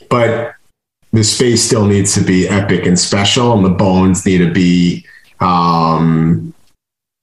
but 0.09 0.55
the 1.13 1.23
space 1.23 1.63
still 1.63 1.87
needs 1.87 2.15
to 2.15 2.23
be 2.23 2.49
epic 2.49 2.87
and 2.87 2.99
special 2.99 3.53
and 3.53 3.65
the 3.65 3.71
bones 3.71 4.25
need 4.25 4.39
to 4.39 4.51
be 4.51 5.05
um, 5.41 6.55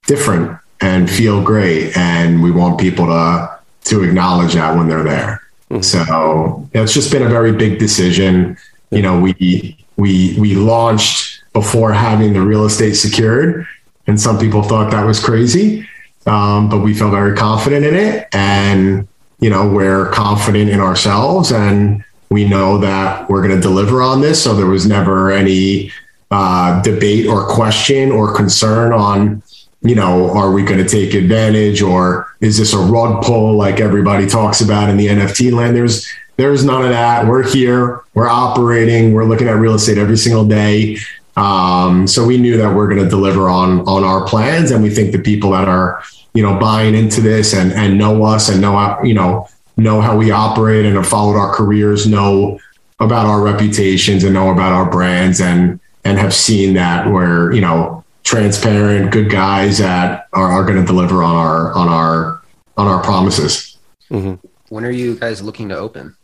different 0.06 0.59
and 0.80 1.10
feel 1.10 1.42
great 1.42 1.96
and 1.96 2.42
we 2.42 2.50
want 2.50 2.78
people 2.78 3.06
to 3.06 3.58
to 3.82 4.04
acknowledge 4.04 4.54
that 4.54 4.76
when 4.76 4.88
they're 4.88 5.02
there. 5.02 5.42
So 5.82 6.68
it's 6.72 6.92
just 6.92 7.10
been 7.10 7.22
a 7.22 7.28
very 7.28 7.52
big 7.52 7.78
decision. 7.78 8.56
You 8.90 9.02
know 9.02 9.20
we 9.20 9.76
we 9.96 10.36
we 10.38 10.54
launched 10.54 11.42
before 11.52 11.92
having 11.92 12.32
the 12.32 12.40
real 12.40 12.64
estate 12.64 12.94
secured 12.94 13.66
and 14.06 14.20
some 14.20 14.38
people 14.38 14.62
thought 14.62 14.90
that 14.90 15.04
was 15.04 15.22
crazy 15.22 15.86
um, 16.26 16.68
but 16.68 16.78
we 16.78 16.94
felt 16.94 17.10
very 17.10 17.36
confident 17.36 17.84
in 17.84 17.94
it 17.94 18.28
and 18.32 19.06
you 19.40 19.50
know 19.50 19.68
we're 19.68 20.10
confident 20.10 20.70
in 20.70 20.80
ourselves 20.80 21.52
and 21.52 22.02
we 22.30 22.48
know 22.48 22.78
that 22.78 23.28
we're 23.28 23.42
going 23.46 23.54
to 23.54 23.60
deliver 23.60 24.00
on 24.00 24.20
this 24.20 24.42
so 24.42 24.54
there 24.54 24.66
was 24.66 24.86
never 24.86 25.30
any 25.30 25.92
uh, 26.30 26.80
debate 26.82 27.26
or 27.26 27.46
question 27.46 28.12
or 28.12 28.34
concern 28.34 28.92
on 28.92 29.42
you 29.82 29.94
know 29.94 30.30
are 30.30 30.52
we 30.52 30.62
going 30.62 30.82
to 30.82 30.88
take 30.88 31.14
advantage 31.14 31.80
or 31.80 32.34
is 32.40 32.58
this 32.58 32.74
a 32.74 32.78
rug 32.78 33.24
pull 33.24 33.54
like 33.54 33.80
everybody 33.80 34.26
talks 34.26 34.60
about 34.60 34.88
in 34.88 34.96
the 34.96 35.06
nft 35.06 35.52
land? 35.52 35.76
There's 35.76 36.06
there's 36.36 36.64
none 36.64 36.82
of 36.82 36.90
that. 36.90 37.26
We're 37.26 37.46
here. 37.46 38.02
We're 38.14 38.28
operating. 38.28 39.12
We're 39.12 39.24
looking 39.24 39.46
at 39.46 39.56
real 39.56 39.74
estate 39.74 39.98
every 39.98 40.16
single 40.16 40.46
day. 40.46 40.96
Um, 41.36 42.06
so 42.06 42.26
we 42.26 42.38
knew 42.38 42.56
that 42.56 42.74
we're 42.74 42.88
going 42.88 43.02
to 43.02 43.08
deliver 43.08 43.48
on 43.48 43.80
on 43.80 44.04
our 44.04 44.26
plans, 44.26 44.70
and 44.70 44.82
we 44.82 44.90
think 44.90 45.12
the 45.12 45.18
people 45.18 45.50
that 45.52 45.68
are 45.68 46.02
you 46.34 46.42
know 46.42 46.58
buying 46.58 46.94
into 46.94 47.20
this 47.20 47.54
and 47.54 47.72
and 47.72 47.98
know 47.98 48.24
us 48.24 48.48
and 48.48 48.60
know 48.60 48.72
how 48.72 49.02
you 49.02 49.14
know 49.14 49.48
know 49.76 50.00
how 50.00 50.16
we 50.16 50.30
operate 50.30 50.84
and 50.84 50.96
have 50.96 51.06
followed 51.06 51.36
our 51.36 51.54
careers 51.54 52.06
know 52.06 52.58
about 53.00 53.26
our 53.26 53.40
reputations 53.42 54.24
and 54.24 54.34
know 54.34 54.50
about 54.50 54.72
our 54.72 54.90
brands 54.90 55.40
and 55.40 55.80
and 56.04 56.18
have 56.18 56.34
seen 56.34 56.74
that 56.74 57.10
we're 57.10 57.52
you 57.52 57.60
know 57.60 58.04
transparent 58.24 59.10
good 59.12 59.30
guys 59.30 59.78
that 59.78 60.28
are, 60.32 60.50
are 60.50 60.64
going 60.64 60.78
to 60.80 60.84
deliver 60.86 61.22
on 61.22 61.34
our 61.34 61.72
on 61.74 61.88
our 61.88 62.42
on 62.76 62.86
our 62.86 63.02
promises 63.02 63.76
When 64.08 64.84
are 64.84 64.90
you 64.90 65.16
guys 65.16 65.42
looking 65.42 65.68
to 65.70 65.76
open? 65.76 66.16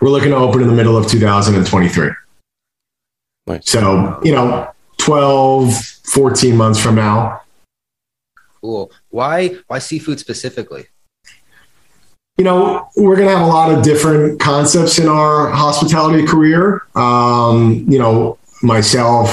we're 0.00 0.10
looking 0.10 0.30
to 0.30 0.36
open 0.36 0.60
in 0.62 0.68
the 0.68 0.74
middle 0.74 0.96
of 0.96 1.06
2023 1.06 2.10
Nice. 3.46 3.70
so 3.70 4.20
you 4.24 4.32
know 4.32 4.70
12 4.98 5.74
14 5.74 6.56
months 6.56 6.78
from 6.80 6.94
now 6.96 7.40
Cool. 8.60 8.92
Why 9.10 9.56
why 9.66 9.80
seafood 9.80 10.20
specifically? 10.20 10.86
you 12.38 12.44
know, 12.44 12.88
we're 12.96 13.16
going 13.16 13.28
to 13.28 13.36
have 13.36 13.44
a 13.46 13.50
lot 13.50 13.70
of 13.76 13.82
different 13.84 14.40
concepts 14.40 14.98
in 14.98 15.06
our 15.08 15.50
hospitality 15.50 16.24
career. 16.26 16.82
Um, 16.94 17.84
you 17.88 17.98
know, 17.98 18.38
myself, 18.62 19.28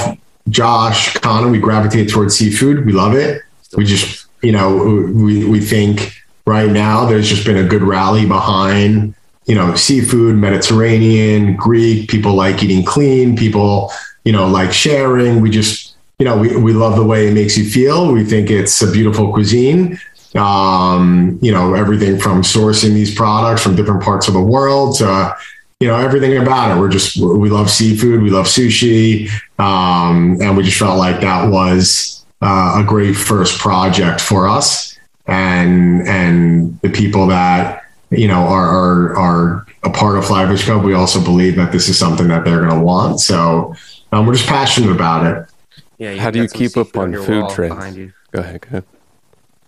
Josh, 0.50 1.14
Connor, 1.14 1.50
we 1.50 1.58
gravitate 1.58 2.10
towards 2.10 2.36
seafood. 2.36 2.84
We 2.84 2.92
love 2.92 3.14
it. 3.14 3.42
We 3.76 3.84
just, 3.84 4.26
you 4.42 4.52
know, 4.52 4.76
we, 5.14 5.44
we 5.44 5.60
think 5.60 6.22
right 6.46 6.70
now 6.70 7.06
there's 7.06 7.28
just 7.28 7.44
been 7.46 7.56
a 7.56 7.68
good 7.68 7.82
rally 7.82 8.26
behind, 8.26 9.14
you 9.46 9.54
know, 9.54 9.74
seafood, 9.74 10.36
Mediterranean, 10.36 11.56
Greek. 11.56 12.10
People 12.10 12.34
like 12.34 12.62
eating 12.62 12.84
clean. 12.84 13.36
People, 13.36 13.92
you 14.24 14.32
know, 14.32 14.46
like 14.48 14.72
sharing. 14.72 15.40
We 15.40 15.50
just, 15.50 15.94
you 16.18 16.24
know, 16.24 16.36
we, 16.36 16.56
we 16.56 16.72
love 16.72 16.96
the 16.96 17.04
way 17.04 17.28
it 17.28 17.34
makes 17.34 17.56
you 17.56 17.68
feel. 17.68 18.12
We 18.12 18.24
think 18.24 18.50
it's 18.50 18.82
a 18.82 18.90
beautiful 18.90 19.32
cuisine 19.32 19.98
um, 20.34 21.38
you 21.42 21.50
know, 21.50 21.74
everything 21.74 22.18
from 22.18 22.42
sourcing 22.42 22.94
these 22.94 23.14
products 23.14 23.62
from 23.62 23.74
different 23.74 24.02
parts 24.02 24.28
of 24.28 24.34
the 24.34 24.40
world 24.40 24.96
to, 24.98 25.36
you 25.80 25.88
know, 25.88 25.96
everything 25.96 26.36
about 26.36 26.76
it. 26.76 26.78
We're 26.78 26.90
just, 26.90 27.16
we 27.16 27.48
love 27.48 27.70
seafood, 27.70 28.22
we 28.22 28.28
love 28.28 28.46
sushi. 28.46 29.30
Um, 29.58 30.36
and 30.40 30.54
we 30.56 30.62
just 30.62 30.78
felt 30.78 30.98
like 30.98 31.22
that 31.22 31.50
was 31.50 32.24
uh, 32.42 32.82
a 32.82 32.84
great 32.86 33.14
first 33.14 33.58
project 33.58 34.20
for 34.20 34.46
us. 34.46 34.98
And, 35.26 36.06
and 36.06 36.78
the 36.82 36.90
people 36.90 37.26
that, 37.28 37.84
you 38.10 38.28
know, 38.28 38.40
are, 38.40 38.68
are, 38.68 39.16
are 39.16 39.66
a 39.82 39.90
part 39.90 40.18
of 40.18 40.24
Flyfish 40.24 40.66
Club, 40.66 40.84
we 40.84 40.92
also 40.92 41.22
believe 41.22 41.56
that 41.56 41.72
this 41.72 41.88
is 41.88 41.98
something 41.98 42.28
that 42.28 42.44
they're 42.44 42.58
going 42.60 42.78
to 42.78 42.84
want. 42.84 43.20
So 43.20 43.74
um, 44.12 44.26
we're 44.26 44.34
just 44.34 44.48
passionate 44.48 44.90
about 44.90 45.24
it. 45.26 45.48
Yeah. 45.96 46.16
How 46.16 46.30
do 46.30 46.42
you 46.42 46.48
keep 46.48 46.76
up 46.76 46.88
seafood 46.88 47.14
on 47.16 47.24
food 47.24 47.48
trends? 47.50 48.12
Go 48.32 48.40
ahead. 48.40 48.60
Go 48.60 48.68
ahead. 48.68 48.84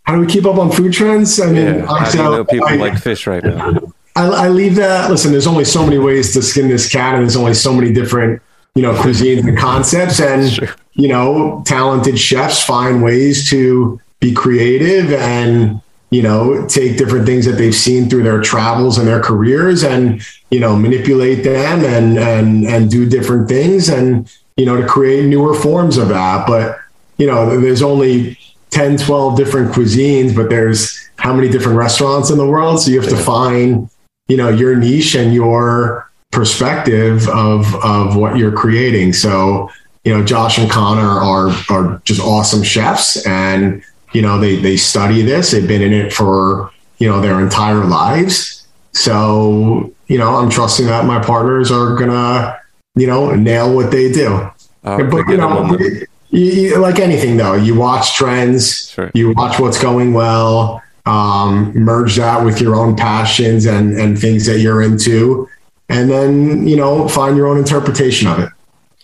How 0.03 0.15
do 0.17 0.21
we 0.21 0.27
keep 0.27 0.45
up 0.45 0.59
on 0.59 0.71
food 0.73 0.93
trends? 0.93 1.41
I 1.41 1.47
mean, 1.47 1.55
Yeah. 1.57 1.87
How 1.87 2.11
do 2.11 2.19
you 2.19 2.25
know 2.25 2.45
people 2.45 2.69
I- 2.69 2.77
like 2.77 2.99
fish 2.99 3.27
right 3.27 3.43
now? 3.43 3.95
I, 4.17 4.27
I 4.27 4.49
leave 4.49 4.75
that. 4.77 5.11
Listen, 5.11 5.33
there's 5.33 5.47
only 5.47 5.65
so 5.65 5.85
many 5.85 5.99
ways 5.99 6.33
to 6.35 6.43
skin 6.43 6.69
this 6.69 6.91
cat, 6.91 7.15
and 7.15 7.23
there's 7.23 7.37
only 7.37 7.55
so 7.55 7.73
many 7.73 7.93
different, 7.93 8.43
you 8.75 8.83
know, 8.83 8.95
cuisines 8.95 9.47
and 9.47 9.57
concepts. 9.57 10.21
And 10.21 10.51
Sure. 10.51 10.69
you 10.95 11.09
know, 11.09 11.63
talented 11.67 12.19
chefs 12.19 12.63
find 12.63 13.03
ways 13.03 13.49
to 13.51 14.01
be 14.21 14.33
creative 14.33 15.13
and 15.15 15.81
you 16.11 16.23
know 16.23 16.67
take 16.69 16.97
different 16.99 17.25
things 17.27 17.45
that 17.47 17.53
they've 17.53 17.75
seen 17.75 18.09
through 18.09 18.23
their 18.23 18.41
travels 18.41 18.99
and 18.99 19.09
their 19.09 19.21
careers, 19.21 19.83
and 19.83 20.21
you 20.51 20.61
know 20.61 20.77
manipulate 20.77 21.43
them 21.45 21.85
and 21.85 22.19
and 22.19 22.67
and 22.67 22.91
do 22.91 23.09
different 23.09 23.49
things, 23.49 23.89
and 23.89 24.31
you 24.57 24.67
know 24.67 24.81
to 24.81 24.87
create 24.87 25.25
newer 25.27 25.55
forms 25.55 25.97
of 25.97 26.09
that. 26.09 26.47
But 26.47 26.79
you 27.19 27.27
know, 27.27 27.61
there's 27.61 27.83
only 27.83 28.37
10, 28.71 28.97
12 28.97 29.37
different 29.37 29.73
cuisines, 29.73 30.35
but 30.35 30.49
there's 30.49 30.99
how 31.17 31.33
many 31.33 31.49
different 31.49 31.79
restaurants 31.79 32.31
in 32.31 32.39
the 32.39 32.47
world. 32.47 32.81
So 32.81 32.91
you 32.91 33.01
have 33.01 33.11
to 33.11 33.17
find, 33.17 33.89
you 34.29 34.37
know, 34.37 34.49
your 34.49 34.77
niche 34.77 35.15
and 35.15 35.35
your 35.35 36.11
perspective 36.31 37.29
of, 37.29 37.75
of 37.85 38.17
what 38.17 38.37
you're 38.37 38.53
creating. 38.53 39.13
So, 39.13 39.71
you 40.05 40.17
know, 40.17 40.25
Josh 40.25 40.59
and 40.59 40.71
Connor 40.71 41.03
are, 41.03 41.51
are 41.71 42.01
just 42.05 42.21
awesome 42.21 42.63
chefs 42.63 43.25
and, 43.27 43.83
you 44.13 44.23
know, 44.23 44.39
they, 44.39 44.57
they 44.57 44.77
study 44.77 45.23
this. 45.23 45.51
They've 45.51 45.67
been 45.67 45.83
in 45.83 45.93
it 45.93 46.13
for, 46.13 46.71
you 46.99 47.09
know, 47.09 47.21
their 47.21 47.41
entire 47.41 47.85
lives. 47.85 48.67
So, 48.93 49.93
you 50.07 50.19
know, 50.19 50.37
I'm 50.37 50.51
trusting 50.51 50.87
that 50.87 51.05
my 51.07 51.23
partners 51.23 51.71
are 51.71 51.97
gonna, 51.97 52.59
you 52.95 53.07
know, 53.07 53.35
nail 53.35 53.75
what 53.75 53.91
they 53.91 54.13
do. 54.13 54.51
Uh, 54.85 55.03
but 55.05 55.29
you 55.29 55.37
know, 55.37 55.77
you, 55.79 56.07
you- 56.31 56.77
like 56.79 56.99
anything 56.99 57.37
though, 57.37 57.55
you 57.55 57.75
watch 57.79 58.15
trends, 58.17 58.91
Sure. 58.91 59.11
you 59.15 59.33
watch 59.33 59.59
what's 59.61 59.81
going 59.81 60.13
well, 60.13 60.83
um, 61.07 61.73
merge 61.75 62.17
that 62.17 62.45
with 62.45 62.61
your 62.61 62.77
own 62.77 62.97
passions 62.97 63.67
and 63.67 63.99
and 63.99 64.19
things 64.19 64.47
that 64.47 64.61
you're 64.61 64.83
into, 64.83 65.49
and 65.89 66.11
then 66.11 66.67
you 66.67 66.77
know 66.77 67.09
find 67.09 67.37
your 67.37 67.49
own 67.49 67.59
interpretation 67.59 68.29
of 68.29 68.39
it. 68.39 68.51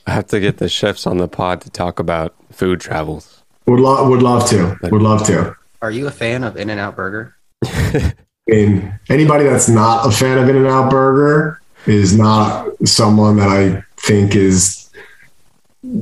I 0.06 0.12
have 0.12 0.26
to 0.28 0.40
get 0.40 0.58
the 0.58 0.68
chefs 0.68 1.06
on 1.06 1.18
the 1.18 1.28
pod 1.28 1.60
to 1.62 1.70
talk 1.70 1.98
about 1.98 2.34
food 2.50 2.80
travels. 2.80 3.42
Would 3.66 3.80
love 3.80 4.08
would 4.08 4.22
love 4.22 4.48
to 4.50 4.76
would 4.84 5.02
love 5.02 5.26
to. 5.26 5.54
Are 5.82 5.90
you 5.90 6.06
a 6.06 6.10
fan 6.10 6.44
of 6.44 6.56
In 6.56 6.70
and 6.70 6.80
Out 6.80 6.96
Burger? 6.96 7.36
I 7.64 8.14
mean, 8.46 8.98
anybody 9.08 9.44
that's 9.44 9.68
not 9.68 10.06
a 10.06 10.10
fan 10.10 10.38
of 10.38 10.48
In 10.48 10.56
and 10.56 10.66
Out 10.66 10.90
Burger 10.90 11.60
is 11.86 12.16
not 12.16 12.68
someone 12.84 13.36
that 13.36 13.48
I 13.48 13.84
think 13.98 14.34
is 14.34 14.87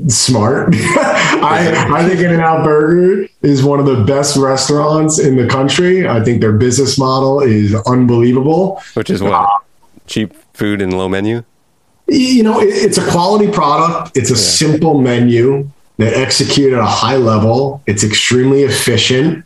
smart. 0.09 0.71
I, 0.75 1.87
I 1.95 2.09
think 2.09 2.21
In 2.21 2.33
and 2.33 2.41
Out 2.41 2.65
Burger 2.65 3.29
is 3.43 3.63
one 3.63 3.79
of 3.79 3.87
the 3.87 4.05
best 4.05 4.37
restaurants 4.37 5.19
in 5.19 5.37
the 5.37 5.47
country. 5.47 6.09
I 6.09 6.23
think 6.25 6.41
their 6.41 6.53
business 6.53 6.99
model 6.99 7.41
is 7.41 7.75
unbelievable. 7.87 8.83
Which 8.95 9.11
is 9.11 9.23
what? 9.23 9.63
Cheap 10.07 10.35
food 10.55 10.81
and 10.81 10.97
low 10.97 11.09
menu? 11.09 11.45
You 12.09 12.43
know, 12.45 12.61
it, 12.61 12.69
it's 12.69 12.99
a 12.99 13.11
quality 13.11 13.51
product, 13.51 14.17
it's 14.17 14.31
a 14.31 14.37
simple 14.37 15.01
menu 15.01 15.69
that 15.99 16.15
execute 16.15 16.73
at 16.73 16.79
a 16.79 16.87
high 16.87 17.17
level, 17.17 17.83
it's 17.87 18.05
extremely 18.05 18.63
efficient. 18.63 19.45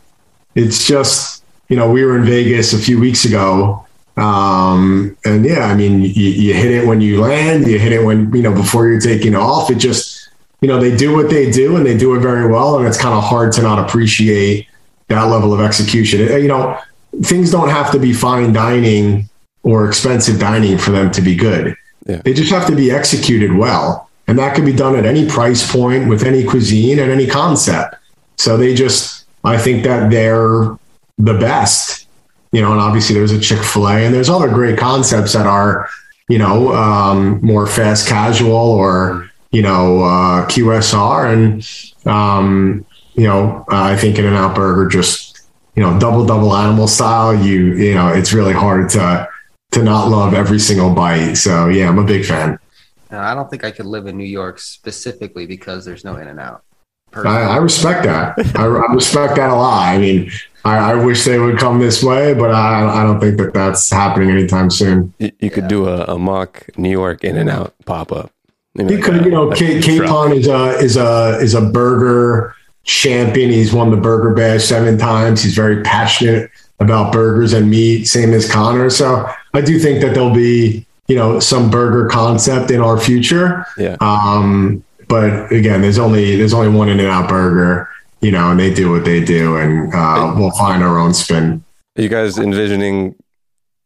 It's 0.53 0.85
just, 0.85 1.43
you 1.69 1.77
know, 1.77 1.89
we 1.89 2.03
were 2.03 2.17
in 2.17 2.25
Vegas 2.25 2.73
a 2.73 2.77
few 2.77 2.99
weeks 2.99 3.25
ago. 3.25 3.85
Um, 4.17 5.17
and 5.23 5.45
yeah, 5.45 5.65
I 5.65 5.75
mean, 5.75 6.01
you, 6.01 6.09
you 6.09 6.53
hit 6.53 6.71
it 6.71 6.85
when 6.85 6.99
you 6.99 7.21
land, 7.21 7.65
you 7.65 7.79
hit 7.79 7.93
it 7.93 8.03
when, 8.03 8.33
you 8.35 8.41
know, 8.41 8.53
before 8.53 8.87
you're 8.87 8.99
taking 8.99 9.33
off. 9.33 9.71
It 9.71 9.75
just, 9.75 10.20
you 10.61 10.67
know, 10.67 10.79
they 10.79 10.95
do 10.95 11.15
what 11.15 11.29
they 11.29 11.51
do 11.51 11.75
and 11.75 11.85
they 11.85 11.97
do 11.97 12.15
it 12.15 12.19
very 12.19 12.49
well. 12.49 12.77
And 12.77 12.87
it's 12.87 12.99
kind 12.99 13.15
of 13.15 13.23
hard 13.23 13.51
to 13.53 13.61
not 13.61 13.79
appreciate 13.79 14.67
that 15.07 15.23
level 15.23 15.53
of 15.53 15.59
execution. 15.59 16.19
You 16.19 16.47
know, 16.47 16.79
things 17.23 17.51
don't 17.51 17.69
have 17.69 17.91
to 17.91 17.99
be 17.99 18.13
fine 18.13 18.53
dining 18.53 19.27
or 19.63 19.87
expensive 19.87 20.39
dining 20.39 20.77
for 20.77 20.91
them 20.91 21.11
to 21.11 21.21
be 21.21 21.35
good. 21.35 21.75
Yeah. 22.05 22.21
They 22.23 22.33
just 22.33 22.51
have 22.51 22.67
to 22.67 22.75
be 22.75 22.91
executed 22.91 23.55
well. 23.55 24.09
And 24.27 24.37
that 24.39 24.55
can 24.55 24.63
be 24.63 24.71
done 24.71 24.95
at 24.95 25.05
any 25.05 25.27
price 25.27 25.69
point 25.69 26.07
with 26.07 26.23
any 26.23 26.43
cuisine 26.43 26.99
and 26.99 27.11
any 27.11 27.27
concept. 27.27 27.95
So 28.37 28.55
they 28.55 28.73
just, 28.73 29.25
I 29.43 29.57
think 29.57 29.83
that 29.83 30.09
they're 30.09 30.77
the 31.17 31.33
best, 31.39 32.07
you 32.51 32.61
know, 32.61 32.71
and 32.71 32.79
obviously 32.79 33.15
there's 33.15 33.31
a 33.31 33.39
Chick 33.39 33.59
fil 33.59 33.87
A 33.87 34.05
and 34.05 34.13
there's 34.13 34.29
other 34.29 34.47
great 34.47 34.77
concepts 34.77 35.33
that 35.33 35.47
are, 35.47 35.89
you 36.29 36.37
know, 36.37 36.73
um, 36.73 37.41
more 37.41 37.67
fast 37.67 38.07
casual 38.07 38.53
or, 38.53 39.30
you 39.51 39.61
know, 39.61 40.03
uh, 40.03 40.45
QSR. 40.47 41.33
And, 41.33 42.11
um, 42.11 42.85
you 43.13 43.27
know, 43.27 43.65
uh, 43.71 43.83
I 43.83 43.95
think 43.95 44.17
In 44.17 44.25
and 44.25 44.35
Out 44.35 44.55
Burger 44.55 44.87
just, 44.89 45.41
you 45.75 45.83
know, 45.83 45.99
double, 45.99 46.25
double 46.25 46.55
animal 46.55 46.87
style, 46.87 47.33
you, 47.33 47.75
you 47.75 47.93
know, 47.93 48.09
it's 48.09 48.33
really 48.33 48.53
hard 48.53 48.89
to, 48.91 49.27
to 49.71 49.83
not 49.83 50.09
love 50.09 50.33
every 50.33 50.59
single 50.59 50.93
bite. 50.93 51.35
So 51.35 51.67
yeah, 51.67 51.87
I'm 51.87 51.99
a 51.99 52.03
big 52.03 52.25
fan. 52.25 52.57
Uh, 53.11 53.17
I 53.17 53.35
don't 53.35 53.49
think 53.49 53.63
I 53.63 53.71
could 53.71 53.85
live 53.85 54.07
in 54.07 54.17
New 54.17 54.23
York 54.23 54.59
specifically 54.59 55.45
because 55.45 55.83
there's 55.85 56.05
no 56.05 56.15
In 56.15 56.27
and 56.27 56.39
Out. 56.39 56.63
I, 57.13 57.41
I 57.41 57.57
respect 57.57 58.03
that. 58.03 58.35
I, 58.57 58.63
I 58.63 58.93
respect 58.93 59.35
that 59.35 59.49
a 59.49 59.55
lot. 59.55 59.87
I 59.89 59.97
mean, 59.97 60.31
I, 60.63 60.91
I 60.91 60.95
wish 60.95 61.25
they 61.25 61.39
would 61.39 61.57
come 61.57 61.79
this 61.79 62.01
way, 62.01 62.33
but 62.33 62.51
I, 62.51 63.01
I 63.01 63.03
don't 63.03 63.19
think 63.19 63.37
that 63.37 63.53
that's 63.53 63.89
happening 63.89 64.29
anytime 64.29 64.69
soon. 64.69 65.13
You, 65.19 65.31
you 65.39 65.49
could 65.49 65.67
do 65.67 65.87
a, 65.87 66.05
a 66.05 66.17
mock 66.17 66.65
New 66.77 66.89
York 66.89 67.23
In 67.23 67.35
and 67.37 67.49
Out 67.49 67.73
pop 67.85 68.11
up. 68.11 68.31
You 68.75 68.99
could, 68.99 69.25
you 69.25 69.31
know, 69.31 69.51
K- 69.51 69.81
Capon 69.81 70.31
is 70.33 70.47
a 70.47 70.69
is 70.77 70.95
a 70.97 71.37
is 71.41 71.53
a 71.53 71.61
burger 71.61 72.55
champion. 72.83 73.49
He's 73.49 73.73
won 73.73 73.91
the 73.91 73.97
Burger 73.97 74.33
Bash 74.33 74.63
seven 74.63 74.97
times. 74.97 75.43
He's 75.43 75.55
very 75.55 75.83
passionate 75.83 76.49
about 76.79 77.11
burgers 77.11 77.53
and 77.53 77.69
meat, 77.69 78.05
same 78.05 78.33
as 78.33 78.49
Connor. 78.49 78.89
So 78.89 79.29
I 79.53 79.61
do 79.61 79.77
think 79.77 80.01
that 80.01 80.13
there'll 80.13 80.33
be 80.33 80.85
you 81.07 81.15
know 81.15 81.39
some 81.39 81.69
burger 81.69 82.07
concept 82.07 82.71
in 82.71 82.79
our 82.79 82.97
future. 82.97 83.65
Yeah. 83.77 83.97
Um, 83.99 84.83
but 85.09 85.51
again, 85.51 85.81
there's 85.81 85.99
only 85.99 86.37
there's 86.37 86.53
only 86.53 86.69
one 86.69 86.87
In 86.87 86.99
and 86.99 87.09
Out 87.09 87.27
burger, 87.27 87.89
you 88.21 88.31
know, 88.31 88.51
and 88.51 88.59
they 88.59 88.73
do 88.73 88.89
what 88.89 89.03
they 89.03 89.21
do, 89.23 89.57
and 89.57 89.93
uh, 89.93 90.33
we'll 90.37 90.51
find 90.51 90.81
our 90.81 90.97
own 90.97 91.13
spin. 91.13 91.61
Are 91.97 92.01
you 92.01 92.09
guys 92.09 92.37
envisioning? 92.37 93.15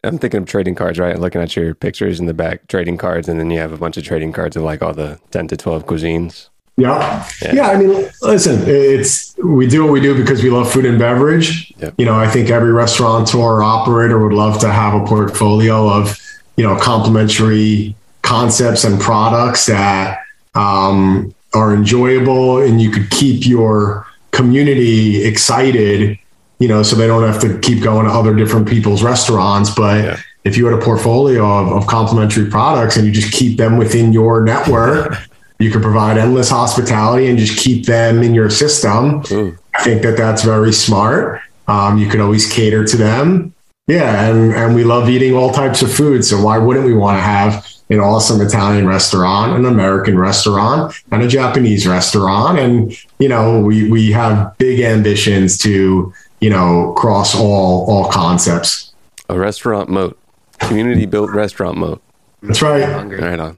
I'm 0.05 0.17
thinking 0.17 0.41
of 0.41 0.47
trading 0.47 0.75
cards, 0.75 0.99
right? 0.99 1.19
Looking 1.19 1.41
at 1.41 1.55
your 1.55 1.73
pictures 1.73 2.19
in 2.19 2.25
the 2.25 2.33
back, 2.33 2.67
trading 2.67 2.97
cards, 2.97 3.27
and 3.27 3.39
then 3.39 3.49
you 3.49 3.59
have 3.59 3.73
a 3.73 3.77
bunch 3.77 3.97
of 3.97 4.03
trading 4.03 4.31
cards 4.31 4.55
of 4.55 4.63
like 4.63 4.81
all 4.81 4.93
the 4.93 5.19
10 5.31 5.47
to 5.49 5.57
12 5.57 5.85
cuisines. 5.85 6.49
Yeah. 6.77 7.27
Yeah. 7.41 7.55
yeah. 7.55 7.67
I 7.69 7.77
mean, 7.77 8.09
listen, 8.21 8.63
it's 8.67 9.35
we 9.37 9.65
do 9.67 9.83
what 9.83 9.93
we 9.93 10.01
do 10.01 10.15
because 10.15 10.43
we 10.43 10.49
love 10.49 10.71
food 10.71 10.85
and 10.85 10.99
beverage. 10.99 11.73
Yep. 11.77 11.95
You 11.97 12.05
know, 12.05 12.15
I 12.15 12.27
think 12.27 12.49
every 12.49 12.71
restaurateur 12.71 13.37
or 13.37 13.63
operator 13.63 14.19
would 14.19 14.33
love 14.33 14.59
to 14.59 14.71
have 14.71 14.93
a 14.93 15.05
portfolio 15.05 15.89
of, 15.89 16.19
you 16.57 16.63
know, 16.65 16.77
complementary 16.77 17.95
concepts 18.23 18.83
and 18.83 18.99
products 18.99 19.67
that 19.67 20.19
um, 20.55 21.33
are 21.53 21.73
enjoyable 21.73 22.61
and 22.61 22.81
you 22.81 22.89
could 22.91 23.09
keep 23.09 23.45
your 23.45 24.05
community 24.31 25.23
excited, 25.23 26.19
you 26.59 26.67
know, 26.67 26.83
so 26.83 26.95
they 26.95 27.07
don't 27.07 27.23
have 27.23 27.41
to 27.41 27.57
keep 27.59 27.83
going 27.83 28.05
to 28.05 28.11
other 28.11 28.33
different 28.33 28.67
people's 28.67 29.03
restaurants. 29.03 29.69
But 29.69 30.03
Yeah. 30.03 30.17
if 30.43 30.57
you 30.57 30.65
had 30.67 30.73
a 30.79 30.81
portfolio 30.83 31.43
of, 31.45 31.67
of 31.71 31.87
complementary 31.87 32.49
products 32.49 32.97
and 32.97 33.05
you 33.05 33.11
just 33.11 33.31
keep 33.33 33.57
them 33.57 33.77
within 33.77 34.13
your 34.13 34.43
network, 34.43 35.17
you 35.59 35.71
could 35.71 35.81
provide 35.81 36.17
endless 36.17 36.49
hospitality 36.49 37.27
and 37.27 37.37
just 37.37 37.57
keep 37.57 37.85
them 37.85 38.21
in 38.23 38.33
your 38.33 38.49
system. 38.49 39.23
Ooh. 39.31 39.57
I 39.77 39.83
think 39.83 40.01
that 40.03 40.17
that's 40.17 40.43
very 40.43 40.71
smart. 40.73 41.41
Um, 41.67 41.97
you 41.97 42.07
could 42.07 42.19
always 42.21 42.51
cater 42.51 42.85
to 42.85 42.97
them. 42.97 43.53
Yeah, 43.87 44.29
and 44.29 44.51
and 44.53 44.73
we 44.73 44.83
love 44.83 45.09
eating 45.09 45.35
all 45.35 45.51
types 45.51 45.83
of 45.83 45.93
food. 45.93 46.25
So 46.25 46.41
why 46.41 46.57
wouldn't 46.57 46.85
we 46.87 46.93
want 46.95 47.17
to 47.19 47.21
have 47.21 47.67
an 47.91 47.99
awesome 47.99 48.41
Italian 48.41 48.87
restaurant, 48.87 49.55
an 49.55 49.65
American 49.65 50.17
restaurant, 50.17 50.95
and 51.11 51.21
a 51.21 51.27
Japanese 51.27 51.85
restaurant? 51.85 52.57
And 52.57 52.91
you 53.19 53.29
know, 53.29 53.59
we 53.59 53.87
we 53.91 54.11
have 54.11 54.57
big 54.57 54.79
ambitions 54.79 55.57
to 55.59 56.11
you 56.45 56.51
know 56.51 56.93
cross 56.95 57.33
all 57.33 57.89
all 57.89 58.07
concepts. 58.11 58.93
A 59.29 59.39
restaurant 59.39 59.89
moat, 59.89 60.15
community 60.59 61.07
built 61.07 61.31
restaurant 61.31 61.75
moat. 61.75 62.03
That's 62.43 62.61
right. 62.61 62.85
Right 63.03 63.39
on. 63.39 63.57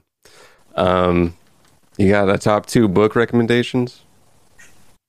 Um, 0.74 1.36
you 1.98 2.08
got 2.08 2.30
a 2.30 2.38
top 2.38 2.64
two 2.64 2.88
book 2.88 3.14
recommendations? 3.14 4.00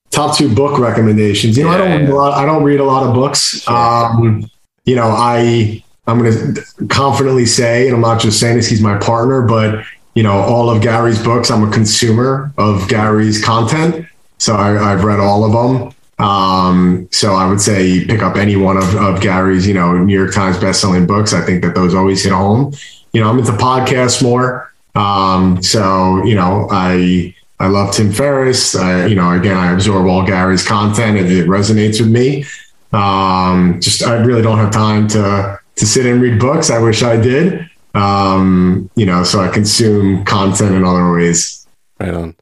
top 0.09 0.35
two 0.35 0.53
book 0.53 0.77
recommendations. 0.77 1.57
You 1.57 1.63
know, 1.63 1.69
I 1.69 1.77
don't 1.77 1.89
Yeah, 1.89 1.97
read 1.99 2.09
a 2.09 2.15
lot. 2.15 2.33
I 2.33 2.45
don't 2.45 2.63
read 2.63 2.81
a 2.81 2.83
lot 2.83 3.07
of 3.07 3.13
books. 3.13 3.65
Um, 3.69 4.49
you 4.83 4.95
know, 4.97 5.07
I 5.07 5.81
I'm 6.05 6.19
going 6.21 6.55
to 6.55 6.87
confidently 6.89 7.45
say, 7.45 7.87
and 7.87 7.95
I'm 7.95 8.01
not 8.01 8.19
just 8.19 8.41
saying 8.41 8.57
this. 8.57 8.67
He's 8.67 8.81
my 8.81 8.97
partner, 8.97 9.43
but 9.43 9.85
you 10.15 10.23
know, 10.23 10.33
all 10.33 10.69
of 10.69 10.81
Gary's 10.81 11.23
books. 11.23 11.49
I'm 11.49 11.63
a 11.63 11.71
consumer 11.71 12.51
of 12.57 12.89
Gary's 12.89 13.41
content, 13.41 14.05
so 14.37 14.57
I, 14.57 14.91
I've 14.91 15.05
read 15.05 15.21
all 15.21 15.45
of 15.45 15.53
them. 15.53 15.93
Um, 16.19 17.07
so 17.11 17.33
I 17.33 17.47
would 17.47 17.61
say 17.61 18.05
pick 18.05 18.21
up 18.21 18.35
any 18.35 18.57
one 18.57 18.77
of, 18.77 18.93
of 18.95 19.21
Gary's, 19.21 19.65
you 19.65 19.73
know, 19.73 19.97
New 19.97 20.17
York 20.17 20.33
Times 20.33 20.57
bestselling 20.57 21.07
books. 21.07 21.33
I 21.33 21.41
think 21.41 21.63
that 21.63 21.75
those 21.75 21.95
always 21.95 22.23
hit 22.23 22.33
home. 22.33 22.73
you 23.13 23.21
know, 23.21 23.29
I'm 23.29 23.39
into 23.39 23.51
podcasts 23.53 24.21
more. 24.21 24.71
Um, 24.95 25.61
so, 25.63 26.23
you 26.25 26.35
know, 26.35 26.67
I, 26.71 27.33
I 27.59 27.67
love 27.67 27.93
Tim 27.93 28.11
Ferriss. 28.11 28.75
I, 28.75 29.05
you 29.05 29.15
know, 29.15 29.31
again, 29.31 29.57
I 29.57 29.71
absorb 29.73 30.05
all 30.07 30.25
Gary's 30.25 30.65
content 30.65 31.17
and 31.17 31.27
it 31.31 31.47
resonates 31.47 31.99
with 31.99 32.09
me. 32.09 32.45
Um, 32.91 33.79
just, 33.81 34.03
I 34.03 34.15
really 34.15 34.41
don't 34.41 34.57
have 34.57 34.71
time 34.71 35.07
to, 35.09 35.59
to 35.75 35.85
sit 35.85 36.05
and 36.05 36.21
read 36.21 36.39
books. 36.39 36.69
I 36.69 36.79
wish 36.79 37.03
I 37.03 37.17
did. 37.17 37.69
Um, 37.93 38.89
you 38.95 39.05
know, 39.05 39.23
so 39.23 39.39
I 39.39 39.49
consume 39.49 40.23
content 40.25 40.75
in 40.75 40.83
other 40.83 41.11
ways. 41.11 41.65
Right 41.99 42.13
on. 42.13 42.35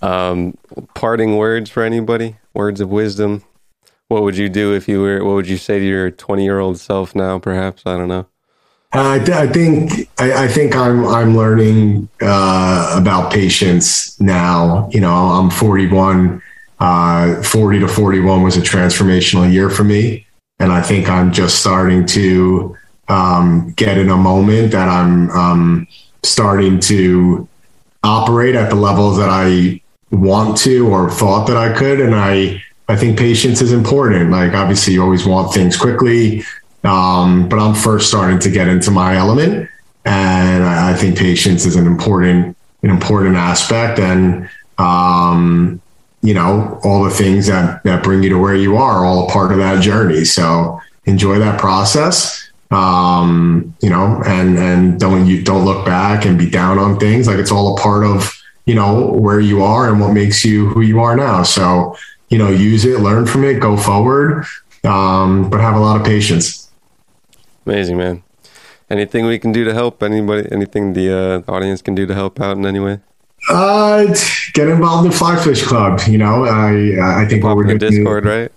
Um, 0.00 0.58
parting 0.94 1.36
words 1.36 1.70
for 1.70 1.82
anybody? 1.82 2.36
Words 2.54 2.80
of 2.80 2.90
wisdom. 2.90 3.42
What 4.08 4.22
would 4.22 4.36
you 4.36 4.48
do 4.48 4.74
if 4.74 4.88
you 4.88 5.00
were? 5.00 5.24
What 5.24 5.34
would 5.34 5.48
you 5.48 5.56
say 5.56 5.78
to 5.78 5.84
your 5.84 6.10
twenty-year-old 6.10 6.78
self 6.78 7.14
now? 7.14 7.38
Perhaps 7.38 7.82
I 7.86 7.96
don't 7.96 8.08
know. 8.08 8.26
I, 8.92 9.16
I 9.16 9.46
think 9.46 10.10
I, 10.18 10.44
I 10.44 10.48
think 10.48 10.76
I'm 10.76 11.06
I'm 11.06 11.36
learning 11.36 12.08
uh, 12.20 12.96
about 12.98 13.32
patience 13.32 14.20
now. 14.20 14.88
You 14.92 15.00
know, 15.00 15.14
I'm 15.14 15.50
41. 15.50 16.42
Uh, 16.78 17.40
40 17.44 17.78
to 17.78 17.86
41 17.86 18.42
was 18.42 18.56
a 18.56 18.60
transformational 18.60 19.50
year 19.50 19.70
for 19.70 19.84
me, 19.84 20.26
and 20.58 20.72
I 20.72 20.82
think 20.82 21.08
I'm 21.08 21.32
just 21.32 21.60
starting 21.60 22.04
to 22.06 22.76
um, 23.06 23.72
get 23.76 23.98
in 23.98 24.08
a 24.08 24.16
moment 24.16 24.72
that 24.72 24.88
I'm 24.88 25.30
um, 25.30 25.86
starting 26.24 26.80
to 26.80 27.46
operate 28.02 28.56
at 28.56 28.70
the 28.70 28.76
levels 28.76 29.16
that 29.18 29.28
I 29.28 29.81
want 30.12 30.56
to 30.58 30.88
or 30.88 31.10
thought 31.10 31.46
that 31.48 31.56
I 31.56 31.72
could, 31.72 32.00
and 32.00 32.14
I 32.14 32.62
I 32.88 32.96
think 32.96 33.18
patience 33.18 33.62
is 33.62 33.72
important. 33.72 34.30
Like 34.30 34.52
obviously, 34.52 34.94
you 34.94 35.02
always 35.02 35.26
want 35.26 35.52
things 35.52 35.76
quickly. 35.76 36.44
Um, 36.84 37.48
but 37.48 37.58
I'm 37.58 37.74
first 37.74 38.08
starting 38.08 38.38
to 38.40 38.50
get 38.50 38.68
into 38.68 38.90
my 38.90 39.16
element, 39.16 39.68
and 40.04 40.64
I, 40.64 40.92
I 40.92 40.94
think 40.94 41.16
patience 41.16 41.64
is 41.64 41.76
an 41.76 41.86
important 41.86 42.56
an 42.82 42.90
important 42.90 43.36
aspect, 43.36 43.98
and 43.98 44.48
um, 44.78 45.80
you 46.22 46.34
know 46.34 46.80
all 46.84 47.04
the 47.04 47.10
things 47.10 47.46
that 47.46 47.82
that 47.84 48.02
bring 48.02 48.22
you 48.22 48.30
to 48.30 48.38
where 48.38 48.56
you 48.56 48.76
are, 48.76 48.98
are 48.98 49.04
all 49.06 49.28
a 49.28 49.32
part 49.32 49.52
of 49.52 49.58
that 49.58 49.80
journey. 49.80 50.24
So 50.24 50.80
enjoy 51.04 51.38
that 51.38 51.60
process, 51.60 52.50
um, 52.70 53.74
you 53.80 53.88
know, 53.88 54.20
and 54.26 54.58
and 54.58 55.00
don't 55.00 55.26
you 55.26 55.42
don't 55.42 55.64
look 55.64 55.86
back 55.86 56.24
and 56.24 56.36
be 56.36 56.50
down 56.50 56.78
on 56.78 56.98
things. 56.98 57.28
Like 57.28 57.38
it's 57.38 57.52
all 57.52 57.78
a 57.78 57.80
part 57.80 58.04
of 58.04 58.41
you 58.66 58.74
know 58.74 59.10
where 59.12 59.40
you 59.40 59.62
are 59.62 59.88
and 59.88 60.00
what 60.00 60.12
makes 60.12 60.44
you 60.44 60.68
who 60.68 60.80
you 60.80 61.00
are 61.00 61.16
now. 61.16 61.42
So 61.42 61.96
you 62.32 62.38
know, 62.38 62.48
use 62.48 62.86
it, 62.86 63.00
learn 63.00 63.26
from 63.26 63.44
it, 63.44 63.60
go 63.60 63.76
forward, 63.76 64.46
um, 64.84 65.50
but 65.50 65.60
have 65.60 65.74
a 65.74 65.80
lot 65.80 66.00
of 66.00 66.06
patience. 66.06 66.70
Amazing, 67.66 67.98
man. 67.98 68.22
Anything 68.88 69.26
we 69.26 69.38
can 69.38 69.52
do 69.52 69.64
to 69.64 69.74
help? 69.74 70.02
Anybody? 70.02 70.48
Anything 70.50 70.94
the 70.94 71.44
uh, 71.46 71.52
audience 71.52 71.82
can 71.82 71.94
do 71.94 72.06
to 72.06 72.14
help 72.14 72.40
out 72.40 72.56
in 72.56 72.64
any 72.64 72.80
way? 72.80 73.00
Uh, 73.50 74.06
get 74.54 74.68
involved 74.68 75.04
in 75.04 75.12
Fly 75.12 75.36
Fish 75.42 75.62
Club. 75.62 76.00
You 76.08 76.18
know, 76.18 76.44
I 76.44 77.22
I 77.22 77.26
think 77.28 77.42
Pop 77.42 77.50
what 77.50 77.56
we're 77.56 77.64
doing. 77.64 77.78
Discord, 77.78 78.24
right? 78.24 78.50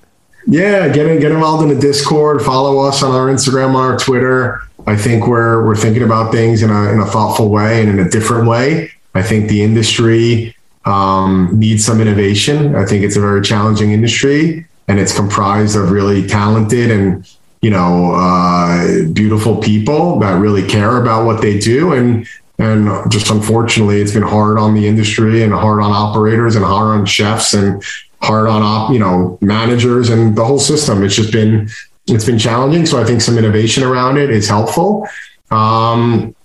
Yeah, 0.47 0.87
get 0.89 1.07
in, 1.07 1.19
get 1.19 1.31
involved 1.31 1.63
in 1.63 1.69
the 1.69 1.79
Discord. 1.79 2.41
Follow 2.41 2.79
us 2.79 3.03
on 3.03 3.11
our 3.11 3.27
Instagram, 3.27 3.75
on 3.75 3.91
our 3.91 3.97
Twitter. 3.97 4.61
I 4.87 4.95
think 4.95 5.27
we're 5.27 5.65
we're 5.65 5.75
thinking 5.75 6.03
about 6.03 6.31
things 6.31 6.63
in 6.63 6.69
a 6.69 6.91
in 6.91 6.99
a 6.99 7.05
thoughtful 7.05 7.49
way 7.49 7.81
and 7.81 7.89
in 7.89 7.99
a 7.99 8.09
different 8.09 8.47
way. 8.47 8.91
I 9.15 9.23
think 9.23 9.49
the 9.49 9.63
industry 9.63 10.55
um, 10.83 11.49
needs 11.53 11.85
some 11.85 12.01
innovation. 12.01 12.75
I 12.75 12.85
think 12.85 13.03
it's 13.03 13.15
a 13.15 13.21
very 13.21 13.41
challenging 13.41 13.91
industry, 13.91 14.67
and 14.87 14.99
it's 14.99 15.15
comprised 15.15 15.75
of 15.75 15.89
really 15.89 16.27
talented 16.27 16.91
and 16.91 17.27
you 17.61 17.71
know 17.71 18.13
uh, 18.13 19.07
beautiful 19.13 19.57
people 19.57 20.19
that 20.19 20.39
really 20.39 20.67
care 20.67 21.01
about 21.01 21.25
what 21.25 21.41
they 21.41 21.57
do. 21.57 21.93
And 21.93 22.27
and 22.59 23.11
just 23.11 23.31
unfortunately, 23.31 24.01
it's 24.01 24.13
been 24.13 24.23
hard 24.23 24.57
on 24.59 24.75
the 24.75 24.87
industry 24.87 25.43
and 25.43 25.53
hard 25.53 25.81
on 25.81 25.91
operators 25.91 26.55
and 26.55 26.63
hard 26.63 26.99
on 26.99 27.05
chefs 27.05 27.53
and 27.53 27.81
hard 28.21 28.47
on 28.47 28.61
op, 28.61 28.91
you 28.91 28.99
know 28.99 29.37
managers 29.41 30.09
and 30.09 30.35
the 30.35 30.43
whole 30.43 30.59
system. 30.59 31.03
It's 31.03 31.15
just 31.15 31.31
been 31.31 31.69
it's 32.07 32.25
been 32.25 32.37
challenging. 32.37 32.85
So 32.85 33.01
I 33.01 33.05
think 33.05 33.21
some 33.21 33.37
innovation 33.37 33.81
around 33.81 34.17
it 34.17 34.29
is 34.29 34.49
helpful. 34.49 35.07
Um, 35.51 36.35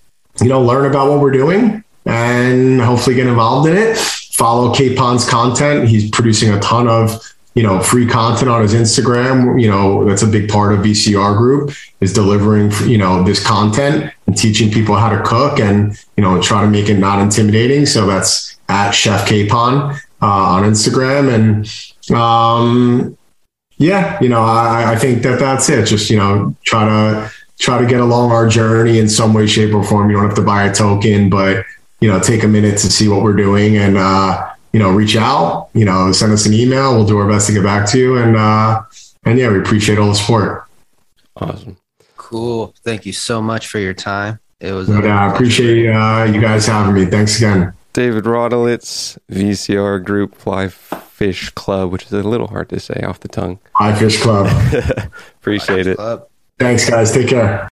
you 0.41 0.47
know, 0.47 0.61
learn 0.61 0.89
about 0.89 1.09
what 1.09 1.19
we're 1.19 1.31
doing 1.31 1.83
and 2.05 2.81
hopefully 2.81 3.15
get 3.15 3.27
involved 3.27 3.69
in 3.69 3.77
it. 3.77 3.97
Follow 3.97 4.73
Capon's 4.73 5.27
content. 5.27 5.87
He's 5.87 6.09
producing 6.09 6.53
a 6.53 6.59
ton 6.59 6.87
of 6.87 7.21
you 7.53 7.63
know 7.63 7.79
free 7.81 8.07
content 8.07 8.49
on 8.49 8.61
his 8.61 8.73
Instagram. 8.73 9.61
You 9.61 9.69
know 9.69 10.05
that's 10.05 10.21
a 10.21 10.27
big 10.27 10.49
part 10.49 10.73
of 10.73 10.79
VCR 10.79 11.37
Group 11.37 11.71
is 11.99 12.13
delivering 12.13 12.71
you 12.89 12.97
know 12.97 13.23
this 13.23 13.45
content 13.45 14.13
and 14.27 14.37
teaching 14.37 14.71
people 14.71 14.95
how 14.95 15.09
to 15.09 15.21
cook 15.23 15.59
and 15.59 15.97
you 16.17 16.23
know 16.23 16.41
try 16.41 16.61
to 16.61 16.67
make 16.67 16.89
it 16.89 16.97
not 16.97 17.19
intimidating. 17.19 17.85
So 17.85 18.05
that's 18.05 18.57
at 18.69 18.91
Chef 18.91 19.27
Capon 19.27 19.99
uh, 20.21 20.25
on 20.25 20.63
Instagram 20.63 21.33
and 21.33 22.15
um, 22.17 23.17
yeah, 23.77 24.17
you 24.21 24.29
know 24.29 24.41
I, 24.41 24.93
I 24.93 24.95
think 24.95 25.23
that 25.23 25.39
that's 25.39 25.69
it. 25.69 25.85
Just 25.85 26.09
you 26.09 26.17
know 26.17 26.55
try 26.63 26.85
to 26.85 27.31
try 27.59 27.79
to 27.79 27.85
get 27.85 27.99
along 27.99 28.31
our 28.31 28.47
journey 28.47 28.97
in 28.97 29.07
some 29.07 29.33
way, 29.33 29.45
shape, 29.45 29.73
or 29.73 29.83
form. 29.83 30.09
You 30.09 30.17
don't 30.17 30.25
have 30.25 30.35
to 30.35 30.41
buy 30.41 30.63
a 30.63 30.73
token, 30.73 31.29
but 31.29 31.65
you 32.01 32.09
know, 32.09 32.19
take 32.19 32.43
a 32.43 32.47
minute 32.47 32.77
to 32.79 32.91
see 32.91 33.07
what 33.07 33.23
we're 33.23 33.35
doing 33.35 33.77
and, 33.77 33.97
uh, 33.97 34.49
you 34.73 34.79
know, 34.79 34.91
reach 34.91 35.15
out, 35.15 35.69
you 35.73 35.85
know, 35.85 36.11
send 36.11 36.33
us 36.33 36.45
an 36.45 36.53
email. 36.53 36.95
We'll 36.95 37.05
do 37.05 37.17
our 37.17 37.27
best 37.27 37.47
to 37.47 37.53
get 37.53 37.63
back 37.63 37.87
to 37.91 37.97
you. 37.97 38.17
And, 38.17 38.35
uh, 38.35 38.81
and 39.23 39.37
yeah, 39.37 39.51
we 39.51 39.59
appreciate 39.59 39.97
all 39.97 40.09
the 40.09 40.15
support. 40.15 40.65
Awesome. 41.37 41.77
Cool. 42.17 42.73
Thank 42.83 43.05
you 43.05 43.13
so 43.13 43.41
much 43.41 43.67
for 43.67 43.79
your 43.79 43.93
time. 43.93 44.39
It 44.59 44.71
was. 44.71 44.87
But 44.87 45.05
uh, 45.05 45.09
I 45.09 45.33
appreciate 45.33 45.87
uh, 45.89 46.29
you 46.31 46.39
guys 46.39 46.65
having 46.67 46.93
me. 46.93 47.05
Thanks 47.05 47.37
again. 47.37 47.73
David 47.93 48.23
Rodolitz, 48.23 49.17
VCR 49.29 50.03
Group 50.03 50.35
Fly 50.35 50.69
Fish 50.69 51.49
Club, 51.49 51.91
which 51.91 52.05
is 52.05 52.13
a 52.13 52.23
little 52.23 52.47
hard 52.47 52.69
to 52.69 52.79
say 52.79 53.01
off 53.01 53.19
the 53.19 53.27
tongue. 53.27 53.59
Fly 53.77 53.93
Fish 53.95 54.21
Club. 54.21 54.47
Appreciate 55.39 55.87
it. 55.87 55.97
Club. 55.97 56.27
Thanks, 56.57 56.89
guys. 56.89 57.11
Take 57.11 57.27
care. 57.27 57.69